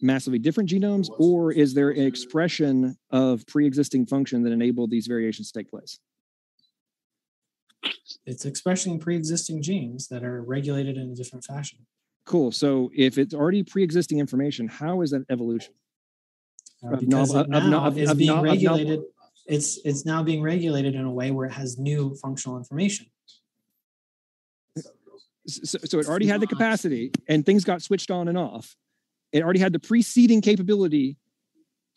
massively 0.00 0.38
different 0.38 0.68
genomes, 0.70 1.08
or 1.18 1.52
is 1.52 1.74
there 1.74 1.90
an 1.90 2.02
expression 2.02 2.96
of 3.10 3.46
pre-existing 3.46 4.06
function 4.06 4.42
that 4.44 4.52
enabled 4.52 4.90
these 4.90 5.06
variations 5.06 5.50
to 5.50 5.58
take 5.58 5.70
place? 5.70 5.98
It's 8.26 8.44
expressing 8.44 8.98
pre-existing 8.98 9.62
genes 9.62 10.08
that 10.08 10.24
are 10.24 10.42
regulated 10.42 10.96
in 10.96 11.10
a 11.10 11.14
different 11.14 11.44
fashion. 11.44 11.78
Cool. 12.24 12.52
So 12.52 12.90
if 12.94 13.16
it's 13.18 13.34
already 13.34 13.62
pre-existing 13.62 14.18
information, 14.18 14.68
how 14.68 15.00
is 15.00 15.10
that 15.10 15.24
evolution? 15.30 15.74
Uh, 16.84 16.96
because 16.96 17.08
novel- 17.08 17.40
it 17.40 17.54
of 17.54 17.64
now 17.70 17.86
of- 17.86 17.98
is 17.98 18.14
being 18.14 18.40
regulated. 18.40 19.00
It's 19.46 19.78
it's 19.84 20.04
now 20.04 20.22
being 20.22 20.42
regulated 20.42 20.94
in 20.94 21.04
a 21.04 21.10
way 21.10 21.30
where 21.30 21.46
it 21.46 21.52
has 21.52 21.78
new 21.78 22.14
functional 22.16 22.58
information. 22.58 23.06
So, 25.46 25.78
so 25.82 25.98
it 25.98 26.06
already 26.06 26.26
had 26.26 26.42
the 26.42 26.46
capacity, 26.46 27.10
and 27.26 27.46
things 27.46 27.64
got 27.64 27.80
switched 27.80 28.10
on 28.10 28.28
and 28.28 28.36
off. 28.36 28.76
It 29.32 29.42
already 29.42 29.60
had 29.60 29.72
the 29.72 29.78
preceding 29.78 30.40
capability 30.40 31.16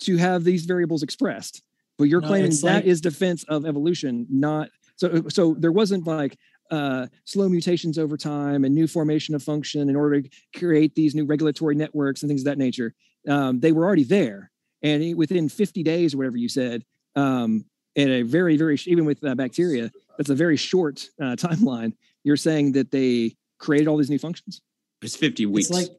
to 0.02 0.18
have 0.18 0.44
these 0.44 0.66
variables 0.66 1.04
expressed. 1.04 1.62
But 1.98 2.06
you're 2.06 2.22
No, 2.22 2.28
claiming 2.28 2.52
it's 2.52 2.62
that 2.62 2.86
is 2.86 3.00
like- 3.04 3.14
defense 3.14 3.44
of 3.46 3.66
evolution, 3.66 4.26
not 4.30 4.70
so. 4.96 5.24
So 5.30 5.56
there 5.60 5.72
wasn't 5.72 6.08
like 6.08 6.38
uh, 6.72 7.08
slow 7.26 7.48
mutations 7.50 7.98
over 8.00 8.18
time 8.18 8.64
and 8.66 8.74
new 8.74 8.88
formation 8.88 9.36
of 9.36 9.44
function 9.44 9.90
in 9.90 9.96
order 9.96 10.22
to 10.22 10.30
create 10.58 10.96
these 10.96 11.14
new 11.14 11.26
regulatory 11.26 11.76
networks 11.76 12.24
and 12.24 12.30
things 12.30 12.42
of 12.42 12.46
that 12.46 12.58
nature. 12.58 12.94
Um, 13.28 13.60
they 13.60 13.72
were 13.72 13.86
already 13.86 14.04
there, 14.06 14.52
and 14.82 15.04
it- 15.04 15.14
within 15.16 15.48
50 15.50 15.84
days 15.84 16.14
or 16.14 16.18
whatever 16.18 16.38
you 16.38 16.50
said, 16.50 16.84
um, 17.16 17.66
in 17.96 18.10
a 18.10 18.22
very 18.24 18.56
very 18.58 18.80
even 18.88 19.06
with 19.06 19.24
uh, 19.24 19.36
bacteria, 19.36 19.92
that's 20.18 20.30
a 20.30 20.36
very 20.36 20.58
short 20.58 21.08
uh, 21.22 21.36
timeline. 21.38 21.94
You're 22.24 22.38
saying 22.38 22.72
that 22.74 22.90
they 22.92 23.36
created 23.60 23.88
all 23.88 23.98
these 23.98 24.10
new 24.10 24.18
functions. 24.20 24.62
It's 25.04 25.16
50 25.16 25.46
weeks. 25.48 25.70
It's 25.70 25.78
like 25.78 25.90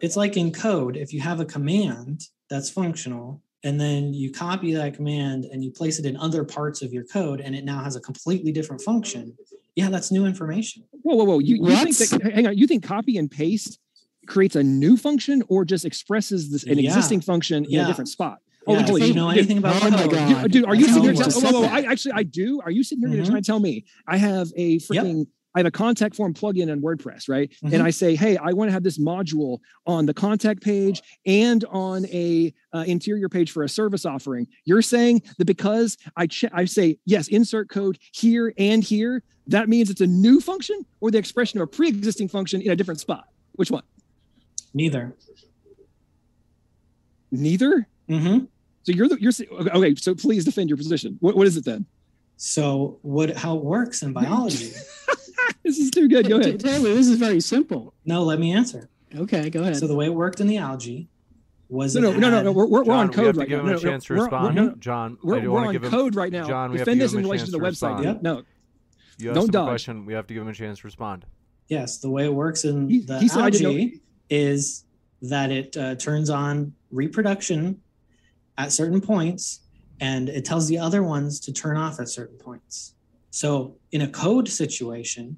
it's 0.00 0.16
like 0.16 0.36
in 0.36 0.52
code. 0.52 0.96
If 0.96 1.12
you 1.12 1.20
have 1.20 1.40
a 1.40 1.44
command 1.44 2.22
that's 2.48 2.70
functional, 2.70 3.42
and 3.62 3.78
then 3.80 4.14
you 4.14 4.32
copy 4.32 4.72
that 4.74 4.94
command 4.94 5.44
and 5.44 5.62
you 5.62 5.70
place 5.70 5.98
it 5.98 6.06
in 6.06 6.16
other 6.16 6.44
parts 6.44 6.80
of 6.82 6.92
your 6.92 7.04
code, 7.04 7.40
and 7.40 7.54
it 7.54 7.64
now 7.64 7.82
has 7.84 7.94
a 7.96 8.00
completely 8.00 8.52
different 8.52 8.80
function. 8.82 9.36
Yeah, 9.76 9.88
that's 9.90 10.10
new 10.10 10.26
information. 10.26 10.84
Whoa, 11.02 11.14
whoa, 11.16 11.24
whoa! 11.24 11.38
You, 11.38 11.56
you 11.56 11.76
think 11.76 12.10
What? 12.12 12.22
that? 12.22 12.32
Hang 12.32 12.46
on. 12.48 12.56
You 12.58 12.66
think 12.66 12.82
copy 12.82 13.16
and 13.18 13.30
paste 13.30 13.78
creates 14.26 14.56
a 14.56 14.62
new 14.62 14.96
function, 14.96 15.42
or 15.48 15.64
just 15.64 15.84
expresses 15.84 16.50
this 16.50 16.64
an 16.64 16.78
Yeah. 16.78 16.88
existing 16.90 17.20
function 17.20 17.64
in 17.68 17.80
a 17.80 17.86
different 17.86 18.08
spot? 18.08 18.38
Yeah, 18.68 18.82
holy 18.82 19.00
you 19.00 19.06
shit. 19.08 19.16
know 19.16 19.28
Dude, 19.30 19.38
anything 19.38 19.58
about 19.58 19.82
oh 19.82 19.90
my 19.90 20.06
God. 20.06 20.42
Dude, 20.42 20.52
dude, 20.52 20.64
are 20.66 20.74
you 20.74 20.86
sitting 20.86 21.02
here? 21.02 21.12
tell- 21.14 21.24
works. 21.26 21.42
whoa, 21.42 21.50
whoa, 21.50 21.60
whoa, 21.62 21.66
I 21.68 21.80
actually 21.82 22.12
I 22.12 22.22
do. 22.24 22.60
Are 22.62 22.70
you 22.70 22.82
sitting 22.84 23.08
here 23.08 23.18
Mhm. 23.18 23.24
to 23.24 23.28
try 23.30 23.36
and 23.38 23.44
tell 23.46 23.58
me 23.58 23.84
I 24.06 24.16
have 24.18 24.48
a 24.56 24.78
freaking 24.80 25.26
I 25.54 25.58
have 25.58 25.66
a 25.66 25.70
contact 25.70 26.14
form 26.14 26.32
plugin 26.32 26.68
in 26.70 26.80
WordPress, 26.80 27.28
right? 27.28 27.50
Mhm. 27.64 27.72
And 27.72 27.82
I 27.82 27.90
say, 27.90 28.14
hey, 28.14 28.36
I 28.36 28.52
want 28.52 28.68
to 28.68 28.72
have 28.72 28.84
this 28.84 28.98
module 28.98 29.58
on 29.86 30.06
the 30.06 30.14
contact 30.14 30.62
page 30.62 31.02
and 31.26 31.64
on 31.70 32.06
a 32.06 32.54
uh, 32.72 32.84
interior 32.86 33.28
page 33.28 33.50
for 33.50 33.64
a 33.64 33.68
service 33.68 34.06
offering. 34.06 34.46
You're 34.64 34.82
saying 34.82 35.22
that 35.38 35.46
because 35.46 35.96
I 36.16 36.28
che- 36.28 36.50
I 36.52 36.66
say 36.66 36.98
yes, 37.04 37.26
insert 37.28 37.68
code 37.68 37.98
here 38.12 38.54
and 38.58 38.84
here, 38.84 39.24
that 39.48 39.68
means 39.68 39.90
it's 39.90 40.00
a 40.00 40.06
new 40.06 40.40
function 40.40 40.84
or 41.00 41.10
the 41.10 41.18
expression 41.18 41.58
of 41.60 41.64
a 41.64 41.66
pre-existing 41.66 42.28
function 42.28 42.62
in 42.62 42.70
a 42.70 42.76
different 42.76 43.00
spot. 43.00 43.24
Which 43.52 43.70
one? 43.72 43.82
Neither. 44.72 45.16
Neither. 47.32 47.88
hmm 48.08 48.38
So 48.84 48.92
you're 48.92 49.08
the 49.08 49.18
you're 49.20 49.32
okay. 49.60 49.70
okay, 49.70 49.94
So 49.96 50.14
please 50.14 50.44
defend 50.44 50.68
your 50.70 50.76
position. 50.76 51.16
What 51.20 51.36
what 51.36 51.46
is 51.48 51.56
it 51.56 51.64
then? 51.64 51.86
So 52.36 52.98
what? 53.02 53.36
How 53.36 53.56
it 53.56 53.64
works 53.64 54.02
in 54.02 54.12
biology? 54.12 54.70
This 55.70 55.78
is 55.78 55.90
too 55.92 56.08
good. 56.08 56.26
Go 56.28 56.40
Ta- 56.40 56.48
ahead. 56.48 56.58
Taylor, 56.60 56.92
this 56.94 57.06
is 57.06 57.16
very 57.16 57.40
simple. 57.40 57.94
no, 58.04 58.24
let 58.24 58.40
me 58.40 58.52
answer. 58.52 58.88
Okay, 59.14 59.50
go 59.50 59.62
ahead. 59.62 59.76
So 59.76 59.86
the 59.86 59.94
way 59.94 60.06
it 60.06 60.14
worked 60.14 60.40
in 60.40 60.48
the 60.48 60.56
algae 60.56 61.08
was 61.68 61.94
No, 61.94 62.00
no, 62.10 62.12
no, 62.18 62.28
no, 62.30 62.42
no. 62.42 62.50
We're, 62.52 62.66
we're, 62.66 62.80
we're 62.80 62.84
John, 62.86 63.06
on 63.06 63.12
code 63.12 63.36
right 63.36 63.48
now. 63.48 63.60
him 63.60 63.66
a 63.66 63.68
No, 63.68 63.72
no, 63.74 63.78
chance 63.78 64.04
to 64.06 64.14
we're- 64.14 64.22
respond. 64.24 64.54
no, 64.56 64.74
John, 64.80 65.16
We're, 65.22 65.48
we're 65.48 65.64
on 65.66 65.72
give 65.72 65.84
him. 65.84 65.90
code 65.92 66.16
right 66.16 66.32
now. 66.32 66.44
John, 66.48 66.72
we 66.72 66.78
have 66.78 66.86
to 66.86 66.90
Defend 66.96 67.00
give 67.00 67.04
us 67.06 67.12
in 67.14 67.18
a 67.20 67.22
relation 67.22 67.46
to 67.46 67.52
the 67.52 67.58
chance 67.60 67.78
to 67.78 67.86
website. 67.86 67.96
respond. 67.98 68.04
Yep. 68.04 68.22
No, 68.22 68.42
You 69.18 69.32
Don't 69.32 69.52
dodge. 69.52 69.68
question. 69.68 70.06
We 70.06 70.12
have 70.14 70.26
to 70.26 70.34
give 70.34 70.42
him 70.42 70.48
a 70.48 70.52
chance 70.54 70.80
to 70.80 70.86
respond. 70.88 71.24
Yes, 71.68 71.98
the 71.98 72.10
way 72.10 72.24
it 72.24 72.34
works 72.34 72.64
in 72.64 72.88
He- 72.88 73.00
the 73.02 73.20
he 73.20 73.28
said 73.28 73.42
I 73.42 73.50
didn't 73.50 73.62
know- 73.62 73.70
algae 73.70 74.00
is 74.28 74.84
that 75.22 75.52
it 75.52 75.76
uh, 75.76 75.94
turns 75.94 76.30
on 76.30 76.72
reproduction 76.90 77.80
at 78.58 78.72
certain 78.72 79.00
points, 79.00 79.60
and 80.00 80.28
it 80.28 80.44
tells 80.44 80.66
the 80.66 80.78
other 80.78 81.02
ones 81.04 81.38
to 81.40 81.52
turn 81.52 81.76
off 81.76 82.00
at 82.00 82.08
certain 82.08 82.36
points. 82.38 82.94
So 83.30 83.76
in 83.92 84.00
a 84.00 84.08
code 84.08 84.48
situation 84.48 85.36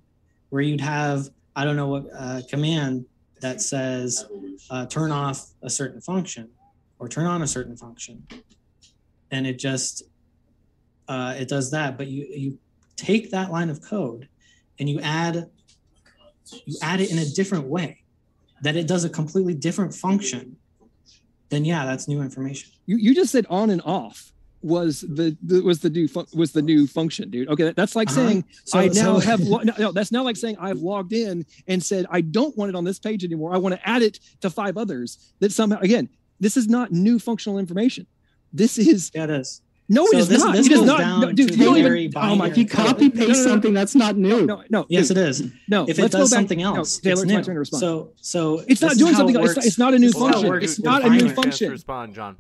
where 0.52 0.60
you'd 0.60 0.82
have 0.82 1.30
I 1.56 1.64
don't 1.64 1.76
know 1.76 1.88
what 1.88 2.04
uh, 2.14 2.42
command 2.48 3.06
that 3.40 3.62
says 3.62 4.26
uh, 4.68 4.84
turn 4.84 5.10
off 5.10 5.48
a 5.62 5.70
certain 5.70 6.02
function 6.02 6.50
or 6.98 7.08
turn 7.08 7.26
on 7.26 7.40
a 7.40 7.46
certain 7.46 7.74
function, 7.74 8.26
and 9.30 9.46
it 9.46 9.58
just 9.58 10.02
uh, 11.08 11.34
it 11.38 11.48
does 11.48 11.70
that. 11.70 11.96
But 11.96 12.08
you 12.08 12.26
you 12.28 12.58
take 12.96 13.30
that 13.30 13.50
line 13.50 13.70
of 13.70 13.80
code 13.80 14.28
and 14.78 14.90
you 14.90 15.00
add 15.00 15.48
you 16.66 16.76
add 16.82 17.00
it 17.00 17.10
in 17.10 17.18
a 17.18 17.24
different 17.24 17.64
way 17.64 18.02
that 18.60 18.76
it 18.76 18.86
does 18.86 19.04
a 19.04 19.08
completely 19.08 19.54
different 19.54 19.94
function 19.94 20.56
then 21.48 21.64
yeah 21.64 21.86
that's 21.86 22.06
new 22.06 22.20
information 22.20 22.70
you, 22.86 22.96
you 22.96 23.14
just 23.14 23.32
said 23.32 23.46
on 23.48 23.70
and 23.70 23.80
off 23.82 24.31
was 24.62 25.00
the, 25.02 25.36
the 25.42 25.60
was 25.62 25.80
the 25.80 25.90
new 25.90 26.06
fun, 26.08 26.26
was 26.34 26.52
the 26.52 26.62
new 26.62 26.86
function, 26.86 27.30
dude. 27.30 27.48
Okay, 27.48 27.64
that- 27.64 27.76
that's 27.76 27.96
like 27.96 28.08
Uh-huh. 28.10 28.16
saying 28.28 28.44
So- 28.64 28.78
I 28.78 28.86
now 28.88 28.92
so- 28.92 29.18
have 29.20 29.40
lo- 29.40 29.60
no, 29.64 29.72
no, 29.78 29.92
that's 29.92 30.12
now 30.12 30.22
like 30.22 30.36
saying 30.36 30.56
I've 30.60 30.78
logged 30.78 31.12
in 31.12 31.44
and 31.66 31.82
said 31.82 32.06
I 32.10 32.20
don't 32.20 32.56
want 32.56 32.68
it 32.70 32.74
on 32.74 32.84
this 32.84 32.98
page 32.98 33.24
anymore. 33.24 33.54
I 33.54 33.58
want 33.58 33.74
to 33.74 33.88
add 33.88 34.02
it 34.02 34.20
to 34.40 34.50
five 34.50 34.76
others. 34.76 35.18
That 35.40 35.52
somehow 35.52 35.78
again, 35.80 36.08
this 36.40 36.56
is 36.56 36.68
not 36.68 36.92
new 36.92 37.18
functional 37.18 37.58
information. 37.58 38.06
This 38.52 38.78
is 38.78 39.10
yeah 39.14 39.24
it 39.24 39.30
is 39.30 39.60
no, 39.88 40.06
So 40.06 40.16
it 40.16 40.20
is 40.20 40.28
this- 40.28 40.38
not. 40.42 40.54
this 40.54 40.66
it 40.66 40.72
is 40.72 40.78
goes 40.78 40.86
not. 40.86 40.98
down 41.00 41.20
No, 41.20 41.32
dude, 41.32 41.48
to 41.48 41.54
you 41.56 41.64
don't 41.64 41.76
even. 41.76 42.12
Oh 42.16 42.36
my! 42.36 42.46
binary 42.46 42.60
you 42.60 42.66
copy 42.66 43.10
paste 43.10 43.20
No, 43.28 43.34
no, 43.34 43.42
no. 43.42 43.46
something 43.50 43.74
that's 43.74 43.94
not 43.94 44.16
new. 44.16 44.46
No, 44.46 44.62
no. 44.70 44.86
yes 44.88 45.08
dude, 45.08 45.16
it 45.18 45.28
is 45.28 45.42
No, 45.68 45.86
if 45.88 45.98
it 45.98 46.10
does 46.12 46.30
back- 46.30 46.38
something 46.38 46.58
no, 46.60 46.76
else 46.76 46.98
Taylor, 46.98 47.12
it's 47.14 47.22
it's 47.22 47.28
my 47.30 47.36
new. 47.38 47.42
turn 47.44 47.54
to 47.54 47.58
respond. 47.58 47.80
so 47.80 48.12
so 48.20 48.62
It's 48.68 48.80
not 48.80 48.96
doing 48.96 49.14
something. 49.14 49.34
it 49.34 49.40
It's, 49.44 49.54
works. 49.56 49.66
it's 49.66 49.78
not 49.78 49.92
a 49.94 49.98
new 49.98 50.06
This 50.06 50.14
is 50.16 50.22
how 50.22 50.28
it 50.28 50.32
function. 50.34 50.62
It's 50.62 50.78
not 50.80 51.02
a 51.02 51.04
new 51.04 51.10
binary. 51.10 51.20
chance 51.20 51.34
to 51.36 51.42
function. 51.42 51.70
respond, 51.72 52.14
John. 52.14 52.36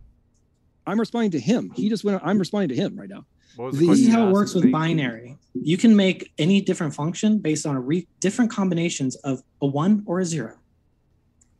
I'm 0.86 0.98
responding 0.98 1.30
to 1.32 1.40
him. 1.40 1.70
He 1.74 1.88
just 1.88 2.04
went. 2.04 2.20
I'm 2.24 2.38
responding 2.38 2.68
to 2.70 2.74
him 2.76 2.98
right 2.98 3.08
now. 3.08 3.24
The 3.56 3.70
This 3.70 3.88
this 3.88 4.00
is 4.00 4.08
how 4.08 4.28
it 4.28 4.32
works 4.32 4.54
with 4.54 4.64
Thank- 4.64 4.72
binary 4.72 5.38
you 5.54 5.76
can 5.76 5.94
make 5.94 6.32
any 6.38 6.62
different 6.62 6.94
function 6.94 7.38
based 7.38 7.66
on 7.66 7.76
a 7.76 7.80
re- 7.80 8.08
different 8.20 8.50
combinations 8.50 9.16
of 9.16 9.42
a 9.60 9.66
one 9.66 10.02
or 10.06 10.20
a 10.20 10.24
zero 10.24 10.54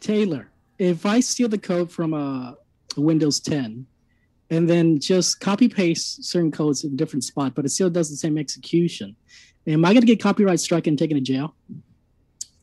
Taylor, 0.01 0.51
if 0.78 1.07
I 1.07 1.20
steal 1.20 1.49
the 1.49 1.59
code 1.59 1.93
from 1.93 2.12
a 2.15 2.57
Windows 2.97 3.39
10 3.40 3.86
and 4.51 4.69
then 4.69 4.99
just 4.99 5.40
copy 5.40 5.69
paste 5.69 6.24
certain 6.24 6.51
codes 6.51 6.82
in 6.85 6.93
a 6.93 6.97
different 6.97 7.24
spot, 7.24 7.55
but 7.55 7.65
it 7.65 7.69
still 7.69 7.89
does 7.90 8.11
the 8.11 8.16
same 8.16 8.36
execution, 8.36 9.15
am 9.66 9.85
I 9.85 9.90
going 9.93 10.01
to 10.01 10.07
get 10.07 10.20
copyright 10.20 10.59
struck 10.61 10.86
and 10.86 10.99
taken 10.99 11.16
to 11.16 11.20
jail 11.20 11.55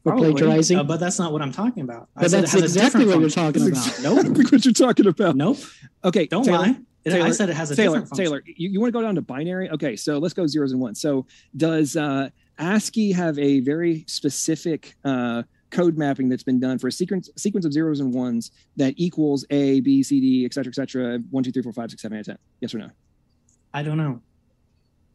for 0.03 0.11
Probably, 0.13 0.31
plagiarizing? 0.31 0.77
uh, 0.79 0.83
but 0.83 0.99
that's 0.99 1.19
not 1.19 1.31
what 1.33 1.41
i'm 1.41 1.51
talking 1.51 1.83
about 1.83 2.07
I 2.15 2.21
But 2.21 2.31
said 2.31 2.37
it 2.37 2.41
that's 2.43 2.53
has 2.53 2.63
exactly 2.75 3.05
what 3.05 3.19
you're 3.19 3.29
talking 3.29 3.67
about. 3.67 3.99
nope 4.01 4.37
what 4.51 4.65
you're 4.65 4.73
talking 4.73 5.07
about. 5.07 5.35
nope 5.35 5.57
Okay, 6.03 6.25
don't 6.27 6.43
Taylor, 6.45 6.57
lie 6.59 6.75
It- 7.05 7.13
i 7.13 7.31
said 7.31 7.49
it 7.49 7.55
has 7.55 7.71
a 7.71 7.75
Taylor, 7.75 7.95
different 7.99 8.09
function. 8.09 8.25
Taylor, 8.25 8.43
you, 8.45 8.69
you 8.69 8.79
want 8.79 8.89
to 8.93 8.97
go 8.97 9.01
down 9.01 9.15
to 9.15 9.21
binary? 9.21 9.69
Okay, 9.71 9.95
so 9.95 10.17
let's 10.17 10.33
go 10.33 10.45
zeros 10.47 10.71
and 10.71 10.79
ones. 10.81 10.99
So 11.01 11.25
does 11.57 11.95
uh, 11.95 12.29
ASCII 12.59 13.11
have 13.13 13.37
a 13.39 13.61
very 13.61 14.03
specific 14.07 14.95
uh, 15.05 15.43
code 15.71 15.97
mapping 15.97 16.27
that's 16.29 16.43
been 16.43 16.59
done 16.59 16.77
for 16.79 16.87
a 16.87 16.91
sequence 16.91 17.29
sequence 17.37 17.65
of 17.65 17.71
zeros 17.73 17.99
and 17.99 18.13
ones 18.13 18.51
that 18.75 18.93
equals 18.97 19.45
A, 19.49 19.79
B, 19.81 20.01
C, 20.03 20.19
D, 20.19 20.45
et 20.45 20.53
cetera, 20.53 20.71
et 20.71 20.75
cetera, 20.75 21.19
one, 21.31 21.43
two, 21.43 21.51
three, 21.51 21.61
four, 21.63 21.73
five, 21.73 21.89
six, 21.89 22.01
seven, 22.01 22.17
eight, 22.17 22.25
ten? 22.25 22.37
Yes 22.61 22.73
or 22.73 22.79
no? 22.79 22.89
i 23.73 23.83
don't 23.83 23.97
know 23.97 24.19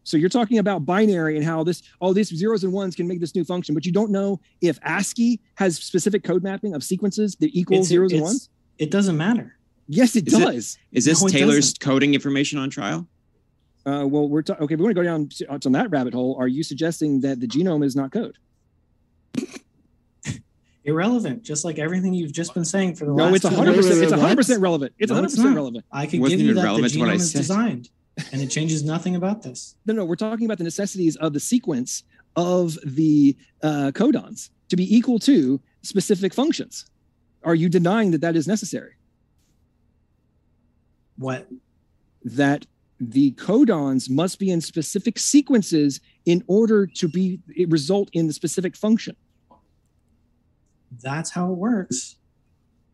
So 0.04 0.16
you're 0.16 0.28
talking 0.28 0.58
about 0.58 0.84
binary 0.86 1.36
and 1.36 1.44
how 1.44 1.64
this 1.64 1.82
all 2.00 2.12
these 2.12 2.28
zeros 2.28 2.62
and 2.62 2.72
ones 2.72 2.94
can 2.94 3.08
make 3.08 3.20
this 3.20 3.34
new 3.34 3.42
function, 3.44 3.74
but 3.74 3.84
you 3.86 3.92
don't 3.92 4.10
know 4.10 4.38
if 4.60 4.78
ASCII 4.82 5.40
has 5.56 5.76
specific 5.78 6.22
code 6.22 6.42
mapping 6.42 6.74
of 6.74 6.84
sequences 6.84 7.36
that 7.40 7.50
equal 7.54 7.76
It's- 7.76 7.88
zeros 7.88 8.12
and 8.12 8.22
ones. 8.22 8.48
it 8.78 8.90
doesn't 8.90 9.16
matter 9.16 9.56
Yes, 9.86 10.16
it 10.16 10.26
Is 10.28 10.32
it- 10.34 10.38
does. 10.38 10.78
Is 10.92 11.04
this 11.04 11.20
No, 11.22 11.28
Taylor's 11.28 11.72
doesn't. 11.74 11.80
coding 11.80 12.14
information 12.14 12.58
on 12.58 12.70
trial? 12.70 13.06
Uh, 13.84 14.06
well, 14.08 14.26
we're 14.28 14.40
ta- 14.40 14.56
okay. 14.60 14.76
We 14.76 14.82
want 14.82 14.96
to 14.96 15.02
go 15.02 15.02
down 15.02 15.28
to, 15.28 15.46
on 15.66 15.72
that 15.72 15.90
rabbit 15.90 16.14
hole, 16.14 16.36
are 16.40 16.48
you 16.48 16.62
suggesting 16.62 17.20
that 17.20 17.38
the 17.40 17.46
genome 17.46 17.84
is 17.84 17.94
not 17.94 18.10
code? 18.10 18.38
Irrelevant, 20.86 21.42
just 21.42 21.64
like 21.64 21.78
everything 21.78 22.12
you've 22.12 22.32
just 22.32 22.52
been 22.52 22.64
saying 22.64 22.94
for 22.94 23.06
the 23.06 23.12
No, 23.12 23.24
last. 23.24 23.36
it's 23.36 23.44
100. 23.44 23.74
percent. 23.74 23.92
It's 23.94 24.00
Wait, 24.02 24.10
wait, 24.12 24.18
100 24.20 24.36
percent 24.36 24.60
relevant. 24.62 24.92
It's 24.98 25.08
No, 25.10 25.14
100 25.16 25.26
it's 25.26 25.36
percent 25.36 25.54
relevant. 25.56 25.84
I 25.92 26.06
can 26.06 26.20
Wasn't 26.20 26.38
give 26.38 26.46
you 26.46 26.54
that 26.54 26.60
the 26.60 26.64
relevant 26.66 26.92
to 26.92 26.98
genome 26.98 27.14
is 27.14 27.32
designed, 27.32 27.88
and 28.32 28.40
it 28.40 28.48
changes 28.48 28.84
nothing 28.84 29.16
about 29.16 29.42
this. 29.42 29.76
No, 29.86 29.94
no, 29.94 30.04
we're 30.04 30.16
talking 30.16 30.46
about 30.46 30.58
the 30.58 30.64
necessities 30.64 31.16
of 31.16 31.32
the 31.32 31.40
sequence 31.40 32.04
of 32.36 32.78
the 32.84 33.36
uh, 33.62 33.90
codons 33.94 34.50
to 34.68 34.76
be 34.76 34.94
equal 34.94 35.18
to 35.20 35.60
specific 35.82 36.34
functions. 36.34 36.86
Are 37.42 37.54
you 37.54 37.68
denying 37.68 38.10
that 38.12 38.20
that 38.22 38.36
is 38.36 38.48
necessary? 38.48 38.94
What? 41.16 41.48
That 42.24 42.66
the 43.00 43.32
codons 43.32 44.08
must 44.08 44.38
be 44.38 44.50
in 44.50 44.60
specific 44.60 45.18
sequences 45.18 46.00
in 46.24 46.42
order 46.46 46.86
to 46.86 47.08
be 47.08 47.40
result 47.68 48.08
in 48.12 48.26
the 48.26 48.32
specific 48.32 48.76
function. 48.76 49.16
That's 51.02 51.30
how 51.30 51.50
it 51.50 51.56
works. 51.56 52.16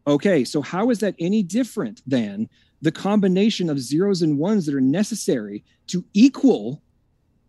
Okay, 0.06 0.44
so 0.44 0.62
how 0.62 0.90
is 0.90 1.00
that 1.00 1.14
any 1.18 1.42
different 1.42 2.02
than 2.06 2.48
the 2.82 2.92
combination 2.92 3.68
of 3.68 3.78
zeros 3.78 4.22
and 4.22 4.38
ones 4.38 4.66
that 4.66 4.74
are 4.74 4.80
necessary 4.80 5.64
to 5.88 6.04
equal, 6.14 6.82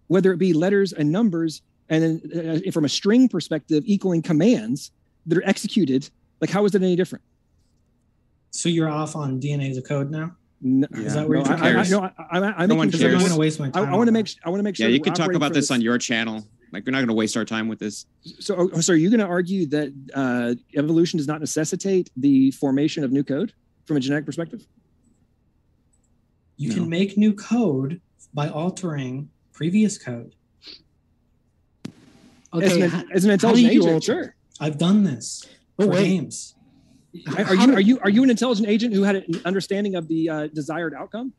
whether 0.07 0.31
it 0.31 0.37
be 0.37 0.53
letters 0.53 0.93
and 0.93 1.11
numbers, 1.11 1.61
and 1.89 2.03
then 2.03 2.63
uh, 2.67 2.71
from 2.71 2.85
a 2.85 2.89
string 2.89 3.27
perspective, 3.29 3.83
equaling 3.85 4.21
commands 4.21 4.91
that 5.25 5.37
are 5.37 5.45
executed? 5.45 6.09
Like, 6.39 6.49
how 6.49 6.65
is 6.65 6.75
it 6.75 6.81
any 6.81 6.95
different? 6.95 7.23
So 8.51 8.69
you're 8.69 8.89
off 8.89 9.15
on 9.15 9.39
DNA 9.39 9.69
as 9.69 9.77
a 9.77 9.81
code 9.81 10.11
now? 10.11 10.35
No, 10.63 10.87
Is 10.91 11.15
that 11.15 11.27
where 11.27 11.39
no, 11.39 11.45
you're 11.45 11.53
I, 11.53 11.55
I, 11.55 11.71
cares? 11.73 11.91
no, 11.91 12.01
I, 12.03 12.11
I, 12.29 12.39
I'm 12.39 12.69
No 12.69 12.75
one 12.75 12.87
making 12.87 12.99
sure 12.99 13.09
I'm 13.09 13.13
cares. 13.15 13.23
going 13.23 13.33
to 13.33 13.39
waste 13.39 13.59
my 13.59 13.67
I, 13.67 13.69
time. 13.71 13.93
I 13.93 13.97
want 13.97 14.07
to 14.07 14.11
make 14.11 14.27
that. 14.27 14.35
I 14.45 14.49
want 14.49 14.59
to 14.59 14.63
make 14.63 14.75
sure. 14.75 14.87
Yeah, 14.87 14.93
you 14.93 15.01
can 15.01 15.13
talk 15.13 15.33
about 15.33 15.49
for 15.49 15.53
this 15.55 15.71
on 15.71 15.81
your 15.81 15.97
channel. 15.97 16.45
Like 16.71 16.85
we're 16.85 16.91
not 16.91 16.99
going 16.99 17.07
to 17.07 17.13
waste 17.13 17.35
our 17.35 17.45
time 17.45 17.67
with 17.67 17.79
this. 17.79 18.05
So, 18.39 18.69
oh, 18.73 18.79
so 18.79 18.93
are 18.93 18.95
you 18.95 19.09
going 19.09 19.19
to 19.19 19.25
argue 19.25 19.65
that 19.67 19.93
uh, 20.13 20.53
evolution 20.77 21.17
does 21.17 21.27
not 21.27 21.39
necessitate 21.39 22.11
the 22.15 22.51
formation 22.51 23.03
of 23.03 23.11
new 23.11 23.23
code 23.23 23.53
from 23.85 23.97
a 23.97 23.99
genetic 23.99 24.25
perspective? 24.25 24.65
You 26.61 26.69
No. 26.69 26.75
can 26.75 26.89
make 26.89 27.17
new 27.17 27.33
code 27.33 28.01
by 28.35 28.47
altering 28.47 29.29
previous 29.51 29.97
code. 29.97 30.35
as, 32.53 32.75
an, 32.77 32.89
ha- 32.89 33.03
as 33.11 33.25
an 33.25 33.31
intelligent 33.31 33.71
agent, 33.71 33.85
alter? 33.93 33.99
sure. 34.23 34.35
I've 34.59 34.77
done 34.77 35.03
this 35.03 35.43
Oh, 35.79 35.85
for 35.85 35.91
wait. 35.93 36.03
games. 36.03 36.53
Are 37.35 37.55
you 37.55 37.73
are 37.73 37.79
you 37.81 37.99
are 38.01 38.09
you 38.11 38.21
an 38.23 38.29
intelligent 38.29 38.67
agent 38.69 38.93
who 38.93 39.01
had 39.03 39.15
an 39.15 39.41
understanding 39.43 39.95
of 39.95 40.07
the 40.07 40.29
uh, 40.29 40.47
desired 40.53 40.93
outcome? 40.93 41.33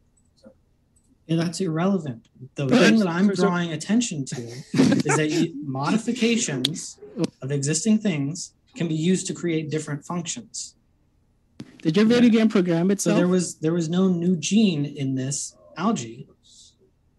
And 1.28 1.38
that's 1.38 1.60
irrelevant. 1.60 2.26
The 2.56 2.64
Okay, 2.64 2.78
thing 2.78 2.96
that 2.98 3.06
I'm 3.08 3.28
so- 3.28 3.34
so- 3.34 3.42
drawing 3.44 3.70
attention 3.72 4.24
to 4.24 4.42
is 4.42 5.16
that 5.16 5.30
you, 5.30 5.54
modifications 5.64 6.98
of 7.40 7.52
existing 7.52 7.98
things 7.98 8.52
can 8.74 8.88
be 8.88 8.94
used 8.96 9.28
to 9.28 9.34
create 9.34 9.70
different 9.70 10.04
functions. 10.04 10.74
Did 11.82 11.96
your 11.96 12.06
video 12.06 12.30
game 12.30 12.48
program 12.48 12.90
it 12.90 13.00
So 13.00 13.14
there 13.14 13.28
was 13.28 13.56
there 13.56 13.72
was 13.72 13.88
no 13.88 14.08
new 14.08 14.36
gene 14.36 14.84
in 14.86 15.14
this 15.14 15.54
algae. 15.76 16.26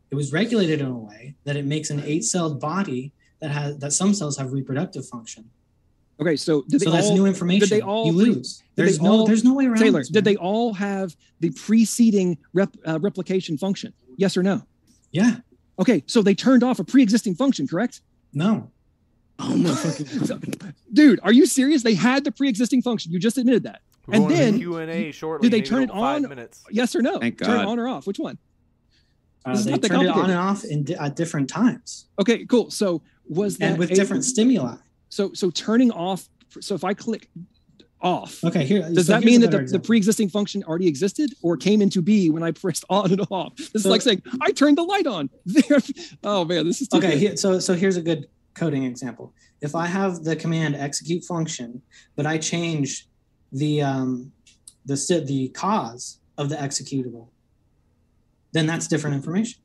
It 0.09 0.15
was 0.15 0.31
regulated 0.31 0.79
in 0.81 0.87
a 0.87 0.97
way 0.97 1.35
that 1.43 1.55
it 1.55 1.65
makes 1.65 1.89
an 1.89 2.01
eight-celled 2.05 2.59
body 2.59 3.11
that 3.41 3.51
has 3.51 3.77
that 3.79 3.91
some 3.93 4.13
cells 4.13 4.37
have 4.37 4.53
reproductive 4.53 5.05
function. 5.05 5.49
Okay, 6.19 6.35
so 6.35 6.61
did 6.69 6.79
they 6.79 6.85
so 6.85 6.91
that's 6.91 7.07
all, 7.07 7.15
new 7.15 7.25
information. 7.25 7.67
they 7.69 7.81
all 7.81 8.05
you 8.05 8.11
lose. 8.13 8.57
did 8.57 8.65
There's 8.75 8.99
they 8.99 9.03
no 9.03 9.11
all- 9.11 9.27
there's 9.27 9.43
no 9.43 9.53
way 9.53 9.65
around 9.65 9.77
Taylor? 9.79 9.99
this, 9.99 10.09
Did 10.09 10.23
they 10.23 10.35
all 10.37 10.73
have 10.73 11.15
the 11.39 11.49
preceding 11.49 12.37
rep, 12.53 12.69
uh, 12.85 12.99
replication 13.01 13.57
function? 13.57 13.91
Yes 14.17 14.37
or 14.37 14.43
no? 14.43 14.61
Yeah. 15.11 15.37
Okay, 15.79 16.03
so 16.05 16.21
they 16.21 16.35
turned 16.35 16.63
off 16.63 16.79
a 16.79 16.83
pre-existing 16.83 17.33
function, 17.35 17.67
correct? 17.67 18.01
No. 18.31 18.69
oh 19.39 19.57
my 19.57 19.73
fucking! 19.73 20.73
Dude, 20.93 21.19
are 21.23 21.33
you 21.33 21.47
serious? 21.47 21.81
They 21.81 21.95
had 21.95 22.23
the 22.23 22.31
pre-existing 22.31 22.83
function. 22.83 23.11
You 23.11 23.19
just 23.19 23.37
admitted 23.39 23.63
that. 23.63 23.81
We're 24.07 24.15
And 24.15 24.23
going 24.27 24.37
to 24.37 24.43
then- 24.43 24.57
Q 24.59 24.77
and 24.77 24.91
A 24.91 25.11
shortly. 25.11 25.49
they 25.49 25.57
maybe 25.57 25.67
turn 25.67 25.81
it 25.81 25.85
about 25.85 25.95
five 25.99 26.23
on? 26.23 26.29
Minutes. 26.29 26.63
Yes 26.69 26.95
or 26.95 27.01
no? 27.01 27.19
Thank 27.19 27.37
Turn 27.41 27.59
it 27.61 27.65
on 27.65 27.79
or 27.79 27.87
off? 27.87 28.05
Which 28.07 28.19
one? 28.19 28.37
Uh, 29.45 29.61
they 29.61 29.71
not 29.71 29.81
turned 29.83 30.03
it 30.03 30.07
on 30.09 30.29
and 30.29 30.39
off 30.39 30.63
in 30.63 30.83
di- 30.85 30.95
at 30.95 31.17
different 31.17 31.49
times 31.49 32.05
Okay, 32.17 32.45
cool. 32.45 32.69
So 32.71 33.01
was 33.27 33.57
that 33.57 33.71
and 33.71 33.77
with 33.77 33.91
a- 33.91 33.95
different 33.95 34.23
stimuli. 34.23 34.75
So 35.09 35.31
so 35.33 35.49
turning 35.49 35.91
off. 35.91 36.29
So 36.61 36.75
if 36.75 36.83
I 36.85 36.93
click 36.93 37.29
off, 38.01 38.41
Okay, 38.43 38.65
here. 38.65 38.81
does 38.93 39.07
so 39.07 39.13
that 39.13 39.23
mean 39.23 39.41
that 39.41 39.51
the, 39.51 39.57
better 39.59 39.69
the 39.69 39.79
pre-existing 39.79 40.29
function 40.29 40.63
already 40.63 40.87
existed 40.87 41.33
or 41.41 41.55
came 41.57 41.81
into 41.81 42.01
be 42.01 42.29
when 42.29 42.41
I 42.43 42.51
pressed 42.51 42.85
on 42.89 43.11
and 43.11 43.25
off? 43.31 43.55
This 43.57 43.75
is 43.75 43.85
like 43.85 44.01
saying 44.01 44.21
I 44.41 44.51
turned 44.51 44.77
the 44.77 44.83
light 44.83 45.07
on. 45.07 45.29
There. 45.45 45.79
Oh 46.23 46.45
man, 46.45 46.65
this 46.65 46.81
is 46.81 46.87
too 46.87 46.97
okay 46.99 47.17
here, 47.17 47.35
so 47.37 47.59
so 47.59 47.73
here's 47.73 47.97
a 47.97 48.01
good 48.01 48.27
coding 48.53 48.83
example 48.83 49.33
if 49.61 49.73
i 49.73 49.87
have 49.87 50.23
the 50.23 50.35
command 50.35 50.75
execute 50.75 51.23
function 51.23 51.81
but 52.15 52.27
i 52.27 52.37
change 52.37 53.07
the 53.53 53.81
um 53.81 54.31
the 54.85 54.95
the 55.25 55.49
cause 55.49 56.19
of 56.37 56.49
the 56.49 56.55
executable 56.55 57.27
then 58.51 58.65
that's 58.65 58.87
different 58.87 59.15
information 59.15 59.61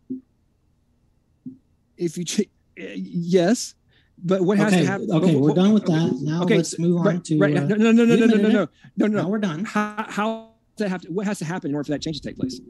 If 1.96 2.16
you 2.16 2.24
ch- 2.24 2.40
uh, 2.80 2.94
yes, 2.94 3.74
but 4.22 4.40
what 4.42 4.56
has 4.58 4.72
okay 4.72 4.82
to 4.82 4.86
happen? 4.86 5.10
okay 5.10 5.34
we're 5.34 5.54
done 5.54 5.72
with 5.72 5.86
that 5.86 6.12
now 6.20 6.42
okay, 6.44 6.56
let's 6.58 6.78
move 6.78 7.04
on 7.04 7.22
to 7.22 7.38
right. 7.38 7.54
no, 7.54 7.66
no, 7.66 7.74
no, 7.76 7.90
no, 7.90 8.04
no, 8.04 8.14
a 8.14 8.16
no, 8.16 8.26
no, 8.26 8.36
no, 8.36 8.68
no, 8.96 9.06
now 9.06 9.22
no. 9.22 9.28
we're 9.28 9.38
done 9.38 9.64
How, 9.64 10.04
how 10.08 10.50
does 10.76 10.84
that 10.84 10.90
have 10.90 11.02
to? 11.02 11.08
What 11.08 11.26
has 11.26 11.38
to 11.40 11.44
happen 11.44 11.70
in 11.70 11.74
order 11.74 11.84
for 11.86 11.90
that 11.92 12.02
change 12.02 12.20
to 12.20 12.28
take 12.28 12.36
place? 12.36 12.60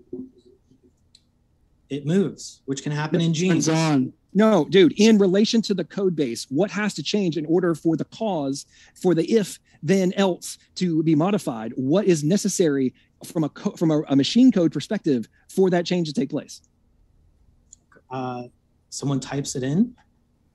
it 1.90 2.07
moves 2.07 2.62
which 2.66 2.82
can 2.82 2.93
happen 2.93 3.20
in 3.20 3.35
genes 3.35 3.66
Hands 3.66 3.95
on. 3.95 4.12
No, 4.34 4.66
dude. 4.68 4.92
In 4.98 5.18
relation 5.18 5.62
to 5.62 5.74
the 5.74 5.84
code 5.84 6.14
base, 6.14 6.46
what 6.50 6.70
has 6.70 6.94
to 6.94 7.02
change 7.02 7.36
in 7.36 7.46
order 7.46 7.74
for 7.74 7.96
the 7.96 8.05
cause, 8.05 8.66
for 8.94 9.14
the 9.14 9.24
if 9.24 9.59
then 9.82 10.12
else 10.14 10.59
to 10.76 11.02
be 11.02 11.14
modified? 11.14 11.72
What 11.76 12.05
is 12.06 12.22
necessary 12.22 12.94
from 13.24 13.44
a 13.44 13.48
co- 13.48 13.72
from 13.72 13.90
a, 13.90 14.02
a 14.09 14.16
machine 14.16 14.52
code 14.52 14.72
perspective 14.72 15.28
for 15.48 15.70
that 15.70 15.86
change 15.86 16.09
to 16.09 16.14
take 16.14 16.30
place? 16.30 16.60
uh 18.10 18.44
someone 18.90 19.20
types 19.20 19.55
it 19.55 19.62
in 19.62 19.94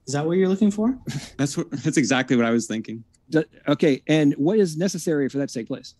is 0.07 0.13
that 0.13 0.25
what 0.25 0.37
you're 0.37 0.49
looking 0.49 0.71
for 0.71 0.97
That's 1.37 1.55
what. 1.55 1.69
That's 1.69 1.97
exactly 1.97 2.35
what 2.35 2.45
I 2.45 2.49
was 2.51 2.65
thinking. 2.67 3.03
Do- 3.29 3.43
okay, 3.67 4.01
and 4.07 4.33
what 4.35 4.57
is 4.59 4.75
necessary 4.77 5.29
for 5.29 5.37
that 5.39 5.49
to 5.49 5.53
take 5.53 5.67
place? 5.67 5.95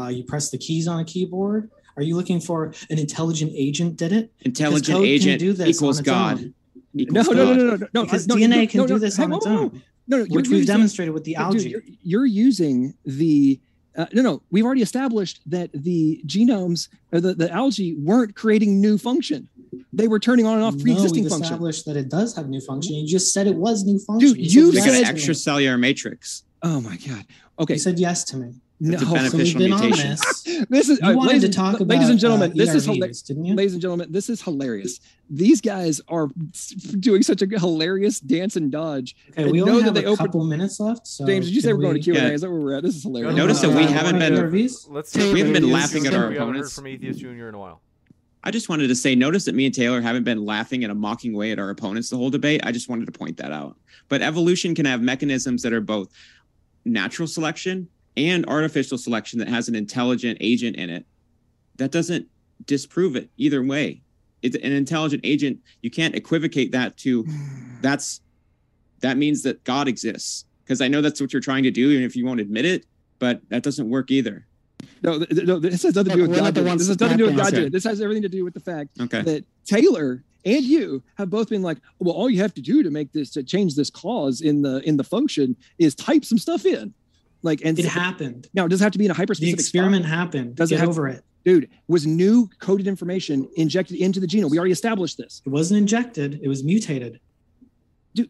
uh, 0.00 0.08
you 0.08 0.22
press 0.24 0.50
the 0.50 0.58
keys 0.58 0.86
on 0.86 1.00
a 1.00 1.04
keyboard 1.04 1.70
are 1.98 2.02
you 2.02 2.16
looking 2.16 2.40
for 2.40 2.72
an 2.90 2.98
intelligent 2.98 3.52
agent 3.54 3.96
did 3.96 4.12
it 4.12 4.32
Intelligent 4.42 5.04
agent 5.04 5.40
do 5.40 5.52
this 5.52 5.76
equals 5.76 6.00
God. 6.00 6.38
own. 6.38 6.54
No, 6.94 7.02
Equals 7.02 7.26
no, 7.28 7.32
no, 7.34 7.54
no, 7.54 7.64
no, 7.64 7.76
no, 7.76 7.86
no. 7.92 8.04
because 8.04 8.26
no, 8.28 8.36
DNA 8.36 8.48
no, 8.62 8.66
can 8.68 8.80
no, 8.80 8.86
do 8.86 8.98
this 8.98 9.16
hey, 9.16 9.24
on 9.24 9.30
whoa, 9.30 9.36
its 9.38 9.46
whoa, 9.46 9.52
whoa. 9.54 9.60
own, 9.64 9.82
No, 10.06 10.16
no, 10.18 10.24
you're 10.24 10.36
which 10.36 10.48
we've 10.48 10.58
using- 10.60 10.66
demonstrated 10.74 11.12
with 11.12 11.24
the 11.24 11.32
Dude, 11.34 11.40
algae. 11.42 11.68
you're, 11.70 11.82
you're 12.02 12.26
using 12.26 12.94
the 13.04 13.60
uh, 13.96 14.06
no, 14.12 14.22
no. 14.22 14.42
We've 14.52 14.64
already 14.64 14.82
established 14.82 15.40
that 15.46 15.70
the 15.72 16.22
genomes 16.24 16.88
or 17.12 17.20
the, 17.20 17.34
the 17.34 17.50
algae 17.50 17.94
weren't 17.94 18.36
creating 18.36 18.80
new 18.80 18.96
function. 18.96 19.48
They 19.92 20.06
were 20.06 20.20
turning 20.20 20.46
on 20.46 20.54
and 20.54 20.62
off 20.62 20.74
no, 20.76 20.82
pre-existing 20.84 21.24
we've 21.24 21.30
function. 21.32 21.52
established 21.54 21.84
that 21.86 21.96
it 21.96 22.08
does 22.08 22.36
have 22.36 22.48
new 22.48 22.60
function. 22.60 22.94
You 22.94 23.08
just 23.08 23.32
said 23.34 23.48
it 23.48 23.56
was 23.56 23.82
new 23.84 23.98
function. 23.98 24.34
Dude, 24.34 24.36
said 24.36 24.54
you 24.54 24.70
They 24.70 24.76
yes 24.76 24.86
got 24.86 24.92
said- 24.92 25.00
an 25.00 25.06
to 25.08 25.14
me. 25.14 25.20
extracellular 25.20 25.80
matrix. 25.80 26.44
Oh 26.62 26.80
my 26.80 26.96
god. 26.96 27.24
Okay. 27.58 27.74
You 27.74 27.78
said 27.80 27.98
yes 27.98 28.22
to 28.26 28.36
me. 28.36 28.54
No, 28.80 28.92
It's 28.94 29.02
a 29.02 29.06
So 29.06 29.12
we've 29.12 29.22
beneficial 29.32 29.58
been 29.60 29.72
on 29.72 29.80
mutation. 29.80 30.10
this. 30.10 30.66
this 30.70 30.88
is 30.88 31.00
You 31.00 31.08
uh, 31.08 31.14
wanted 31.14 31.26
ladies 31.28 31.40
to 31.42 31.46
and- 31.46 31.54
talk 31.54 31.74
about 31.80 31.88
ladies 31.88 32.08
and 32.10 32.18
gentlemen. 32.20 32.52
uh, 32.52 32.54
this 32.54 32.74
is 32.74 32.84
hilarious. 32.84 33.22
didn't 33.22 33.44
you? 33.44 33.54
Ladies 33.56 33.72
and 33.72 33.82
gentlemen, 33.82 34.12
this 34.12 34.28
is 34.30 34.40
hilarious. 34.42 35.00
These 35.28 35.60
guys 35.60 36.00
are 36.08 36.28
doing 37.00 37.22
such 37.22 37.42
a 37.42 37.46
hilarious 37.46 38.20
dance 38.20 38.54
and 38.54 38.70
dodge. 38.70 39.16
Okay, 39.30 39.42
and 39.42 39.50
we 39.52 39.58
know 39.58 39.64
only 39.70 39.78
that 39.80 39.84
have 39.86 39.94
they 39.94 40.04
a 40.04 40.10
open- 40.10 40.26
couple 40.26 40.44
minutes 40.44 40.78
left. 40.78 41.08
So 41.08 41.26
James, 41.26 41.46
did 41.46 41.54
you 41.56 41.60
say 41.60 41.68
can 41.70 41.76
we're 41.78 41.82
going 41.82 41.94
to 41.96 42.00
Q 42.00 42.14
and 42.14 42.22
A? 42.24 42.28
Yeah. 42.28 42.34
Is 42.34 42.40
that 42.42 42.50
where 42.50 42.60
we're 42.60 42.76
at? 42.76 42.84
This 42.84 42.94
is 42.94 43.02
hilarious. 43.02 43.34
Notice 43.34 43.60
that 43.62 43.70
we 43.70 43.82
uh, 43.84 43.88
haven't 43.88 44.18
been- 44.20 44.34
ERVs? 44.34 44.86
Let's 44.88 45.10
see. 45.10 45.32
We 45.32 45.40
haven't 45.40 45.54
been 45.54 45.72
laughing 45.72 46.06
at 46.06 46.14
our 46.14 46.28
We 46.28 46.34
haven't 46.34 46.38
heard 46.38 46.48
opponents. 46.50 46.74
from 46.76 46.86
Atheist 46.86 47.18
Junior 47.20 47.48
in 47.48 47.54
a 47.56 47.58
while. 47.58 47.80
I 48.44 48.52
just 48.52 48.68
wanted 48.68 48.86
to 48.86 48.94
say, 48.94 49.16
notice 49.16 49.44
that 49.46 49.56
me 49.56 49.66
and 49.66 49.74
Taylor 49.74 50.00
haven't 50.00 50.22
been 50.22 50.44
laughing 50.44 50.84
in 50.84 50.90
a 50.90 50.94
mocking 50.94 51.32
way 51.34 51.50
at 51.50 51.58
our 51.58 51.70
opponents 51.70 52.08
the 52.10 52.16
whole 52.16 52.30
debate. 52.30 52.60
I 52.64 52.70
just 52.70 52.88
wanted 52.88 53.06
to 53.06 53.12
point 53.12 53.36
that 53.38 53.50
out. 53.50 53.76
But 54.08 54.22
evolution 54.22 54.76
can 54.76 54.86
have 54.86 55.02
mechanisms 55.02 55.62
that 55.62 55.72
are 55.72 55.80
both 55.80 56.08
natural 56.84 57.26
selection 57.26 57.88
and 58.18 58.44
artificial 58.46 58.98
selection 58.98 59.38
that 59.38 59.48
has 59.48 59.68
an 59.68 59.74
intelligent 59.74 60.38
agent 60.40 60.76
in 60.76 60.90
it. 60.90 61.06
That 61.76 61.92
doesn't 61.92 62.26
disprove 62.66 63.14
it 63.16 63.30
either 63.36 63.62
way. 63.62 64.02
It's 64.42 64.56
an 64.56 64.72
intelligent 64.72 65.20
agent. 65.24 65.60
You 65.82 65.90
can't 65.90 66.14
equivocate 66.14 66.72
that 66.72 66.96
to 66.98 67.24
that's 67.80 68.20
that 69.00 69.16
means 69.16 69.42
that 69.44 69.62
God 69.64 69.86
exists. 69.88 70.44
Because 70.64 70.80
I 70.80 70.88
know 70.88 71.00
that's 71.00 71.20
what 71.20 71.32
you're 71.32 71.40
trying 71.40 71.62
to 71.62 71.70
do, 71.70 71.90
even 71.90 72.04
if 72.04 72.14
you 72.14 72.26
won't 72.26 72.40
admit 72.40 72.66
it, 72.66 72.84
but 73.18 73.40
that 73.48 73.62
doesn't 73.62 73.88
work 73.88 74.10
either. 74.10 74.46
No, 75.02 75.24
th- 75.24 75.46
no, 75.46 75.58
this 75.58 75.82
has 75.84 75.94
nothing 75.94 76.10
to 76.10 76.16
do 76.16 76.28
with 76.28 76.36
God. 76.38 76.54
This 76.54 76.88
has 76.88 77.00
nothing 77.00 77.16
to 77.18 77.24
do 77.24 77.26
with. 77.26 77.36
God. 77.36 77.54
Okay. 77.54 77.68
This 77.68 77.84
has 77.84 78.00
everything 78.00 78.22
to 78.22 78.28
do 78.28 78.44
with 78.44 78.54
the 78.54 78.60
fact 78.60 78.90
Okay. 79.00 79.22
that 79.22 79.44
Taylor 79.64 80.24
and 80.44 80.64
you 80.64 81.02
have 81.16 81.30
both 81.30 81.48
been 81.48 81.62
like, 81.62 81.78
well, 81.98 82.14
all 82.14 82.30
you 82.30 82.40
have 82.42 82.54
to 82.54 82.62
do 82.62 82.82
to 82.82 82.90
make 82.90 83.12
this 83.12 83.30
to 83.30 83.42
change 83.42 83.74
this 83.74 83.90
clause 83.90 84.40
in 84.40 84.62
the 84.62 84.80
in 84.88 84.96
the 84.96 85.04
function 85.04 85.56
is 85.78 85.94
type 85.94 86.24
some 86.24 86.38
stuff 86.38 86.64
in. 86.66 86.92
Like 87.42 87.60
and 87.64 87.78
It 87.78 87.84
happened. 87.84 88.48
now 88.54 88.64
it 88.66 88.68
doesn't 88.68 88.84
have 88.84 88.92
to 88.92 88.98
be 88.98 89.04
in 89.04 89.10
a 89.10 89.14
hyper 89.14 89.32
The 89.32 89.36
specific 89.36 89.60
experiment 89.60 90.04
happened. 90.06 90.56
Does 90.56 90.70
it 90.72 90.74
Get 90.74 90.80
have- 90.80 90.88
over 90.90 91.06
it. 91.08 91.24
dude 91.44 91.68
was 91.86 92.06
new 92.06 92.48
coded 92.58 92.86
information 92.88 93.48
injected 93.56 93.96
into 93.98 94.18
the 94.20 94.26
genome. 94.26 94.50
We 94.50 94.58
already 94.58 94.72
established 94.72 95.16
this. 95.18 95.40
It 95.46 95.50
wasn't 95.50 95.78
injected. 95.78 96.40
It 96.42 96.48
was 96.48 96.64
mutated. 96.64 97.20
Dude, 98.14 98.28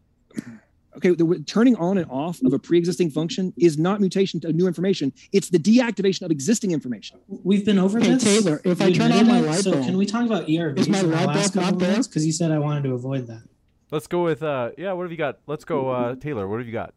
okay, 0.97 1.11
the 1.15 1.43
turning 1.47 1.75
on 1.77 1.97
and 1.99 2.09
off 2.11 2.41
of 2.45 2.53
a 2.53 2.59
pre-existing 2.59 3.09
function 3.11 3.53
is 3.57 3.79
not 3.79 4.01
mutation 4.01 4.41
to 4.41 4.53
new 4.53 4.67
information. 4.67 5.13
It's 5.33 5.49
the 5.49 5.59
deactivation 5.59 6.23
of 6.23 6.31
existing 6.31 6.73
information. 6.73 7.19
We've 7.29 7.65
been 7.65 7.79
over 7.79 7.99
Hey, 8.01 8.11
this. 8.15 8.25
Taylor, 8.25 8.61
if 8.65 8.83
I 8.83 8.93
turn 8.93 9.11
admitted 9.11 9.21
on 9.21 9.27
my 9.29 9.39
it, 9.39 9.47
light 9.47 9.61
so 9.61 9.73
bulb, 9.73 9.85
can 9.87 9.97
we 9.97 10.05
talk 10.07 10.27
about 10.27 10.47
ERVs 10.49 10.79
is 10.81 10.89
my 10.89 11.01
in 11.01 11.11
the 11.11 11.17
light 11.17 11.27
bulb 11.53 11.55
not 11.55 11.79
there? 11.79 11.97
Because 12.03 12.27
you 12.27 12.33
said 12.33 12.51
I 12.51 12.59
wanted 12.59 12.83
to 12.85 12.93
avoid 12.93 13.27
that. 13.29 13.43
Let's 13.91 14.07
go 14.07 14.23
with 14.25 14.43
uh 14.43 14.73
yeah, 14.77 14.93
what 14.93 15.05
have 15.05 15.11
you 15.13 15.17
got? 15.17 15.39
Let's 15.47 15.65
go 15.65 15.89
uh 15.89 16.15
Taylor, 16.17 16.47
what 16.47 16.59
have 16.59 16.67
you 16.67 16.73
got? 16.75 16.93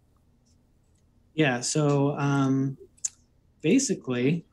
Yeah. 1.34 1.62
So 1.62 2.18
um, 2.18 2.78
basically, 3.62 4.46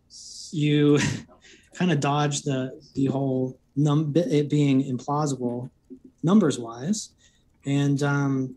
you 0.52 0.98
kind 1.74 1.92
of 1.92 2.00
dodge 2.00 2.42
the 2.42 2.80
the 2.94 3.06
whole 3.06 3.58
num 3.76 4.12
it 4.16 4.48
being 4.48 4.82
implausible 4.84 5.70
numbers 6.22 6.58
wise, 6.58 7.10
and 7.64 8.02
um, 8.02 8.54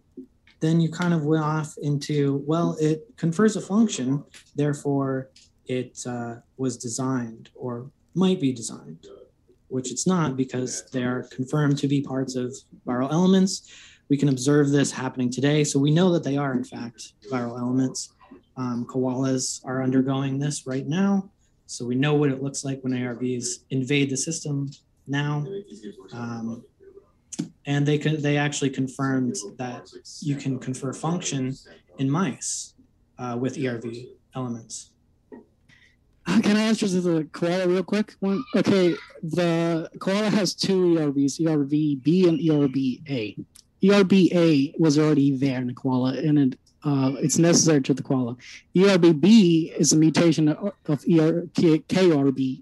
then 0.59 0.79
you 0.79 0.89
kind 0.89 1.13
of 1.13 1.25
went 1.25 1.43
off 1.43 1.75
into 1.81 2.43
well, 2.45 2.77
it 2.79 3.05
confers 3.17 3.55
a 3.55 3.61
function, 3.61 4.23
therefore 4.55 5.29
it 5.65 5.99
uh, 6.05 6.35
was 6.57 6.77
designed 6.77 7.49
or 7.55 7.89
might 8.13 8.39
be 8.39 8.51
designed, 8.51 9.07
which 9.69 9.91
it's 9.91 10.05
not 10.05 10.35
because 10.35 10.89
they 10.91 11.03
are 11.03 11.23
confirmed 11.31 11.77
to 11.77 11.87
be 11.87 12.01
parts 12.01 12.35
of 12.35 12.55
viral 12.85 13.11
elements. 13.11 13.71
We 14.11 14.17
can 14.17 14.27
observe 14.27 14.71
this 14.71 14.91
happening 14.91 15.29
today, 15.29 15.63
so 15.63 15.79
we 15.79 15.89
know 15.89 16.11
that 16.11 16.21
they 16.21 16.35
are 16.35 16.51
in 16.51 16.65
fact 16.65 17.13
viral 17.31 17.57
elements. 17.57 18.11
Um, 18.57 18.85
koalas 18.85 19.61
are 19.63 19.81
undergoing 19.81 20.37
this 20.37 20.67
right 20.67 20.85
now. 20.85 21.29
So 21.65 21.85
we 21.85 21.95
know 21.95 22.15
what 22.15 22.29
it 22.29 22.43
looks 22.43 22.65
like 22.65 22.81
when 22.81 22.91
ARVs 22.91 23.59
invade 23.69 24.09
the 24.09 24.17
system 24.17 24.69
now. 25.07 25.45
Um, 26.11 26.61
and 27.65 27.85
they 27.85 27.97
can 27.97 28.21
they 28.21 28.35
actually 28.35 28.71
confirmed 28.71 29.37
that 29.57 29.89
you 30.19 30.35
can 30.35 30.59
confer 30.59 30.91
function 30.91 31.55
in 31.97 32.09
mice 32.09 32.73
uh, 33.17 33.37
with 33.39 33.55
ERV 33.55 34.09
elements. 34.35 34.89
Uh, 36.27 36.41
Can 36.41 36.57
I 36.57 36.63
answer 36.63 36.87
the 36.89 37.29
koala 37.31 37.65
real 37.65 37.81
quick? 37.81 38.15
One, 38.19 38.43
okay, 38.57 38.93
the 39.23 39.89
koala 39.99 40.29
has 40.29 40.53
two 40.53 40.95
ERVs, 40.95 41.39
ERV 41.39 42.03
B 42.03 42.27
and 42.27 42.37
ERB 42.41 43.07
A. 43.83 43.89
ERB 43.89 44.13
A 44.33 44.73
was 44.77 44.97
already 44.97 45.35
there 45.35 45.59
in 45.59 45.67
the 45.67 45.73
koala, 45.73 46.13
and 46.13 46.39
it, 46.39 46.59
uh, 46.83 47.13
it's 47.19 47.37
necessary 47.37 47.81
to 47.81 47.93
the 47.93 48.03
koala. 48.03 48.35
ERBB 48.75 49.75
is 49.77 49.93
a 49.93 49.97
mutation 49.97 50.49
of, 50.49 50.73
of 50.87 51.03
ER, 51.11 51.47
K, 51.53 51.79
KRB 51.79 52.61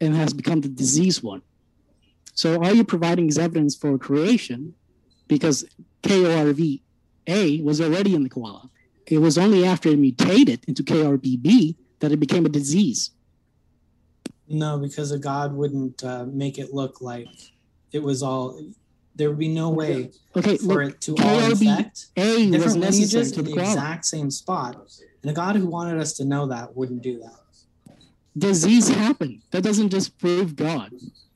and 0.00 0.14
has 0.14 0.32
become 0.32 0.60
the 0.60 0.68
disease 0.68 1.22
one. 1.22 1.42
So 2.34 2.62
are 2.62 2.74
you're 2.74 2.84
providing 2.84 3.30
evidence 3.38 3.76
for 3.76 3.96
creation 3.96 4.74
because 5.28 5.64
KRV 6.02 6.80
A 7.28 7.60
was 7.62 7.80
already 7.80 8.14
in 8.14 8.24
the 8.24 8.28
koala. 8.28 8.70
It 9.06 9.18
was 9.18 9.38
only 9.38 9.64
after 9.64 9.90
it 9.90 9.98
mutated 9.98 10.64
into 10.66 10.82
KRBB 10.82 11.76
that 12.00 12.10
it 12.10 12.18
became 12.18 12.46
a 12.46 12.48
disease. 12.48 13.10
No, 14.48 14.78
because 14.78 15.12
a 15.12 15.18
god 15.18 15.54
wouldn't 15.54 16.02
uh, 16.02 16.26
make 16.26 16.58
it 16.58 16.74
look 16.74 17.00
like 17.00 17.28
it 17.92 18.02
was 18.02 18.22
all. 18.22 18.60
There 19.16 19.28
would 19.28 19.38
be 19.38 19.48
no 19.48 19.70
way 19.70 20.10
Okay, 20.36 20.56
for 20.56 20.84
look, 20.84 20.94
it 20.94 21.00
to 21.02 21.12
all 21.12 21.16
KRB 21.40 21.50
infect 21.52 22.06
A 22.16 22.22
was 22.22 22.50
different 22.50 22.80
necessary 22.80 22.80
lineages 22.90 23.32
to 23.32 23.38
in 23.40 23.44
the 23.46 23.52
the 23.54 23.60
exact 23.60 24.04
same 24.06 24.30
spot. 24.30 24.76
And 25.22 25.30
a 25.30 25.34
god 25.34 25.56
who 25.56 25.66
wanted 25.66 26.00
us 26.00 26.14
to 26.14 26.24
know 26.24 26.46
that 26.48 26.76
wouldn't 26.76 27.02
do 27.02 27.20
that. 27.20 27.94
Disease 28.36 28.88
happened. 28.88 29.42
That 29.52 29.62
doesn't 29.62 29.90
just 29.90 30.18
prove 30.18 30.56
God. 30.56 30.92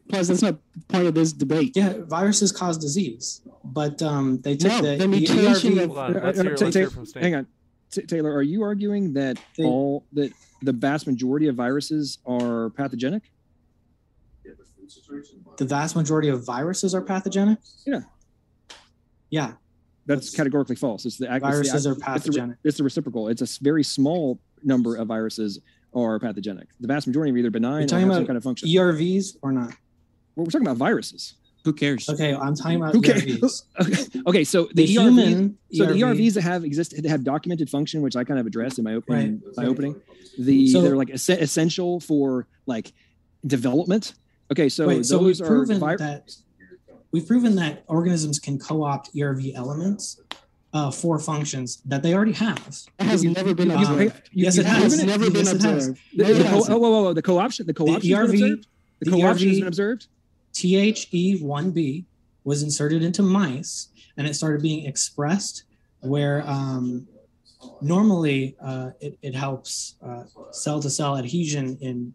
Plus, 0.08 0.26
that's 0.28 0.42
not 0.42 0.56
part 0.88 1.06
of 1.06 1.14
this 1.14 1.32
debate. 1.32 1.76
Yeah, 1.76 1.98
viruses 2.06 2.50
cause 2.50 2.78
disease, 2.78 3.42
but 3.62 4.02
um, 4.02 4.40
they 4.40 4.56
took 4.56 4.72
No, 4.72 4.80
the, 4.82 4.88
the 4.92 4.96
the 4.98 5.08
mutation 5.08 5.74
ERV 5.74 5.82
of- 5.84 5.90
Hold 5.90 5.98
on, 5.98 6.12
let's 6.24 6.40
hear, 6.40 6.56
let's 6.56 6.76
hear 6.76 6.90
from 6.90 7.06
Snake. 7.06 7.24
Hang 7.24 7.34
on, 7.36 7.46
T- 7.90 8.02
Taylor. 8.02 8.32
Are 8.34 8.42
you 8.42 8.62
arguing 8.62 9.12
that 9.12 9.38
They- 9.56 9.64
all 9.64 10.04
that 10.14 10.32
the 10.62 10.72
vast 10.72 11.06
majority 11.06 11.46
of 11.46 11.54
viruses 11.56 12.18
are 12.26 12.70
pathogenic? 12.70 13.30
The 15.56 15.64
vast 15.64 15.96
majority 15.96 16.28
of 16.28 16.44
viruses 16.44 16.94
are 16.94 17.00
pathogenic. 17.02 17.58
Yeah. 17.86 18.00
Yeah, 19.30 19.52
That's 20.06 20.20
That's- 20.26 20.34
categorically 20.34 20.76
false. 20.76 21.04
It's 21.04 21.18
the 21.18 21.26
it's 21.26 21.34
the- 21.34 21.40
viruses 21.40 21.86
are 21.86 21.92
it's 21.92 21.98
the, 21.98 22.04
pathogenic. 22.04 22.56
it's 22.64 22.78
the 22.78 22.84
reciprocal. 22.84 23.28
It's 23.28 23.42
a 23.42 23.62
very 23.62 23.84
small 23.84 24.40
number 24.64 24.96
of 24.96 25.08
viruses 25.08 25.60
are 25.94 26.18
pathogenic. 26.18 26.68
The 26.80 26.88
vast 26.88 27.06
majority 27.06 27.32
are 27.32 27.36
either 27.38 27.50
benign 27.50 27.84
or 27.84 27.86
talking 27.86 28.06
have 28.06 28.14
some 28.14 28.16
about 28.22 28.26
kind 28.26 28.36
of 28.38 28.42
function. 28.44 28.68
ERVs 28.68 29.36
or 29.42 29.52
not? 29.52 29.72
We're, 30.36 30.44
we're 30.44 30.50
talking 30.50 30.66
about 30.66 30.76
viruses. 30.78 31.34
Who 31.64 31.72
cares? 31.74 32.08
Okay, 32.08 32.34
I'm 32.34 32.54
talking 32.54 32.76
about 32.76 32.94
Who 32.94 33.02
cares? 33.02 33.24
ERVs. 33.24 33.62
Okay. 33.80 34.20
Okay. 34.26 34.44
So 34.44 34.66
The, 34.66 34.86
the, 34.86 34.94
ERVs, 34.96 35.00
human 35.02 35.58
so 35.72 35.84
the 35.86 35.92
ERVs 36.00 36.34
that 36.34 36.42
have 36.42 36.64
exist 36.64 36.94
that 36.96 37.04
have 37.08 37.24
documented 37.24 37.68
function, 37.68 38.00
which 38.00 38.16
I 38.16 38.24
kind 38.24 38.40
of 38.40 38.46
addressed 38.46 38.78
in 38.78 38.84
my 38.84 38.94
opening 38.94 39.42
Right, 39.46 39.56
my 39.58 39.66
opening, 39.66 40.00
the 40.38 40.68
So- 40.68 40.80
they're 40.80 40.96
like 40.96 41.10
es- 41.10 41.28
essential 41.28 42.00
for 42.00 42.46
like 42.66 42.92
development. 43.46 44.14
Okay, 44.50 44.68
so 44.68 44.86
Wait, 44.88 45.04
so 45.04 45.18
those 45.18 45.40
we've 45.40 45.46
are 45.46 45.50
proven 45.50 45.78
vi- 45.78 45.96
that 45.96 46.32
we've 47.12 47.26
proven 47.26 47.54
that 47.56 47.84
organisms 47.86 48.38
can 48.38 48.58
co-opt 48.58 49.14
ERV 49.14 49.54
elements 49.54 50.20
uh, 50.72 50.90
for 50.90 51.18
functions 51.18 51.82
that 51.84 52.02
they 52.02 52.14
already 52.14 52.32
have. 52.32 52.58
That 52.98 53.04
has 53.06 53.24
You- 53.24 53.30
never 53.32 53.54
been 53.54 53.70
you- 53.70 53.76
observed. 53.76 54.30
you- 54.32 54.44
yes, 54.44 54.56
you- 54.56 54.62
it 54.62 54.66
has. 54.66 54.94
It's 54.94 55.02
it? 55.02 55.06
never 55.06 55.24
been 55.30 55.44
Yes, 55.44 55.52
it 55.54 55.62
has. 55.62 55.86
observed. 55.88 56.00
The, 56.16 56.22
No, 56.24 56.34
the 56.34 56.44
co- 56.44 56.64
oh, 56.74 56.78
whoa, 56.78 56.90
whoa, 56.90 57.02
whoa! 57.02 57.12
The 57.14 57.22
co-option, 57.22 57.66
the 57.66 57.74
co-option 57.74 58.10
has 58.16 58.30
been 58.30 58.40
ERV 58.40 58.42
observed. 58.52 58.66
The 59.00 59.04
the 59.04 59.10
co-option 59.10 59.48
has 59.48 59.58
been 59.58 59.66
observed. 59.68 60.06
THE1B 60.54 62.04
was 62.44 62.62
inserted 62.62 63.02
into 63.02 63.22
mice 63.22 63.88
and 64.16 64.26
it 64.26 64.34
started 64.34 64.62
being 64.62 64.86
expressed 64.86 65.64
where 66.00 66.42
um, 66.48 67.06
normally 67.80 68.56
uh, 68.60 68.90
it, 69.00 69.18
it 69.22 69.34
helps 69.34 69.94
cell 70.52 70.80
to 70.80 70.88
cell 70.90 71.16
adhesion 71.18 71.76
in 71.80 72.12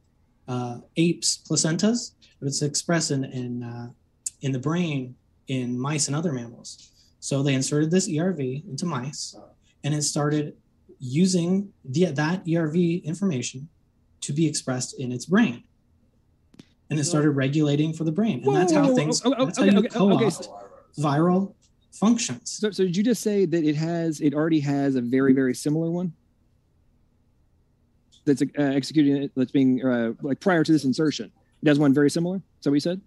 uh, 0.47 0.79
apes' 0.97 1.39
placentas, 1.47 2.11
but 2.43 2.49
it's 2.49 2.61
expressed 2.61 3.11
in, 3.11 3.23
in, 3.23 3.63
uh, 3.63 3.87
in 4.41 4.51
the 4.51 4.59
brain 4.59 5.15
in 5.47 5.79
mice 5.79 6.07
and 6.07 6.15
other 6.15 6.33
mammals. 6.33 6.91
So 7.21 7.41
they 7.41 7.53
inserted 7.53 7.89
this 7.89 8.09
ERV 8.09 8.67
into 8.69 8.85
mice 8.85 9.33
and 9.85 9.93
it 9.93 10.01
started 10.01 10.57
using 10.99 11.71
the, 11.85 12.07
that 12.07 12.45
ERV 12.45 13.01
information 13.05 13.69
to 14.19 14.33
be 14.33 14.45
expressed 14.45 14.99
in 14.99 15.13
its 15.13 15.25
brain. 15.25 15.63
And 16.89 16.99
it 16.99 17.05
started 17.05 17.31
regulating 17.31 17.93
for 17.93 18.03
the 18.03 18.11
brain. 18.11 18.43
And 18.45 18.53
that's 18.57 18.73
how 18.73 18.81
whoa, 18.81 18.89
whoa, 18.89 18.95
things, 18.95 19.21
oh, 19.23 19.33
oh, 19.37 19.45
that's 19.45 19.57
how 19.57 19.63
you 19.63 19.77
okay, 19.77 19.97
okay, 19.97 20.25
viral 20.99 21.53
functions. 21.93 22.51
So, 22.51 22.71
so 22.71 22.83
did 22.83 22.97
you 22.97 23.03
just 23.03 23.21
say 23.21 23.45
that 23.45 23.63
it 23.63 23.77
has, 23.77 24.19
it 24.19 24.33
already 24.33 24.59
has 24.59 24.95
a 24.95 25.01
very, 25.01 25.31
very 25.31 25.55
similar 25.55 25.89
one 25.89 26.11
that's 28.25 28.41
uh, 28.41 28.45
executing 28.57 29.23
it, 29.23 29.31
that's 29.33 29.51
being 29.51 29.81
uh, 29.85 30.11
like 30.21 30.41
prior 30.41 30.65
to 30.65 30.71
this 30.73 30.83
insertion? 30.83 31.31
Has 31.65 31.79
one 31.79 31.93
very 31.93 32.09
similar. 32.09 32.37
Is 32.37 32.63
that 32.63 32.71
what 32.71 32.75
you 32.75 32.79
said? 32.81 33.01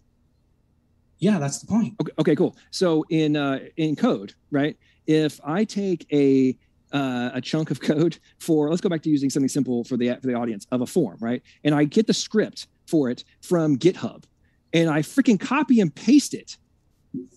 Yeah, 1.19 1.39
that's 1.39 1.59
the 1.59 1.67
point. 1.67 1.95
Okay, 2.01 2.13
okay, 2.19 2.37
cool. 2.37 2.57
So 2.71 3.05
in 3.11 3.37
uh, 3.37 3.61
in 3.77 3.97
code, 3.97 4.35
right? 4.51 4.77
If 5.07 5.41
I 5.45 5.65
take 5.65 6.07
a 6.13 6.57
uh, 6.93 7.31
a 7.35 7.41
chunk 7.41 7.71
of 7.71 7.81
code 7.93 8.19
for 8.39 8.71
let's 8.71 8.81
go 8.81 8.89
back 8.89 9.03
to 9.03 9.11
using 9.11 9.31
something 9.31 9.49
simple 9.49 9.85
for 9.85 9.97
the 9.97 10.15
for 10.21 10.27
the 10.27 10.35
audience 10.35 10.67
of 10.71 10.81
a 10.81 10.87
form, 10.87 11.17
right? 11.21 11.43
And 11.65 11.75
I 11.75 11.85
get 11.85 12.07
the 12.07 12.15
script 12.15 12.67
for 12.87 13.11
it 13.11 13.25
from 13.41 13.79
GitHub, 13.79 14.25
and 14.73 14.91
I 14.91 15.01
freaking 15.01 15.41
copy 15.41 15.81
and 15.81 15.95
paste 15.95 16.35
it 16.35 16.57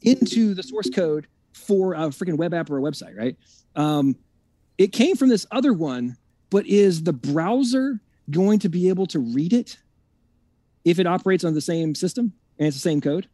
into 0.02 0.54
the 0.54 0.64
source 0.64 0.90
code 0.90 1.28
for 1.54 1.94
a 1.94 2.08
freaking 2.10 2.38
web 2.38 2.54
app 2.54 2.70
or 2.70 2.78
a 2.78 2.82
website, 2.82 3.18
right? 3.18 3.38
Um, 3.76 4.16
it 4.78 4.92
came 4.92 5.16
from 5.16 5.30
this 5.30 5.46
other 5.52 5.74
one, 5.74 6.18
but 6.50 6.66
is 6.66 7.04
the 7.04 7.14
browser 7.14 8.00
going 8.30 8.60
to 8.60 8.70
be 8.70 8.90
able 8.90 9.06
to 9.08 9.20
read 9.20 9.54
it 9.54 9.78
if 10.86 11.00
it 11.00 11.08
operates 11.08 11.44
on 11.44 11.54
the 11.54 11.62
same 11.62 11.96
system 11.96 12.34
and 12.58 12.68
it's 12.68 12.78
the 12.78 12.82
same 12.82 13.02
code? 13.02 13.28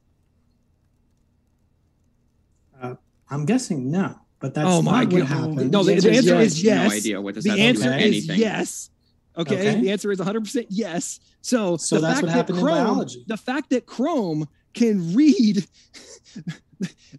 I'm 3.28 3.46
guessing 3.46 3.90
no, 3.90 4.16
but 4.40 4.54
that's 4.54 4.68
Oh 4.70 4.84
my 4.84 5.04
not 5.04 5.12
what 5.14 5.20
God. 5.22 5.28
happened. 5.28 5.72
No, 5.72 5.84
the- 5.84 5.96
the 6.00 6.12
answer 6.12 6.36
is 6.36 6.62
yes. 6.64 6.90
No 6.92 6.96
idea 6.96 7.22
what 7.22 7.34
this 7.34 7.44
the 7.44 7.50
has 7.52 7.60
answer 7.60 7.90
is 7.98 8.04
anything. 8.06 8.40
yes. 8.40 8.92
Okay? 9.36 9.56
Okay. 9.72 9.82
the 9.82 9.92
answer 9.92 10.12
is 10.12 10.20
100% 10.20 10.68
yes. 10.70 11.20
So, 11.42 11.76
So 11.76 11.96
the 11.96 12.02
that's 12.02 12.14
fact 12.14 12.22
what 12.24 12.28
that 12.28 12.36
happened 12.38 12.58
in 12.60 12.64
Chrome, 12.64 12.84
biology. 12.86 13.24
The 13.28 13.36
fact 13.38 13.72
that 13.72 13.88
Chrome 13.88 14.48
can 14.76 15.14
read 15.16 15.66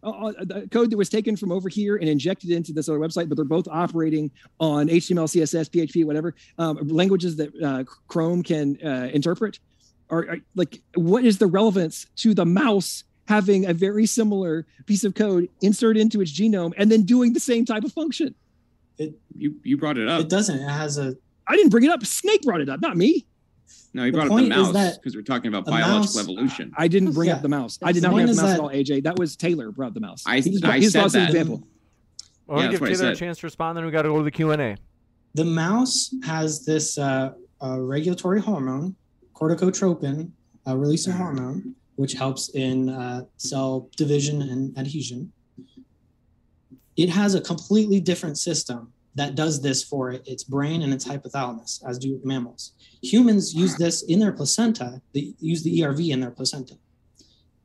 uh, 0.04 0.08
uh, 0.08 0.32
the 0.44 0.68
code 0.70 0.90
that 0.92 0.96
was 0.96 1.08
taken 1.08 1.36
from 1.36 1.50
over 1.50 1.68
here 1.68 1.96
and 1.96 2.08
injected 2.08 2.50
into 2.50 2.72
this 2.72 2.88
other 2.88 3.00
website, 3.00 3.28
but 3.28 3.34
they're 3.36 3.44
both 3.44 3.66
operating 3.68 4.30
on 4.60 4.86
HTML, 4.88 5.26
CSS, 5.26 5.68
PHP, 5.70 6.04
whatever 6.06 6.34
um, 6.58 6.76
languages 6.88 7.34
that 7.36 7.52
uh, 7.62 7.82
Chrome 8.06 8.42
can 8.44 8.78
uh, 8.84 9.10
interpret. 9.12 9.58
Are, 10.10 10.28
are 10.28 10.36
like, 10.54 10.80
what 10.94 11.24
is 11.24 11.38
the 11.38 11.46
relevance 11.46 12.06
to 12.16 12.32
the 12.34 12.46
mouse 12.46 13.04
having 13.28 13.66
a 13.66 13.72
very 13.74 14.06
similar 14.06 14.66
piece 14.86 15.02
of 15.02 15.14
code 15.14 15.48
inserted 15.60 16.00
into 16.00 16.20
its 16.20 16.32
genome 16.32 16.72
and 16.76 16.90
then 16.90 17.02
doing 17.02 17.32
the 17.32 17.40
same 17.40 17.64
type 17.64 17.82
of 17.84 17.92
function? 17.92 18.34
It 18.98 19.18
You 19.36 19.56
you 19.64 19.76
brought 19.76 19.98
it 19.98 20.08
up. 20.08 20.20
It 20.20 20.28
doesn't. 20.28 20.58
It 20.58 20.68
has 20.68 20.96
a 20.98 21.16
I 21.48 21.56
didn't 21.56 21.70
bring 21.70 21.84
it 21.84 21.90
up. 21.90 22.04
Snake 22.06 22.42
brought 22.42 22.60
it 22.60 22.68
up, 22.68 22.80
not 22.80 22.96
me. 22.96 23.26
no, 23.94 24.04
you 24.04 24.12
the 24.12 24.16
brought 24.18 24.30
up 24.30 24.36
the 24.36 24.48
mouse 24.48 24.96
because 24.98 25.14
we're 25.16 25.22
talking 25.22 25.48
about 25.48 25.66
a 25.66 25.70
biological 25.70 25.98
mouse- 26.00 26.18
evolution. 26.18 26.72
I 26.76 26.86
didn't 26.88 27.12
bring 27.12 27.28
Yeah. 27.28 27.36
up 27.36 27.42
the 27.42 27.48
mouse. 27.48 27.78
I 27.82 27.88
The 27.88 27.94
did 27.94 28.02
not 28.04 28.12
bring 28.14 28.22
up 28.22 28.26
the 28.26 28.30
is 28.32 28.36
mouse 28.42 28.50
at 28.54 28.60
all, 28.60 28.70
AJ. 28.70 29.02
That 29.04 29.18
was 29.18 29.36
Taylor 29.36 29.70
brought 29.72 29.88
up 29.88 29.94
the 29.94 30.00
mouse. 30.00 30.22
I- 30.26 30.40
He's- 30.40 30.62
I 30.62 30.78
he's 30.78 30.92
said 30.92 31.02
also 31.02 31.18
an 31.18 31.24
that. 31.24 31.30
example. 31.30 31.66
Well, 32.46 32.58
want 32.58 32.72
Yeah, 32.72 32.78
give 32.78 32.88
Taylor 32.98 33.10
a 33.10 33.16
chance 33.16 33.38
to 33.38 33.46
respond, 33.46 33.76
then 33.76 33.84
we 33.84 33.90
got 33.90 34.02
to 34.02 34.08
go 34.08 34.18
to 34.18 34.24
the 34.24 34.30
Q 34.30 34.52
and 34.52 34.62
A. 34.62 34.76
The 35.34 35.44
mouse 35.44 36.14
has 36.24 36.64
this 36.64 36.96
uh, 36.96 37.32
uh, 37.60 37.80
regulatory 37.80 38.40
hormone, 38.40 38.94
corticotropin, 39.36 40.30
uh, 40.66 40.76
releasing 40.76 41.12
hormone, 41.12 41.74
which 41.96 42.14
helps 42.14 42.48
in 42.50 42.88
uh, 42.88 43.24
cell 43.36 43.88
division 43.96 44.42
and 44.42 44.76
adhesion. 44.78 45.32
It 46.96 47.10
has 47.10 47.34
a 47.34 47.40
completely 47.40 48.00
different 48.00 48.38
system 48.38 48.92
that 49.14 49.34
does 49.34 49.62
this 49.62 49.82
for 49.82 50.10
it, 50.10 50.26
its 50.26 50.44
brain 50.44 50.82
and 50.82 50.92
its 50.92 51.06
hypothalamus, 51.06 51.82
as 51.86 51.98
do 51.98 52.20
mammals. 52.24 52.72
Humans 53.02 53.54
use 53.54 53.76
this 53.76 54.02
in 54.02 54.18
their 54.18 54.32
placenta, 54.32 55.00
they 55.14 55.34
use 55.38 55.62
the 55.62 55.80
ERV 55.80 56.10
in 56.10 56.20
their 56.20 56.30
placenta. 56.30 56.74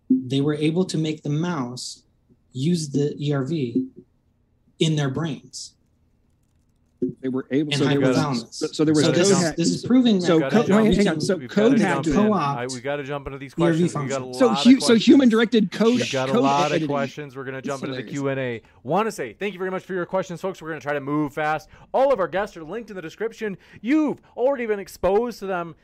They 0.10 0.42
were 0.42 0.56
able 0.56 0.86
to 0.86 0.98
make 0.98 1.24
the 1.24 1.30
mouse 1.30 2.04
use 2.52 2.90
the 2.90 3.16
ERV 3.20 3.88
in 4.80 4.96
their 4.96 5.10
brains 5.10 5.76
They 7.22 7.30
were 7.30 7.48
able. 7.50 7.72
and 7.74 7.80
So 7.82 7.86
there 7.88 8.00
was. 8.00 8.46
So, 8.52 8.68
so 8.68 8.86
there 8.86 8.94
was 8.94 9.04
so 9.06 9.12
code 9.12 9.16
this, 9.20 9.32
hack. 9.32 9.52
is, 9.52 9.56
this 9.56 9.70
is 9.80 9.86
proving 9.86 10.22
so 10.22 10.38
that, 10.40 10.52
code- 10.52 10.68
that 10.68 10.84
wait, 10.84 10.96
hang 10.98 11.08
on. 11.08 11.20
So 11.22 11.40
code 11.40 11.80
gotta 11.80 11.80
hacked 11.80 12.06
jump 12.06 12.08
it. 12.08 12.10
in. 12.12 12.16
Co-opt 12.28 12.60
I, 12.60 12.66
we 12.68 12.80
got 12.82 12.96
to 12.98 13.04
jump 13.04 13.26
into 13.26 13.40
these 13.40 13.56
questions. 13.56 13.96
We 13.96 14.08
got 14.08 14.22
a 14.22 14.26
functions. 14.26 14.38
So 14.38 14.48
lot 14.48 14.64
hu- 14.64 14.70
of 14.76 14.82
so 14.82 14.86
questions. 14.88 15.08
human 15.08 15.30
directed 15.30 15.72
code. 15.72 15.96
We 16.00 16.08
got 16.10 16.30
a 16.30 16.34
code 16.34 16.44
lot 16.44 16.66
of 16.68 16.72
editing. 16.74 16.88
questions. 16.88 17.36
We're 17.36 17.44
going 17.44 17.56
to 17.56 17.62
jump 17.64 17.84
into 17.84 17.96
the. 17.96 18.04
Q 18.04 18.28
and 18.28 18.40
A. 18.40 18.62
Want 18.84 19.08
to 19.08 19.12
say 19.12 19.34
thank 19.34 19.54
you 19.54 19.58
very 19.60 19.72
much 19.72 19.84
for 19.84 19.94
your 19.94 20.06
questions, 20.06 20.42
folks. 20.42 20.62
We're 20.62 20.70
going 20.70 20.80
to 20.80 20.84
try 20.86 20.94
to 20.94 21.00
move 21.02 21.34
fast. 21.34 21.70
All 21.92 22.14
of 22.14 22.20
our 22.20 22.28
guests 22.28 22.56
are 22.56 22.64
linked 22.64 22.92
in 22.92 22.96
the 22.96 23.02
description. 23.02 23.58
You've 23.82 24.22
already 24.38 24.68
been 24.68 24.80
exposed 24.80 25.40
to 25.40 25.48
them. 25.48 25.76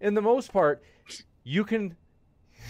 In 0.00 0.14
the 0.14 0.22
most 0.22 0.52
part, 0.52 0.82
you 1.44 1.64
can. 1.64 1.96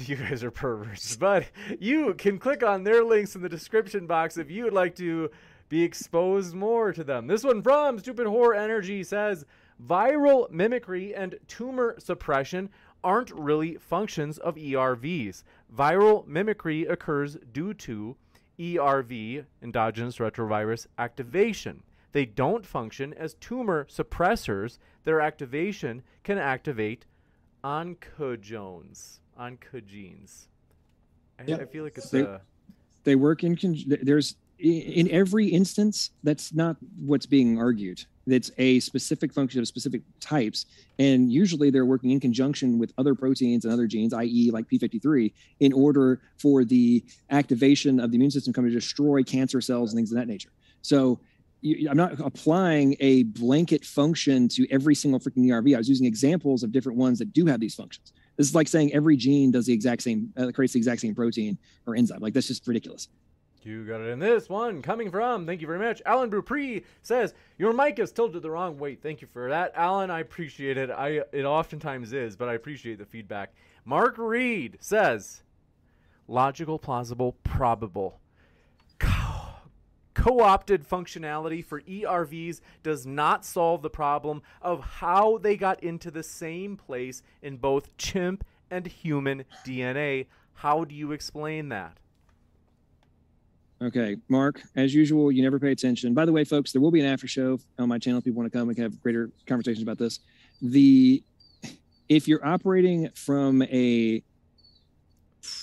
You 0.06 0.16
guys 0.16 0.42
are 0.42 0.50
perverts, 0.50 1.14
but 1.16 1.44
you 1.78 2.14
can 2.14 2.40
click 2.40 2.64
on 2.64 2.82
their 2.82 3.04
links 3.04 3.36
in 3.36 3.42
the 3.42 3.48
description 3.48 4.08
box 4.08 4.36
if 4.36 4.50
you 4.50 4.64
would 4.64 4.72
like 4.72 4.96
to 4.96 5.30
be 5.68 5.82
exposed 5.82 6.54
more 6.54 6.92
to 6.92 7.02
them. 7.04 7.26
This 7.26 7.44
one 7.44 7.62
from 7.62 7.98
Stupid 7.98 8.26
Horror 8.26 8.54
Energy 8.54 9.02
says 9.02 9.44
viral 9.84 10.50
mimicry 10.50 11.14
and 11.14 11.36
tumor 11.48 11.96
suppression 11.98 12.70
aren't 13.02 13.30
really 13.32 13.76
functions 13.76 14.38
of 14.38 14.56
ERVs. 14.56 15.42
Viral 15.74 16.26
mimicry 16.26 16.84
occurs 16.86 17.36
due 17.52 17.74
to 17.74 18.16
ERV, 18.58 19.44
endogenous 19.62 20.18
retrovirus 20.18 20.86
activation. 20.98 21.82
They 22.12 22.24
don't 22.24 22.64
function 22.64 23.12
as 23.14 23.34
tumor 23.34 23.86
suppressors. 23.90 24.78
Their 25.02 25.20
activation 25.20 26.02
can 26.22 26.38
activate 26.38 27.04
oncogenes. 27.64 29.18
Oncogenes. 29.38 30.46
I, 31.38 31.44
Yep. 31.46 31.60
I 31.60 31.64
feel 31.64 31.84
like 31.84 31.98
it's 31.98 32.10
They- 32.10 32.20
a. 32.22 32.40
They 33.02 33.16
work 33.16 33.42
in. 33.44 33.56
Con- 33.56 33.76
there's 34.02 34.36
in 34.58 35.10
every 35.10 35.46
instance. 35.46 36.10
That's 36.22 36.52
not 36.52 36.76
what's 36.98 37.26
being 37.26 37.58
argued. 37.58 38.04
It's 38.26 38.50
a 38.56 38.80
specific 38.80 39.32
function 39.32 39.60
of 39.60 39.68
specific 39.68 40.00
types, 40.20 40.66
and 40.98 41.30
usually 41.30 41.70
they're 41.70 41.84
working 41.84 42.10
in 42.10 42.20
conjunction 42.20 42.78
with 42.78 42.92
other 42.96 43.14
proteins 43.14 43.64
and 43.64 43.72
other 43.72 43.86
genes, 43.86 44.14
i.e., 44.14 44.50
like 44.50 44.66
p53, 44.68 45.32
in 45.60 45.72
order 45.72 46.22
for 46.38 46.64
the 46.64 47.04
activation 47.30 48.00
of 48.00 48.10
the 48.10 48.16
immune 48.16 48.30
system 48.30 48.52
come 48.52 48.64
to 48.64 48.70
destroy 48.70 49.22
cancer 49.22 49.60
cells 49.60 49.92
and 49.92 49.98
things 49.98 50.10
of 50.10 50.16
that 50.16 50.26
nature. 50.26 50.50
So 50.80 51.20
I'm 51.88 51.96
not 51.96 52.20
applying 52.20 52.96
a 53.00 53.22
blanket 53.24 53.84
function 53.84 54.48
to 54.48 54.66
every 54.70 54.94
single 54.94 55.18
freaking 55.18 55.46
ERV. 55.46 55.74
I 55.74 55.78
was 55.78 55.88
using 55.88 56.06
examples 56.06 56.62
of 56.62 56.72
different 56.72 56.98
ones 56.98 57.18
that 57.18 57.32
do 57.32 57.46
have 57.46 57.60
these 57.60 57.74
functions. 57.74 58.12
This 58.36 58.48
is 58.48 58.54
like 58.54 58.68
saying 58.68 58.92
every 58.92 59.16
gene 59.16 59.50
does 59.50 59.66
the 59.66 59.72
exact 59.72 60.02
same, 60.02 60.32
uh, 60.36 60.50
creates 60.52 60.74
the 60.74 60.78
exact 60.78 61.00
same 61.00 61.14
protein 61.14 61.56
or 61.86 61.96
enzyme. 61.96 62.20
Like 62.20 62.34
that's 62.34 62.48
just 62.48 62.66
ridiculous. 62.66 63.08
You 63.64 63.84
got 63.86 64.00
it 64.00 64.08
in 64.08 64.18
this 64.18 64.48
one 64.48 64.82
coming 64.82 65.10
from, 65.10 65.46
thank 65.46 65.60
you 65.60 65.66
very 65.66 65.78
much. 65.78 66.02
Alan 66.04 66.28
Dupree 66.28 66.84
says, 67.02 67.32
Your 67.56 67.72
mic 67.72 67.98
is 67.98 68.12
tilted 68.12 68.42
the 68.42 68.50
wrong 68.50 68.78
way. 68.78 68.94
Thank 68.94 69.22
you 69.22 69.26
for 69.26 69.48
that. 69.48 69.72
Alan, 69.74 70.10
I 70.10 70.20
appreciate 70.20 70.76
it. 70.76 70.90
I 70.90 71.22
it 71.32 71.44
oftentimes 71.44 72.12
is, 72.12 72.36
but 72.36 72.48
I 72.48 72.54
appreciate 72.54 72.98
the 72.98 73.06
feedback. 73.06 73.54
Mark 73.84 74.18
Reed 74.18 74.76
says, 74.80 75.42
Logical, 76.28 76.78
plausible, 76.78 77.36
probable. 77.42 78.20
Co 78.98 80.40
opted 80.40 80.88
functionality 80.88 81.64
for 81.64 81.80
ERVs 81.82 82.60
does 82.82 83.04
not 83.04 83.44
solve 83.44 83.82
the 83.82 83.90
problem 83.90 84.42
of 84.62 84.80
how 84.80 85.38
they 85.38 85.56
got 85.56 85.82
into 85.82 86.10
the 86.10 86.22
same 86.22 86.76
place 86.76 87.22
in 87.42 87.56
both 87.56 87.94
chimp 87.96 88.44
and 88.70 88.86
human 88.86 89.44
DNA. 89.66 90.26
How 90.54 90.84
do 90.84 90.94
you 90.94 91.12
explain 91.12 91.68
that? 91.70 91.98
Okay, 93.82 94.16
Mark, 94.28 94.62
as 94.76 94.94
usual, 94.94 95.32
you 95.32 95.42
never 95.42 95.58
pay 95.58 95.72
attention. 95.72 96.14
By 96.14 96.24
the 96.24 96.32
way, 96.32 96.44
folks, 96.44 96.72
there 96.72 96.80
will 96.80 96.90
be 96.90 97.00
an 97.00 97.06
after 97.06 97.26
show 97.26 97.58
on 97.78 97.88
my 97.88 97.98
channel 97.98 98.18
if 98.18 98.24
people 98.24 98.40
want 98.40 98.52
to 98.52 98.58
come. 98.58 98.68
and 98.68 98.78
have 98.78 99.00
greater 99.02 99.30
conversations 99.46 99.82
about 99.82 99.98
this. 99.98 100.20
The 100.62 101.22
if 102.08 102.28
you're 102.28 102.44
operating 102.46 103.08
from 103.14 103.62
a 103.62 104.22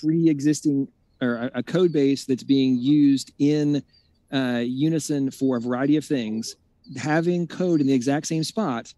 pre-existing 0.00 0.88
or 1.20 1.50
a, 1.54 1.62
code 1.62 1.92
base 1.92 2.24
that's 2.24 2.42
being 2.42 2.76
used 2.76 3.32
in 3.38 3.82
uh, 4.32 4.62
unison 4.64 5.30
for 5.30 5.56
a 5.56 5.60
variety 5.60 5.96
of 5.96 6.04
things, 6.04 6.56
having 6.96 7.46
code 7.46 7.80
in 7.80 7.86
the 7.86 7.92
exact 7.92 8.26
same 8.26 8.42
spot, 8.42 8.92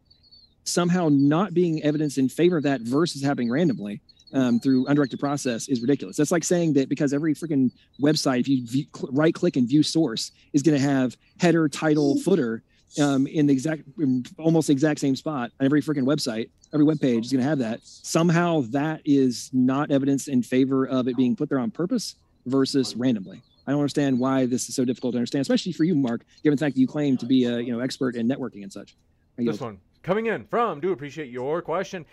somehow 0.64 1.08
not 1.10 1.52
being 1.52 1.82
evidence 1.82 2.16
in 2.16 2.28
favor 2.28 2.56
of 2.56 2.62
that 2.62 2.80
versus 2.80 3.22
happening 3.22 3.50
randomly 3.50 4.00
um, 4.34 4.60
through 4.60 4.86
undirected 4.86 5.20
process 5.20 5.68
is 5.68 5.80
ridiculous. 5.80 6.16
That's 6.16 6.32
like 6.32 6.44
saying 6.44 6.74
that 6.74 6.88
because 6.88 7.12
every 7.12 7.34
freaking 7.34 7.70
website, 8.02 8.40
if 8.40 8.48
you 8.48 8.66
view, 8.66 8.86
cl- 8.94 9.10
right 9.12 9.32
click 9.32 9.56
and 9.56 9.68
view 9.68 9.82
source, 9.82 10.32
is 10.52 10.62
going 10.62 10.76
to 10.76 10.84
have 10.84 11.16
header, 11.40 11.68
title, 11.68 12.18
footer 12.20 12.62
um, 13.00 13.26
in 13.26 13.46
the 13.46 13.52
exact, 13.52 13.82
in 13.98 14.24
almost 14.38 14.66
the 14.66 14.72
exact 14.72 15.00
same 15.00 15.16
spot 15.16 15.52
on 15.60 15.66
every 15.66 15.80
freaking 15.80 16.04
website. 16.04 16.50
Every 16.72 16.84
web 16.84 17.00
page 17.00 17.26
is 17.26 17.32
going 17.32 17.42
to 17.42 17.48
have 17.48 17.58
that. 17.58 17.80
Somehow 17.84 18.62
that 18.70 19.00
is 19.04 19.50
not 19.52 19.92
evidence 19.92 20.26
in 20.26 20.42
favor 20.42 20.86
of 20.86 21.06
it 21.06 21.16
being 21.16 21.36
put 21.36 21.48
there 21.48 21.60
on 21.60 21.70
purpose 21.70 22.16
versus 22.46 22.96
randomly. 22.96 23.40
I 23.66 23.70
don't 23.70 23.80
understand 23.80 24.18
why 24.18 24.46
this 24.46 24.68
is 24.68 24.74
so 24.74 24.84
difficult 24.84 25.12
to 25.12 25.18
understand, 25.18 25.42
especially 25.42 25.72
for 25.72 25.84
you, 25.84 25.94
Mark, 25.94 26.22
given 26.42 26.56
the 26.56 26.64
fact 26.64 26.74
that 26.74 26.80
you 26.80 26.86
claim 26.86 27.16
to 27.18 27.26
be 27.26 27.44
a 27.44 27.60
you 27.60 27.72
know 27.72 27.80
expert 27.80 28.14
in 28.16 28.28
networking 28.28 28.62
and 28.62 28.72
such. 28.72 28.94
This 29.38 29.60
one 29.60 29.78
coming 30.02 30.26
in 30.26 30.44
from, 30.44 30.80
do 30.80 30.92
appreciate 30.92 31.30
your 31.30 31.62
question. 31.62 32.04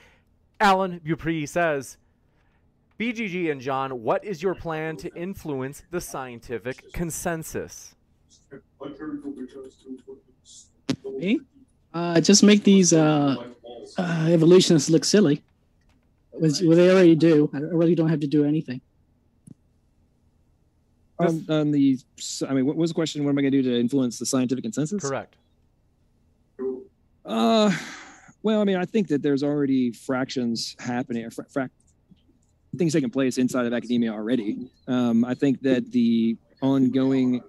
Alan 0.62 1.02
Dupree 1.04 1.46
says, 1.46 1.98
BGG 3.02 3.52
and 3.52 3.60
John, 3.60 4.04
what 4.04 4.24
is 4.24 4.44
your 4.44 4.54
plan 4.54 4.96
to 4.98 5.12
influence 5.16 5.82
the 5.90 6.00
scientific 6.00 6.94
consensus? 6.94 7.96
Me? 11.18 11.40
Uh, 11.96 12.22
just 12.22 12.44
make 12.44 12.64
these 12.64 12.94
uh, 12.94 13.38
uh, 13.98 14.28
evolutionists 14.30 14.92
look 14.92 15.04
silly. 15.04 15.42
Which 16.34 16.62
well, 16.62 16.78
they 16.78 16.92
already 16.92 17.16
do. 17.16 17.50
I 17.56 17.58
really 17.58 17.96
don't 17.96 18.10
have 18.10 18.20
to 18.20 18.28
do 18.28 18.46
anything. 18.46 18.82
on, 21.18 21.44
on 21.50 21.72
the 21.72 21.98
i 22.48 22.54
mean 22.54 22.66
what 22.66 22.76
was 22.76 22.92
the 22.92 22.96
question 22.96 23.24
what 23.24 23.32
am 23.32 23.38
i 23.38 23.42
going 23.42 23.52
to 23.52 23.62
do 23.62 23.70
to 23.70 23.80
influence 23.80 24.18
the 24.18 24.26
scientific 24.26 24.64
consensus 24.64 25.04
Correct. 25.08 25.36
uh 27.26 27.72
well 28.42 28.60
i 28.60 28.64
mean 28.64 28.78
i 28.78 28.86
think 28.86 29.08
that 29.10 29.22
there's 29.22 29.44
already 29.44 29.92
fractions 29.92 30.76
happening 30.80 31.24
or 31.24 31.30
fra- 31.30 31.46
frac- 31.46 31.81
things 32.78 32.94
taking 32.94 33.10
place 33.10 33.38
inside 33.38 33.66
of 33.66 33.74
academia 33.74 34.12
already 34.12 34.70
um, 34.88 35.26
i 35.26 35.34
think 35.34 35.62
that 35.62 35.92
the 35.92 36.38
ongoing 36.62 37.42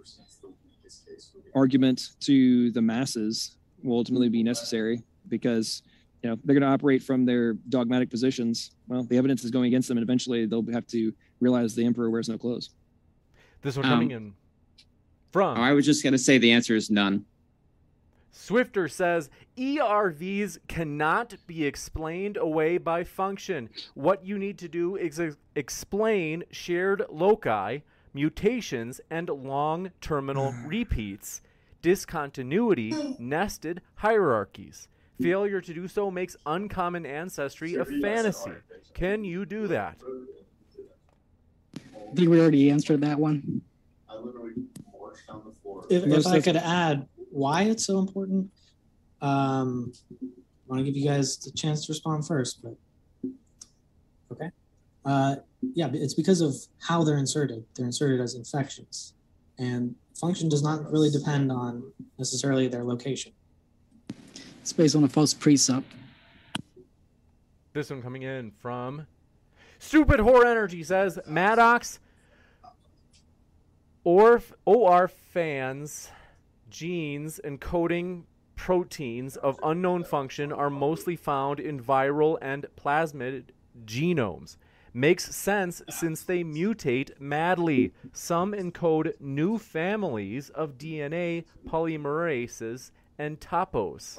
argument 1.54 2.10
to 2.20 2.70
the 2.72 2.80
masses 2.82 3.56
will 3.82 3.96
ultimately 3.96 4.28
be 4.28 4.42
necessary 4.42 5.02
because 5.28 5.82
you 6.22 6.30
know 6.30 6.38
they're 6.44 6.54
going 6.54 6.62
to 6.68 6.72
operate 6.74 7.02
from 7.02 7.24
their 7.24 7.54
dogmatic 7.68 8.10
positions 8.10 8.70
well 8.88 9.02
the 9.04 9.16
evidence 9.18 9.44
is 9.44 9.50
going 9.50 9.66
against 9.66 9.88
them 9.88 9.96
and 9.98 10.02
eventually 10.04 10.46
they'll 10.46 10.64
have 10.72 10.86
to 10.86 11.12
realize 11.40 11.74
the 11.74 11.84
emperor 11.84 12.10
wears 12.10 12.28
no 12.28 12.38
clothes 12.38 12.70
This 13.62 13.76
one 13.76 13.84
coming 13.84 14.12
Um, 14.14 14.22
in 14.22 14.34
from. 15.30 15.56
I 15.56 15.72
was 15.72 15.84
just 15.86 16.02
going 16.02 16.12
to 16.12 16.18
say 16.18 16.36
the 16.38 16.52
answer 16.52 16.74
is 16.76 16.90
none. 16.90 17.24
Swifter 18.32 18.88
says 18.88 19.28
ERVs 19.58 20.58
cannot 20.66 21.34
be 21.46 21.64
explained 21.64 22.38
away 22.38 22.78
by 22.78 23.04
function. 23.04 23.68
What 23.94 24.24
you 24.24 24.38
need 24.38 24.58
to 24.58 24.68
do 24.68 24.96
is 24.96 25.20
ex- 25.20 25.36
explain 25.54 26.44
shared 26.50 27.04
loci, 27.10 27.80
mutations, 28.14 29.02
and 29.10 29.28
long 29.28 29.90
terminal 30.00 30.50
mm-hmm. 30.50 30.66
repeats, 30.66 31.42
discontinuity, 31.82 33.16
nested 33.18 33.82
hierarchies. 33.96 34.88
Failure 35.20 35.60
to 35.60 35.74
do 35.74 35.86
so 35.86 36.10
makes 36.10 36.34
uncommon 36.46 37.04
ancestry 37.04 37.74
a 37.74 37.84
fantasy. 37.84 38.52
Can 38.94 39.24
you 39.24 39.44
do 39.44 39.68
that? 39.68 39.98
I 41.76 42.14
think 42.14 42.30
we 42.30 42.40
already 42.40 42.70
answered 42.70 43.02
that 43.02 43.18
one. 43.18 43.60
If, 45.90 46.06
Most 46.06 46.26
if 46.26 46.32
I 46.32 46.40
could 46.40 46.56
add 46.56 47.06
why 47.32 47.62
it's 47.62 47.84
so 47.84 47.98
important, 47.98 48.50
um, 49.20 49.92
I 50.22 50.26
want 50.66 50.80
to 50.80 50.84
give 50.84 50.96
you 50.96 51.08
guys 51.08 51.36
the 51.38 51.50
chance 51.52 51.86
to 51.86 51.92
respond 51.92 52.26
first, 52.26 52.62
but 52.62 52.76
okay. 54.30 54.50
Uh, 55.04 55.36
yeah, 55.74 55.88
it's 55.92 56.14
because 56.14 56.40
of 56.40 56.54
how 56.80 57.02
they're 57.02 57.18
inserted. 57.18 57.64
They're 57.74 57.86
inserted 57.86 58.20
as 58.20 58.34
infections, 58.34 59.14
and 59.58 59.94
function 60.18 60.48
does 60.48 60.62
not 60.62 60.90
really 60.90 61.10
depend 61.10 61.50
on 61.50 61.92
necessarily 62.18 62.68
their 62.68 62.84
location. 62.84 63.32
It's 64.60 64.72
based 64.72 64.94
on 64.94 65.02
a 65.04 65.08
false 65.08 65.34
precept. 65.34 65.86
This 67.72 67.90
one 67.90 68.02
coming 68.02 68.22
in 68.22 68.52
from 68.60 69.06
Stupid 69.78 70.20
Horror 70.20 70.46
Energy 70.46 70.84
says 70.84 71.18
Maddox 71.26 71.98
or 74.04 74.42
ORFans 74.66 76.08
genes 76.72 77.38
encoding 77.44 78.24
proteins 78.56 79.36
of 79.36 79.60
unknown 79.62 80.02
function 80.04 80.50
are 80.52 80.70
mostly 80.70 81.16
found 81.16 81.60
in 81.60 81.80
viral 81.80 82.38
and 82.40 82.66
plasmid 82.76 83.44
genomes. 83.84 84.56
Makes 84.94 85.34
sense 85.34 85.82
since 85.88 86.22
they 86.22 86.44
mutate 86.44 87.18
madly. 87.18 87.92
Some 88.12 88.52
encode 88.52 89.14
new 89.20 89.58
families 89.58 90.50
of 90.50 90.76
DNA 90.76 91.44
polymerases 91.66 92.90
and 93.18 93.40
topos. 93.40 94.18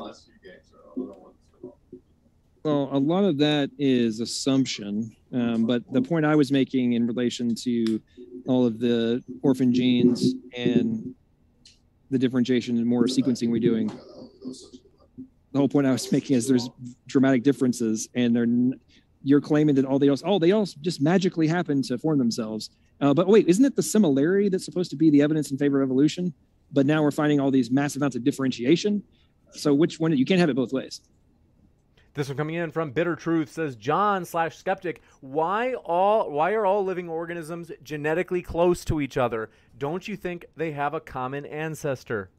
Well, 2.63 2.89
a 2.91 2.97
lot 2.97 3.25
of 3.25 3.38
that 3.39 3.69
is 3.77 4.19
assumption, 4.19 5.15
um, 5.34 5.65
but 5.65 5.84
the 5.91 6.01
point 6.01 6.25
I 6.25 6.35
was 6.35 6.51
making 6.51 6.93
in 6.93 7.05
relation 7.05 7.53
to 7.55 8.01
all 8.47 8.65
of 8.65 8.80
the 8.80 9.21
orphan 9.41 9.73
genes 9.73 10.34
and 10.55 11.13
the 12.09 12.19
differentiation 12.19 12.77
and 12.77 12.85
more 12.85 13.05
sequencing 13.05 13.49
we're 13.49 13.59
doing, 13.59 13.88
the 15.51 15.59
whole 15.59 15.69
point 15.69 15.88
I 15.88 15.91
was 15.91 16.11
making 16.11 16.35
is 16.35 16.47
there's 16.47 16.69
dramatic 17.07 17.43
differences, 17.43 18.09
and 18.15 18.35
they're 18.35 18.47
you're 19.25 19.41
claiming 19.41 19.75
that 19.75 19.85
all 19.85 19.99
they 19.99 20.09
all 20.09 20.17
oh 20.25 20.39
they 20.39 20.51
all 20.51 20.67
just 20.81 21.01
magically 21.01 21.47
happen 21.47 21.81
to 21.84 21.97
form 21.97 22.17
themselves. 22.17 22.71
Uh, 22.99 23.13
but 23.13 23.27
wait, 23.27 23.47
isn't 23.47 23.63
it 23.63 23.75
the 23.75 23.84
similarity 23.84 24.49
that's 24.49 24.65
supposed 24.65 24.89
to 24.91 24.95
be 24.95 25.09
the 25.09 25.21
evidence 25.21 25.51
in 25.51 25.57
favor 25.57 25.81
of 25.81 25.88
evolution? 25.88 26.34
But 26.71 26.85
now 26.85 27.03
we're 27.03 27.11
finding 27.11 27.39
all 27.39 27.51
these 27.51 27.71
massive 27.71 28.01
amounts 28.01 28.15
of 28.15 28.23
differentiation. 28.23 29.03
So 29.51 29.73
which 29.73 29.99
one? 29.99 30.15
You 30.17 30.25
can't 30.25 30.39
have 30.39 30.49
it 30.49 30.55
both 30.55 30.73
ways. 30.73 31.01
This 32.15 32.27
one 32.27 32.38
coming 32.38 32.56
in 32.56 32.69
from 32.72 32.91
Bitter 32.91 33.15
Truth 33.15 33.52
says 33.52 33.76
John 33.76 34.23
slash 34.23 34.56
skeptic. 34.56 35.02
Why 35.22 35.73
all? 35.73 36.30
Why 36.30 36.52
are 36.53 36.64
all 36.65 36.85
living 36.85 37.10
organisms 37.10 37.72
genetically 37.81 38.44
close 38.44 38.85
to 38.85 39.02
each 39.02 39.18
other? 39.18 39.49
Don't 39.80 40.07
you 40.07 40.15
think 40.15 40.45
they 40.56 40.73
have 40.73 40.94
a 40.94 40.99
common 40.99 41.44
ancestor? 41.45 42.30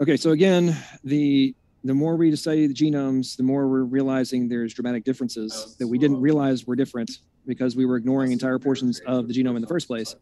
Okay, 0.00 0.16
so 0.18 0.32
again, 0.32 0.76
the 1.02 1.54
the 1.84 1.94
more 1.94 2.16
we 2.16 2.36
study 2.36 2.66
the 2.66 2.74
genomes, 2.74 3.34
the 3.36 3.42
more 3.42 3.66
we're 3.66 3.84
realizing 3.84 4.46
there's 4.46 4.74
dramatic 4.74 5.04
differences 5.04 5.74
that 5.78 5.88
we 5.88 5.96
didn't 5.98 6.20
realize 6.20 6.66
were 6.66 6.76
different 6.76 7.10
because 7.46 7.76
we 7.76 7.86
were 7.86 7.96
ignoring 7.96 8.30
entire 8.30 8.58
portions 8.58 9.00
of 9.06 9.26
the 9.26 9.34
genome 9.34 9.56
in 9.56 9.62
the 9.62 9.66
first 9.68 9.88
place. 9.88 10.14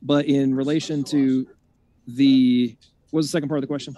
But 0.00 0.26
in 0.26 0.54
relation 0.54 1.02
to 1.04 1.46
the 2.06 2.76
what 3.10 3.18
was 3.18 3.26
the 3.26 3.32
second 3.32 3.48
part 3.48 3.58
of 3.58 3.62
the 3.62 3.66
question? 3.66 3.96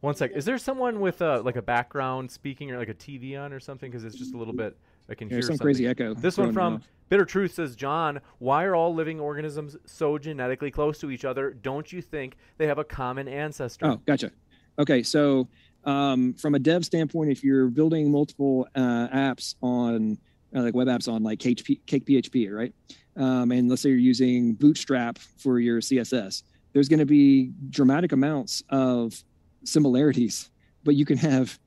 One 0.00 0.14
sec. 0.14 0.30
Is 0.32 0.44
there 0.44 0.58
someone 0.58 1.00
with 1.00 1.20
a 1.20 1.40
like 1.40 1.56
a 1.56 1.62
background 1.62 2.30
speaking 2.30 2.70
or 2.70 2.78
like 2.78 2.88
a 2.88 2.94
TV 2.94 3.38
on 3.38 3.52
or 3.52 3.60
something? 3.60 3.90
Because 3.90 4.04
it's 4.04 4.16
just 4.16 4.34
a 4.34 4.38
little 4.38 4.54
bit. 4.54 4.76
I 5.10 5.14
can 5.14 5.28
hear 5.28 5.42
some 5.42 5.48
something. 5.48 5.64
crazy 5.64 5.86
echo. 5.86 6.14
This 6.14 6.38
one 6.38 6.52
from. 6.52 6.82
Bitter 7.08 7.24
Truth 7.24 7.54
says, 7.54 7.74
John, 7.74 8.20
why 8.38 8.64
are 8.64 8.74
all 8.74 8.94
living 8.94 9.18
organisms 9.18 9.76
so 9.86 10.18
genetically 10.18 10.70
close 10.70 10.98
to 10.98 11.10
each 11.10 11.24
other? 11.24 11.52
Don't 11.52 11.90
you 11.90 12.02
think 12.02 12.36
they 12.58 12.66
have 12.66 12.76
a 12.76 12.84
common 12.84 13.28
ancestor? 13.28 13.86
Oh, 13.86 14.00
gotcha. 14.06 14.30
Okay, 14.78 15.02
so 15.02 15.48
um, 15.84 16.34
from 16.34 16.54
a 16.54 16.58
dev 16.58 16.84
standpoint, 16.84 17.30
if 17.30 17.42
you're 17.42 17.68
building 17.68 18.12
multiple 18.12 18.68
uh, 18.74 19.08
apps 19.08 19.54
on 19.62 20.18
uh, 20.54 20.60
like 20.60 20.74
web 20.74 20.88
apps 20.88 21.10
on 21.10 21.22
like 21.22 21.38
Cake, 21.38 21.64
Cake 21.86 22.04
PHP, 22.04 22.52
right? 22.52 22.74
Um, 23.16 23.52
and 23.52 23.68
let's 23.68 23.82
say 23.82 23.88
you're 23.88 23.98
using 23.98 24.54
Bootstrap 24.54 25.18
for 25.18 25.58
your 25.58 25.80
CSS, 25.80 26.42
there's 26.72 26.88
going 26.88 27.00
to 27.00 27.06
be 27.06 27.52
dramatic 27.70 28.12
amounts 28.12 28.62
of 28.68 29.24
similarities, 29.64 30.50
but 30.84 30.94
you 30.94 31.04
can 31.04 31.18
have 31.18 31.58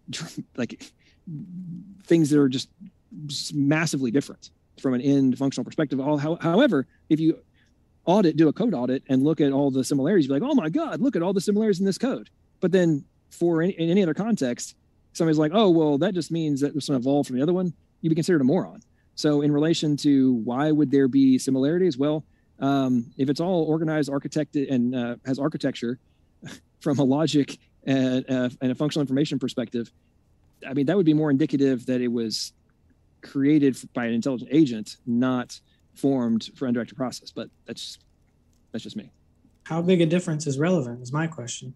like 0.56 0.82
things 2.04 2.30
that 2.30 2.38
are 2.38 2.48
just, 2.48 2.68
massively 3.52 4.10
different 4.10 4.50
from 4.80 4.94
an 4.94 5.02
end 5.02 5.36
functional 5.36 5.64
perspective. 5.64 6.00
All, 6.00 6.16
how, 6.16 6.36
however, 6.40 6.86
if 7.10 7.20
you 7.20 7.38
audit, 8.06 8.38
do 8.38 8.48
a 8.48 8.52
code 8.52 8.72
audit, 8.72 9.02
and 9.08 9.22
look 9.22 9.40
at 9.40 9.52
all 9.52 9.70
the 9.70 9.84
similarities, 9.84 10.28
you're 10.28 10.38
like, 10.38 10.48
oh 10.48 10.54
my 10.54 10.70
god, 10.70 11.00
look 11.00 11.14
at 11.14 11.22
all 11.22 11.34
the 11.34 11.40
similarities 11.40 11.78
in 11.78 11.84
this 11.84 11.98
code. 11.98 12.30
But 12.60 12.72
then 12.72 13.04
for 13.30 13.60
any, 13.62 13.72
in 13.72 13.90
any 13.90 14.02
other 14.02 14.14
context, 14.14 14.76
somebody's 15.12 15.38
like, 15.38 15.52
oh 15.54 15.70
well, 15.70 15.98
that 15.98 16.14
just 16.14 16.30
means 16.30 16.60
that 16.62 16.74
this 16.74 16.88
one 16.88 16.96
evolved 16.96 17.26
from 17.26 17.36
the 17.36 17.42
other 17.42 17.52
one. 17.52 17.72
You'd 18.00 18.10
be 18.10 18.14
considered 18.14 18.40
a 18.40 18.44
moron. 18.44 18.80
So 19.14 19.42
in 19.42 19.52
relation 19.52 19.96
to 19.98 20.34
why 20.44 20.72
would 20.72 20.90
there 20.90 21.08
be 21.08 21.38
similarities? 21.38 21.98
Well, 21.98 22.24
um, 22.60 23.12
if 23.18 23.28
it's 23.28 23.40
all 23.40 23.64
organized, 23.64 24.10
architected, 24.10 24.72
and 24.72 24.94
uh, 24.94 25.16
has 25.26 25.38
architecture 25.38 25.98
from 26.82 26.98
a 26.98 27.04
logic 27.04 27.58
and, 27.84 28.24
uh, 28.28 28.50
and 28.60 28.72
a 28.72 28.74
functional 28.74 29.00
information 29.00 29.38
perspective, 29.38 29.90
I 30.68 30.74
mean 30.74 30.86
that 30.86 30.96
would 30.96 31.06
be 31.06 31.14
more 31.14 31.30
indicative 31.30 31.86
that 31.86 32.00
it 32.00 32.08
was 32.08 32.52
created 33.22 33.76
by 33.94 34.06
an 34.06 34.12
intelligent 34.14 34.50
agent, 34.52 34.96
not 35.06 35.58
formed 35.94 36.50
for 36.54 36.66
undirected 36.66 36.96
process. 36.96 37.30
But 37.30 37.48
that's 37.66 37.98
that's 38.72 38.84
just 38.84 38.96
me. 38.96 39.10
How 39.64 39.80
big 39.80 40.00
a 40.00 40.06
difference 40.06 40.46
is 40.46 40.58
relevant? 40.58 41.00
Is 41.02 41.12
my 41.12 41.26
question. 41.26 41.74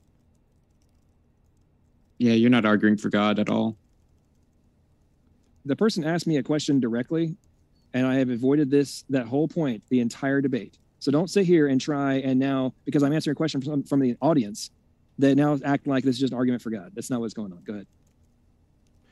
Yeah, 2.18 2.32
you're 2.32 2.50
not 2.50 2.64
arguing 2.64 2.96
for 2.96 3.10
God 3.10 3.38
at 3.38 3.48
all. 3.48 3.76
the 5.66 5.76
person 5.76 6.04
asked 6.04 6.26
me 6.26 6.36
a 6.36 6.42
question 6.42 6.78
directly 6.80 7.34
and 7.92 8.06
i 8.06 8.14
have 8.14 8.30
avoided 8.30 8.70
this 8.70 9.04
that 9.10 9.26
whole 9.26 9.48
point 9.48 9.82
the 9.88 10.00
entire 10.00 10.40
debate 10.40 10.78
so 11.00 11.10
don't 11.10 11.28
sit 11.28 11.44
here 11.44 11.66
and 11.68 11.80
try 11.80 12.14
and 12.14 12.38
now 12.38 12.72
because 12.84 13.02
i'm 13.02 13.12
answering 13.12 13.32
a 13.32 13.34
question 13.34 13.60
from, 13.60 13.82
from 13.82 14.00
the 14.00 14.16
audience 14.20 14.70
that 15.18 15.34
now 15.34 15.58
act 15.64 15.86
like 15.86 16.04
this 16.04 16.16
is 16.16 16.20
just 16.20 16.32
an 16.32 16.38
argument 16.38 16.62
for 16.62 16.70
god 16.70 16.92
that's 16.94 17.10
not 17.10 17.20
what's 17.20 17.34
going 17.34 17.52
on 17.52 17.62
go 17.64 17.74
ahead 17.74 17.86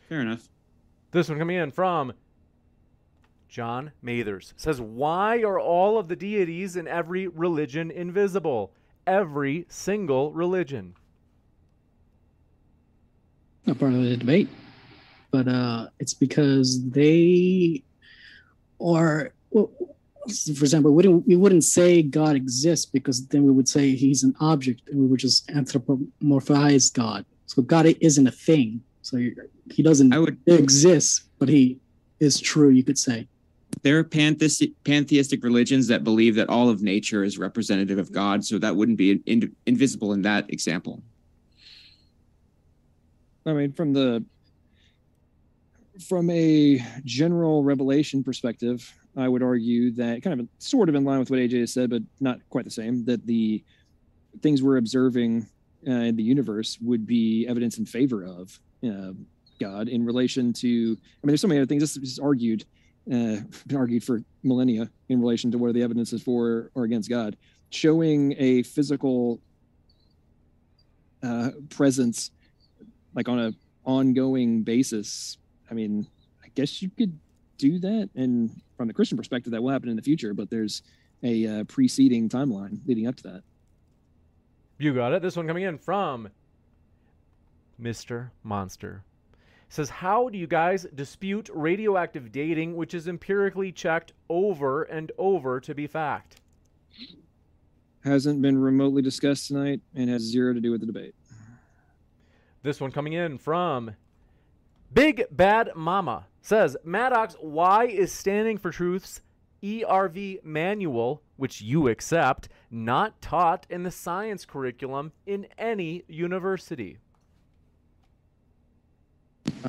Fair 0.08 0.20
enough. 0.20 0.48
This 1.10 1.28
one 1.28 1.38
coming 1.38 1.56
in 1.56 1.70
from 1.70 2.12
John 3.48 3.92
Mathers 4.02 4.52
says, 4.56 4.80
Why 4.80 5.42
are 5.42 5.58
all 5.58 5.98
of 5.98 6.08
the 6.08 6.16
deities 6.16 6.76
in 6.76 6.86
every 6.86 7.28
religion 7.28 7.90
invisible? 7.90 8.72
Every 9.06 9.66
single 9.68 10.32
religion. 10.32 10.94
not 13.66 13.78
part 13.78 13.92
of 13.92 14.02
the 14.02 14.16
debate, 14.16 14.48
but 15.30 15.48
uh, 15.48 15.88
it's 15.98 16.14
because 16.14 16.82
they 16.90 17.82
are. 18.80 19.32
Well, 19.50 19.70
for 20.26 20.64
example, 20.64 20.90
we 20.90 20.96
wouldn't, 20.96 21.26
we 21.26 21.36
wouldn't 21.36 21.64
say 21.64 22.02
God 22.02 22.36
exists 22.36 22.86
because 22.86 23.26
then 23.28 23.44
we 23.44 23.52
would 23.52 23.68
say 23.68 23.94
he's 23.94 24.22
an 24.22 24.34
object 24.40 24.88
and 24.88 25.00
we 25.00 25.06
would 25.06 25.20
just 25.20 25.48
anthropomorphize 25.48 26.92
God. 26.92 27.24
So 27.46 27.62
God 27.62 27.86
isn't 28.00 28.26
a 28.26 28.30
thing. 28.32 28.80
So 29.02 29.18
he 29.70 29.82
doesn't 29.82 30.12
I 30.12 30.18
would. 30.18 30.38
exist, 30.46 31.24
but 31.38 31.48
he 31.48 31.78
is 32.20 32.40
true. 32.40 32.70
You 32.70 32.82
could 32.82 32.98
say. 32.98 33.28
There 33.82 33.98
are 33.98 34.04
pantheistic, 34.04 34.70
pantheistic 34.84 35.42
religions 35.44 35.88
that 35.88 36.04
believe 36.04 36.36
that 36.36 36.48
all 36.48 36.70
of 36.70 36.80
nature 36.80 37.22
is 37.24 37.38
representative 37.38 37.98
of 37.98 38.12
God, 38.12 38.44
so 38.44 38.58
that 38.58 38.76
wouldn't 38.76 38.96
be 38.96 39.20
in, 39.26 39.54
invisible 39.66 40.12
in 40.12 40.22
that 40.22 40.50
example. 40.52 41.02
i 43.46 43.52
mean 43.52 43.72
from 43.72 43.92
the 43.92 44.24
from 46.08 46.30
a 46.30 46.80
general 47.04 47.62
revelation 47.62 48.24
perspective 48.24 48.94
i 49.16 49.28
would 49.28 49.42
argue 49.42 49.90
that 49.92 50.22
kind 50.22 50.40
of 50.40 50.48
sort 50.58 50.88
of 50.88 50.94
in 50.94 51.04
line 51.04 51.18
with 51.18 51.30
what 51.30 51.38
aj 51.38 51.58
has 51.58 51.72
said 51.72 51.90
but 51.90 52.02
not 52.20 52.38
quite 52.50 52.64
the 52.64 52.70
same 52.70 53.04
that 53.04 53.26
the 53.26 53.62
things 54.42 54.62
we're 54.62 54.76
observing 54.76 55.46
uh, 55.86 55.90
in 55.90 56.16
the 56.16 56.22
universe 56.22 56.78
would 56.80 57.06
be 57.06 57.46
evidence 57.46 57.78
in 57.78 57.84
favor 57.84 58.24
of 58.24 58.58
uh, 58.86 59.12
God 59.60 59.88
in 59.88 60.04
relation 60.04 60.52
to. 60.54 60.68
I 60.68 61.26
mean, 61.26 61.28
there's 61.28 61.40
so 61.40 61.48
many 61.48 61.60
other 61.60 61.66
things. 61.66 61.82
This 61.82 61.96
is 61.96 62.18
argued, 62.18 62.64
uh, 63.06 63.40
been 63.66 63.76
argued 63.76 64.04
for 64.04 64.22
millennia 64.42 64.90
in 65.08 65.20
relation 65.20 65.50
to 65.52 65.64
are 65.64 65.72
the 65.72 65.82
evidences 65.82 66.22
for 66.22 66.70
or 66.74 66.84
against 66.84 67.08
God. 67.08 67.36
Showing 67.70 68.34
a 68.38 68.62
physical 68.62 69.40
uh, 71.22 71.50
presence, 71.70 72.30
like 73.14 73.28
on 73.28 73.38
a 73.38 73.52
ongoing 73.84 74.62
basis. 74.62 75.38
I 75.70 75.74
mean, 75.74 76.06
I 76.42 76.48
guess 76.54 76.82
you 76.82 76.90
could 76.90 77.18
do 77.58 77.78
that, 77.80 78.10
and 78.14 78.50
from 78.76 78.88
the 78.88 78.94
Christian 78.94 79.16
perspective, 79.16 79.52
that 79.52 79.62
will 79.62 79.70
happen 79.70 79.88
in 79.88 79.96
the 79.96 80.02
future. 80.02 80.34
But 80.34 80.50
there's 80.50 80.82
a 81.22 81.46
uh, 81.46 81.64
preceding 81.64 82.28
timeline 82.28 82.80
leading 82.86 83.06
up 83.06 83.16
to 83.16 83.22
that. 83.24 83.42
You 84.78 84.94
got 84.94 85.12
it. 85.12 85.22
This 85.22 85.36
one 85.36 85.46
coming 85.46 85.62
in 85.62 85.78
from 85.78 86.28
Mr. 87.80 88.30
Monster. 88.42 89.04
Says, 89.68 89.88
How 89.88 90.28
do 90.28 90.38
you 90.38 90.46
guys 90.46 90.86
dispute 90.94 91.48
radioactive 91.52 92.30
dating, 92.30 92.76
which 92.76 92.94
is 92.94 93.08
empirically 93.08 93.72
checked 93.72 94.12
over 94.28 94.82
and 94.84 95.10
over 95.18 95.60
to 95.60 95.74
be 95.74 95.86
fact? 95.86 96.40
Hasn't 98.04 98.42
been 98.42 98.58
remotely 98.58 99.00
discussed 99.00 99.48
tonight 99.48 99.80
and 99.94 100.10
has 100.10 100.22
zero 100.22 100.52
to 100.52 100.60
do 100.60 100.70
with 100.70 100.80
the 100.80 100.86
debate. 100.86 101.14
This 102.62 102.80
one 102.80 102.92
coming 102.92 103.14
in 103.14 103.38
from 103.38 103.92
Big 104.92 105.24
Bad 105.30 105.70
Mama 105.74 106.26
says, 106.44 106.76
Maddox, 106.84 107.34
why 107.40 107.86
is 107.86 108.12
standing 108.12 108.58
for 108.58 108.70
truth's 108.70 109.22
ERV 109.62 110.44
manual, 110.44 111.22
which 111.36 111.62
you 111.62 111.88
accept, 111.88 112.50
not 112.70 113.20
taught 113.22 113.66
in 113.70 113.82
the 113.82 113.90
science 113.90 114.44
curriculum 114.44 115.10
in 115.26 115.46
any 115.56 116.04
university? 116.06 116.98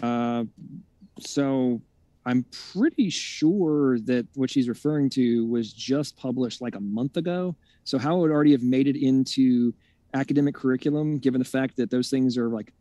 Uh, 0.01 0.43
so 1.17 1.81
I'm 2.25 2.45
pretty 2.73 3.09
sure 3.09 3.97
that 3.99 4.27
what 4.35 4.49
she's 4.49 4.67
referring 4.67 5.09
to 5.11 5.45
was 5.47 5.71
just 5.71 6.17
published 6.17 6.61
like 6.61 6.75
a 6.75 6.81
month 6.81 7.15
ago. 7.15 7.55
So 7.85 7.97
how 7.97 8.17
it 8.17 8.19
would 8.19 8.31
already 8.31 8.51
have 8.51 8.63
made 8.63 8.87
it 8.87 9.01
into 9.01 9.73
academic 10.13 10.55
curriculum, 10.55 11.19
given 11.19 11.39
the 11.39 11.45
fact 11.45 11.77
that 11.77 11.89
those 11.89 12.09
things 12.09 12.37
are 12.37 12.49
like 12.49 12.73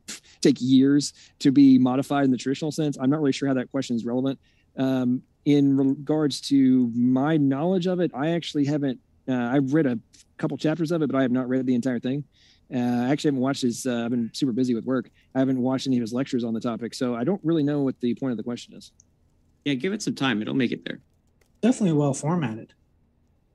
take 0.44 0.56
years 0.60 1.12
to 1.40 1.50
be 1.50 1.78
modified 1.78 2.24
in 2.24 2.30
the 2.30 2.36
traditional 2.36 2.70
sense, 2.70 2.96
I'm 3.00 3.10
not 3.10 3.20
really 3.20 3.32
sure 3.32 3.48
how 3.48 3.54
that 3.54 3.70
question 3.70 3.96
is 3.96 4.04
relevant. 4.04 4.38
Um, 4.76 5.22
in 5.44 5.76
regards 5.76 6.40
to 6.42 6.90
my 6.94 7.36
knowledge 7.36 7.86
of 7.86 8.00
it, 8.00 8.10
I 8.14 8.30
actually 8.30 8.64
haven't. 8.64 9.00
Uh, 9.28 9.34
I've 9.34 9.72
read 9.74 9.86
a 9.86 9.98
couple 10.38 10.56
chapters 10.56 10.90
of 10.90 11.02
it, 11.02 11.10
but 11.10 11.18
I 11.18 11.22
have 11.22 11.32
not 11.32 11.48
read 11.48 11.66
the 11.66 11.74
entire 11.74 11.98
thing. 11.98 12.24
Uh, 12.74 12.78
I 12.78 13.10
actually 13.10 13.28
haven't 13.28 13.40
watched 13.40 13.62
his. 13.62 13.86
Uh, 13.86 14.04
I've 14.04 14.10
been 14.10 14.30
super 14.32 14.52
busy 14.52 14.74
with 14.74 14.84
work. 14.84 15.10
I 15.34 15.38
haven't 15.38 15.60
watched 15.60 15.86
any 15.86 15.96
of 15.96 16.00
his 16.00 16.12
lectures 16.12 16.44
on 16.44 16.54
the 16.54 16.60
topic, 16.60 16.94
so 16.94 17.14
I 17.14 17.24
don't 17.24 17.40
really 17.44 17.62
know 17.62 17.82
what 17.82 18.00
the 18.00 18.14
point 18.14 18.30
of 18.30 18.36
the 18.36 18.42
question 18.42 18.74
is. 18.74 18.92
Yeah, 19.64 19.74
give 19.74 19.92
it 19.92 20.02
some 20.02 20.14
time. 20.14 20.40
It'll 20.42 20.54
make 20.54 20.72
it 20.72 20.84
there. 20.84 21.00
Definitely 21.60 21.96
well 21.96 22.14
formatted. 22.14 22.74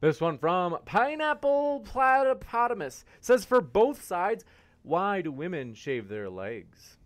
This 0.01 0.21
one 0.21 0.37
from 0.37 0.77
Pineapple 0.85 1.81
Platypotamus 1.81 3.03
says 3.19 3.43
for 3.43 3.59
both 3.59 4.03
sides, 4.03 4.45
why 4.89 5.21
do 5.21 5.31
women 5.31 5.75
shave 5.75 6.09
their 6.09 6.29
legs? 6.29 6.97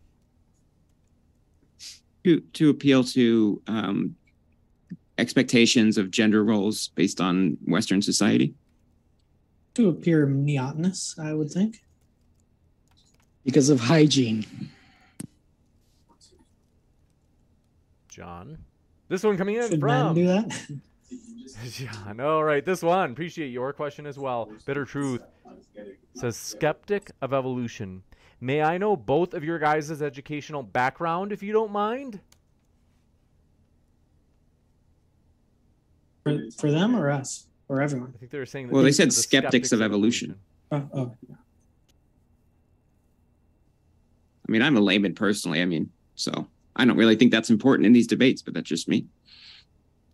To 2.24 2.40
to 2.40 2.70
appeal 2.70 3.04
to 3.04 3.62
um, 3.68 4.16
expectations 5.18 5.98
of 5.98 6.10
gender 6.10 6.44
roles 6.46 6.88
based 6.96 7.20
on 7.20 7.58
Western 7.66 8.02
society. 8.02 8.56
To 9.76 9.90
appear 9.90 10.26
monotonous, 10.26 11.16
I 11.20 11.34
would 11.34 11.52
think. 11.52 11.84
Because 13.44 13.70
of 13.70 13.82
hygiene. 13.82 14.46
John. 18.08 18.60
This 19.10 19.24
one 19.24 19.38
coming 19.38 19.56
in 19.56 19.70
Should 19.70 19.82
from 19.82 19.90
men 19.90 20.14
do 20.16 20.28
that? 20.28 20.68
John. 21.70 22.22
All 22.22 22.44
right, 22.44 22.64
this 22.64 22.82
one. 22.82 23.12
Appreciate 23.12 23.50
your 23.50 23.74
question 23.74 24.06
as 24.06 24.18
well. 24.18 24.50
Bitter 24.66 24.86
Truth 24.86 25.24
says 26.16 26.36
skeptic 26.36 27.12
of 27.22 27.34
evolution. 27.34 28.04
May 28.40 28.62
I 28.62 28.78
know 28.78 28.96
both 28.96 29.34
of 29.34 29.44
your 29.44 29.60
guys' 29.60 30.02
educational 30.02 30.64
background 30.64 31.32
if 31.32 31.42
you 31.42 31.54
don't 31.54 31.72
mind? 31.72 32.20
for, 36.24 36.40
for 36.58 36.72
them 36.72 36.96
or 36.96 37.12
us 37.12 37.48
or 37.68 37.82
everyone? 37.82 38.14
I 38.16 38.18
think 38.18 38.32
they 38.32 38.40
were 38.40 38.46
saying 38.46 38.68
that 38.68 38.74
Well, 38.74 38.84
they 38.84 38.90
these 38.90 39.00
are 39.00 39.04
said 39.04 39.10
the 39.10 39.16
skeptics 39.16 39.72
of 39.72 39.82
evolution. 39.82 40.40
Oh, 40.72 40.90
oh. 40.94 41.16
I 44.48 44.52
mean, 44.52 44.62
I'm 44.62 44.76
a 44.76 44.82
layman 44.82 45.16
personally. 45.16 45.62
I 45.62 45.66
mean, 45.66 45.90
so 46.16 46.48
I 46.76 46.86
don't 46.86 46.98
really 46.98 47.16
think 47.16 47.32
that's 47.32 47.50
important 47.50 47.86
in 47.86 47.94
these 47.94 48.08
debates, 48.08 48.42
but 48.42 48.54
that's 48.54 48.68
just 48.68 48.88
me. 48.88 49.06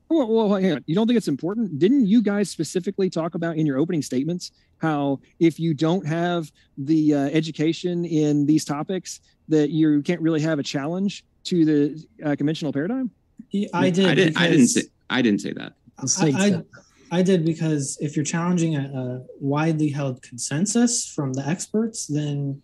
Well, 0.09 0.27
well, 0.27 0.55
hang 0.55 0.71
on. 0.73 0.83
You 0.87 0.95
don't 0.95 1.05
think 1.05 1.17
it's 1.17 1.27
important? 1.27 1.77
Didn't 1.77 2.07
you 2.07 2.23
guys 2.23 2.49
specifically 2.49 3.09
talk 3.09 3.35
about 3.35 3.57
in 3.57 3.65
your 3.65 3.77
opening 3.77 4.01
statements 4.01 4.51
how 4.79 5.19
if 5.39 5.59
you 5.59 5.73
don't 5.73 6.05
have 6.07 6.51
the 6.77 7.13
uh, 7.13 7.17
education 7.29 8.05
in 8.05 8.45
these 8.45 8.65
topics, 8.65 9.21
that 9.49 9.69
you 9.69 10.01
can't 10.01 10.21
really 10.21 10.41
have 10.41 10.57
a 10.57 10.63
challenge 10.63 11.23
to 11.43 11.65
the 11.65 12.05
uh, 12.25 12.35
conventional 12.35 12.73
paradigm? 12.73 13.11
Yeah, 13.51 13.67
I 13.73 13.89
did. 13.89 14.07
I 14.07 14.15
didn't. 14.15 14.37
I 14.37 14.49
didn't 14.49 14.67
say. 14.67 14.81
I 15.09 15.21
didn't 15.21 15.41
say 15.41 15.53
that. 15.53 15.73
I, 16.21 16.63
I, 17.11 17.19
I 17.19 17.21
did 17.21 17.45
because 17.45 17.97
if 17.99 18.15
you're 18.15 18.25
challenging 18.25 18.75
a, 18.75 18.81
a 18.81 19.25
widely 19.39 19.89
held 19.89 20.21
consensus 20.21 21.05
from 21.07 21.33
the 21.33 21.45
experts, 21.45 22.07
then 22.07 22.61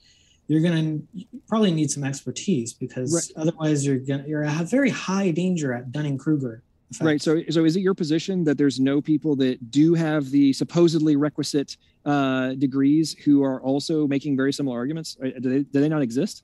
you're 0.48 0.62
gonna 0.62 1.00
probably 1.48 1.72
need 1.72 1.92
some 1.92 2.04
expertise 2.04 2.74
because 2.74 3.32
otherwise 3.36 3.86
you're 3.86 3.98
gonna 3.98 4.24
you're 4.28 4.44
at 4.44 4.70
very 4.70 4.90
high 4.90 5.32
danger 5.32 5.74
at 5.74 5.92
Dunning 5.92 6.18
Kruger. 6.18 6.64
Right. 7.02 7.22
So, 7.22 7.42
so 7.50 7.66
is 7.66 7.76
it 7.76 7.80
your 7.82 7.96
position 7.96 8.44
that 8.44 8.58
there's 8.58 8.80
no 8.80 9.02
people 9.02 9.36
that 9.38 9.72
do 9.72 9.96
have 9.96 10.30
the 10.30 10.54
supposedly 10.54 11.16
requisite 11.16 11.78
uh, 12.06 12.54
degrees 12.54 13.14
who 13.14 13.44
are 13.44 13.60
also 13.62 14.08
making 14.08 14.38
very 14.38 14.54
similar 14.54 14.78
arguments? 14.78 15.18
Uh, 15.22 15.30
Do 15.40 15.50
they, 15.50 15.60
do 15.64 15.82
they 15.82 15.90
not 15.90 16.04
exist? 16.04 16.44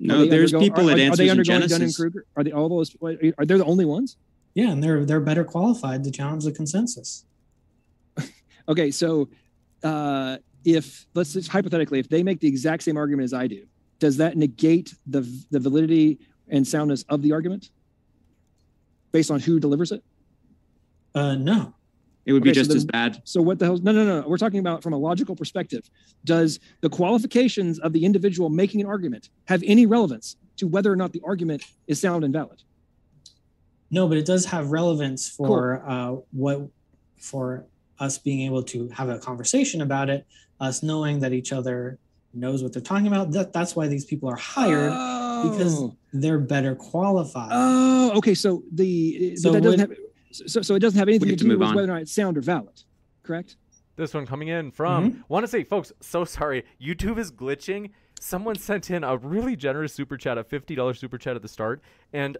No, 0.00 0.26
there's 0.26 0.52
people 0.52 0.90
are, 0.90 0.94
at 0.94 0.98
are, 0.98 1.12
are 1.12 1.16
they 1.16 1.30
undergoing 1.30 1.60
Dunning 1.60 1.68
Genesis. 1.68 1.96
Kruger? 1.96 2.26
Are 2.36 2.42
they 2.42 2.50
all 2.50 2.68
those? 2.68 2.96
Are 3.00 3.46
they 3.46 3.56
the 3.56 3.64
only 3.64 3.84
ones? 3.84 4.16
Yeah, 4.54 4.70
and 4.70 4.82
they're 4.82 5.04
they're 5.04 5.20
better 5.20 5.44
qualified 5.44 6.02
to 6.04 6.10
challenge 6.10 6.44
the 6.44 6.52
consensus. 6.52 7.24
Okay, 8.68 8.92
so 8.92 9.28
uh, 9.82 10.36
if 10.64 11.04
let's 11.14 11.32
just 11.32 11.48
hypothetically, 11.48 11.98
if 11.98 12.08
they 12.08 12.22
make 12.22 12.38
the 12.38 12.46
exact 12.46 12.84
same 12.84 12.96
argument 12.96 13.24
as 13.24 13.34
I 13.34 13.48
do, 13.48 13.66
does 13.98 14.16
that 14.18 14.36
negate 14.36 14.94
the 15.04 15.22
the 15.50 15.58
validity 15.58 16.20
and 16.48 16.66
soundness 16.66 17.04
of 17.08 17.22
the 17.22 17.32
argument 17.32 17.70
based 19.12 19.30
on 19.30 19.40
who 19.40 19.60
delivers 19.60 19.92
it? 19.92 20.02
Uh, 21.14 21.34
no. 21.34 21.74
It 22.24 22.32
would 22.32 22.42
be 22.42 22.50
Okay, 22.50 22.60
so 22.60 22.64
just 22.64 22.76
as 22.76 22.84
bad. 22.84 23.20
So 23.24 23.42
what 23.42 23.58
the 23.58 23.64
hell? 23.64 23.78
No, 23.78 23.92
no, 23.92 24.04
no. 24.04 24.28
We're 24.28 24.38
talking 24.38 24.60
about 24.60 24.82
from 24.82 24.92
a 24.92 24.96
logical 24.96 25.34
perspective. 25.34 25.88
Does 26.24 26.60
the 26.80 26.88
qualifications 26.88 27.78
of 27.80 27.92
the 27.92 28.04
individual 28.04 28.48
making 28.48 28.80
an 28.80 28.86
argument 28.86 29.30
have 29.46 29.62
any 29.66 29.86
relevance 29.86 30.36
to 30.56 30.68
whether 30.68 30.92
or 30.92 30.96
not 30.96 31.12
the 31.12 31.20
argument 31.24 31.64
is 31.88 32.00
sound 32.00 32.24
and 32.24 32.32
valid? 32.32 32.62
No, 33.90 34.08
but 34.08 34.16
it 34.16 34.24
does 34.24 34.46
have 34.46 34.70
relevance 34.70 35.28
for 35.28 35.82
uh, 35.86 36.16
what 36.30 36.68
for 37.18 37.66
us 37.98 38.18
being 38.18 38.42
able 38.46 38.62
to 38.62 38.88
have 38.88 39.08
a 39.08 39.18
conversation 39.18 39.82
about 39.82 40.08
it, 40.08 40.26
us 40.60 40.82
knowing 40.82 41.20
that 41.20 41.32
each 41.32 41.52
other 41.52 41.98
knows 42.32 42.62
what 42.62 42.72
they're 42.72 42.82
talking 42.82 43.08
about. 43.08 43.32
That 43.32 43.52
that's 43.52 43.74
why 43.74 43.88
these 43.88 44.04
people 44.04 44.30
are 44.30 44.36
hired 44.36 44.92
because 44.92 45.31
Oh. 45.44 45.96
they're 46.12 46.38
better 46.38 46.74
qualified. 46.74 47.50
Oh, 47.52 48.12
okay. 48.16 48.34
So 48.34 48.62
the 48.72 49.36
So 49.36 49.50
but 49.50 49.54
that 49.54 49.62
doesn't 49.62 49.88
would- 49.88 49.98
have 49.98 50.06
so 50.48 50.62
so 50.62 50.74
it 50.74 50.78
doesn't 50.80 50.98
have 50.98 51.08
anything 51.08 51.28
to 51.28 51.36
to 51.36 51.44
do 51.44 51.58
with 51.58 51.68
on. 51.68 51.74
whether 51.74 51.88
or 51.90 51.94
not 51.94 52.02
it's 52.02 52.12
sound 52.12 52.38
or 52.38 52.40
valid, 52.40 52.82
correct? 53.22 53.56
This 53.96 54.14
one 54.14 54.26
coming 54.26 54.48
in 54.48 54.70
from 54.70 55.12
mm-hmm. 55.12 55.20
want 55.28 55.44
to 55.44 55.48
say, 55.48 55.64
folks, 55.64 55.92
so 56.00 56.24
sorry. 56.24 56.64
YouTube 56.80 57.18
is 57.18 57.30
glitching. 57.30 57.90
Someone 58.20 58.56
sent 58.56 58.90
in 58.90 59.04
a 59.04 59.16
really 59.18 59.56
generous 59.56 59.92
super 59.92 60.16
chat, 60.16 60.38
a 60.38 60.44
fifty 60.44 60.74
dollars 60.74 60.98
super 60.98 61.18
chat 61.18 61.36
at 61.36 61.42
the 61.42 61.48
start, 61.48 61.82
and 62.12 62.38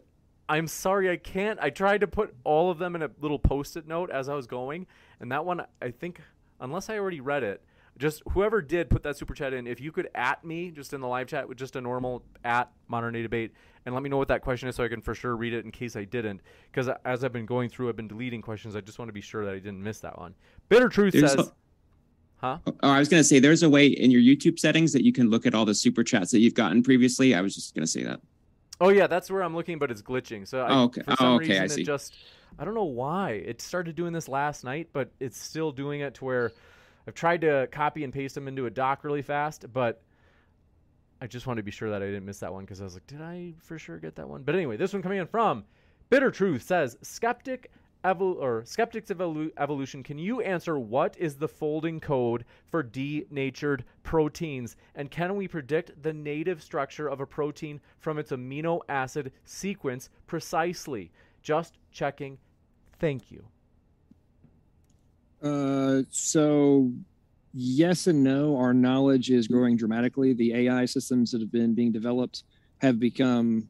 I'm 0.48 0.66
sorry 0.66 1.10
I 1.10 1.16
can't. 1.16 1.58
I 1.60 1.70
tried 1.70 2.00
to 2.00 2.06
put 2.06 2.34
all 2.44 2.70
of 2.70 2.78
them 2.78 2.94
in 2.96 3.02
a 3.02 3.10
little 3.20 3.38
post-it 3.38 3.86
note 3.86 4.10
as 4.10 4.28
I 4.28 4.34
was 4.34 4.46
going, 4.46 4.86
and 5.20 5.30
that 5.32 5.44
one 5.44 5.62
I 5.80 5.90
think, 5.90 6.20
unless 6.60 6.88
I 6.88 6.98
already 6.98 7.20
read 7.20 7.42
it, 7.42 7.62
just 8.02 8.20
whoever 8.32 8.60
did 8.60 8.90
put 8.90 9.04
that 9.04 9.16
super 9.16 9.32
chat 9.32 9.52
in, 9.52 9.68
if 9.68 9.80
you 9.80 9.92
could 9.92 10.08
at 10.16 10.44
me 10.44 10.72
just 10.72 10.92
in 10.92 11.00
the 11.00 11.06
live 11.06 11.28
chat 11.28 11.48
with 11.48 11.56
just 11.56 11.76
a 11.76 11.80
normal 11.80 12.24
at 12.44 12.68
modern 12.88 13.14
day 13.14 13.22
debate, 13.22 13.52
and 13.86 13.94
let 13.94 14.02
me 14.02 14.10
know 14.10 14.16
what 14.16 14.26
that 14.26 14.42
question 14.42 14.68
is 14.68 14.74
so 14.74 14.82
I 14.82 14.88
can 14.88 15.00
for 15.00 15.14
sure 15.14 15.36
read 15.36 15.52
it 15.54 15.64
in 15.64 15.70
case 15.70 15.94
I 15.94 16.02
didn't. 16.02 16.40
Because 16.70 16.90
as 17.04 17.22
I've 17.22 17.32
been 17.32 17.46
going 17.46 17.68
through, 17.68 17.88
I've 17.88 17.96
been 17.96 18.08
deleting 18.08 18.42
questions. 18.42 18.74
I 18.74 18.80
just 18.80 18.98
want 18.98 19.08
to 19.08 19.12
be 19.12 19.20
sure 19.20 19.44
that 19.44 19.52
I 19.54 19.58
didn't 19.60 19.80
miss 19.82 20.00
that 20.00 20.18
one. 20.18 20.34
Bitter 20.68 20.88
Truth 20.88 21.14
There's 21.14 21.30
says. 21.30 21.48
a- 21.48 21.52
Huh? 22.38 22.58
Oh, 22.66 22.90
I 22.90 22.98
was 22.98 23.08
gonna 23.08 23.22
say 23.22 23.38
there's 23.38 23.62
a 23.62 23.70
way 23.70 23.86
in 23.86 24.10
your 24.10 24.20
YouTube 24.20 24.58
settings 24.58 24.92
that 24.94 25.04
you 25.04 25.12
can 25.12 25.30
look 25.30 25.46
at 25.46 25.54
all 25.54 25.64
the 25.64 25.76
super 25.76 26.02
chats 26.02 26.32
that 26.32 26.40
you've 26.40 26.54
gotten 26.54 26.82
previously. 26.82 27.36
I 27.36 27.40
was 27.40 27.54
just 27.54 27.72
gonna 27.72 27.86
say 27.86 28.02
that. 28.02 28.20
Oh 28.80 28.88
yeah, 28.88 29.06
that's 29.06 29.30
where 29.30 29.44
I'm 29.44 29.54
looking, 29.54 29.78
but 29.78 29.92
it's 29.92 30.02
glitching. 30.02 30.48
So 30.48 30.58
I, 30.60 30.70
Oh, 30.74 30.82
okay. 30.86 31.02
for 31.02 31.12
oh, 31.12 31.14
some 31.14 31.26
Oh, 31.26 31.34
okay, 31.36 31.50
reason 31.50 31.62
I 31.62 31.64
it 31.66 31.70
see. 31.70 31.84
just 31.84 32.16
I 32.58 32.64
don't 32.64 32.74
know 32.74 32.82
why 32.82 33.30
it 33.46 33.60
started 33.60 33.94
doing 33.94 34.12
this 34.12 34.26
last 34.28 34.64
night, 34.64 34.88
but 34.92 35.12
it's 35.20 35.38
still 35.40 35.70
doing 35.70 36.00
it 36.00 36.14
to 36.14 36.24
where 36.24 36.52
I've 37.06 37.14
tried 37.14 37.40
to 37.42 37.68
copy 37.70 38.04
and 38.04 38.12
paste 38.12 38.34
them 38.34 38.48
into 38.48 38.66
a 38.66 38.70
doc 38.70 39.04
really 39.04 39.22
fast, 39.22 39.66
but 39.72 40.02
I 41.20 41.26
just 41.26 41.46
wanted 41.46 41.60
to 41.60 41.64
be 41.64 41.70
sure 41.70 41.90
that 41.90 42.02
I 42.02 42.06
didn't 42.06 42.24
miss 42.24 42.40
that 42.40 42.52
one 42.52 42.64
because 42.64 42.80
I 42.80 42.84
was 42.84 42.94
like, 42.94 43.06
did 43.06 43.20
I 43.20 43.54
for 43.58 43.78
sure 43.78 43.98
get 43.98 44.16
that 44.16 44.28
one? 44.28 44.42
But 44.42 44.54
anyway, 44.54 44.76
this 44.76 44.92
one 44.92 45.02
coming 45.02 45.18
in 45.18 45.26
from 45.26 45.64
Bitter 46.10 46.30
Truth 46.30 46.62
says 46.62 46.96
skeptic. 47.02 47.70
Or 48.04 48.64
skeptics 48.64 49.10
of 49.10 49.18
evolu- 49.18 49.52
evolution, 49.58 50.02
can 50.02 50.18
you 50.18 50.40
answer 50.40 50.76
what 50.76 51.16
is 51.18 51.36
the 51.36 51.46
folding 51.46 52.00
code 52.00 52.44
for 52.66 52.82
denatured 52.82 53.84
proteins? 54.02 54.74
And 54.96 55.08
can 55.08 55.36
we 55.36 55.46
predict 55.46 56.02
the 56.02 56.12
native 56.12 56.60
structure 56.64 57.06
of 57.06 57.20
a 57.20 57.26
protein 57.26 57.80
from 58.00 58.18
its 58.18 58.32
amino 58.32 58.80
acid 58.88 59.30
sequence 59.44 60.10
precisely? 60.26 61.12
Just 61.42 61.78
checking. 61.92 62.38
Thank 62.98 63.30
you. 63.30 63.44
Uh, 65.42 66.02
so 66.10 66.92
yes 67.52 68.06
and 68.06 68.22
no. 68.22 68.56
Our 68.56 68.72
knowledge 68.72 69.30
is 69.30 69.48
growing 69.48 69.76
dramatically. 69.76 70.32
The 70.32 70.54
AI 70.54 70.84
systems 70.84 71.32
that 71.32 71.40
have 71.40 71.52
been 71.52 71.74
being 71.74 71.92
developed 71.92 72.44
have 72.78 72.98
become 72.98 73.68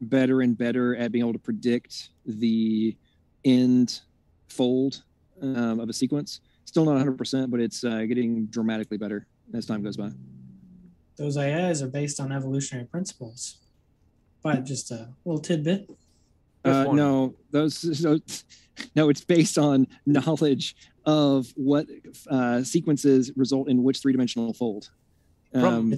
better 0.00 0.42
and 0.42 0.56
better 0.56 0.96
at 0.96 1.12
being 1.12 1.24
able 1.24 1.32
to 1.32 1.38
predict 1.38 2.10
the 2.26 2.96
end 3.44 4.00
fold 4.48 5.02
um, 5.42 5.80
of 5.80 5.88
a 5.88 5.92
sequence. 5.92 6.40
Still 6.64 6.84
not 6.84 7.04
100%, 7.04 7.50
but 7.50 7.60
it's 7.60 7.84
uh, 7.84 8.00
getting 8.02 8.46
dramatically 8.46 8.96
better 8.96 9.26
as 9.52 9.66
time 9.66 9.82
goes 9.82 9.96
by. 9.96 10.10
Those 11.16 11.36
AIs 11.36 11.82
are 11.82 11.88
based 11.88 12.18
on 12.18 12.32
evolutionary 12.32 12.86
principles. 12.86 13.58
But 14.42 14.64
just 14.64 14.90
a 14.90 15.08
little 15.24 15.40
tidbit. 15.40 15.88
This 16.64 16.74
Uh, 16.74 16.92
no, 16.92 17.34
those 17.50 17.98
so, 17.98 18.18
no, 18.96 19.08
it's 19.08 19.24
based 19.24 19.58
on 19.58 19.86
knowledge 20.06 20.76
of 21.04 21.52
what 21.56 21.86
uh, 22.30 22.62
sequences 22.62 23.30
result 23.36 23.68
in 23.68 23.82
which 23.82 24.00
three-dimensional 24.00 24.54
fold. 24.54 24.90
Um, 25.52 25.94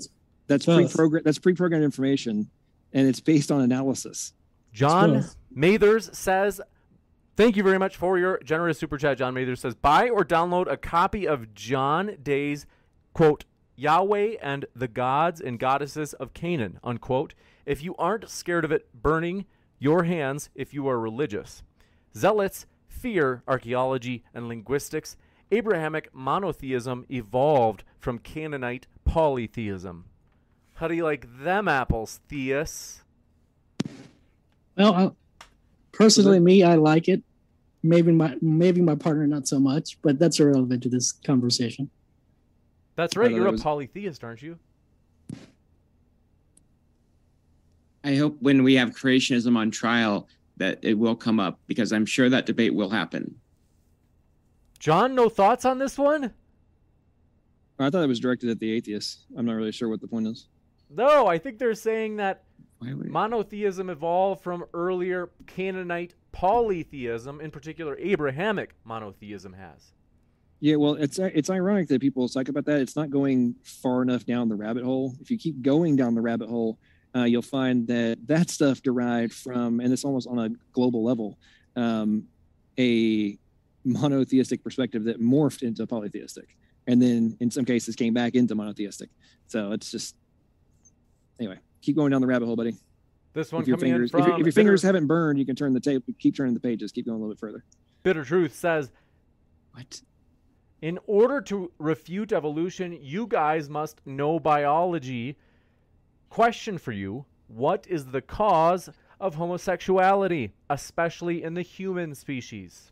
that's 0.49 0.67
both. 0.67 0.91
pre-program 0.91 1.23
that's 1.25 1.39
pre-programmed 1.39 1.85
information, 1.85 2.51
and 2.93 3.09
it's 3.09 3.21
based 3.21 3.51
on 3.51 3.61
analysis. 3.63 4.33
John. 4.73 5.25
Mathers 5.57 6.11
says, 6.17 6.61
Thank 7.37 7.57
you 7.57 7.63
very 7.63 7.79
much 7.79 7.97
for 7.97 8.19
your 8.19 8.39
generous 8.45 8.79
super 8.79 8.99
chat. 8.99 9.19
John 9.19 9.35
Mathers 9.35 9.61
says, 9.61 9.75
Buy 9.75 10.09
or 10.09 10.25
download 10.25 10.71
a 10.71 10.77
copy 10.77 11.27
of 11.27 11.55
John 11.55 12.17
Day's, 12.23 12.67
quote, 13.15 13.45
Yahweh 13.75 14.37
and 14.43 14.67
the 14.75 14.89
gods 14.89 15.41
and 15.41 15.59
goddesses 15.59 16.13
of 16.15 16.33
Canaan, 16.35 16.79
unquote, 16.83 17.35
if 17.67 17.83
you 17.83 17.95
aren't 17.97 18.29
scared 18.29 18.65
of 18.65 18.73
it 18.73 18.89
burning 18.95 19.47
your 19.79 20.05
hands 20.05 20.51
if 20.55 20.73
you 20.73 20.89
are 20.89 20.99
religious. 20.99 21.63
Zealots 22.15 22.67
fear 22.89 23.43
archaeology 23.47 24.25
and 24.35 24.49
linguistics. 24.49 25.17
Abrahamic 25.53 26.13
monotheism 26.13 27.05
evolved 27.11 27.85
from 27.99 28.19
Canaanite 28.19 28.87
polytheism. 29.05 30.07
How 30.75 30.89
do 30.89 30.95
you 30.95 31.05
like 31.05 31.27
them 31.43 31.69
apples, 31.69 32.21
Theus? 32.29 33.03
Well, 34.77 34.95
I, 34.95 35.11
personally, 35.93 36.41
me, 36.41 36.63
I 36.63 36.75
like 36.75 37.09
it. 37.09 37.23
Maybe 37.83 38.13
my 38.13 38.37
maybe 38.41 38.81
my 38.81 38.97
partner 38.97 39.27
not 39.27 39.47
so 39.47 39.61
much, 39.61 39.99
but 40.03 40.19
that's 40.19 40.41
irrelevant 40.41 40.83
to 40.83 40.89
this 40.89 41.13
conversation. 41.13 41.89
That's 42.97 43.17
right. 43.17 43.31
You're 43.31 43.47
a 43.47 43.53
was- 43.53 43.63
polytheist, 43.63 44.25
aren't 44.25 44.43
you? 44.43 44.59
I 48.07 48.15
hope 48.15 48.37
when 48.39 48.63
we 48.63 48.75
have 48.75 48.91
creationism 48.91 49.57
on 49.57 49.73
trial 49.73 50.29
that 50.59 50.79
it 50.83 50.95
will 50.95 51.17
come 51.17 51.41
up 51.41 51.59
because 51.67 51.93
I'm 51.93 52.07
sure 52.07 52.31
that 52.31 52.47
debate 52.47 52.73
will 52.73 52.89
happen. 52.89 53.35
John, 54.79 55.17
no 55.17 55.29
thoughts 55.29 55.65
on 55.65 55.81
this 55.81 55.99
one? 55.99 56.33
I 57.81 57.91
thought 57.91 58.05
it 58.05 58.09
was 58.09 58.21
directed 58.21 58.49
at 58.49 58.61
the 58.61 58.71
atheists. 58.71 59.25
I'm 59.37 59.45
not 59.45 59.55
really 59.55 59.73
sure 59.73 59.89
what 59.89 60.01
the 60.01 60.07
point 60.07 60.29
is. 60.29 60.47
No, 60.89 61.27
I 61.27 61.37
think 61.37 61.59
they're 61.59 61.75
saying 61.75 62.17
that 62.19 62.45
monotheism 62.81 63.91
evolved 63.91 64.41
from 64.41 64.65
earlier 64.73 65.31
Canaanite 65.49 66.15
polytheism, 66.31 67.41
in 67.41 67.51
particular 67.51 67.99
Abrahamic 67.99 68.77
monotheism 68.85 69.55
has. 69.55 69.93
Yeah, 70.61 70.77
well, 70.77 70.95
it's 70.95 71.19
it's 71.19 71.51
ironic 71.51 71.89
that 71.89 72.01
people 72.01 72.29
talk 72.29 72.49
about 72.49 72.67
that. 72.67 72.81
It's 72.81 72.95
not 72.97 73.11
going 73.11 73.57
far 73.65 74.01
enough 74.03 74.25
down 74.25 74.49
the 74.49 74.55
rabbit 74.55 74.85
hole. 74.85 75.17
If 75.21 75.31
you 75.31 75.37
keep 75.37 75.61
going 75.61 75.97
down 75.97 76.15
the 76.15 76.23
rabbit 76.23 76.49
hole, 76.49 76.79
uh, 77.17 77.25
you'll 77.25 77.43
find 77.43 77.87
that 77.89 78.19
that 78.27 78.51
stuff 78.51 78.83
derived 78.83 79.33
from, 79.33 79.81
and 79.81 79.93
it's 79.93 80.05
almost 80.05 80.29
on 80.29 80.39
a 80.39 80.49
global 80.73 81.03
level, 81.03 81.39
um, 81.75 82.25
a 82.79 83.39
monotheistic 83.85 84.63
perspective 84.63 85.05
that 85.05 85.21
morphed 85.21 85.63
into 85.63 85.87
polytheistic, 85.87 86.57
and 86.87 87.01
then 87.01 87.37
in 87.41 87.51
some 87.51 87.65
cases 87.65 87.97
came 87.97 88.13
back 88.13 88.35
into 88.35 88.55
monotheistic. 88.55 89.09
So 89.47 89.73
it's 89.73 89.91
just 89.91 90.15
anyway. 91.39 91.59
Keep 91.83 91.97
going 91.97 92.11
down 92.11 92.21
the 92.21 92.27
rabbit 92.27 92.47
hole, 92.47 92.57
buddy. 92.57 92.75
This 93.33 93.53
one 93.53 93.63
If 93.63 93.69
your 93.69 93.77
coming 93.77 93.93
fingers, 93.93 94.13
in 94.13 94.19
if 94.19 94.27
your, 94.27 94.41
if 94.41 94.47
your 94.47 94.53
fingers 94.53 94.83
haven't 94.83 95.07
burned, 95.07 95.39
you 95.39 95.47
can 95.47 95.55
turn 95.55 95.73
the 95.73 95.79
tape. 95.79 96.03
Keep 96.19 96.37
turning 96.37 96.55
the 96.55 96.61
pages. 96.61 96.91
Keep 96.91 97.07
going 97.07 97.17
a 97.17 97.19
little 97.19 97.33
bit 97.33 97.39
further. 97.39 97.65
Bitter 98.03 98.25
Truth 98.25 98.57
says, 98.57 98.91
What? 99.73 100.01
in 100.83 100.99
order 101.07 101.41
to 101.41 101.71
refute 101.79 102.33
evolution, 102.33 102.99
you 103.01 103.27
guys 103.27 103.69
must 103.69 104.01
know 104.07 104.39
biology. 104.39 105.37
Question 106.31 106.79
for 106.79 106.93
you 106.93 107.25
What 107.49 107.87
is 107.89 108.07
the 108.07 108.21
cause 108.21 108.91
of 109.21 109.35
homosexuality, 109.35 110.53
especially 110.69 111.43
in 111.43 111.55
the 111.55 111.63
human 111.63 112.15
species? 112.15 112.91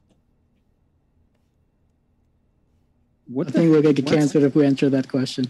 What 3.26 3.48
I 3.48 3.50
the 3.50 3.58
think 3.58 3.70
we'll 3.70 3.82
get 3.82 4.04
what? 4.04 4.12
canceled 4.12 4.44
if 4.44 4.54
we 4.54 4.66
answer 4.66 4.88
that 4.90 5.08
question. 5.08 5.46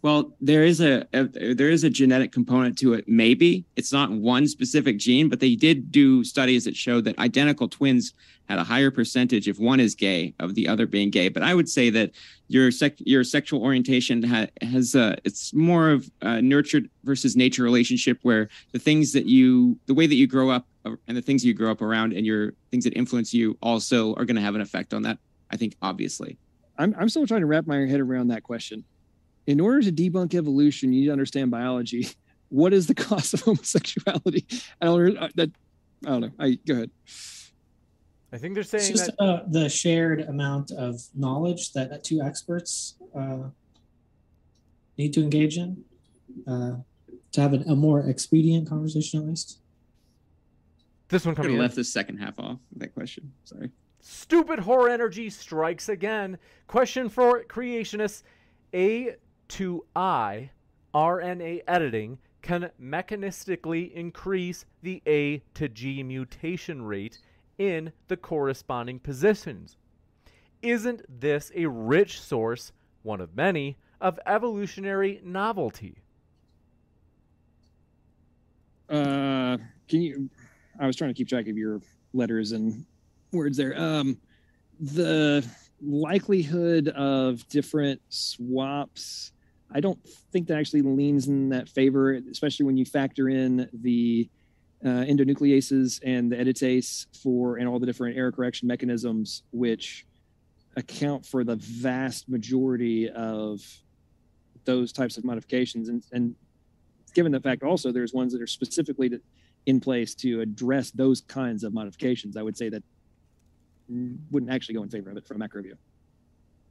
Well, 0.00 0.32
there 0.40 0.64
is 0.64 0.80
a, 0.80 1.06
a 1.12 1.24
there 1.54 1.68
is 1.68 1.84
a 1.84 1.90
genetic 1.90 2.32
component 2.32 2.78
to 2.78 2.94
it. 2.94 3.06
Maybe 3.06 3.64
it's 3.76 3.92
not 3.92 4.10
one 4.10 4.48
specific 4.48 4.98
gene, 4.98 5.28
but 5.28 5.38
they 5.38 5.54
did 5.54 5.92
do 5.92 6.24
studies 6.24 6.64
that 6.64 6.76
showed 6.76 7.04
that 7.04 7.18
identical 7.18 7.68
twins 7.68 8.14
had 8.48 8.58
a 8.58 8.64
higher 8.64 8.90
percentage 8.90 9.48
if 9.48 9.58
one 9.58 9.80
is 9.80 9.94
gay 9.94 10.34
of 10.38 10.54
the 10.54 10.68
other 10.68 10.86
being 10.86 11.10
gay. 11.10 11.28
But 11.28 11.42
I 11.42 11.54
would 11.54 11.68
say 11.68 11.90
that 11.90 12.10
your 12.48 12.70
sec- 12.70 12.98
your 12.98 13.24
sexual 13.24 13.62
orientation 13.62 14.22
ha- 14.22 14.48
has 14.60 14.94
a 14.94 15.16
it's 15.24 15.54
more 15.54 15.90
of 15.90 16.10
a 16.20 16.42
nurtured 16.42 16.90
versus 17.04 17.36
nature 17.36 17.62
relationship 17.62 18.18
where 18.22 18.48
the 18.72 18.78
things 18.78 19.12
that 19.12 19.26
you 19.26 19.78
the 19.86 19.94
way 19.94 20.06
that 20.06 20.16
you 20.16 20.26
grow 20.26 20.50
up 20.50 20.66
uh, 20.84 20.96
and 21.08 21.16
the 21.16 21.22
things 21.22 21.44
you 21.44 21.54
grow 21.54 21.70
up 21.70 21.80
around 21.80 22.12
and 22.12 22.26
your 22.26 22.52
things 22.70 22.84
that 22.84 22.94
influence 22.94 23.32
you 23.32 23.56
also 23.62 24.14
are 24.14 24.24
going 24.24 24.36
to 24.36 24.42
have 24.42 24.54
an 24.54 24.60
effect 24.60 24.92
on 24.92 25.02
that. 25.02 25.18
I 25.50 25.56
think 25.56 25.76
obviously. 25.80 26.38
I'm, 26.78 26.94
I'm 26.98 27.08
still 27.08 27.26
trying 27.26 27.42
to 27.42 27.46
wrap 27.46 27.66
my 27.66 27.86
head 27.86 28.00
around 28.00 28.28
that 28.28 28.42
question. 28.42 28.84
In 29.46 29.60
order 29.60 29.82
to 29.82 29.92
debunk 29.92 30.34
evolution, 30.34 30.92
you 30.92 31.00
need 31.00 31.06
to 31.06 31.12
understand 31.12 31.50
biology. 31.50 32.08
What 32.48 32.74
is 32.74 32.86
the 32.86 32.94
cause 32.94 33.32
of 33.32 33.40
homosexuality? 33.44 34.44
I 34.78 34.84
don't 34.84 35.16
uh, 35.16 35.30
that. 35.36 35.50
I 36.04 36.08
don't 36.10 36.20
know. 36.20 36.30
I 36.38 36.58
go 36.66 36.74
ahead. 36.74 36.90
I 38.32 38.38
think 38.38 38.54
they're 38.54 38.62
It's 38.62 38.70
saying 38.70 38.92
just 38.92 39.06
that 39.18 39.22
uh, 39.22 39.42
the 39.46 39.68
shared 39.68 40.22
amount 40.22 40.70
of 40.70 41.02
knowledge 41.14 41.72
that, 41.72 41.90
that 41.90 42.02
two 42.02 42.22
experts 42.22 42.94
uh, 43.14 43.48
need 44.96 45.12
to 45.12 45.22
engage 45.22 45.58
in 45.58 45.84
uh, 46.46 46.76
to 47.32 47.40
have 47.40 47.52
an, 47.52 47.68
a 47.68 47.76
more 47.76 48.00
expedient 48.08 48.68
conversation, 48.68 49.20
at 49.20 49.28
least. 49.28 49.58
this 51.08 51.26
one 51.26 51.34
Could 51.34 51.44
coming 51.44 51.58
left 51.58 51.74
the 51.74 51.84
second 51.84 52.18
half 52.18 52.38
off 52.38 52.58
of 52.72 52.78
that 52.78 52.94
question. 52.94 53.32
Sorry. 53.44 53.70
Stupid 54.00 54.60
horror 54.60 54.88
energy 54.88 55.28
strikes 55.28 55.88
again. 55.90 56.38
Question 56.66 57.08
for 57.10 57.44
creationists 57.44 58.22
A 58.74 59.16
to 59.48 59.84
I 59.94 60.50
RNA 60.94 61.62
editing 61.68 62.18
can 62.40 62.70
mechanistically 62.82 63.92
increase 63.92 64.64
the 64.82 65.02
A 65.06 65.42
to 65.54 65.68
G 65.68 66.02
mutation 66.02 66.82
rate 66.82 67.18
in 67.58 67.92
the 68.08 68.16
corresponding 68.16 68.98
positions. 68.98 69.76
Isn't 70.62 71.02
this 71.08 71.50
a 71.54 71.66
rich 71.66 72.20
source, 72.20 72.72
one 73.02 73.20
of 73.20 73.36
many, 73.36 73.76
of 74.00 74.18
evolutionary 74.26 75.20
novelty? 75.24 75.98
Uh, 78.88 79.56
can 79.88 80.02
you? 80.02 80.30
I 80.78 80.86
was 80.86 80.96
trying 80.96 81.10
to 81.10 81.14
keep 81.14 81.28
track 81.28 81.48
of 81.48 81.56
your 81.56 81.80
letters 82.12 82.52
and 82.52 82.84
words 83.32 83.56
there. 83.56 83.78
Um, 83.78 84.18
the 84.80 85.46
likelihood 85.80 86.88
of 86.88 87.46
different 87.48 88.00
swaps. 88.08 89.32
I 89.74 89.80
don't 89.80 89.98
think 90.32 90.48
that 90.48 90.58
actually 90.58 90.82
leans 90.82 91.28
in 91.28 91.48
that 91.48 91.68
favor, 91.68 92.12
especially 92.30 92.66
when 92.66 92.76
you 92.76 92.84
factor 92.84 93.28
in 93.28 93.68
the 93.72 94.28
uh, 94.84 94.88
endonucleases 94.88 96.00
and 96.04 96.30
the 96.30 96.36
editase 96.36 97.06
for 97.22 97.56
and 97.56 97.68
all 97.68 97.78
the 97.78 97.86
different 97.86 98.16
error 98.16 98.32
correction 98.32 98.66
mechanisms, 98.68 99.42
which 99.52 100.06
account 100.76 101.24
for 101.24 101.44
the 101.44 101.56
vast 101.56 102.28
majority 102.28 103.08
of 103.10 103.60
those 104.64 104.92
types 104.92 105.16
of 105.16 105.24
modifications. 105.24 105.88
And, 105.88 106.02
and 106.12 106.34
given 107.14 107.32
the 107.32 107.40
fact 107.40 107.62
also 107.62 107.92
there's 107.92 108.12
ones 108.12 108.32
that 108.32 108.42
are 108.42 108.46
specifically 108.46 109.08
to, 109.10 109.20
in 109.66 109.80
place 109.80 110.14
to 110.16 110.40
address 110.40 110.90
those 110.90 111.20
kinds 111.20 111.62
of 111.62 111.72
modifications, 111.72 112.36
I 112.36 112.42
would 112.42 112.56
say 112.56 112.68
that 112.70 112.82
wouldn't 114.30 114.50
actually 114.50 114.74
go 114.74 114.82
in 114.82 114.88
favor 114.88 115.10
of 115.10 115.16
it 115.16 115.26
from 115.26 115.36
a 115.36 115.38
macro 115.38 115.62
view. 115.62 115.76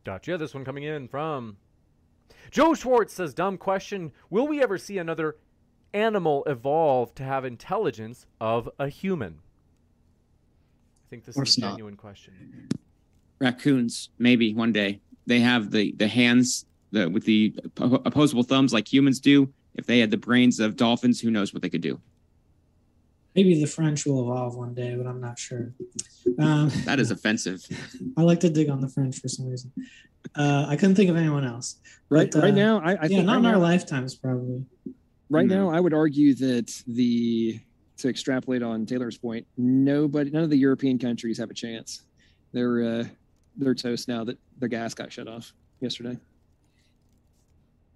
Gotcha. 0.04 0.38
This 0.38 0.54
one 0.54 0.66
coming 0.66 0.84
in 0.84 1.08
from 1.08 1.58
Joe 2.50 2.74
Schwartz 2.74 3.14
says, 3.14 3.34
dumb 3.34 3.58
question. 3.58 4.12
Will 4.30 4.48
we 4.48 4.62
ever 4.62 4.78
see 4.78 4.98
another 4.98 5.36
animal 5.94 6.44
evolve 6.46 7.14
to 7.16 7.24
have 7.24 7.46
intelligence 7.46 8.26
of 8.40 8.70
a 8.80 8.88
human? 8.90 9.40
I 11.06 11.10
think 11.10 11.26
this 11.26 11.38
is 11.38 11.58
a 11.58 11.62
not. 11.62 11.70
genuine 11.72 11.98
question. 11.98 12.70
raccoons 13.40 14.10
maybe 14.20 14.54
one 14.54 14.72
day 14.72 15.02
they 15.26 15.40
have 15.40 15.72
the 15.72 15.94
the 15.98 16.08
hands 16.08 16.66
the 16.92 17.08
with 17.10 17.26
the 17.26 17.54
opposable 17.78 18.44
thumbs 18.44 18.72
like 18.72 18.92
humans 18.92 19.20
do 19.20 19.52
if 19.76 19.86
they 19.88 20.00
had 20.00 20.12
the 20.12 20.18
brains 20.18 20.60
of 20.60 20.76
dolphins 20.78 21.20
who 21.20 21.32
knows 21.32 21.54
what 21.54 21.62
they 21.62 21.70
could 21.70 21.82
do 21.82 22.00
Maybe 23.34 23.62
the 23.62 23.66
French 23.68 24.06
will 24.06 24.24
evolve 24.24 24.58
one 24.58 24.74
day, 24.74 24.94
but 24.94 25.08
I'm 25.08 25.22
not 25.22 25.40
sure. 25.40 25.72
Um, 26.38 26.70
that 26.86 27.00
is 27.00 27.12
offensive 27.12 27.66
I 28.18 28.24
like 28.24 28.42
to 28.42 28.50
dig 28.50 28.70
on 28.70 28.82
the 28.82 28.90
French 28.90 29.20
for 29.20 29.30
some 29.30 29.48
reason. 29.48 29.72
Uh, 30.36 30.66
I 30.68 30.76
couldn't 30.76 30.96
think 30.96 31.10
of 31.10 31.16
anyone 31.16 31.46
else. 31.46 31.78
Right, 32.10 32.30
But, 32.30 32.44
right 32.44 32.52
uh, 32.52 32.56
now, 32.56 32.80
I, 32.80 32.92
I 32.92 32.94
yeah, 32.94 33.08
think 33.08 33.26
not 33.26 33.36
right 33.36 33.40
in 33.40 33.46
our 33.46 33.58
lifetimes, 33.58 34.16
probably. 34.16 34.66
Right 35.32 35.48
No. 35.48 35.70
now, 35.70 35.76
I 35.76 35.80
would 35.80 35.94
argue 35.94 36.34
that 36.36 36.84
the 36.88 37.60
to 37.98 38.10
extrapolate 38.10 38.64
on 38.64 38.86
Taylor's 38.86 39.18
point, 39.18 39.46
nobody, 39.58 40.32
none 40.32 40.44
of 40.44 40.50
the 40.50 40.58
European 40.58 40.98
countries 41.00 41.38
have 41.38 41.50
a 41.52 41.54
chance. 41.54 42.02
They're 42.52 42.84
uh, 42.84 43.04
they're 43.56 43.76
toast 43.76 44.08
now 44.08 44.24
that 44.26 44.38
their 44.60 44.70
gas 44.70 44.94
got 44.94 45.12
shut 45.12 45.28
off 45.28 45.54
yesterday. 45.80 46.18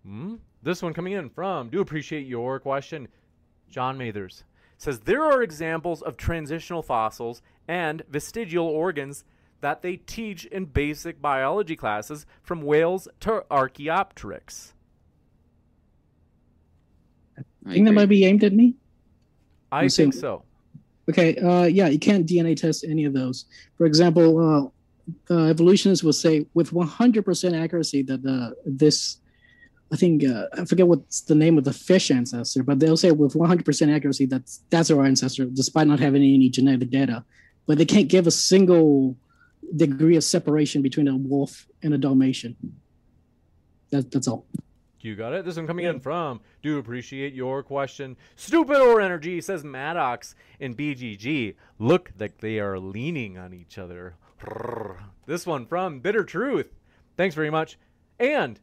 Hmm? 0.05 0.35
This 0.61 0.81
one 0.81 0.93
coming 0.93 1.13
in 1.13 1.29
from, 1.29 1.69
do 1.69 1.81
appreciate 1.81 2.27
your 2.27 2.59
question, 2.59 3.07
John 3.69 3.97
Mathers. 3.97 4.43
says 4.77 4.99
there 5.01 5.23
are 5.23 5.41
examples 5.41 6.01
of 6.01 6.17
transitional 6.17 6.81
fossils 6.83 7.41
and 7.67 8.03
vestigial 8.09 8.67
organs 8.67 9.23
that 9.61 9.81
they 9.81 9.95
teach 9.97 10.45
in 10.45 10.65
basic 10.65 11.21
biology 11.21 11.75
classes 11.75 12.25
from 12.43 12.61
whales 12.61 13.07
to 13.21 13.43
Archaeopteryx. 13.49 14.73
I 17.65 17.73
think 17.73 17.85
that 17.87 17.93
might 17.93 18.09
be 18.09 18.25
aimed 18.25 18.43
at 18.43 18.53
me. 18.53 18.75
I 19.71 19.79
I'm 19.83 19.89
think 19.89 19.91
saying- 19.91 20.11
so. 20.13 20.43
Okay, 21.07 21.35
uh, 21.37 21.65
yeah, 21.65 21.87
you 21.87 21.99
can't 21.99 22.25
DNA 22.25 22.55
test 22.55 22.83
any 22.83 23.05
of 23.05 23.13
those. 23.13 23.45
For 23.77 23.85
example, 23.85 24.71
uh, 25.29 25.33
uh, 25.33 25.45
evolutionists 25.49 26.03
will 26.03 26.13
say 26.13 26.47
with 26.55 26.71
100% 26.71 27.63
accuracy 27.63 28.01
that 28.03 28.25
uh, 28.25 28.55
this, 28.65 29.17
I 29.93 29.97
think, 29.97 30.23
uh, 30.23 30.47
I 30.53 30.65
forget 30.65 30.87
what's 30.87 31.21
the 31.21 31.35
name 31.35 31.59
of 31.59 31.63
the 31.63 31.73
fish 31.73 32.09
ancestor, 32.09 32.63
but 32.63 32.79
they'll 32.79 32.97
say 32.97 33.11
with 33.11 33.33
100% 33.33 33.95
accuracy 33.95 34.25
that 34.27 34.49
that's 34.71 34.89
our 34.89 35.05
ancestor, 35.05 35.45
despite 35.45 35.85
not 35.85 35.99
having 35.99 36.23
any 36.23 36.49
genetic 36.49 36.89
data. 36.89 37.23
But 37.67 37.77
they 37.77 37.85
can't 37.85 38.07
give 38.07 38.25
a 38.25 38.31
single 38.31 39.15
degree 39.75 40.15
of 40.15 40.23
separation 40.23 40.81
between 40.81 41.07
a 41.07 41.15
wolf 41.15 41.67
and 41.83 41.93
a 41.93 41.99
Dalmatian. 41.99 42.55
That, 43.91 44.11
that's 44.11 44.27
all. 44.27 44.47
You 45.05 45.15
got 45.15 45.33
it. 45.33 45.45
This 45.45 45.55
one 45.55 45.67
coming 45.67 45.85
in 45.85 45.99
from. 45.99 46.41
Do 46.63 46.79
appreciate 46.79 47.33
your 47.33 47.61
question. 47.61 48.17
Stupid 48.35 48.77
or 48.77 48.99
energy 48.99 49.39
says 49.39 49.63
Maddox 49.63 50.35
and 50.59 50.75
BGG 50.75 51.55
look 51.77 52.11
like 52.19 52.39
they 52.39 52.59
are 52.59 52.79
leaning 52.79 53.37
on 53.37 53.53
each 53.53 53.77
other. 53.77 54.15
This 55.27 55.45
one 55.45 55.65
from 55.67 55.99
Bitter 55.99 56.23
Truth. 56.23 56.73
Thanks 57.17 57.35
very 57.35 57.51
much. 57.51 57.77
And 58.19 58.59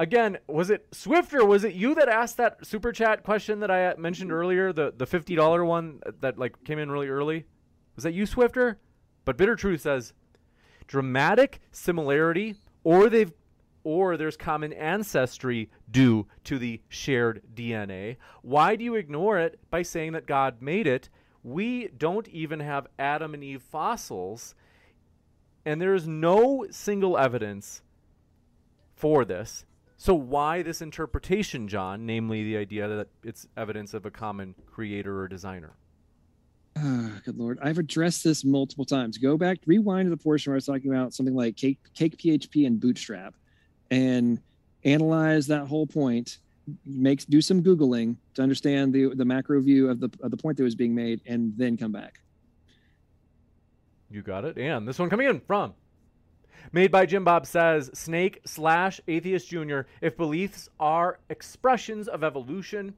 again, 0.00 0.38
was 0.46 0.70
it 0.70 0.86
Swifter? 0.92 1.44
Was 1.44 1.64
it 1.64 1.74
you 1.74 1.94
that 1.94 2.08
asked 2.08 2.38
that 2.38 2.66
super 2.66 2.92
chat 2.92 3.22
question 3.22 3.60
that 3.60 3.70
I 3.70 3.88
uh, 3.88 3.94
mentioned 3.98 4.30
mm-hmm. 4.30 4.38
earlier? 4.38 4.72
The 4.72 4.92
the 4.96 5.06
fifty 5.06 5.34
dollar 5.34 5.64
one 5.64 6.00
that 6.20 6.38
like 6.38 6.64
came 6.64 6.78
in 6.78 6.90
really 6.90 7.08
early. 7.08 7.44
Was 7.96 8.04
that 8.04 8.14
you, 8.14 8.26
Swifter? 8.26 8.80
But 9.24 9.36
Bitter 9.36 9.56
Truth 9.56 9.82
says 9.82 10.12
dramatic 10.86 11.60
similarity, 11.70 12.56
or 12.82 13.08
they've 13.08 13.32
or 13.84 14.16
there's 14.16 14.36
common 14.36 14.72
ancestry 14.72 15.70
due 15.90 16.26
to 16.44 16.58
the 16.58 16.80
shared 16.88 17.42
DNA. 17.54 18.16
Why 18.42 18.74
do 18.74 18.82
you 18.82 18.94
ignore 18.94 19.38
it 19.38 19.60
by 19.70 19.82
saying 19.82 20.12
that 20.12 20.26
God 20.26 20.60
made 20.60 20.86
it? 20.86 21.10
We 21.42 21.88
don't 21.88 22.26
even 22.28 22.60
have 22.60 22.86
Adam 22.98 23.34
and 23.34 23.44
Eve 23.44 23.62
fossils, 23.62 24.54
and 25.66 25.80
there 25.80 25.94
is 25.94 26.08
no 26.08 26.66
single 26.70 27.18
evidence 27.18 27.82
for 28.96 29.24
this. 29.26 29.66
So, 29.96 30.14
why 30.14 30.62
this 30.62 30.82
interpretation, 30.82 31.68
John, 31.68 32.04
namely 32.06 32.42
the 32.42 32.56
idea 32.56 32.88
that 32.88 33.08
it's 33.22 33.46
evidence 33.56 33.94
of 33.94 34.06
a 34.06 34.10
common 34.10 34.54
creator 34.66 35.20
or 35.20 35.28
designer? 35.28 35.76
Ah, 36.76 37.20
good 37.24 37.38
lord. 37.38 37.58
I've 37.62 37.78
addressed 37.78 38.24
this 38.24 38.44
multiple 38.44 38.84
times. 38.84 39.18
Go 39.18 39.36
back, 39.36 39.58
rewind 39.66 40.06
to 40.06 40.10
the 40.10 40.16
portion 40.16 40.50
where 40.50 40.56
I 40.56 40.58
was 40.58 40.66
talking 40.66 40.92
about 40.92 41.14
something 41.14 41.34
like 41.34 41.56
cake, 41.56 41.78
cake 41.94 42.16
PHP 42.16 42.66
and 42.66 42.80
Bootstrap 42.80 43.34
and 43.94 44.40
analyze 44.84 45.46
that 45.46 45.66
whole 45.66 45.86
point. 45.86 46.38
Make 46.84 47.24
do 47.26 47.40
some 47.40 47.62
Googling 47.62 48.16
to 48.34 48.42
understand 48.42 48.92
the 48.92 49.14
the 49.14 49.24
macro 49.24 49.60
view 49.60 49.90
of 49.90 50.00
the 50.00 50.10
of 50.22 50.30
the 50.30 50.36
point 50.36 50.56
that 50.56 50.64
was 50.64 50.74
being 50.74 50.94
made, 50.94 51.20
and 51.26 51.52
then 51.56 51.76
come 51.76 51.92
back. 51.92 52.20
You 54.10 54.22
got 54.22 54.44
it. 54.44 54.56
And 54.56 54.88
this 54.88 54.98
one 54.98 55.10
coming 55.10 55.28
in 55.28 55.40
from 55.40 55.74
Made 56.72 56.90
by 56.90 57.04
Jim 57.04 57.24
Bob 57.24 57.46
says 57.46 57.90
Snake 57.92 58.40
slash 58.46 59.00
Atheist 59.06 59.48
Jr. 59.48 59.80
If 60.00 60.16
beliefs 60.16 60.68
are 60.80 61.18
expressions 61.28 62.08
of 62.08 62.24
evolution, 62.24 62.94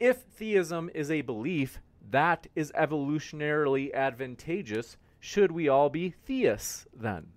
if 0.00 0.22
theism 0.22 0.90
is 0.94 1.10
a 1.10 1.22
belief 1.22 1.78
that 2.10 2.48
is 2.56 2.72
evolutionarily 2.72 3.94
advantageous, 3.94 4.96
should 5.20 5.52
we 5.52 5.68
all 5.68 5.88
be 5.88 6.14
theists 6.26 6.86
then? 6.92 7.28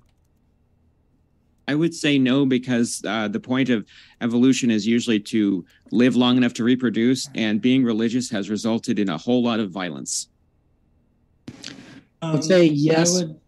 I 1.70 1.76
would 1.76 1.94
say 1.94 2.18
no 2.18 2.48
because 2.48 3.04
uh, 3.06 3.28
the 3.28 3.40
point 3.40 3.70
of 3.70 3.86
evolution 4.22 4.72
is 4.72 4.88
usually 4.88 5.20
to 5.36 5.64
live 5.92 6.16
long 6.16 6.36
enough 6.36 6.56
to 6.56 6.64
reproduce, 6.64 7.30
and 7.36 7.62
being 7.62 7.84
religious 7.84 8.28
has 8.32 8.50
resulted 8.50 8.98
in 8.98 9.08
a 9.10 9.20
whole 9.20 9.44
lot 9.44 9.60
of 9.60 9.70
violence. 9.70 10.30
I 12.24 12.34
would 12.34 12.44
say 12.44 12.70
Um, 12.70 12.74
yes. 12.74 13.20
Would, 13.20 13.40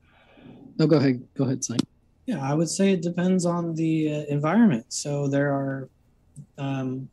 No, 0.77 0.85
go 0.85 0.97
ahead. 0.97 1.17
Go 1.33 1.45
ahead, 1.45 1.63
Simon. 1.63 1.81
yeah, 2.27 2.41
I 2.47 2.53
would 2.53 2.69
say 2.69 2.91
it 2.91 3.01
depends 3.01 3.43
on 3.43 3.73
the 3.73 3.93
uh, 4.13 4.35
environment. 4.37 4.85
So 4.89 5.27
there 5.27 5.51
are, 5.51 5.89
um, 6.59 7.09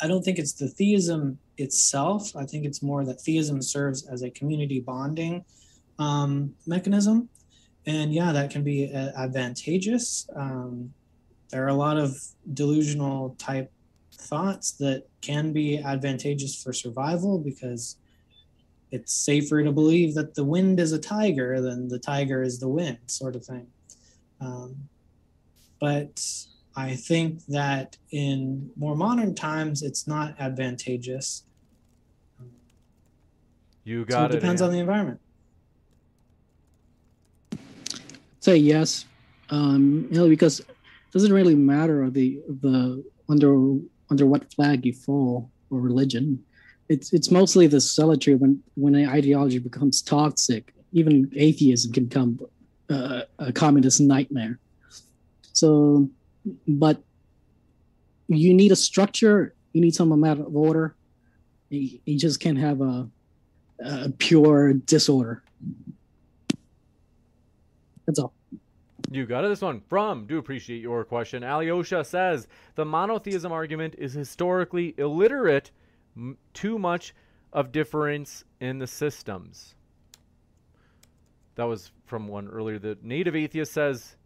I 0.00 0.06
don't 0.06 0.24
think 0.24 0.38
it's 0.38 0.52
the 0.52 0.68
theism 0.68 1.38
itself. 1.58 2.36
I 2.36 2.44
think 2.46 2.64
it's 2.66 2.82
more 2.82 3.04
that 3.04 3.20
theism 3.20 3.60
serves 3.60 4.06
as 4.06 4.22
a 4.22 4.30
community 4.30 4.78
bonding 4.78 5.44
um, 5.98 6.54
mechanism. 6.68 7.28
And 7.86 8.14
yeah, 8.14 8.32
that 8.32 8.50
can 8.50 8.62
be 8.62 8.92
uh, 8.92 9.10
advantageous. 9.16 10.28
Um, 10.34 10.92
there 11.50 11.64
are 11.64 11.68
a 11.68 11.74
lot 11.74 11.98
of 11.98 12.16
delusional 12.54 13.36
type 13.38 13.70
thoughts 14.12 14.72
that 14.72 15.04
can 15.20 15.52
be 15.52 15.78
advantageous 15.78 16.60
for 16.62 16.72
survival 16.72 17.38
because 17.38 17.96
it's 18.90 19.12
safer 19.12 19.62
to 19.62 19.72
believe 19.72 20.14
that 20.14 20.34
the 20.34 20.44
wind 20.44 20.80
is 20.80 20.92
a 20.92 20.98
tiger 20.98 21.60
than 21.60 21.88
the 21.88 21.98
tiger 21.98 22.42
is 22.42 22.58
the 22.58 22.68
wind, 22.68 22.98
sort 23.06 23.36
of 23.36 23.44
thing. 23.44 23.66
Um, 24.40 24.88
but 25.80 26.22
I 26.76 26.94
think 26.96 27.44
that 27.46 27.96
in 28.10 28.70
more 28.76 28.96
modern 28.96 29.34
times, 29.34 29.82
it's 29.82 30.06
not 30.06 30.34
advantageous. 30.40 31.44
You 33.84 34.00
So 34.00 34.04
got 34.06 34.30
it 34.30 34.36
it. 34.36 34.40
depends 34.40 34.62
on 34.62 34.72
the 34.72 34.78
environment. 34.78 35.20
Say 38.44 38.56
yes 38.56 39.06
um 39.50 40.06
you 40.10 40.18
know 40.18 40.28
because 40.28 40.60
it 40.60 40.66
doesn't 41.12 41.32
really 41.32 41.54
matter 41.54 42.10
the 42.10 42.40
the 42.60 43.02
under 43.28 43.78
under 44.10 44.26
what 44.26 44.52
flag 44.52 44.84
you 44.84 44.92
fall 44.92 45.50
or 45.70 45.80
religion. 45.80 46.44
It's 46.88 47.12
it's 47.12 47.30
mostly 47.30 47.66
the 47.66 47.80
solitary 47.80 48.36
when 48.36 48.62
when 48.74 48.94
an 48.94 49.08
ideology 49.08 49.58
becomes 49.58 50.02
toxic. 50.02 50.74
Even 50.92 51.30
atheism 51.34 51.92
can 51.92 52.04
become 52.06 52.38
uh, 52.90 53.22
a 53.38 53.52
communist 53.52 54.00
nightmare. 54.00 54.58
So 55.52 56.08
but 56.68 57.02
you 58.28 58.52
need 58.54 58.72
a 58.72 58.76
structure. 58.76 59.54
You 59.72 59.80
need 59.80 59.94
some 59.94 60.12
amount 60.12 60.40
of 60.40 60.54
order. 60.54 60.94
You, 61.70 61.98
you 62.04 62.18
just 62.18 62.38
can't 62.40 62.58
have 62.58 62.80
a, 62.80 63.08
a 63.80 64.10
pure 64.10 64.74
disorder 64.74 65.42
that's 68.06 68.18
all 68.18 68.32
You 69.10 69.26
got 69.26 69.44
it. 69.44 69.48
This 69.48 69.60
one 69.60 69.80
from. 69.88 70.26
Do 70.26 70.38
appreciate 70.38 70.80
your 70.80 71.04
question. 71.04 71.42
Alyosha 71.42 72.04
says 72.04 72.48
the 72.74 72.84
monotheism 72.84 73.52
argument 73.52 73.94
is 73.98 74.12
historically 74.12 74.94
illiterate. 74.98 75.70
M- 76.16 76.38
too 76.52 76.78
much 76.78 77.14
of 77.52 77.72
difference 77.72 78.44
in 78.60 78.78
the 78.78 78.86
systems. 78.86 79.74
That 81.56 81.64
was 81.64 81.92
from 82.06 82.28
one 82.28 82.48
earlier. 82.48 82.78
The 82.78 82.98
native 83.02 83.36
atheist 83.36 83.72
says, 83.72 84.16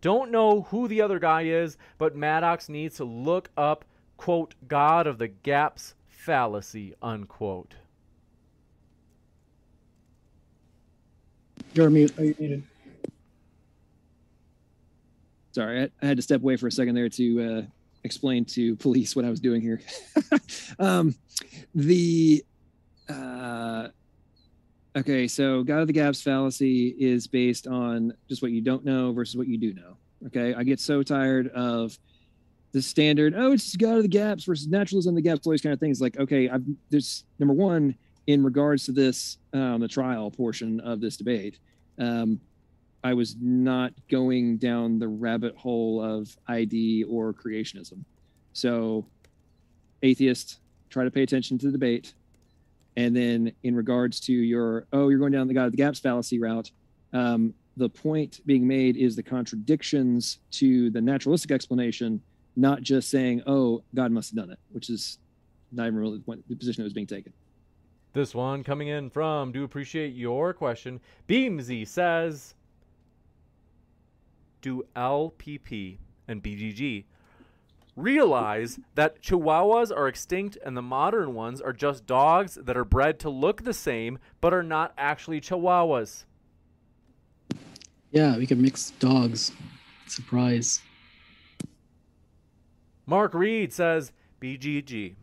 "Don't 0.00 0.30
know 0.30 0.62
who 0.62 0.88
the 0.88 1.00
other 1.00 1.18
guy 1.18 1.42
is, 1.42 1.78
but 1.98 2.16
Maddox 2.16 2.68
needs 2.68 2.96
to 2.96 3.04
look 3.04 3.50
up 3.56 3.84
quote 4.16 4.54
God 4.68 5.06
of 5.06 5.18
the 5.18 5.28
gaps 5.28 5.94
fallacy 6.08 6.94
unquote." 7.00 7.74
you're 11.74 11.90
mute 11.90 12.12
oh, 12.18 12.22
Are 12.22 12.24
you 12.24 12.34
muted? 12.38 12.62
Sorry, 15.52 15.82
I, 15.82 15.88
I 16.02 16.06
had 16.06 16.16
to 16.16 16.22
step 16.22 16.40
away 16.40 16.56
for 16.56 16.66
a 16.66 16.72
second 16.72 16.94
there 16.94 17.08
to 17.10 17.42
uh, 17.42 17.62
explain 18.04 18.44
to 18.46 18.76
police 18.76 19.14
what 19.14 19.24
I 19.24 19.30
was 19.30 19.40
doing 19.40 19.60
here. 19.60 19.80
um, 20.78 21.14
the 21.74 22.44
uh, 23.08 23.88
okay, 24.96 25.28
so 25.28 25.62
God 25.62 25.80
of 25.80 25.86
the 25.86 25.92
Gaps 25.92 26.22
fallacy 26.22 26.88
is 26.98 27.26
based 27.26 27.66
on 27.66 28.14
just 28.28 28.42
what 28.42 28.50
you 28.50 28.60
don't 28.60 28.84
know 28.84 29.12
versus 29.12 29.36
what 29.36 29.46
you 29.46 29.58
do 29.58 29.74
know. 29.74 29.96
Okay, 30.26 30.54
I 30.54 30.62
get 30.62 30.80
so 30.80 31.02
tired 31.02 31.48
of 31.48 31.98
the 32.72 32.80
standard. 32.80 33.34
Oh, 33.36 33.52
it's 33.52 33.76
God 33.76 33.96
of 33.96 34.02
the 34.02 34.08
Gaps 34.08 34.44
versus 34.44 34.66
naturalism 34.66 35.14
the 35.14 35.20
gaps. 35.20 35.46
All 35.46 35.50
these 35.50 35.60
kind 35.60 35.72
of 35.72 35.80
things. 35.80 36.00
Like, 36.00 36.18
okay, 36.18 36.48
I've 36.48 36.64
there's 36.90 37.24
number 37.38 37.54
one 37.54 37.94
in 38.26 38.42
regards 38.42 38.86
to 38.86 38.92
this 38.92 39.38
um, 39.52 39.80
the 39.80 39.88
trial 39.88 40.30
portion 40.30 40.80
of 40.80 41.00
this 41.00 41.16
debate. 41.16 41.58
Um, 41.98 42.40
I 43.04 43.14
was 43.14 43.36
not 43.40 43.92
going 44.08 44.58
down 44.58 44.98
the 44.98 45.08
rabbit 45.08 45.56
hole 45.56 46.02
of 46.02 46.36
ID 46.46 47.04
or 47.04 47.32
creationism. 47.32 48.04
So, 48.52 49.06
atheist, 50.02 50.60
try 50.90 51.04
to 51.04 51.10
pay 51.10 51.22
attention 51.22 51.58
to 51.58 51.66
the 51.66 51.72
debate. 51.72 52.14
And 52.96 53.16
then, 53.16 53.52
in 53.62 53.74
regards 53.74 54.20
to 54.20 54.32
your, 54.32 54.86
oh, 54.92 55.08
you're 55.08 55.18
going 55.18 55.32
down 55.32 55.48
the 55.48 55.54
God 55.54 55.66
of 55.66 55.72
the 55.72 55.78
Gaps 55.78 55.98
fallacy 55.98 56.38
route, 56.38 56.70
um, 57.12 57.54
the 57.76 57.88
point 57.88 58.40
being 58.46 58.66
made 58.66 58.96
is 58.96 59.16
the 59.16 59.22
contradictions 59.22 60.38
to 60.52 60.90
the 60.90 61.00
naturalistic 61.00 61.50
explanation, 61.50 62.20
not 62.54 62.82
just 62.82 63.08
saying, 63.10 63.42
oh, 63.46 63.82
God 63.94 64.12
must 64.12 64.30
have 64.30 64.36
done 64.36 64.50
it, 64.50 64.58
which 64.70 64.90
is 64.90 65.18
not 65.72 65.86
even 65.86 65.98
really 65.98 66.18
the, 66.18 66.42
the 66.48 66.56
position 66.56 66.82
that 66.82 66.86
was 66.86 66.92
being 66.92 67.06
taken. 67.06 67.32
This 68.12 68.34
one 68.34 68.62
coming 68.62 68.88
in 68.88 69.08
from 69.08 69.52
do 69.52 69.64
appreciate 69.64 70.14
your 70.14 70.52
question. 70.52 71.00
Beamsy 71.28 71.88
says 71.88 72.54
Do 74.62 74.84
LPP 74.96 75.98
and 76.26 76.42
BGG 76.42 77.04
realize 77.94 78.78
that 78.94 79.20
chihuahuas 79.20 79.94
are 79.94 80.08
extinct 80.08 80.56
and 80.64 80.74
the 80.74 80.82
modern 80.82 81.34
ones 81.34 81.60
are 81.60 81.74
just 81.74 82.06
dogs 82.06 82.54
that 82.54 82.76
are 82.76 82.86
bred 82.86 83.18
to 83.20 83.28
look 83.28 83.64
the 83.64 83.74
same 83.74 84.18
but 84.40 84.54
are 84.54 84.62
not 84.62 84.94
actually 84.96 85.40
chihuahuas? 85.40 86.24
Yeah, 88.10 88.38
we 88.38 88.46
can 88.46 88.62
mix 88.62 88.92
dogs. 88.92 89.52
Surprise. 90.06 90.80
Mark 93.04 93.34
Reed 93.34 93.72
says 93.72 94.12
BGG. 94.40 95.16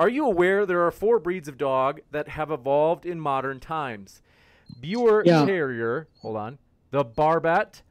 Are 0.00 0.08
you 0.08 0.24
aware 0.24 0.64
there 0.64 0.86
are 0.86 0.90
four 0.90 1.18
breeds 1.18 1.48
of 1.48 1.58
dog 1.58 2.00
that 2.12 2.28
have 2.28 2.50
evolved 2.50 3.04
in 3.04 3.18
modern 3.18 3.58
times? 3.58 4.22
Biewer 4.80 5.22
Yeah. 5.24 5.44
Terrier, 5.44 6.06
hold 6.20 6.36
on, 6.36 6.58
the 6.90 7.04
Barbet, 7.04 7.82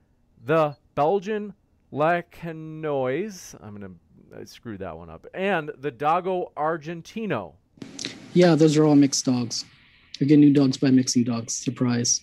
the 0.43 0.75
Belgian 0.95 1.53
Laekenois, 1.91 3.55
I'm 3.61 3.77
going 3.77 3.99
to 4.33 4.45
screw 4.45 4.77
that 4.77 4.97
one 4.97 5.09
up, 5.09 5.25
and 5.33 5.71
the 5.77 5.91
Dogo 5.91 6.51
Argentino. 6.57 7.53
Yeah, 8.33 8.55
those 8.55 8.77
are 8.77 8.85
all 8.85 8.95
mixed 8.95 9.25
dogs. 9.25 9.65
We 10.19 10.27
get 10.27 10.39
new 10.39 10.53
dogs 10.53 10.77
by 10.77 10.89
mixing 10.89 11.23
dogs. 11.23 11.53
Surprise. 11.53 12.21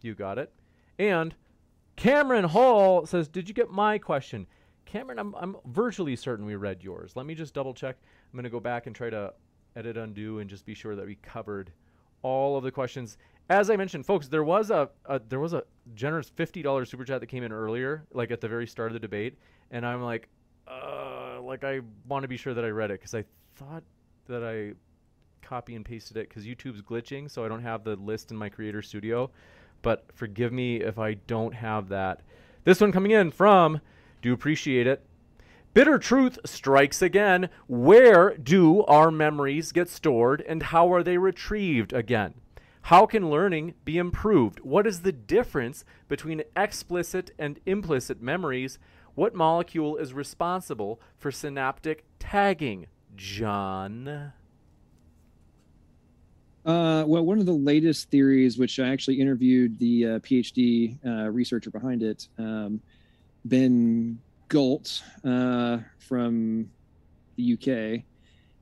You 0.00 0.14
got 0.14 0.38
it. 0.38 0.52
And 0.98 1.34
Cameron 1.96 2.44
Hall 2.44 3.06
says, 3.06 3.28
Did 3.28 3.48
you 3.48 3.54
get 3.54 3.70
my 3.70 3.98
question? 3.98 4.46
Cameron, 4.86 5.18
I'm, 5.18 5.34
I'm 5.36 5.56
virtually 5.66 6.16
certain 6.16 6.44
we 6.44 6.54
read 6.56 6.82
yours. 6.82 7.12
Let 7.14 7.26
me 7.26 7.34
just 7.34 7.54
double 7.54 7.74
check. 7.74 7.96
I'm 8.32 8.36
going 8.36 8.44
to 8.44 8.50
go 8.50 8.60
back 8.60 8.86
and 8.86 8.94
try 8.94 9.10
to 9.10 9.32
edit 9.76 9.96
undo 9.96 10.38
and 10.38 10.50
just 10.50 10.66
be 10.66 10.74
sure 10.74 10.94
that 10.96 11.06
we 11.06 11.16
covered 11.16 11.72
all 12.22 12.56
of 12.56 12.64
the 12.64 12.70
questions. 12.70 13.16
As 13.48 13.70
I 13.70 13.76
mentioned, 13.76 14.06
folks, 14.06 14.28
there 14.28 14.44
was 14.44 14.70
a, 14.70 14.90
a 15.06 15.20
there 15.28 15.40
was 15.40 15.52
a 15.52 15.64
generous 15.94 16.28
fifty 16.28 16.62
dollars 16.62 16.90
super 16.90 17.04
chat 17.04 17.20
that 17.20 17.26
came 17.26 17.42
in 17.42 17.52
earlier, 17.52 18.04
like 18.12 18.30
at 18.30 18.40
the 18.40 18.48
very 18.48 18.66
start 18.66 18.90
of 18.90 18.94
the 18.94 19.00
debate, 19.00 19.38
and 19.70 19.86
I'm 19.86 20.02
like, 20.02 20.28
uh, 20.68 21.40
like 21.42 21.64
I 21.64 21.80
want 22.08 22.22
to 22.22 22.28
be 22.28 22.36
sure 22.36 22.54
that 22.54 22.64
I 22.64 22.68
read 22.68 22.90
it 22.90 23.00
because 23.00 23.14
I 23.14 23.24
thought 23.56 23.82
that 24.26 24.42
I 24.42 24.74
copy 25.46 25.74
and 25.74 25.84
pasted 25.84 26.16
it 26.16 26.28
because 26.28 26.46
YouTube's 26.46 26.82
glitching, 26.82 27.30
so 27.30 27.44
I 27.44 27.48
don't 27.48 27.62
have 27.62 27.84
the 27.84 27.96
list 27.96 28.30
in 28.30 28.36
my 28.36 28.48
Creator 28.48 28.82
Studio. 28.82 29.30
But 29.82 30.04
forgive 30.14 30.52
me 30.52 30.76
if 30.76 30.98
I 30.98 31.14
don't 31.14 31.54
have 31.54 31.88
that. 31.88 32.20
This 32.64 32.80
one 32.80 32.92
coming 32.92 33.10
in 33.10 33.32
from, 33.32 33.80
do 34.22 34.32
appreciate 34.32 34.86
it. 34.86 35.04
Bitter 35.74 35.98
truth 35.98 36.38
strikes 36.44 37.02
again. 37.02 37.48
Where 37.66 38.36
do 38.36 38.84
our 38.84 39.10
memories 39.10 39.72
get 39.72 39.88
stored 39.88 40.42
and 40.42 40.62
how 40.62 40.92
are 40.92 41.02
they 41.02 41.18
retrieved 41.18 41.92
again? 41.92 42.34
How 42.82 43.06
can 43.06 43.30
learning 43.30 43.74
be 43.84 43.96
improved? 43.96 44.60
What 44.60 44.86
is 44.86 45.02
the 45.02 45.12
difference 45.12 45.84
between 46.08 46.42
explicit 46.56 47.30
and 47.38 47.60
implicit 47.64 48.20
memories? 48.20 48.78
What 49.14 49.34
molecule 49.34 49.96
is 49.96 50.12
responsible 50.12 51.00
for 51.16 51.30
synaptic 51.30 52.04
tagging? 52.18 52.86
John. 53.14 54.32
Uh, 56.64 57.04
well, 57.06 57.24
one 57.24 57.38
of 57.38 57.46
the 57.46 57.52
latest 57.52 58.10
theories, 58.10 58.58
which 58.58 58.78
I 58.80 58.88
actually 58.88 59.20
interviewed 59.20 59.78
the 59.78 60.06
uh, 60.06 60.18
PhD 60.20 60.98
uh, 61.06 61.30
researcher 61.30 61.70
behind 61.70 62.02
it, 62.02 62.28
um, 62.38 62.80
Ben 63.44 64.18
Goult 64.48 65.02
uh, 65.24 65.78
from 65.98 66.70
the 67.36 67.54
UK. 67.54 68.04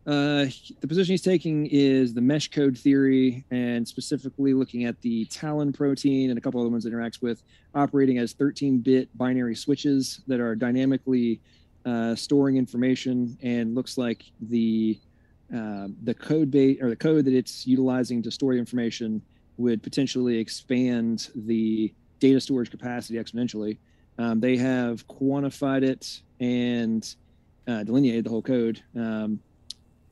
Uh, 0.06 0.46
the 0.80 0.88
position 0.88 1.12
he's 1.12 1.22
taking 1.22 1.66
is 1.66 2.14
the 2.14 2.20
mesh 2.20 2.48
code 2.48 2.76
theory, 2.76 3.44
and 3.50 3.86
specifically 3.86 4.54
looking 4.54 4.84
at 4.84 5.00
the 5.02 5.26
talin 5.26 5.74
protein 5.74 6.30
and 6.30 6.38
a 6.38 6.40
couple 6.40 6.60
other 6.60 6.70
ones 6.70 6.86
it 6.86 6.92
interacts 6.92 7.20
with, 7.20 7.42
operating 7.74 8.18
as 8.18 8.32
13-bit 8.32 9.16
binary 9.16 9.54
switches 9.54 10.22
that 10.26 10.40
are 10.40 10.56
dynamically 10.56 11.40
uh, 11.84 12.14
storing 12.14 12.56
information, 12.56 13.36
and 13.42 13.74
looks 13.74 13.98
like 13.98 14.24
the 14.40 14.98
uh, 15.54 15.88
the 16.04 16.14
code 16.14 16.48
base 16.50 16.78
or 16.80 16.88
the 16.88 16.96
code 16.96 17.24
that 17.24 17.34
it's 17.34 17.66
utilizing 17.66 18.22
to 18.22 18.30
store 18.30 18.52
the 18.52 18.58
information 18.58 19.20
would 19.56 19.82
potentially 19.82 20.38
expand 20.38 21.28
the 21.34 21.92
data 22.20 22.40
storage 22.40 22.70
capacity 22.70 23.18
exponentially. 23.18 23.78
Um, 24.18 24.38
they 24.40 24.56
have 24.56 25.06
quantified 25.08 25.82
it 25.82 26.22
and 26.38 27.14
uh, 27.66 27.82
delineated 27.82 28.24
the 28.24 28.30
whole 28.30 28.42
code, 28.42 28.82
um, 28.96 29.40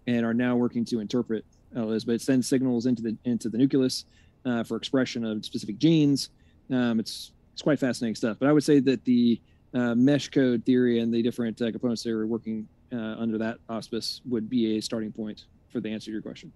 and 0.08 0.24
are 0.24 0.34
now 0.34 0.56
working 0.56 0.84
to 0.86 1.00
interpret 1.00 1.44
all 1.76 1.88
this. 1.88 2.04
But 2.04 2.14
it 2.14 2.22
sends 2.22 2.48
signals 2.48 2.86
into 2.86 3.02
the 3.02 3.16
into 3.24 3.48
the 3.48 3.58
nucleus 3.58 4.06
uh, 4.44 4.64
for 4.64 4.76
expression 4.76 5.24
of 5.24 5.44
specific 5.44 5.78
genes. 5.78 6.30
Um, 6.70 6.98
it's 6.98 7.32
it's 7.52 7.62
quite 7.62 7.78
fascinating 7.78 8.14
stuff. 8.14 8.38
But 8.40 8.48
I 8.48 8.52
would 8.52 8.64
say 8.64 8.80
that 8.80 9.04
the 9.04 9.40
uh, 9.74 9.94
mesh 9.94 10.28
code 10.30 10.64
theory 10.64 11.00
and 11.00 11.12
the 11.12 11.22
different 11.22 11.60
uh, 11.60 11.70
components 11.70 12.02
that 12.04 12.12
are 12.12 12.26
working 12.26 12.66
uh, 12.90 12.96
under 12.96 13.36
that 13.38 13.58
auspice 13.68 14.22
would 14.28 14.48
be 14.48 14.78
a 14.78 14.80
starting 14.80 15.12
point 15.12 15.44
for 15.68 15.80
the 15.80 15.90
answer 15.90 16.06
to 16.06 16.12
your 16.12 16.22
question. 16.22 16.50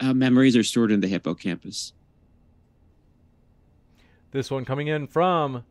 Uh, 0.00 0.14
memories 0.14 0.56
are 0.56 0.62
stored 0.62 0.92
in 0.92 1.00
the 1.00 1.08
hippocampus. 1.08 1.92
This 4.30 4.50
one 4.50 4.64
coming 4.64 4.88
in 4.88 5.06
from, 5.06 5.54
let 5.54 5.64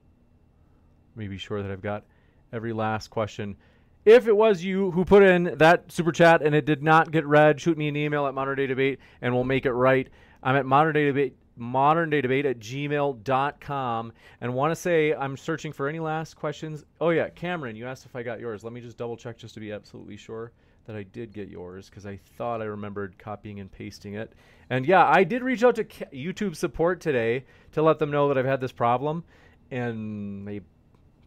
me 1.16 1.28
be 1.28 1.38
sure 1.38 1.62
that 1.62 1.70
I've 1.70 1.82
got 1.82 2.04
every 2.52 2.74
last 2.74 3.10
question. 3.10 3.56
If 4.05 4.27
it 4.27 4.35
was 4.35 4.63
you 4.63 4.91
who 4.91 5.05
put 5.05 5.23
in 5.23 5.55
that 5.59 5.89
super 5.91 6.11
chat 6.11 6.41
and 6.41 6.53
it 6.53 6.65
did 6.65 6.84
not 6.84 7.11
get 7.11 7.25
read, 7.25 7.61
shoot 7.61 7.77
me 7.77 7.88
an 7.88 7.95
email 7.95 8.27
at 8.27 8.34
modern 8.34 8.57
day 8.57 8.67
debate 8.67 8.99
and 9.21 9.34
we'll 9.34 9.45
make 9.45 9.65
it 9.65 9.71
right. 9.71 10.09
I'm 10.41 10.57
at 10.57 10.65
modern 10.65 10.93
day 10.93 11.05
debate 11.05 11.38
modern 11.55 12.09
day 12.09 12.19
debate 12.19 12.45
at 12.45 12.59
gmail.com 12.59 14.11
and 14.41 14.53
want 14.55 14.71
to 14.71 14.75
say 14.75 15.13
i'm 15.13 15.38
searching 15.38 15.71
for 15.71 15.88
any 15.88 15.99
last 15.99 16.34
questions? 16.34 16.84
Oh 16.99 17.11
yeah 17.11 17.30
cameron 17.30 17.75
you 17.75 17.85
asked 17.85 18.07
if 18.07 18.15
i 18.15 18.23
got 18.23 18.39
yours. 18.39 18.63
Let 18.63 18.73
me 18.73 18.81
just 18.81 18.97
double 18.97 19.15
check 19.15 19.38
just 19.38 19.53
to 19.53 19.59
be 19.59 19.71
absolutely 19.71 20.17
sure 20.17 20.51
that 20.88 20.95
i 20.95 21.03
did 21.03 21.31
get 21.31 21.49
yours 21.49 21.89
because 21.89 22.07
i 22.07 22.17
thought 22.38 22.61
i 22.61 22.65
remembered 22.65 23.17
copying 23.19 23.59
and 23.59 23.71
pasting 23.71 24.15
it. 24.15 24.34
And 24.71 24.85
yeah 24.85 25.05
i 25.05 25.23
did 25.23 25.43
reach 25.43 25.63
out 25.63 25.75
to 25.75 25.84
youtube 25.84 26.55
support 26.55 26.99
today 26.99 27.45
to 27.73 27.84
let 27.84 27.99
them 27.99 28.09
know 28.09 28.27
that 28.30 28.38
i've 28.38 28.45
had 28.45 28.59
this 28.59 28.71
problem. 28.71 29.23
And 29.69 30.47
they 30.47 30.61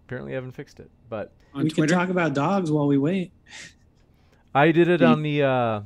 apparently 0.06 0.32
haven't 0.34 0.52
fixed 0.52 0.78
it 0.80 0.90
but 1.08 1.32
On 1.54 1.64
we 1.64 1.70
Twitter, 1.70 1.92
can 1.94 1.98
talk 2.00 2.08
about 2.10 2.32
dogs 2.34 2.70
while 2.70 2.86
we 2.86 2.96
wait. 2.98 3.32
I 4.54 4.72
did 4.72 4.88
it 4.88 5.02
on 5.02 5.22
the. 5.22 5.42
Uh, 5.42 5.80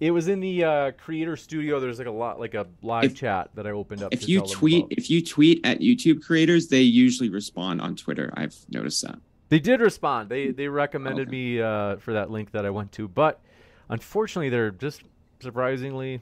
it 0.00 0.10
was 0.12 0.28
in 0.28 0.40
the 0.40 0.64
uh, 0.64 0.90
creator 0.92 1.36
studio. 1.36 1.78
There's 1.78 1.98
like 1.98 2.06
a 2.08 2.10
lot, 2.12 2.40
like 2.40 2.54
a 2.54 2.66
live 2.82 3.04
If- 3.04 3.16
chat 3.16 3.50
that 3.54 3.66
I 3.66 3.70
opened 3.72 4.02
up. 4.02 4.12
if 4.14 4.22
to 4.22 4.26
you 4.30 4.38
tell 4.40 4.48
tweet, 4.48 4.84
about. 4.86 4.92
if 4.98 5.10
you 5.10 5.22
tweet 5.24 5.60
at 5.66 5.80
YouTube 5.80 6.22
creators, 6.22 6.68
they 6.68 6.80
usually 6.80 7.28
respond 7.28 7.80
on 7.82 7.94
Twitter. 7.96 8.32
I've 8.34 8.56
noticed 8.70 9.02
that. 9.02 9.18
they 9.50 9.58
did 9.58 9.80
respond. 9.80 10.30
They 10.30 10.50
they 10.50 10.68
recommended 10.68 11.28
Okay. 11.28 11.36
me 11.36 11.60
uh, 11.60 11.96
for 11.98 12.14
that 12.14 12.30
link 12.30 12.52
that 12.52 12.64
I 12.64 12.70
went 12.70 12.92
to, 12.92 13.06
but 13.08 13.40
unfortunately, 13.90 14.48
they're 14.48 14.70
just 14.70 15.02
surprisingly 15.40 16.20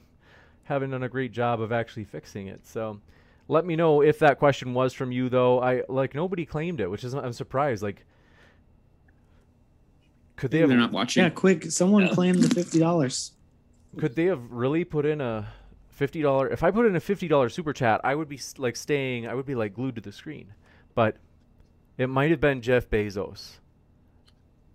haven't 0.63 0.91
done 0.91 1.03
a 1.03 1.09
great 1.09 1.31
job 1.31 1.61
of 1.61 1.71
actually 1.71 2.03
fixing 2.05 2.47
it. 2.47 2.65
So. 2.67 2.99
Let 3.49 3.65
me 3.65 3.75
know 3.75 4.01
if 4.01 4.19
that 4.19 4.37
question 4.37 4.75
was 4.75 4.93
from 4.93 5.11
you, 5.11 5.27
though. 5.27 5.59
I 5.59 5.81
like 5.89 6.13
nobody 6.13 6.45
claimed 6.45 6.79
it, 6.79 6.89
which 6.89 7.03
is 7.03 7.15
I'm 7.15 7.33
surprised. 7.33 7.81
Like, 7.81 8.05
could 10.35 10.51
they 10.51 10.59
have? 10.59 10.69
They're 10.69 10.77
not 10.77 10.91
watching. 10.91 11.23
Yeah, 11.23 11.31
quick! 11.31 11.71
Someone 11.71 12.07
claimed 12.09 12.43
the 12.43 12.53
fifty 12.53 12.77
dollars. 12.77 13.31
Could 13.97 14.15
they 14.15 14.25
have 14.25 14.51
really 14.51 14.83
put 14.83 15.03
in 15.07 15.19
a 15.19 15.51
fifty 15.89 16.21
dollar? 16.21 16.47
If 16.47 16.61
I 16.61 16.69
put 16.69 16.85
in 16.85 16.95
a 16.95 16.99
fifty 16.99 17.27
dollar 17.27 17.49
super 17.49 17.73
chat, 17.73 18.01
I 18.03 18.13
would 18.13 18.29
be 18.29 18.39
like 18.59 18.75
staying. 18.75 19.27
I 19.27 19.33
would 19.33 19.47
be 19.47 19.55
like 19.55 19.73
glued 19.73 19.95
to 19.95 20.01
the 20.01 20.11
screen. 20.11 20.53
But 20.93 21.17
it 21.97 22.07
might 22.07 22.29
have 22.29 22.39
been 22.39 22.61
Jeff 22.61 22.87
Bezos. 22.87 23.57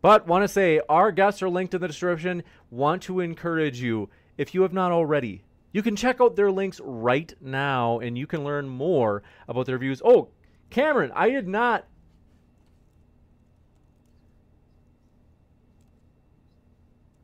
But 0.02 0.26
want 0.26 0.42
to 0.42 0.48
say 0.48 0.80
our 0.88 1.12
guests 1.12 1.42
are 1.42 1.48
linked 1.48 1.74
in 1.74 1.80
the 1.80 1.86
description. 1.86 2.42
Want 2.70 3.02
to 3.02 3.20
encourage 3.20 3.80
you 3.80 4.10
if 4.36 4.52
you 4.52 4.62
have 4.62 4.72
not 4.72 4.90
already. 4.90 5.44
You 5.74 5.82
can 5.82 5.96
check 5.96 6.20
out 6.20 6.36
their 6.36 6.52
links 6.52 6.80
right 6.84 7.34
now, 7.40 7.98
and 7.98 8.16
you 8.16 8.28
can 8.28 8.44
learn 8.44 8.68
more 8.68 9.24
about 9.48 9.66
their 9.66 9.76
views. 9.76 10.01
Oh, 10.05 10.28
Cameron, 10.70 11.10
I 11.14 11.30
did 11.30 11.48
not 11.48 11.84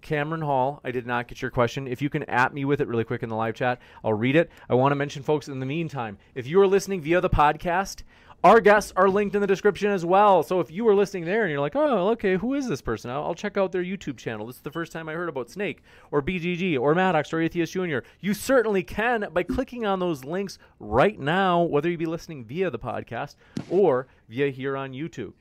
Cameron 0.03 0.41
Hall, 0.41 0.81
I 0.83 0.91
did 0.91 1.07
not 1.07 1.29
get 1.29 1.41
your 1.41 1.53
question. 1.53 1.87
If 1.87 2.03
you 2.03 2.11
can 2.11 2.25
at 2.25 2.53
me 2.53 2.65
with 2.65 2.81
it 2.81 2.89
really 2.89 3.05
quick 3.05 3.23
in 3.23 3.29
the 3.29 3.37
live 3.37 3.55
chat, 3.55 3.81
I'll 4.03 4.15
read 4.15 4.35
it. 4.35 4.51
I 4.69 4.75
want 4.75 4.91
to 4.91 4.97
mention, 4.97 5.23
folks, 5.23 5.47
in 5.47 5.61
the 5.61 5.67
meantime, 5.67 6.19
if 6.35 6.49
you 6.49 6.61
are 6.61 6.67
listening 6.67 7.01
via 7.01 7.21
the 7.21 7.31
podcast, 7.31 8.03
our 8.43 8.61
guests 8.61 8.93
are 8.97 9.09
linked 9.09 9.35
in 9.35 9.41
the 9.41 9.47
description 9.47 9.91
as 9.91 10.05
well. 10.05 10.43
So 10.43 10.61
if 10.61 10.71
you 10.71 10.85
were 10.85 10.95
listening 10.95 11.25
there 11.25 11.43
and 11.43 11.51
you're 11.51 11.61
like, 11.61 11.77
oh, 11.77 12.09
okay, 12.11 12.37
who 12.37 12.55
is 12.55 12.69
this 12.69 12.81
person? 12.81 13.11
I'll, 13.11 13.25
I'll 13.25 13.35
check 13.35 13.57
out 13.57 13.73
their 13.73 13.85
YouTube 13.85 14.17
channel. 14.17 14.47
This 14.47 14.57
is 14.57 14.63
the 14.63 14.71
first 14.71 14.93
time 14.93 15.09
I 15.09 15.13
heard 15.13 15.29
about 15.29 15.51
Snake 15.51 15.83
or 16.11 16.23
BGG 16.23 16.79
or 16.79 16.95
Maddox 16.95 17.33
or 17.33 17.41
Atheist 17.41 17.73
Jr. 17.73 17.99
You 18.21 18.33
certainly 18.33 18.83
can 18.83 19.27
by 19.33 19.43
clicking 19.43 19.85
on 19.85 20.01
those 20.01 20.25
links 20.25 20.59
right 20.79 21.19
now, 21.19 21.63
whether 21.63 21.91
you 21.91 21.99
be 21.99 22.07
listening 22.07 22.45
via 22.45 22.71
the 22.71 22.79
podcast 22.79 23.37
or 23.69 24.07
via 24.29 24.51
here 24.51 24.77
on 24.77 24.93
YouTube. 24.93 25.35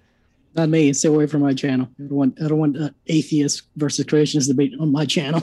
Not 0.56 0.70
me. 0.70 0.92
Stay 0.94 1.10
away 1.10 1.28
from 1.28 1.42
my 1.42 1.54
channel. 1.54 1.88
I 2.00 2.04
don't 2.04 2.12
want, 2.12 2.42
I 2.42 2.48
don't 2.48 2.58
want 2.58 2.78
uh, 2.78 2.90
atheist 3.08 3.64
versus 3.78 4.06
creationist 4.06 4.48
debate 4.48 4.74
on 4.80 4.92
my 4.92 5.06
channel. 5.06 5.42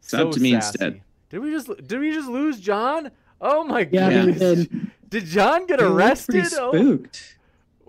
Sub 0.00 0.32
to 0.32 0.40
me 0.40 0.54
instead. 0.54 1.02
Did 1.28 1.40
we 1.40 1.50
just 1.50 1.66
did 1.66 1.98
we 1.98 2.12
just 2.12 2.28
lose 2.28 2.60
John? 2.60 3.10
Oh 3.40 3.64
my 3.64 3.88
Yeah, 3.90 4.26
Yeah. 4.26 4.64
We 5.12 5.20
goodness. 5.20 5.20
did. 5.24 5.24
Did 5.24 5.24
John 5.32 5.66
get 5.66 5.80
He 5.80 5.86
arrested? 5.86 6.32
Pretty 6.32 6.56
Oh, 6.58 6.72
spooked. 6.72 7.36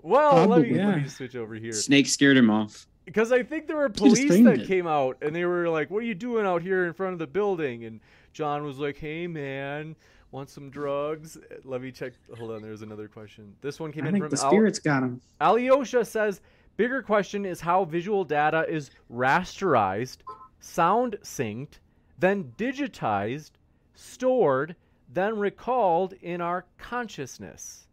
well, 0.02 0.46
let 0.46 0.62
me, 0.62 0.68
Probably. 0.74 0.84
let 0.84 1.02
me 1.02 1.08
switch 1.08 1.36
over 1.36 1.54
here. 1.54 1.72
Snake 1.72 2.06
scared 2.06 2.36
him 2.36 2.50
off. 2.50 2.86
Because 3.04 3.32
I 3.32 3.42
think 3.42 3.66
there 3.66 3.76
were 3.76 3.88
police 3.88 4.28
that 4.44 4.60
it. 4.60 4.66
came 4.66 4.86
out 4.86 5.16
and 5.22 5.34
they 5.34 5.46
were 5.46 5.68
like, 5.70 5.90
"What 5.90 6.00
are 6.00 6.06
you 6.06 6.14
doing 6.14 6.44
out 6.44 6.60
here 6.60 6.84
in 6.86 6.92
front 6.92 7.14
of 7.14 7.18
the 7.18 7.26
building?" 7.26 7.84
And 7.84 8.00
John 8.34 8.64
was 8.64 8.78
like, 8.78 8.98
"Hey 8.98 9.26
man, 9.26 9.96
want 10.30 10.50
some 10.50 10.68
drugs?" 10.68 11.38
Let 11.64 11.80
me 11.80 11.90
check. 11.90 12.12
Hold 12.36 12.50
on, 12.50 12.60
there's 12.60 12.82
another 12.82 13.08
question. 13.08 13.54
This 13.62 13.80
one 13.80 13.92
came 13.92 14.04
I 14.04 14.08
in 14.08 14.12
think 14.12 14.24
from 14.24 14.30
the 14.36 14.42
Al- 14.44 14.50
spirits 14.50 14.78
got 14.78 15.02
him. 15.02 15.22
Alyosha 15.40 16.04
says, 16.04 16.42
"Bigger 16.76 17.00
question 17.00 17.46
is 17.46 17.62
how 17.62 17.86
visual 17.86 18.24
data 18.24 18.66
is 18.68 18.90
rasterized, 19.10 20.18
sound 20.60 21.16
synced, 21.22 21.78
then 22.18 22.52
digitized, 22.58 23.52
stored, 23.94 24.76
then 25.12 25.38
recalled 25.38 26.14
in 26.22 26.40
our 26.40 26.64
consciousness." 26.78 27.88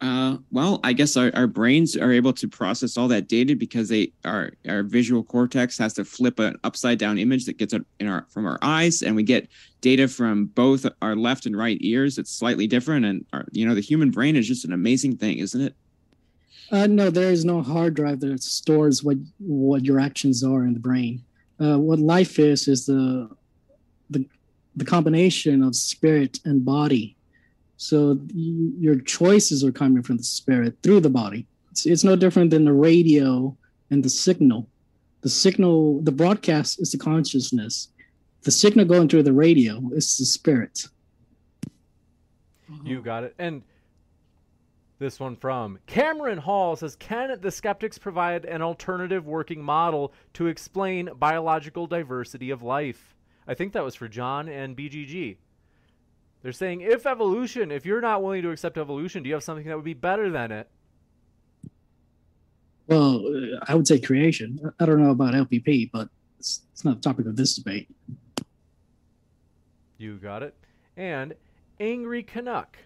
Uh, 0.00 0.38
well, 0.50 0.80
I 0.82 0.94
guess 0.94 1.14
our, 1.18 1.30
our 1.34 1.46
brains 1.46 1.94
are 1.94 2.10
able 2.10 2.32
to 2.32 2.48
process 2.48 2.96
all 2.96 3.08
that 3.08 3.28
data 3.28 3.54
because 3.54 3.90
they 3.90 4.12
our 4.24 4.52
our 4.66 4.82
visual 4.82 5.22
cortex 5.22 5.76
has 5.76 5.92
to 5.94 6.06
flip 6.06 6.38
an 6.38 6.56
upside 6.64 6.98
down 6.98 7.18
image 7.18 7.44
that 7.44 7.58
gets 7.58 7.74
in 7.74 8.08
our 8.08 8.26
from 8.30 8.46
our 8.46 8.58
eyes, 8.62 9.02
and 9.02 9.14
we 9.14 9.22
get 9.22 9.48
data 9.82 10.08
from 10.08 10.46
both 10.46 10.86
our 11.02 11.14
left 11.14 11.44
and 11.44 11.54
right 11.54 11.76
ears. 11.82 12.16
It's 12.16 12.30
slightly 12.30 12.66
different, 12.66 13.04
and 13.04 13.26
our, 13.34 13.44
you 13.52 13.66
know 13.66 13.74
the 13.74 13.82
human 13.82 14.10
brain 14.10 14.36
is 14.36 14.48
just 14.48 14.64
an 14.64 14.72
amazing 14.72 15.18
thing, 15.18 15.38
isn't 15.38 15.60
it? 15.60 15.74
Uh, 16.72 16.86
no, 16.86 17.10
there 17.10 17.30
is 17.30 17.44
no 17.44 17.60
hard 17.60 17.94
drive 17.94 18.20
that 18.20 18.42
stores 18.42 19.04
what 19.04 19.18
what 19.38 19.84
your 19.84 20.00
actions 20.00 20.42
are 20.42 20.64
in 20.64 20.72
the 20.72 20.80
brain. 20.80 21.22
Uh, 21.60 21.78
what 21.78 21.98
life 21.98 22.38
is 22.38 22.68
is 22.68 22.86
the 22.86 23.28
the 24.08 24.24
the 24.80 24.84
combination 24.86 25.62
of 25.62 25.76
spirit 25.76 26.40
and 26.46 26.64
body. 26.64 27.14
So 27.76 28.18
your 28.32 28.98
choices 28.98 29.62
are 29.62 29.70
coming 29.70 30.02
from 30.02 30.16
the 30.16 30.22
spirit 30.22 30.78
through 30.82 31.00
the 31.00 31.10
body. 31.10 31.46
It's, 31.70 31.84
it's 31.84 32.02
no 32.02 32.16
different 32.16 32.50
than 32.50 32.64
the 32.64 32.72
radio 32.72 33.54
and 33.90 34.02
the 34.02 34.08
signal. 34.08 34.66
The 35.20 35.28
signal, 35.28 36.00
the 36.00 36.12
broadcast 36.12 36.80
is 36.80 36.92
the 36.92 36.98
consciousness. 36.98 37.88
The 38.42 38.50
signal 38.50 38.86
going 38.86 39.10
through 39.10 39.24
the 39.24 39.34
radio 39.34 39.82
is 39.92 40.16
the 40.16 40.24
spirit. 40.24 40.86
You 42.82 43.02
got 43.02 43.24
it. 43.24 43.34
And 43.38 43.62
this 44.98 45.20
one 45.20 45.36
from 45.36 45.78
Cameron 45.86 46.38
Hall 46.38 46.74
says 46.74 46.96
Can 46.96 47.38
the 47.38 47.50
skeptics 47.50 47.98
provide 47.98 48.46
an 48.46 48.62
alternative 48.62 49.26
working 49.26 49.62
model 49.62 50.14
to 50.34 50.46
explain 50.46 51.10
biological 51.18 51.86
diversity 51.86 52.48
of 52.48 52.62
life? 52.62 53.14
I 53.50 53.54
think 53.54 53.72
that 53.72 53.82
was 53.82 53.96
for 53.96 54.06
John 54.06 54.48
and 54.48 54.76
BGG. 54.76 55.36
They're 56.40 56.52
saying 56.52 56.82
if 56.82 57.04
evolution, 57.04 57.72
if 57.72 57.84
you're 57.84 58.00
not 58.00 58.22
willing 58.22 58.42
to 58.42 58.52
accept 58.52 58.78
evolution, 58.78 59.24
do 59.24 59.28
you 59.28 59.34
have 59.34 59.42
something 59.42 59.66
that 59.66 59.74
would 59.74 59.84
be 59.84 59.92
better 59.92 60.30
than 60.30 60.52
it? 60.52 60.70
Well, 62.86 63.24
I 63.66 63.74
would 63.74 63.88
say 63.88 63.98
creation. 63.98 64.72
I 64.78 64.86
don't 64.86 65.02
know 65.02 65.10
about 65.10 65.34
LPP, 65.34 65.90
but 65.92 66.08
it's, 66.38 66.62
it's 66.72 66.84
not 66.84 67.02
the 67.02 67.02
topic 67.02 67.26
of 67.26 67.34
this 67.34 67.56
debate. 67.56 67.88
You 69.98 70.18
got 70.18 70.44
it. 70.44 70.54
And 70.96 71.34
Angry 71.80 72.22
Canuck 72.22 72.78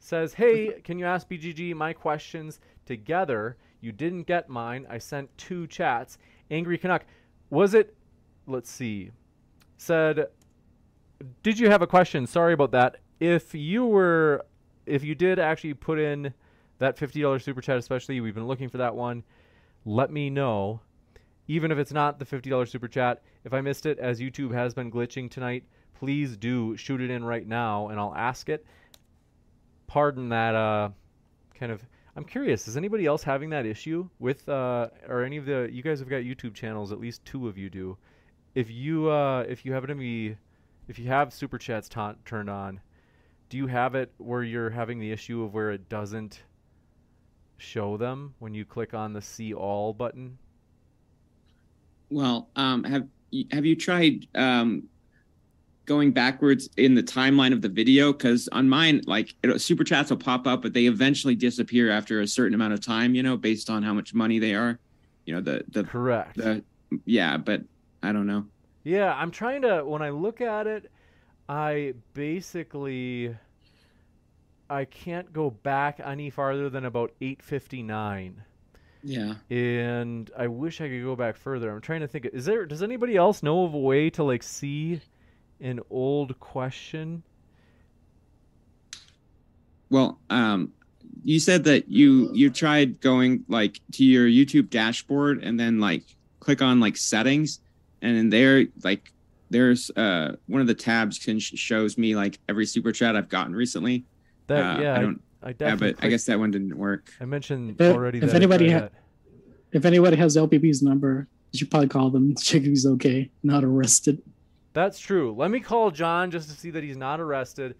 says, 0.00 0.34
Hey, 0.34 0.80
can 0.82 0.98
you 0.98 1.06
ask 1.06 1.28
BGG 1.28 1.72
my 1.76 1.92
questions 1.92 2.58
together? 2.84 3.56
You 3.80 3.92
didn't 3.92 4.24
get 4.24 4.48
mine. 4.48 4.86
I 4.88 4.98
sent 4.98 5.36
two 5.38 5.66
chats. 5.66 6.18
Angry 6.50 6.78
Canuck, 6.78 7.04
was 7.48 7.74
it, 7.74 7.94
let's 8.46 8.70
see, 8.70 9.10
said, 9.76 10.26
Did 11.42 11.58
you 11.58 11.70
have 11.70 11.82
a 11.82 11.86
question? 11.86 12.26
Sorry 12.26 12.52
about 12.52 12.72
that. 12.72 12.96
If 13.18 13.54
you 13.54 13.86
were, 13.86 14.44
if 14.86 15.04
you 15.04 15.14
did 15.14 15.38
actually 15.38 15.74
put 15.74 15.98
in 15.98 16.34
that 16.78 16.96
$50 16.96 17.42
super 17.42 17.60
chat, 17.60 17.78
especially, 17.78 18.20
we've 18.20 18.34
been 18.34 18.46
looking 18.46 18.68
for 18.68 18.78
that 18.78 18.94
one, 18.94 19.22
let 19.84 20.10
me 20.10 20.30
know 20.30 20.80
even 21.50 21.72
if 21.72 21.78
it's 21.78 21.92
not 21.92 22.20
the 22.20 22.24
$50 22.24 22.68
super 22.68 22.86
chat. 22.86 23.22
If 23.44 23.52
I 23.52 23.60
missed 23.60 23.84
it, 23.84 23.98
as 23.98 24.20
YouTube 24.20 24.54
has 24.54 24.72
been 24.72 24.88
glitching 24.88 25.28
tonight, 25.28 25.64
please 25.98 26.36
do 26.36 26.76
shoot 26.76 27.00
it 27.00 27.10
in 27.10 27.24
right 27.24 27.44
now 27.44 27.88
and 27.88 27.98
I'll 27.98 28.14
ask 28.14 28.48
it. 28.48 28.64
Pardon 29.88 30.28
that 30.28 30.54
uh, 30.54 30.90
kind 31.54 31.72
of. 31.72 31.82
I'm 32.20 32.26
curious, 32.26 32.68
is 32.68 32.76
anybody 32.76 33.06
else 33.06 33.22
having 33.22 33.48
that 33.48 33.64
issue 33.64 34.06
with, 34.18 34.46
uh, 34.46 34.88
or 35.08 35.24
any 35.24 35.38
of 35.38 35.46
the, 35.46 35.70
you 35.72 35.82
guys 35.82 36.00
have 36.00 36.08
got 36.10 36.16
YouTube 36.16 36.52
channels, 36.52 36.92
at 36.92 37.00
least 37.00 37.24
two 37.24 37.48
of 37.48 37.56
you 37.56 37.70
do. 37.70 37.96
If 38.54 38.70
you, 38.70 39.08
uh, 39.10 39.46
if 39.48 39.64
you 39.64 39.72
happen 39.72 39.88
to 39.88 39.94
be, 39.94 40.36
if 40.86 40.98
you 40.98 41.06
have 41.06 41.32
super 41.32 41.56
chats 41.56 41.88
ta- 41.88 42.16
turned 42.26 42.50
on, 42.50 42.78
do 43.48 43.56
you 43.56 43.66
have 43.68 43.94
it 43.94 44.12
where 44.18 44.42
you're 44.42 44.68
having 44.68 45.00
the 45.00 45.10
issue 45.10 45.42
of 45.42 45.54
where 45.54 45.70
it 45.70 45.88
doesn't 45.88 46.42
show 47.56 47.96
them 47.96 48.34
when 48.38 48.52
you 48.52 48.66
click 48.66 48.92
on 48.92 49.14
the 49.14 49.22
see 49.22 49.54
all 49.54 49.94
button? 49.94 50.36
Well, 52.10 52.50
um, 52.54 52.84
have 52.84 53.08
have 53.50 53.64
you 53.64 53.76
tried 53.76 54.26
um, 54.34 54.90
going 55.90 56.12
backwards 56.12 56.70
in 56.76 56.94
the 56.94 57.02
timeline 57.02 57.52
of 57.52 57.62
the 57.62 57.68
video? 57.68 58.12
Because 58.12 58.48
on 58.52 58.68
mine, 58.68 59.02
like 59.08 59.34
it, 59.42 59.60
super 59.60 59.82
chats 59.82 60.08
will 60.08 60.18
pop 60.18 60.46
up, 60.46 60.62
but 60.62 60.72
they 60.72 60.86
eventually 60.86 61.34
disappear 61.34 61.90
after 61.90 62.20
a 62.20 62.28
certain 62.28 62.54
amount 62.54 62.72
of 62.72 62.80
time. 62.80 63.16
You 63.16 63.24
know, 63.24 63.36
based 63.36 63.68
on 63.68 63.82
how 63.82 63.92
much 63.92 64.14
money 64.14 64.38
they 64.38 64.54
are. 64.54 64.78
You 65.26 65.34
know, 65.34 65.40
the 65.40 65.64
the 65.68 65.82
Correct. 65.82 66.36
the 66.36 66.62
yeah, 67.04 67.36
but 67.36 67.62
I 68.04 68.12
don't 68.12 68.28
know. 68.28 68.46
Yeah, 68.84 69.12
I'm 69.12 69.32
trying 69.32 69.62
to 69.62 69.84
when 69.84 70.00
I 70.00 70.10
look 70.10 70.40
at 70.40 70.68
it, 70.68 70.92
I 71.48 71.94
basically 72.14 73.34
I 74.70 74.84
can't 74.84 75.32
go 75.32 75.50
back 75.50 76.00
any 76.02 76.30
farther 76.30 76.70
than 76.70 76.84
about 76.84 77.10
859. 77.20 78.44
Yeah. 79.02 79.34
And 79.50 80.30
I 80.38 80.46
wish 80.46 80.80
I 80.80 80.88
could 80.88 81.02
go 81.02 81.16
back 81.16 81.36
further. 81.36 81.68
I'm 81.72 81.80
trying 81.80 82.00
to 82.02 82.06
think 82.06 82.26
is 82.26 82.44
there 82.44 82.64
does 82.64 82.82
anybody 82.84 83.16
else 83.16 83.42
know 83.42 83.64
of 83.64 83.74
a 83.74 83.78
way 83.78 84.08
to 84.10 84.22
like 84.22 84.44
see 84.44 85.00
an 85.60 85.80
old 85.90 86.38
question? 86.40 87.22
Well, 89.90 90.18
um, 90.30 90.72
you 91.24 91.40
said 91.40 91.64
that 91.64 91.88
you 91.88 92.30
you 92.32 92.50
tried 92.50 93.00
going 93.00 93.44
like 93.48 93.80
to 93.92 94.04
your 94.04 94.26
YouTube 94.26 94.70
dashboard 94.70 95.42
and 95.42 95.58
then 95.58 95.80
like 95.80 96.04
click 96.38 96.62
on 96.62 96.80
like 96.80 96.96
settings, 96.96 97.60
and 98.00 98.16
in 98.16 98.30
there 98.30 98.66
like 98.84 99.12
there's 99.50 99.90
uh 99.96 100.36
one 100.46 100.60
of 100.60 100.68
the 100.68 100.74
tabs 100.74 101.18
can 101.18 101.38
sh- 101.40 101.54
shows 101.56 101.98
me 101.98 102.14
like 102.14 102.38
every 102.48 102.64
super 102.66 102.92
chat 102.92 103.16
I've 103.16 103.28
gotten 103.28 103.54
recently. 103.54 104.04
That 104.46 104.78
Uh, 104.78 104.80
yeah, 104.80 104.92
I 104.94 104.96
I, 104.96 105.00
don't. 105.00 105.22
I 105.42 105.48
Yeah, 105.48 105.52
definitely 105.54 105.92
but 105.94 106.04
I 106.04 106.08
guess 106.08 106.24
that 106.26 106.38
one 106.38 106.50
didn't 106.50 106.76
work. 106.76 107.12
I 107.20 107.24
mentioned 107.24 107.80
If- 107.80 107.94
already 107.94 108.18
if 108.18 108.26
that 108.26 108.34
anybody 108.36 108.68
tried 108.68 108.74
ha- 108.74 108.80
that. 108.80 108.92
If 109.72 109.84
anybody 109.84 110.16
has 110.16 110.36
LPP's 110.36 110.82
number, 110.82 111.28
you 111.52 111.58
should 111.58 111.70
probably 111.70 111.88
call 111.88 112.10
them, 112.10 112.34
check 112.40 112.62
if 112.62 112.68
he's 112.68 112.86
okay, 112.86 113.30
not 113.42 113.64
arrested. 113.64 114.20
That's 114.72 114.98
true. 114.98 115.34
Let 115.36 115.50
me 115.50 115.60
call 115.60 115.90
John 115.90 116.30
just 116.30 116.48
to 116.48 116.56
see 116.56 116.70
that 116.70 116.84
he's 116.84 116.96
not 116.96 117.20
arrested. 117.20 117.74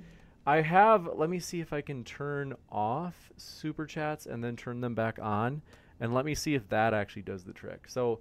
I 0.47 0.61
have. 0.63 1.09
Let 1.15 1.31
me 1.31 1.39
see 1.39 1.61
if 1.61 1.73
I 1.73 1.81
can 1.81 2.03
turn 2.03 2.55
off 2.71 3.31
super 3.37 3.87
chats 3.87 4.27
and 4.27 4.43
then 4.43 4.57
turn 4.57 4.81
them 4.81 4.95
back 4.95 5.19
on, 5.21 5.63
and 6.01 6.15
let 6.15 6.25
me 6.25 6.35
see 6.35 6.55
if 6.55 6.69
that 6.71 6.95
actually 6.95 7.23
does 7.23 7.45
the 7.45 7.53
trick. 7.53 7.85
So, 7.89 8.21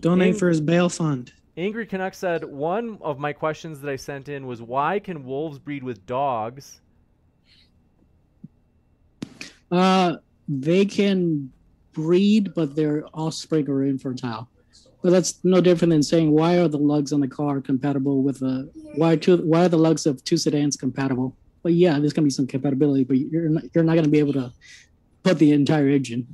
Donate 0.00 0.36
for 0.36 0.48
his 0.48 0.60
bail 0.60 0.88
fund. 0.88 1.32
Angry 1.56 1.86
Canuck 1.86 2.14
said 2.14 2.44
one 2.44 2.98
of 3.02 3.18
my 3.18 3.32
questions 3.32 3.80
that 3.80 3.90
I 3.90 3.96
sent 3.96 4.28
in 4.28 4.46
was 4.46 4.62
why 4.62 4.98
can 4.98 5.24
wolves 5.24 5.58
breed 5.58 5.82
with 5.82 6.06
dogs? 6.06 6.80
Uh, 9.70 10.16
they 10.48 10.84
can 10.84 11.52
breed, 11.92 12.54
but 12.54 12.74
their 12.74 13.04
offspring 13.14 13.68
are 13.68 13.84
infertile. 13.84 14.48
But 15.02 15.10
that's 15.10 15.42
no 15.42 15.60
different 15.60 15.90
than 15.90 16.02
saying 16.02 16.30
why 16.30 16.58
are 16.58 16.68
the 16.68 16.78
lugs 16.78 17.12
on 17.12 17.20
the 17.20 17.28
car 17.28 17.60
compatible 17.60 18.22
with 18.22 18.40
a 18.42 18.70
why 18.94 19.14
are 19.14 19.16
two 19.16 19.36
why 19.38 19.64
are 19.64 19.68
the 19.68 19.78
lugs 19.78 20.06
of 20.06 20.22
two 20.22 20.36
sedans 20.36 20.76
compatible? 20.76 21.36
Well, 21.62 21.72
yeah, 21.72 21.98
there's 21.98 22.12
gonna 22.12 22.26
be 22.26 22.30
some 22.30 22.46
compatibility, 22.46 23.04
but 23.04 23.18
you're 23.18 23.48
not, 23.48 23.64
you're 23.74 23.84
not 23.84 23.96
gonna 23.96 24.08
be 24.08 24.20
able 24.20 24.32
to 24.34 24.52
put 25.24 25.38
the 25.38 25.52
entire 25.52 25.88
engine. 25.88 26.26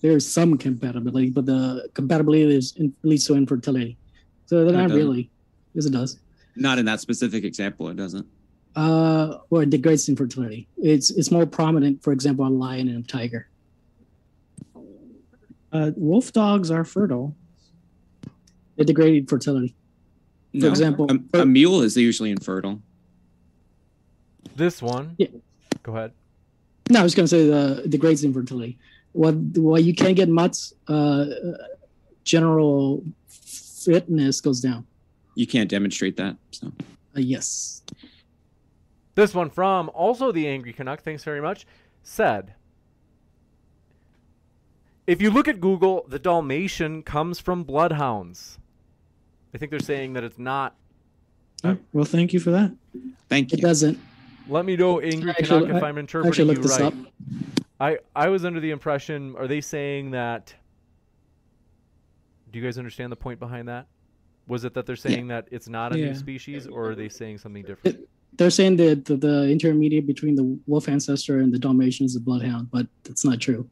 There's 0.00 0.26
some 0.26 0.56
compatibility, 0.58 1.30
but 1.30 1.46
the 1.46 1.88
compatibility 1.94 2.54
is 2.54 2.74
in, 2.76 2.94
leads 3.02 3.26
to 3.26 3.34
infertility. 3.34 3.96
So 4.46 4.64
they're 4.64 4.74
not 4.74 4.88
doesn't. 4.88 4.96
really. 4.96 5.30
Yes, 5.72 5.86
it 5.86 5.92
does. 5.92 6.18
Not 6.54 6.78
in 6.78 6.84
that 6.86 7.00
specific 7.00 7.42
example. 7.42 7.88
It 7.88 7.96
doesn't. 7.96 8.26
Uh, 8.76 9.38
or 9.50 9.62
it 9.62 9.70
degrades 9.70 10.08
infertility. 10.08 10.68
It's 10.76 11.10
it's 11.10 11.30
more 11.30 11.46
prominent, 11.46 12.02
for 12.02 12.12
example, 12.12 12.44
on 12.44 12.58
lion 12.58 12.88
and 12.88 13.08
tiger. 13.08 13.48
Uh, 15.72 15.90
wolf 15.96 16.32
dogs 16.32 16.70
are 16.70 16.84
fertile. 16.84 17.34
It 18.76 18.86
degrades 18.86 19.28
fertility. 19.30 19.74
For 20.52 20.58
No. 20.58 20.68
example, 20.68 21.06
a, 21.34 21.40
a 21.40 21.46
mule 21.46 21.82
is 21.82 21.96
usually 21.96 22.30
infertile. 22.30 22.80
This 24.56 24.80
one. 24.82 25.14
Yeah. 25.18 25.28
Go 25.82 25.96
ahead. 25.96 26.12
No, 26.90 27.00
I 27.00 27.02
was 27.02 27.14
going 27.14 27.24
to 27.24 27.28
say 27.28 27.46
the 27.48 27.82
it 27.84 27.90
degrades 27.90 28.24
infertility. 28.24 28.78
what 29.12 29.34
well 29.56 29.80
you 29.80 29.94
can't 29.94 30.16
get 30.16 30.28
mutts 30.28 30.74
uh 30.88 31.26
general 32.24 33.02
fitness 33.28 34.40
goes 34.40 34.60
down 34.60 34.84
You 35.34 35.46
can't 35.46 35.70
demonstrate 35.70 36.16
that. 36.16 36.36
So 36.50 36.66
uh, 37.16 37.20
yes 37.20 37.82
This 39.14 39.32
one 39.34 39.50
from 39.50 39.88
also 39.94 40.32
the 40.32 40.46
Angry 40.48 40.72
Canuck, 40.72 41.02
thanks 41.02 41.22
very 41.24 41.40
much, 41.40 41.64
said 42.02 42.54
If 45.06 45.22
you 45.22 45.30
look 45.30 45.48
at 45.48 45.60
Google, 45.60 46.04
the 46.08 46.18
Dalmatian 46.18 47.02
comes 47.02 47.38
from 47.38 47.62
bloodhounds. 47.64 48.58
I 49.54 49.58
think 49.58 49.70
they're 49.70 49.78
saying 49.80 50.14
that 50.14 50.24
it's 50.24 50.38
not. 50.38 50.74
Oh, 51.62 51.78
well, 51.92 52.04
thank 52.04 52.32
you 52.32 52.40
for 52.40 52.50
that. 52.50 52.74
thank 53.28 53.52
you. 53.52 53.58
it 53.58 53.62
doesn't 53.62 53.98
Let 54.48 54.64
me 54.66 54.76
know, 54.76 55.00
Angry 55.00 55.30
Actually, 55.30 55.66
Canuck, 55.68 55.76
if 55.76 55.82
I- 55.82 55.88
I'm 55.88 55.96
I 55.96 56.00
interpreting 56.00 56.50
actually 56.50 56.56
you 56.56 56.62
this 56.62 56.78
right. 56.78 56.82
up 56.82 56.94
I, 57.80 57.98
I 58.14 58.28
was 58.28 58.44
under 58.44 58.60
the 58.60 58.70
impression, 58.70 59.34
are 59.36 59.46
they 59.48 59.60
saying 59.60 60.10
that? 60.12 60.54
Do 62.52 62.58
you 62.58 62.64
guys 62.64 62.78
understand 62.78 63.10
the 63.10 63.16
point 63.16 63.40
behind 63.40 63.68
that? 63.68 63.86
Was 64.46 64.64
it 64.64 64.74
that 64.74 64.86
they're 64.86 64.94
saying 64.96 65.28
that 65.28 65.48
it's 65.50 65.68
not 65.68 65.94
a 65.94 65.98
Yeah. 65.98 66.06
new 66.06 66.14
species, 66.14 66.66
or 66.66 66.90
are 66.90 66.94
they 66.94 67.08
saying 67.08 67.38
something 67.38 67.62
different? 67.64 68.00
they're 68.36 68.50
saying 68.50 68.76
that 68.76 69.04
the, 69.04 69.16
the 69.16 69.48
intermediate 69.48 70.06
between 70.08 70.34
the 70.34 70.58
wolf 70.66 70.88
ancestor 70.88 71.38
and 71.38 71.52
the 71.54 71.58
dalmatian 71.58 72.04
is 72.04 72.16
a 72.16 72.20
bloodhound 72.20 72.68
but 72.72 72.84
that's 73.04 73.24
not 73.24 73.40
true 73.40 73.68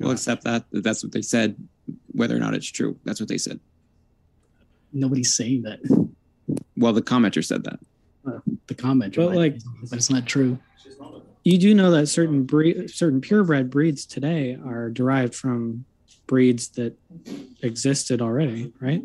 We'll 0.00 0.10
accept 0.12 0.44
that. 0.44 0.64
that 0.72 0.82
That's 0.84 1.02
what 1.02 1.12
they 1.12 1.22
said. 1.22 1.56
Whether 2.12 2.36
or 2.36 2.40
not 2.40 2.54
it's 2.54 2.66
true, 2.66 2.96
that's 3.04 3.20
what 3.20 3.28
they 3.28 3.38
said. 3.38 3.60
nobody's 4.92 5.34
saying 5.34 5.62
that 5.62 5.80
Well, 6.76 6.92
the 6.92 7.02
commenter 7.02 7.44
said 7.44 7.64
that. 7.64 7.80
the 8.66 8.74
comment 8.74 9.14
But, 9.16 9.34
like- 9.34 9.58
but 9.90 9.96
it's 9.98 10.10
not 10.10 10.26
true 10.26 10.58
You 11.44 11.58
do 11.58 11.74
know 11.74 11.90
that 11.90 12.06
certain 12.06 12.44
breed, 12.44 12.88
certain 12.90 13.20
purebred 13.20 13.68
breeds 13.70 14.06
today 14.06 14.56
are 14.64 14.88
derived 14.90 15.34
from 15.34 15.84
breeds 16.26 16.68
that 16.70 16.96
existed 17.62 18.22
already, 18.22 18.72
right? 18.80 19.02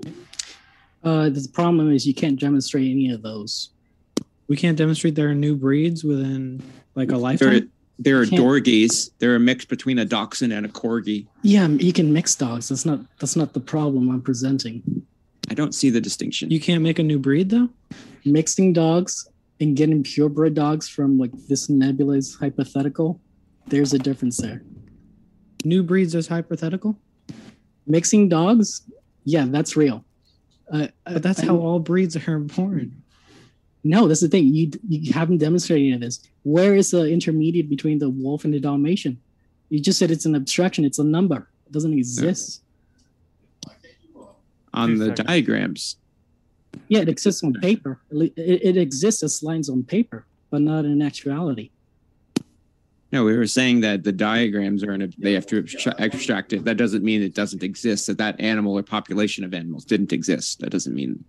uh 1.04 1.30
the 1.30 1.48
problem 1.54 1.92
is 1.92 2.06
you 2.08 2.14
can't 2.14 2.40
demonstrate 2.40 2.90
any 2.90 3.10
of 3.12 3.22
those 3.22 3.70
We 4.48 4.56
can't 4.58 4.78
demonstrate 4.78 5.16
there 5.16 5.30
are 5.30 5.36
new 5.36 5.56
breeds 5.56 6.04
within 6.04 6.62
like 6.96 7.10
a 7.10 7.12
There, 7.12 7.18
lifetime. 7.20 7.72
There 8.02 8.22
are 8.22 8.26
Can't- 8.26 8.42
dorgies. 8.42 9.10
They're 9.20 9.36
a 9.36 9.40
mix 9.40 9.66
between 9.66 10.00
a 10.00 10.06
dachshund 10.06 10.54
and 10.54 10.66
a 10.66 10.70
corgi. 10.70 11.28
yeah 11.44 11.68
you 11.68 11.92
can 11.94 12.12
mix 12.14 12.34
dogs 12.36 12.70
that's 12.70 12.86
not 12.86 13.00
that's 13.20 13.36
not 13.36 13.54
the 13.54 13.60
problem 13.60 14.10
i'm 14.10 14.22
presenting 14.22 14.82
I 15.52 15.56
don't 15.56 15.74
see 15.74 15.90
the 15.90 16.00
distinction. 16.00 16.52
You 16.52 16.60
can't 16.60 16.84
make 16.84 17.00
a 17.00 17.04
new 17.04 17.18
breed 17.18 17.50
though. 17.50 17.70
mixing 18.24 18.72
dogs 18.72 19.28
and 19.60 19.76
getting 19.76 20.04
purebred 20.04 20.54
dogs 20.54 20.88
from 20.88 21.18
like 21.18 21.32
this 21.48 21.70
nebulous 21.70 22.36
hypothetical 22.36 23.20
there's 23.68 23.94
a 23.94 24.00
difference 24.00 24.38
there 24.38 24.62
New 25.66 25.84
breeds 25.84 26.16
is 26.16 26.28
hypothetical, 26.28 26.98
mixing 27.88 28.30
dogs 28.30 28.82
yeah 29.26 29.46
that's 29.50 29.76
real 29.76 30.06
uh, 30.72 30.88
but 31.06 31.24
that's 31.24 31.40
I- 31.42 31.48
how 31.48 31.58
all 31.58 31.80
breeds 31.80 32.16
are 32.16 32.40
born. 32.40 33.02
No 33.84 34.08
that's 34.08 34.22
the 34.22 34.28
thing 34.28 34.46
you 34.54 34.70
you 34.88 35.14
haven't 35.14 35.38
demonstrated 35.38 35.86
any 35.88 35.94
of 35.96 36.02
this 36.02 36.22
where 36.44 36.76
is 36.76 36.92
the 36.92 37.06
intermediate 37.12 37.70
between 37.70 37.98
the 38.00 38.10
wolf 38.10 38.44
and 38.46 38.54
the 38.54 38.60
dalmatian 38.60 39.18
you 39.70 39.80
just 39.80 39.98
said 40.00 40.12
it's 40.12 40.26
an 40.26 40.36
abstraction 40.36 40.84
it's 40.86 41.00
a 41.00 41.04
number 41.04 41.48
it 41.68 41.72
doesn't 41.72 41.94
exist 41.94 42.62
on 44.74 44.90
Two 44.90 44.98
the 44.98 45.06
seconds. 45.08 45.28
diagrams. 45.28 45.96
yeah 46.88 47.00
it 47.00 47.10
exists 47.10 47.44
on 47.44 47.54
paper 47.54 48.00
it, 48.12 48.34
it 48.38 48.78
exists 48.78 49.24
as 49.24 49.42
lines 49.44 49.70
on 49.70 49.84
paper 49.84 50.26
but 50.52 50.62
not 50.62 50.86
in 50.86 51.02
actuality 51.02 51.70
No, 53.12 53.24
we 53.24 53.36
were 53.36 53.48
saying 53.48 53.82
that 53.82 54.04
the 54.04 54.12
diagrams 54.12 54.84
are 54.84 54.94
in 54.94 55.02
a, 55.02 55.08
they 55.18 55.34
have 55.34 55.48
to 55.48 55.64
abstra- 55.64 55.96
extract 56.00 56.54
it. 56.54 56.64
That 56.66 56.78
doesn't 56.78 57.04
mean 57.04 57.24
it 57.24 57.34
doesn't 57.34 57.64
exist. 57.64 58.06
That 58.06 58.20
that 58.20 58.36
animal 58.40 58.78
or 58.78 58.84
population 58.84 59.44
of 59.44 59.52
animals 59.56 59.84
didn't 59.84 60.14
exist. 60.14 60.60
That 60.60 60.70
doesn't 60.70 60.94
mean 60.94 61.24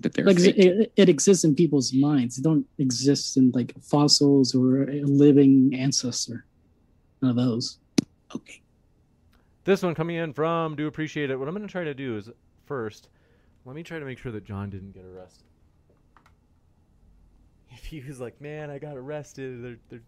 that 0.00 0.14
they're 0.14 0.24
like 0.24 0.38
fake. 0.38 0.56
it, 0.56 0.92
it 0.96 1.08
exists 1.08 1.44
in 1.44 1.54
people's 1.54 1.92
minds. 1.92 2.38
It 2.38 2.42
don't 2.42 2.66
exist 2.78 3.36
in 3.36 3.50
like 3.52 3.74
fossils 3.82 4.54
or 4.54 4.82
a 4.88 5.02
living 5.02 5.74
ancestor. 5.74 6.44
None 7.22 7.30
of 7.30 7.36
those. 7.36 7.78
okay. 8.34 8.62
This 9.64 9.82
one 9.82 9.94
coming 9.94 10.16
in 10.16 10.32
from 10.32 10.76
do 10.76 10.86
appreciate 10.86 11.30
it. 11.30 11.38
What 11.38 11.48
I'm 11.48 11.54
going 11.54 11.66
to 11.66 11.72
try 11.72 11.82
to 11.84 11.94
do 11.94 12.16
is 12.16 12.30
first, 12.66 13.08
let 13.64 13.74
me 13.74 13.82
try 13.82 13.98
to 13.98 14.04
make 14.04 14.18
sure 14.18 14.30
that 14.30 14.44
John 14.44 14.70
didn't 14.70 14.92
get 14.92 15.04
arrested. 15.04 15.42
If 17.72 17.84
he 17.84 18.00
was 18.00 18.20
like, 18.20 18.40
"Man, 18.40 18.70
I 18.70 18.78
got 18.78 18.96
arrested," 18.96 19.62
they're, 19.62 19.76
they're, 19.90 20.02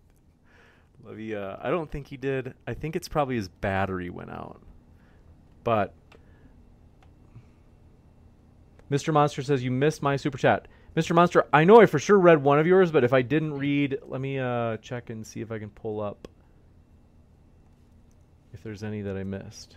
let 1.05 1.17
me, 1.17 1.35
uh, 1.35 1.57
I 1.61 1.71
don't 1.71 1.91
think 1.91 2.07
he 2.07 2.17
did. 2.17 2.55
I 2.67 2.73
think 2.73 2.97
it's 2.97 3.09
probably 3.09 3.37
his 3.37 3.49
battery 3.49 4.09
went 4.11 4.31
out. 4.31 4.63
But 5.65 5.93
Mr. 8.91 9.13
Monster 9.13 9.43
says 9.43 9.63
you 9.63 9.71
missed 9.71 10.03
my 10.03 10.17
super 10.17 10.39
chat. 10.39 10.67
Mr. 10.97 11.15
Monster, 11.15 11.47
I 11.53 11.65
know 11.65 11.81
I 11.81 11.87
for 11.87 11.99
sure 11.99 12.19
read 12.19 12.43
one 12.43 12.59
of 12.59 12.67
yours, 12.67 12.91
but 12.91 13.05
if 13.05 13.13
I 13.13 13.23
didn't 13.23 13.55
read, 13.55 13.99
let 14.07 14.21
me 14.21 14.39
uh, 14.39 14.79
check 14.79 15.11
and 15.11 15.27
see 15.27 15.41
if 15.41 15.53
I 15.53 15.59
can 15.59 15.71
pull 15.71 16.01
up 16.01 16.27
if 18.53 18.63
there's 18.63 18.83
any 18.83 19.03
that 19.03 19.17
I 19.17 19.25
missed. 19.25 19.77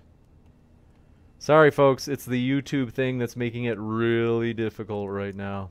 Sorry, 1.39 1.71
folks, 1.71 2.07
it's 2.07 2.25
the 2.25 2.49
YouTube 2.49 2.91
thing 2.93 3.17
that's 3.17 3.35
making 3.35 3.65
it 3.65 3.77
really 3.77 4.53
difficult 4.53 5.09
right 5.09 5.35
now. 5.35 5.69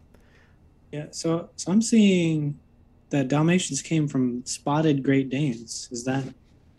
Yeah, 0.92 1.06
so 1.10 1.48
so 1.56 1.70
I'm 1.72 1.82
seeing 1.82 2.58
that 3.10 3.28
Dalmatians 3.28 3.80
came 3.80 4.06
from 4.08 4.44
spotted 4.44 5.02
Great 5.02 5.30
Danes. 5.30 5.88
Is 5.90 6.04
that 6.04 6.24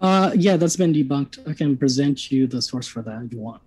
Uh, 0.02 0.32
yeah, 0.36 0.58
that's 0.58 0.76
been 0.76 0.94
debunked. 0.94 1.48
I 1.50 1.54
can 1.54 1.78
present 1.78 2.32
you 2.32 2.48
the 2.48 2.62
source 2.62 2.88
for 2.88 3.02
that 3.04 3.22
if 3.24 3.32
you 3.32 3.40
want. 3.40 3.62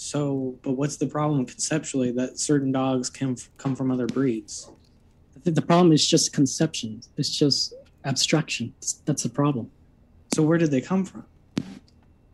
So? 0.00 0.58
But 0.62 0.72
what's 0.72 0.96
the 0.96 1.06
problem 1.06 1.44
conceptually 1.44 2.10
that 2.12 2.38
certain 2.38 2.72
dogs 2.72 3.10
can 3.10 3.32
f- 3.32 3.50
come 3.58 3.76
from 3.76 3.90
other 3.90 4.06
breeds? 4.06 4.70
I 5.36 5.40
think 5.40 5.56
the 5.56 5.62
problem 5.62 5.92
is 5.92 6.06
just 6.06 6.32
conception. 6.32 7.02
It's 7.16 7.30
just 7.36 7.74
abstraction. 8.04 8.72
That's 9.04 9.22
the 9.22 9.28
problem. 9.28 9.70
So 10.34 10.42
where 10.42 10.58
did 10.58 10.70
they 10.70 10.80
come 10.80 11.04
from? 11.04 11.26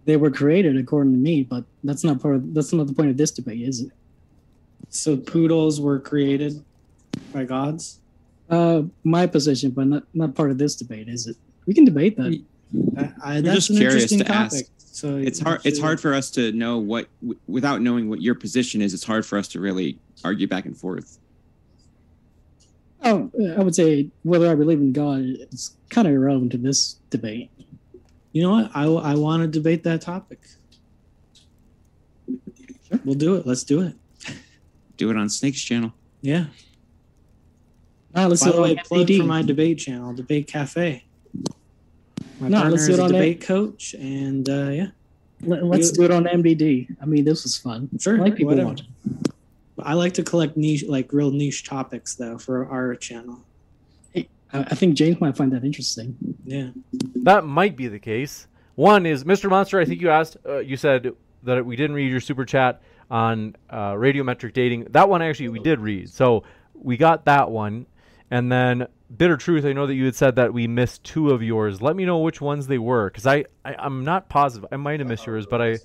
They 0.04 0.16
were 0.16 0.30
created 0.30 0.76
according 0.76 1.12
to 1.14 1.18
me, 1.18 1.42
but 1.42 1.64
that's 1.82 2.04
not 2.04 2.22
part. 2.22 2.36
Of, 2.36 2.54
that's 2.54 2.72
not 2.72 2.86
the 2.86 2.94
point 2.94 3.10
of 3.10 3.16
this 3.16 3.32
debate, 3.32 3.62
is 3.62 3.80
it? 3.80 3.90
So 4.88 5.16
poodles 5.16 5.80
were 5.80 5.98
created 5.98 6.64
by 7.32 7.44
gods. 7.44 7.98
Uh, 8.48 8.82
my 9.02 9.26
position, 9.26 9.72
but 9.72 9.88
not 9.88 10.04
not 10.14 10.36
part 10.36 10.52
of 10.52 10.58
this 10.58 10.76
debate, 10.76 11.08
is 11.08 11.26
it? 11.26 11.36
We 11.66 11.74
can 11.74 11.84
debate 11.84 12.16
that. 12.16 12.40
I, 12.96 13.38
I, 13.38 13.40
that's 13.40 13.56
just 13.56 13.70
an 13.70 13.76
curious 13.78 14.12
interesting 14.12 14.18
to 14.20 14.32
ask. 14.32 14.64
So 14.96 15.18
It's 15.18 15.38
hard. 15.38 15.60
It's 15.64 15.78
hard 15.78 16.00
for 16.00 16.14
us 16.14 16.30
to 16.30 16.52
know 16.52 16.78
what, 16.78 17.06
w- 17.20 17.38
without 17.46 17.82
knowing 17.82 18.08
what 18.08 18.22
your 18.22 18.34
position 18.34 18.80
is. 18.80 18.94
It's 18.94 19.04
hard 19.04 19.26
for 19.26 19.36
us 19.36 19.46
to 19.48 19.60
really 19.60 19.98
argue 20.24 20.46
back 20.46 20.64
and 20.64 20.74
forth. 20.74 21.18
Oh, 23.04 23.30
I 23.58 23.62
would 23.62 23.74
say 23.74 24.08
whether 24.22 24.50
I 24.50 24.54
believe 24.54 24.78
in 24.80 24.94
God 24.94 25.20
is 25.52 25.76
kind 25.90 26.08
of 26.08 26.14
irrelevant 26.14 26.52
to 26.52 26.56
this 26.58 26.94
debate. 27.10 27.50
You 28.32 28.44
know 28.44 28.50
what? 28.52 28.70
I 28.74 28.84
I 28.84 29.14
want 29.16 29.42
to 29.42 29.48
debate 29.48 29.84
that 29.84 30.00
topic. 30.00 30.40
We'll 33.04 33.16
do 33.16 33.34
it. 33.34 33.46
Let's 33.46 33.64
do 33.64 33.82
it. 33.82 33.94
Do 34.96 35.10
it 35.10 35.16
on 35.18 35.28
Snake's 35.28 35.60
channel. 35.60 35.92
Yeah. 36.22 36.46
Ah, 38.14 38.24
let's 38.24 38.42
By 38.42 38.46
do 38.46 38.52
the 38.52 38.58
it 38.58 38.62
way, 38.62 38.70
on 38.78 38.84
plug 38.86 39.08
for 39.08 39.24
my 39.24 39.42
debate 39.42 39.78
channel, 39.78 40.14
Debate 40.14 40.46
Cafe. 40.46 41.04
My 42.40 42.48
No, 42.48 42.56
partner 42.58 42.70
let's 42.72 42.82
is 42.82 42.88
do 42.88 42.94
it 42.94 43.00
a 43.00 43.04
on 43.04 43.12
there. 43.12 43.22
debate 43.22 43.40
coach, 43.42 43.94
and 43.94 44.48
uh, 44.48 44.68
yeah, 44.68 44.86
Let, 45.42 45.62
us 45.80 45.90
do 45.92 46.02
it 46.02 46.10
on 46.10 46.24
MDD. 46.24 46.96
I 47.00 47.04
mean, 47.06 47.24
this 47.24 47.44
was 47.44 47.56
fun. 47.56 47.88
Sure, 47.98 48.16
I 48.16 48.20
like 48.20 48.36
people 48.36 48.50
whatever. 48.52 48.68
watching. 48.70 48.86
I 49.78 49.94
like 49.94 50.14
to 50.14 50.22
collect 50.22 50.56
niche, 50.56 50.84
like 50.88 51.12
real 51.12 51.30
niche 51.30 51.64
topics, 51.64 52.14
though, 52.14 52.38
for 52.38 52.66
our 52.68 52.94
channel. 52.96 53.40
I, 54.14 54.26
I 54.52 54.74
think 54.74 54.94
James 54.94 55.20
might 55.20 55.36
find 55.36 55.52
that 55.52 55.64
interesting. 55.64 56.16
Yeah. 56.44 56.68
That 57.24 57.44
might 57.44 57.76
be 57.76 57.88
the 57.88 57.98
case. 57.98 58.46
One 58.76 59.04
is 59.06 59.24
Mr. 59.24 59.50
Monster. 59.50 59.80
I 59.80 59.84
think 59.84 60.00
you 60.00 60.08
asked, 60.10 60.36
uh, 60.46 60.58
you 60.58 60.76
said 60.76 61.12
that 61.42 61.64
we 61.66 61.76
didn't 61.76 61.96
read 61.96 62.10
your 62.10 62.20
super 62.20 62.44
chat 62.44 62.80
on 63.10 63.56
uh, 63.70 63.92
radiometric 63.92 64.52
dating. 64.52 64.84
That 64.90 65.08
one 65.08 65.20
actually 65.22 65.48
we 65.48 65.58
did 65.58 65.80
read, 65.80 66.08
so 66.10 66.44
we 66.74 66.96
got 66.96 67.24
that 67.26 67.50
one. 67.50 67.86
And 68.30 68.50
then 68.50 68.88
bitter 69.14 69.36
truth. 69.36 69.64
I 69.64 69.72
know 69.72 69.86
that 69.86 69.94
you 69.94 70.04
had 70.04 70.16
said 70.16 70.36
that 70.36 70.52
we 70.52 70.66
missed 70.66 71.04
two 71.04 71.30
of 71.30 71.42
yours. 71.42 71.80
Let 71.80 71.96
me 71.96 72.04
know 72.04 72.18
which 72.18 72.40
ones 72.40 72.66
they 72.66 72.78
were, 72.78 73.08
because 73.08 73.26
I, 73.26 73.44
I 73.64 73.74
I'm 73.78 74.04
not 74.04 74.28
positive. 74.28 74.68
I 74.72 74.76
might 74.76 75.00
have 75.00 75.08
missed 75.08 75.26
yours, 75.26 75.46
but 75.46 75.62
I 75.62 75.78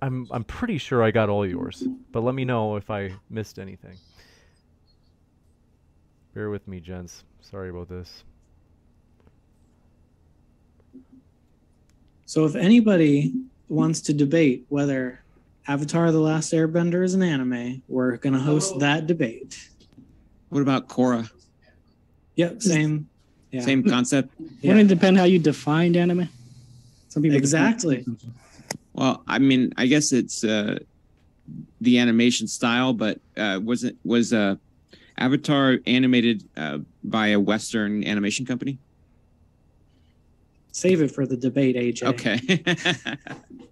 I'm 0.00 0.26
I'm 0.30 0.44
pretty 0.44 0.78
sure 0.78 1.02
I 1.02 1.10
got 1.10 1.28
all 1.28 1.46
yours. 1.46 1.84
But 2.10 2.22
let 2.22 2.34
me 2.34 2.44
know 2.44 2.76
if 2.76 2.90
I 2.90 3.14
missed 3.28 3.58
anything. 3.58 3.96
Bear 6.34 6.48
with 6.48 6.66
me, 6.66 6.80
gents. 6.80 7.24
Sorry 7.42 7.68
about 7.68 7.88
this. 7.88 8.24
So 12.24 12.46
if 12.46 12.56
anybody 12.56 13.34
wants 13.68 14.00
to 14.02 14.14
debate 14.14 14.64
whether 14.70 15.22
Avatar: 15.68 16.10
The 16.10 16.20
Last 16.20 16.54
Airbender 16.54 17.04
is 17.04 17.12
an 17.12 17.22
anime, 17.22 17.82
we're 17.86 18.16
gonna 18.16 18.40
host 18.40 18.72
oh. 18.76 18.78
that 18.78 19.06
debate. 19.06 19.68
What 20.48 20.62
about 20.62 20.88
Korra? 20.88 21.30
Yep, 22.36 22.62
same. 22.62 23.08
Yeah. 23.50 23.60
Same 23.60 23.82
concept. 23.84 24.30
Yeah. 24.60 24.72
Wouldn't 24.72 24.90
it 24.90 24.94
depend 24.94 25.18
how 25.18 25.24
you 25.24 25.38
defined 25.38 25.96
anime? 25.96 26.28
Some 27.08 27.22
people 27.22 27.36
Exactly. 27.36 28.04
Well, 28.94 29.22
I 29.26 29.38
mean, 29.38 29.72
I 29.76 29.86
guess 29.86 30.12
it's 30.12 30.42
uh, 30.44 30.78
the 31.80 31.98
animation 31.98 32.46
style, 32.46 32.92
but 32.94 33.20
uh, 33.36 33.60
was 33.62 33.84
it 33.84 33.96
was 34.04 34.32
uh, 34.32 34.56
Avatar 35.18 35.78
animated 35.86 36.48
uh, 36.56 36.78
by 37.04 37.28
a 37.28 37.40
Western 37.40 38.04
animation 38.04 38.46
company? 38.46 38.78
Save 40.72 41.02
it 41.02 41.10
for 41.10 41.26
the 41.26 41.36
debate, 41.36 41.76
AJ. 41.76 42.02
Okay. 42.04 42.40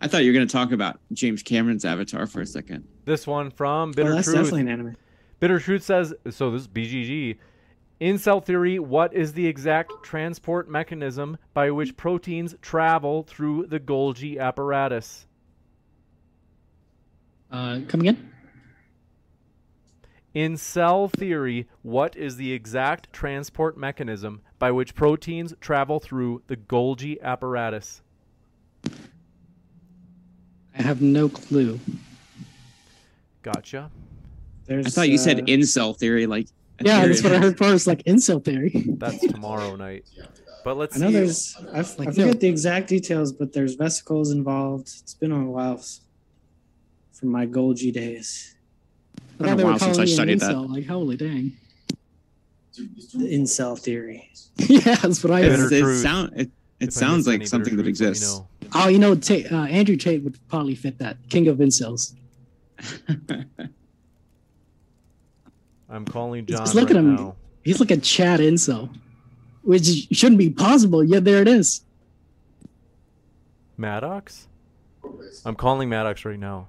I 0.00 0.06
thought 0.08 0.24
you 0.24 0.30
were 0.30 0.34
going 0.34 0.46
to 0.46 0.52
talk 0.52 0.72
about 0.72 1.00
James 1.12 1.42
Cameron's 1.42 1.84
Avatar 1.84 2.26
for 2.26 2.40
a 2.40 2.46
second. 2.46 2.86
This 3.04 3.26
one 3.26 3.50
from 3.50 3.88
Well, 3.90 3.94
Bitter 3.94 4.14
that's 4.14 4.26
Truth. 4.26 4.36
definitely 4.36 4.60
an 4.62 4.68
anime. 4.68 4.96
Bitter 5.40 5.58
Truth 5.58 5.82
says 5.82 6.14
so. 6.30 6.50
This 6.50 6.62
is 6.62 6.68
BGG. 6.68 7.36
In 8.00 8.16
cell 8.18 8.40
theory, 8.40 8.78
what 8.78 9.12
is 9.12 9.32
the 9.32 9.46
exact 9.46 9.92
transport 10.02 10.70
mechanism 10.70 11.36
by 11.52 11.70
which 11.72 11.96
proteins 11.96 12.54
travel 12.62 13.24
through 13.24 13.66
the 13.66 13.80
Golgi 13.80 14.38
apparatus? 14.38 15.26
Uh, 17.50 17.80
come 17.88 18.00
again? 18.00 18.32
In 20.32 20.56
cell 20.56 21.08
theory, 21.08 21.66
what 21.82 22.14
is 22.14 22.36
the 22.36 22.52
exact 22.52 23.12
transport 23.12 23.76
mechanism 23.76 24.42
by 24.60 24.70
which 24.70 24.94
proteins 24.94 25.52
travel 25.60 25.98
through 25.98 26.42
the 26.46 26.56
Golgi 26.56 27.20
apparatus? 27.20 28.02
I 30.78 30.82
have 30.82 31.02
no 31.02 31.28
clue. 31.28 31.80
Gotcha. 33.42 33.90
There's, 34.66 34.86
I 34.86 34.90
thought 34.90 35.08
you 35.08 35.18
said 35.18 35.48
in 35.48 35.64
cell 35.64 35.94
theory, 35.94 36.26
like 36.26 36.46
a 36.46 36.57
Yeah, 36.84 37.06
that's 37.06 37.22
what 37.22 37.32
I 37.32 37.36
of- 37.36 37.42
heard 37.42 37.58
first, 37.58 37.86
like 37.86 38.02
incel 38.04 38.44
theory. 38.44 38.86
That's 38.98 39.18
tomorrow 39.26 39.74
night. 39.76 40.04
But 40.64 40.76
let's 40.76 40.96
I 40.96 41.00
know 41.00 41.06
see. 41.08 41.12
there's. 41.14 41.56
I, 41.72 41.78
f- 41.80 41.94
I 42.00 42.04
Like, 42.04 42.08
forget 42.14 42.26
no. 42.26 42.32
the 42.34 42.48
exact 42.48 42.88
details, 42.88 43.32
but 43.32 43.52
there's 43.52 43.74
vesicles 43.74 44.30
involved. 44.32 44.88
It's 45.00 45.14
been 45.14 45.32
a 45.32 45.44
while 45.44 45.74
s- 45.78 46.00
from 47.12 47.30
my 47.30 47.46
Golgi 47.46 47.92
days. 47.92 48.54
I 49.40 49.44
Been 49.44 49.46
a 49.46 49.48
thought 49.50 49.56
they 49.56 49.64
were 49.64 49.70
while 49.70 49.78
since 49.78 49.96
calling 49.96 50.00
I 50.00 50.04
me 50.26 50.32
an 50.32 50.38
studied 50.40 50.40
that. 50.40 50.70
Like, 50.72 50.86
holy 50.86 51.16
dang. 51.16 51.52
The 53.14 53.34
incel 53.34 53.78
theory. 53.78 54.30
yeah, 54.58 54.94
that's 54.96 55.22
what 55.24 55.32
I 55.32 55.42
Bitter 55.42 55.56
heard. 55.56 55.72
It's- 55.72 55.80
it, 55.80 55.82
truth. 55.82 56.00
sound, 56.02 56.32
it, 56.36 56.50
it 56.80 56.92
sounds 56.92 57.26
like 57.26 57.46
something 57.46 57.76
that 57.76 57.82
truth, 57.82 58.00
let 58.00 58.06
me 58.06 58.08
exists. 58.10 58.36
know. 58.38 58.46
Oh, 58.74 58.88
you 58.88 58.98
know, 58.98 59.14
Tate, 59.16 59.50
uh, 59.50 59.62
Andrew 59.64 59.96
Tate 59.96 60.22
would 60.22 60.38
probably 60.48 60.74
fit 60.76 60.98
that. 60.98 61.16
King 61.28 61.48
of 61.48 61.58
incels. 61.58 62.14
I'm 65.88 66.04
calling 66.04 66.46
John 66.46 66.58
just 66.58 66.74
look 66.74 66.88
right 66.88 66.96
at 66.96 67.04
him. 67.04 67.16
now. 67.16 67.36
He's 67.64 67.80
like 67.80 67.90
a 67.90 67.96
Chad 67.96 68.40
incel, 68.40 68.90
which 69.62 70.08
shouldn't 70.12 70.38
be 70.38 70.50
possible, 70.50 71.02
yet 71.02 71.24
there 71.24 71.40
it 71.42 71.48
is. 71.48 71.82
Maddox? 73.76 74.48
I'm 75.44 75.54
calling 75.54 75.88
Maddox 75.88 76.24
right 76.24 76.38
now. 76.38 76.68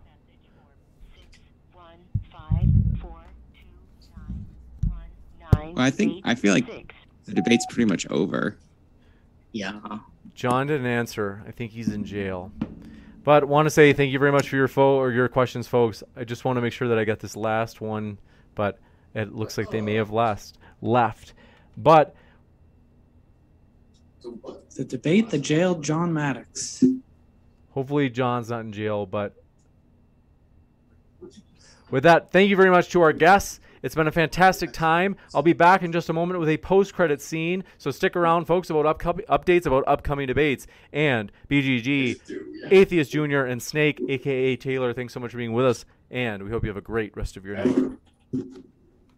Well, 5.54 5.86
I 5.86 5.92
think 5.92 6.22
I 6.26 6.36
feel 6.36 6.54
like 6.54 6.94
the 7.26 7.34
debate's 7.34 7.66
pretty 7.70 7.90
much 7.90 8.08
over. 8.10 8.58
Yeah. 9.52 9.80
John 10.36 10.68
didn't 10.68 10.88
answer. 10.88 11.44
I 11.48 11.52
think 11.52 11.72
he's 11.72 11.90
in 11.90 12.04
jail. 12.06 12.52
But 13.24 13.46
want 13.46 13.66
to 13.66 13.70
say 13.70 13.94
thank 13.94 14.12
you 14.12 14.20
very 14.20 14.32
much 14.32 14.50
for 14.50 14.56
your 14.56 14.68
fo- 14.68 14.98
or 14.98 15.12
your 15.12 15.28
questions, 15.28 15.68
folks. 15.68 16.04
I 16.16 16.24
just 16.24 16.46
want 16.46 16.58
to 16.58 16.62
make 16.62 16.74
sure 16.74 16.88
that 16.88 16.98
I 16.98 17.04
get 17.04 17.20
this 17.20 17.36
last 17.36 17.82
one, 17.82 18.18
but 18.56 18.80
it 19.14 19.34
looks 19.34 19.58
like 19.58 19.70
they 19.70 19.82
may 19.82 19.96
have 19.96 20.12
last 20.12 20.58
left. 20.82 21.34
But 21.78 22.16
The 24.76 24.86
debate 24.86 25.30
that 25.32 25.40
jailed 25.40 25.84
John 25.84 26.14
Maddox. 26.14 26.84
hopefully 27.72 28.10
John's 28.10 28.50
not 28.50 28.62
in 28.62 28.72
jail. 28.72 29.06
But 29.06 29.36
with 31.90 32.04
that, 32.04 32.32
thank 32.32 32.50
you 32.50 32.56
very 32.56 32.70
much 32.70 32.90
to 32.90 33.02
our 33.02 33.14
guests. 33.14 33.60
It's 33.82 33.96
been 33.96 34.08
a 34.08 34.12
fantastic 34.12 34.74
time. 34.74 35.16
I'll 35.34 35.42
be 35.42 35.54
back 35.54 35.84
in 35.84 35.94
just 35.94 36.10
a 36.10 36.14
moment 36.14 36.40
with 36.40 36.50
a 36.50 36.58
post-credit 36.58 37.22
scene, 37.22 37.64
so 37.78 37.92
stick 37.92 38.18
around, 38.18 38.44
folks, 38.46 38.70
about 38.70 38.86
upcoming 38.86 39.26
updates 39.30 39.66
about 39.66 39.86
upcoming 39.88 40.28
debates 40.28 40.68
and 40.92 41.32
BGG, 41.50 42.20
Atheist 42.72 43.12
Junior, 43.12 43.46
and 43.46 43.64
Snake, 43.64 44.02
aka 44.10 44.58
Taylor. 44.58 44.94
Thanks 44.94 45.14
so 45.14 45.22
much 45.22 45.32
for 45.32 45.38
being 45.38 45.54
with 45.54 45.66
us, 45.66 45.86
and 46.12 46.44
we 46.44 46.52
hope 46.52 46.64
you 46.64 46.70
have 46.70 46.76
a 46.76 46.82
great 46.82 47.16
rest 47.16 47.38
of 47.38 47.46
your 47.46 47.56
night. 47.56 47.76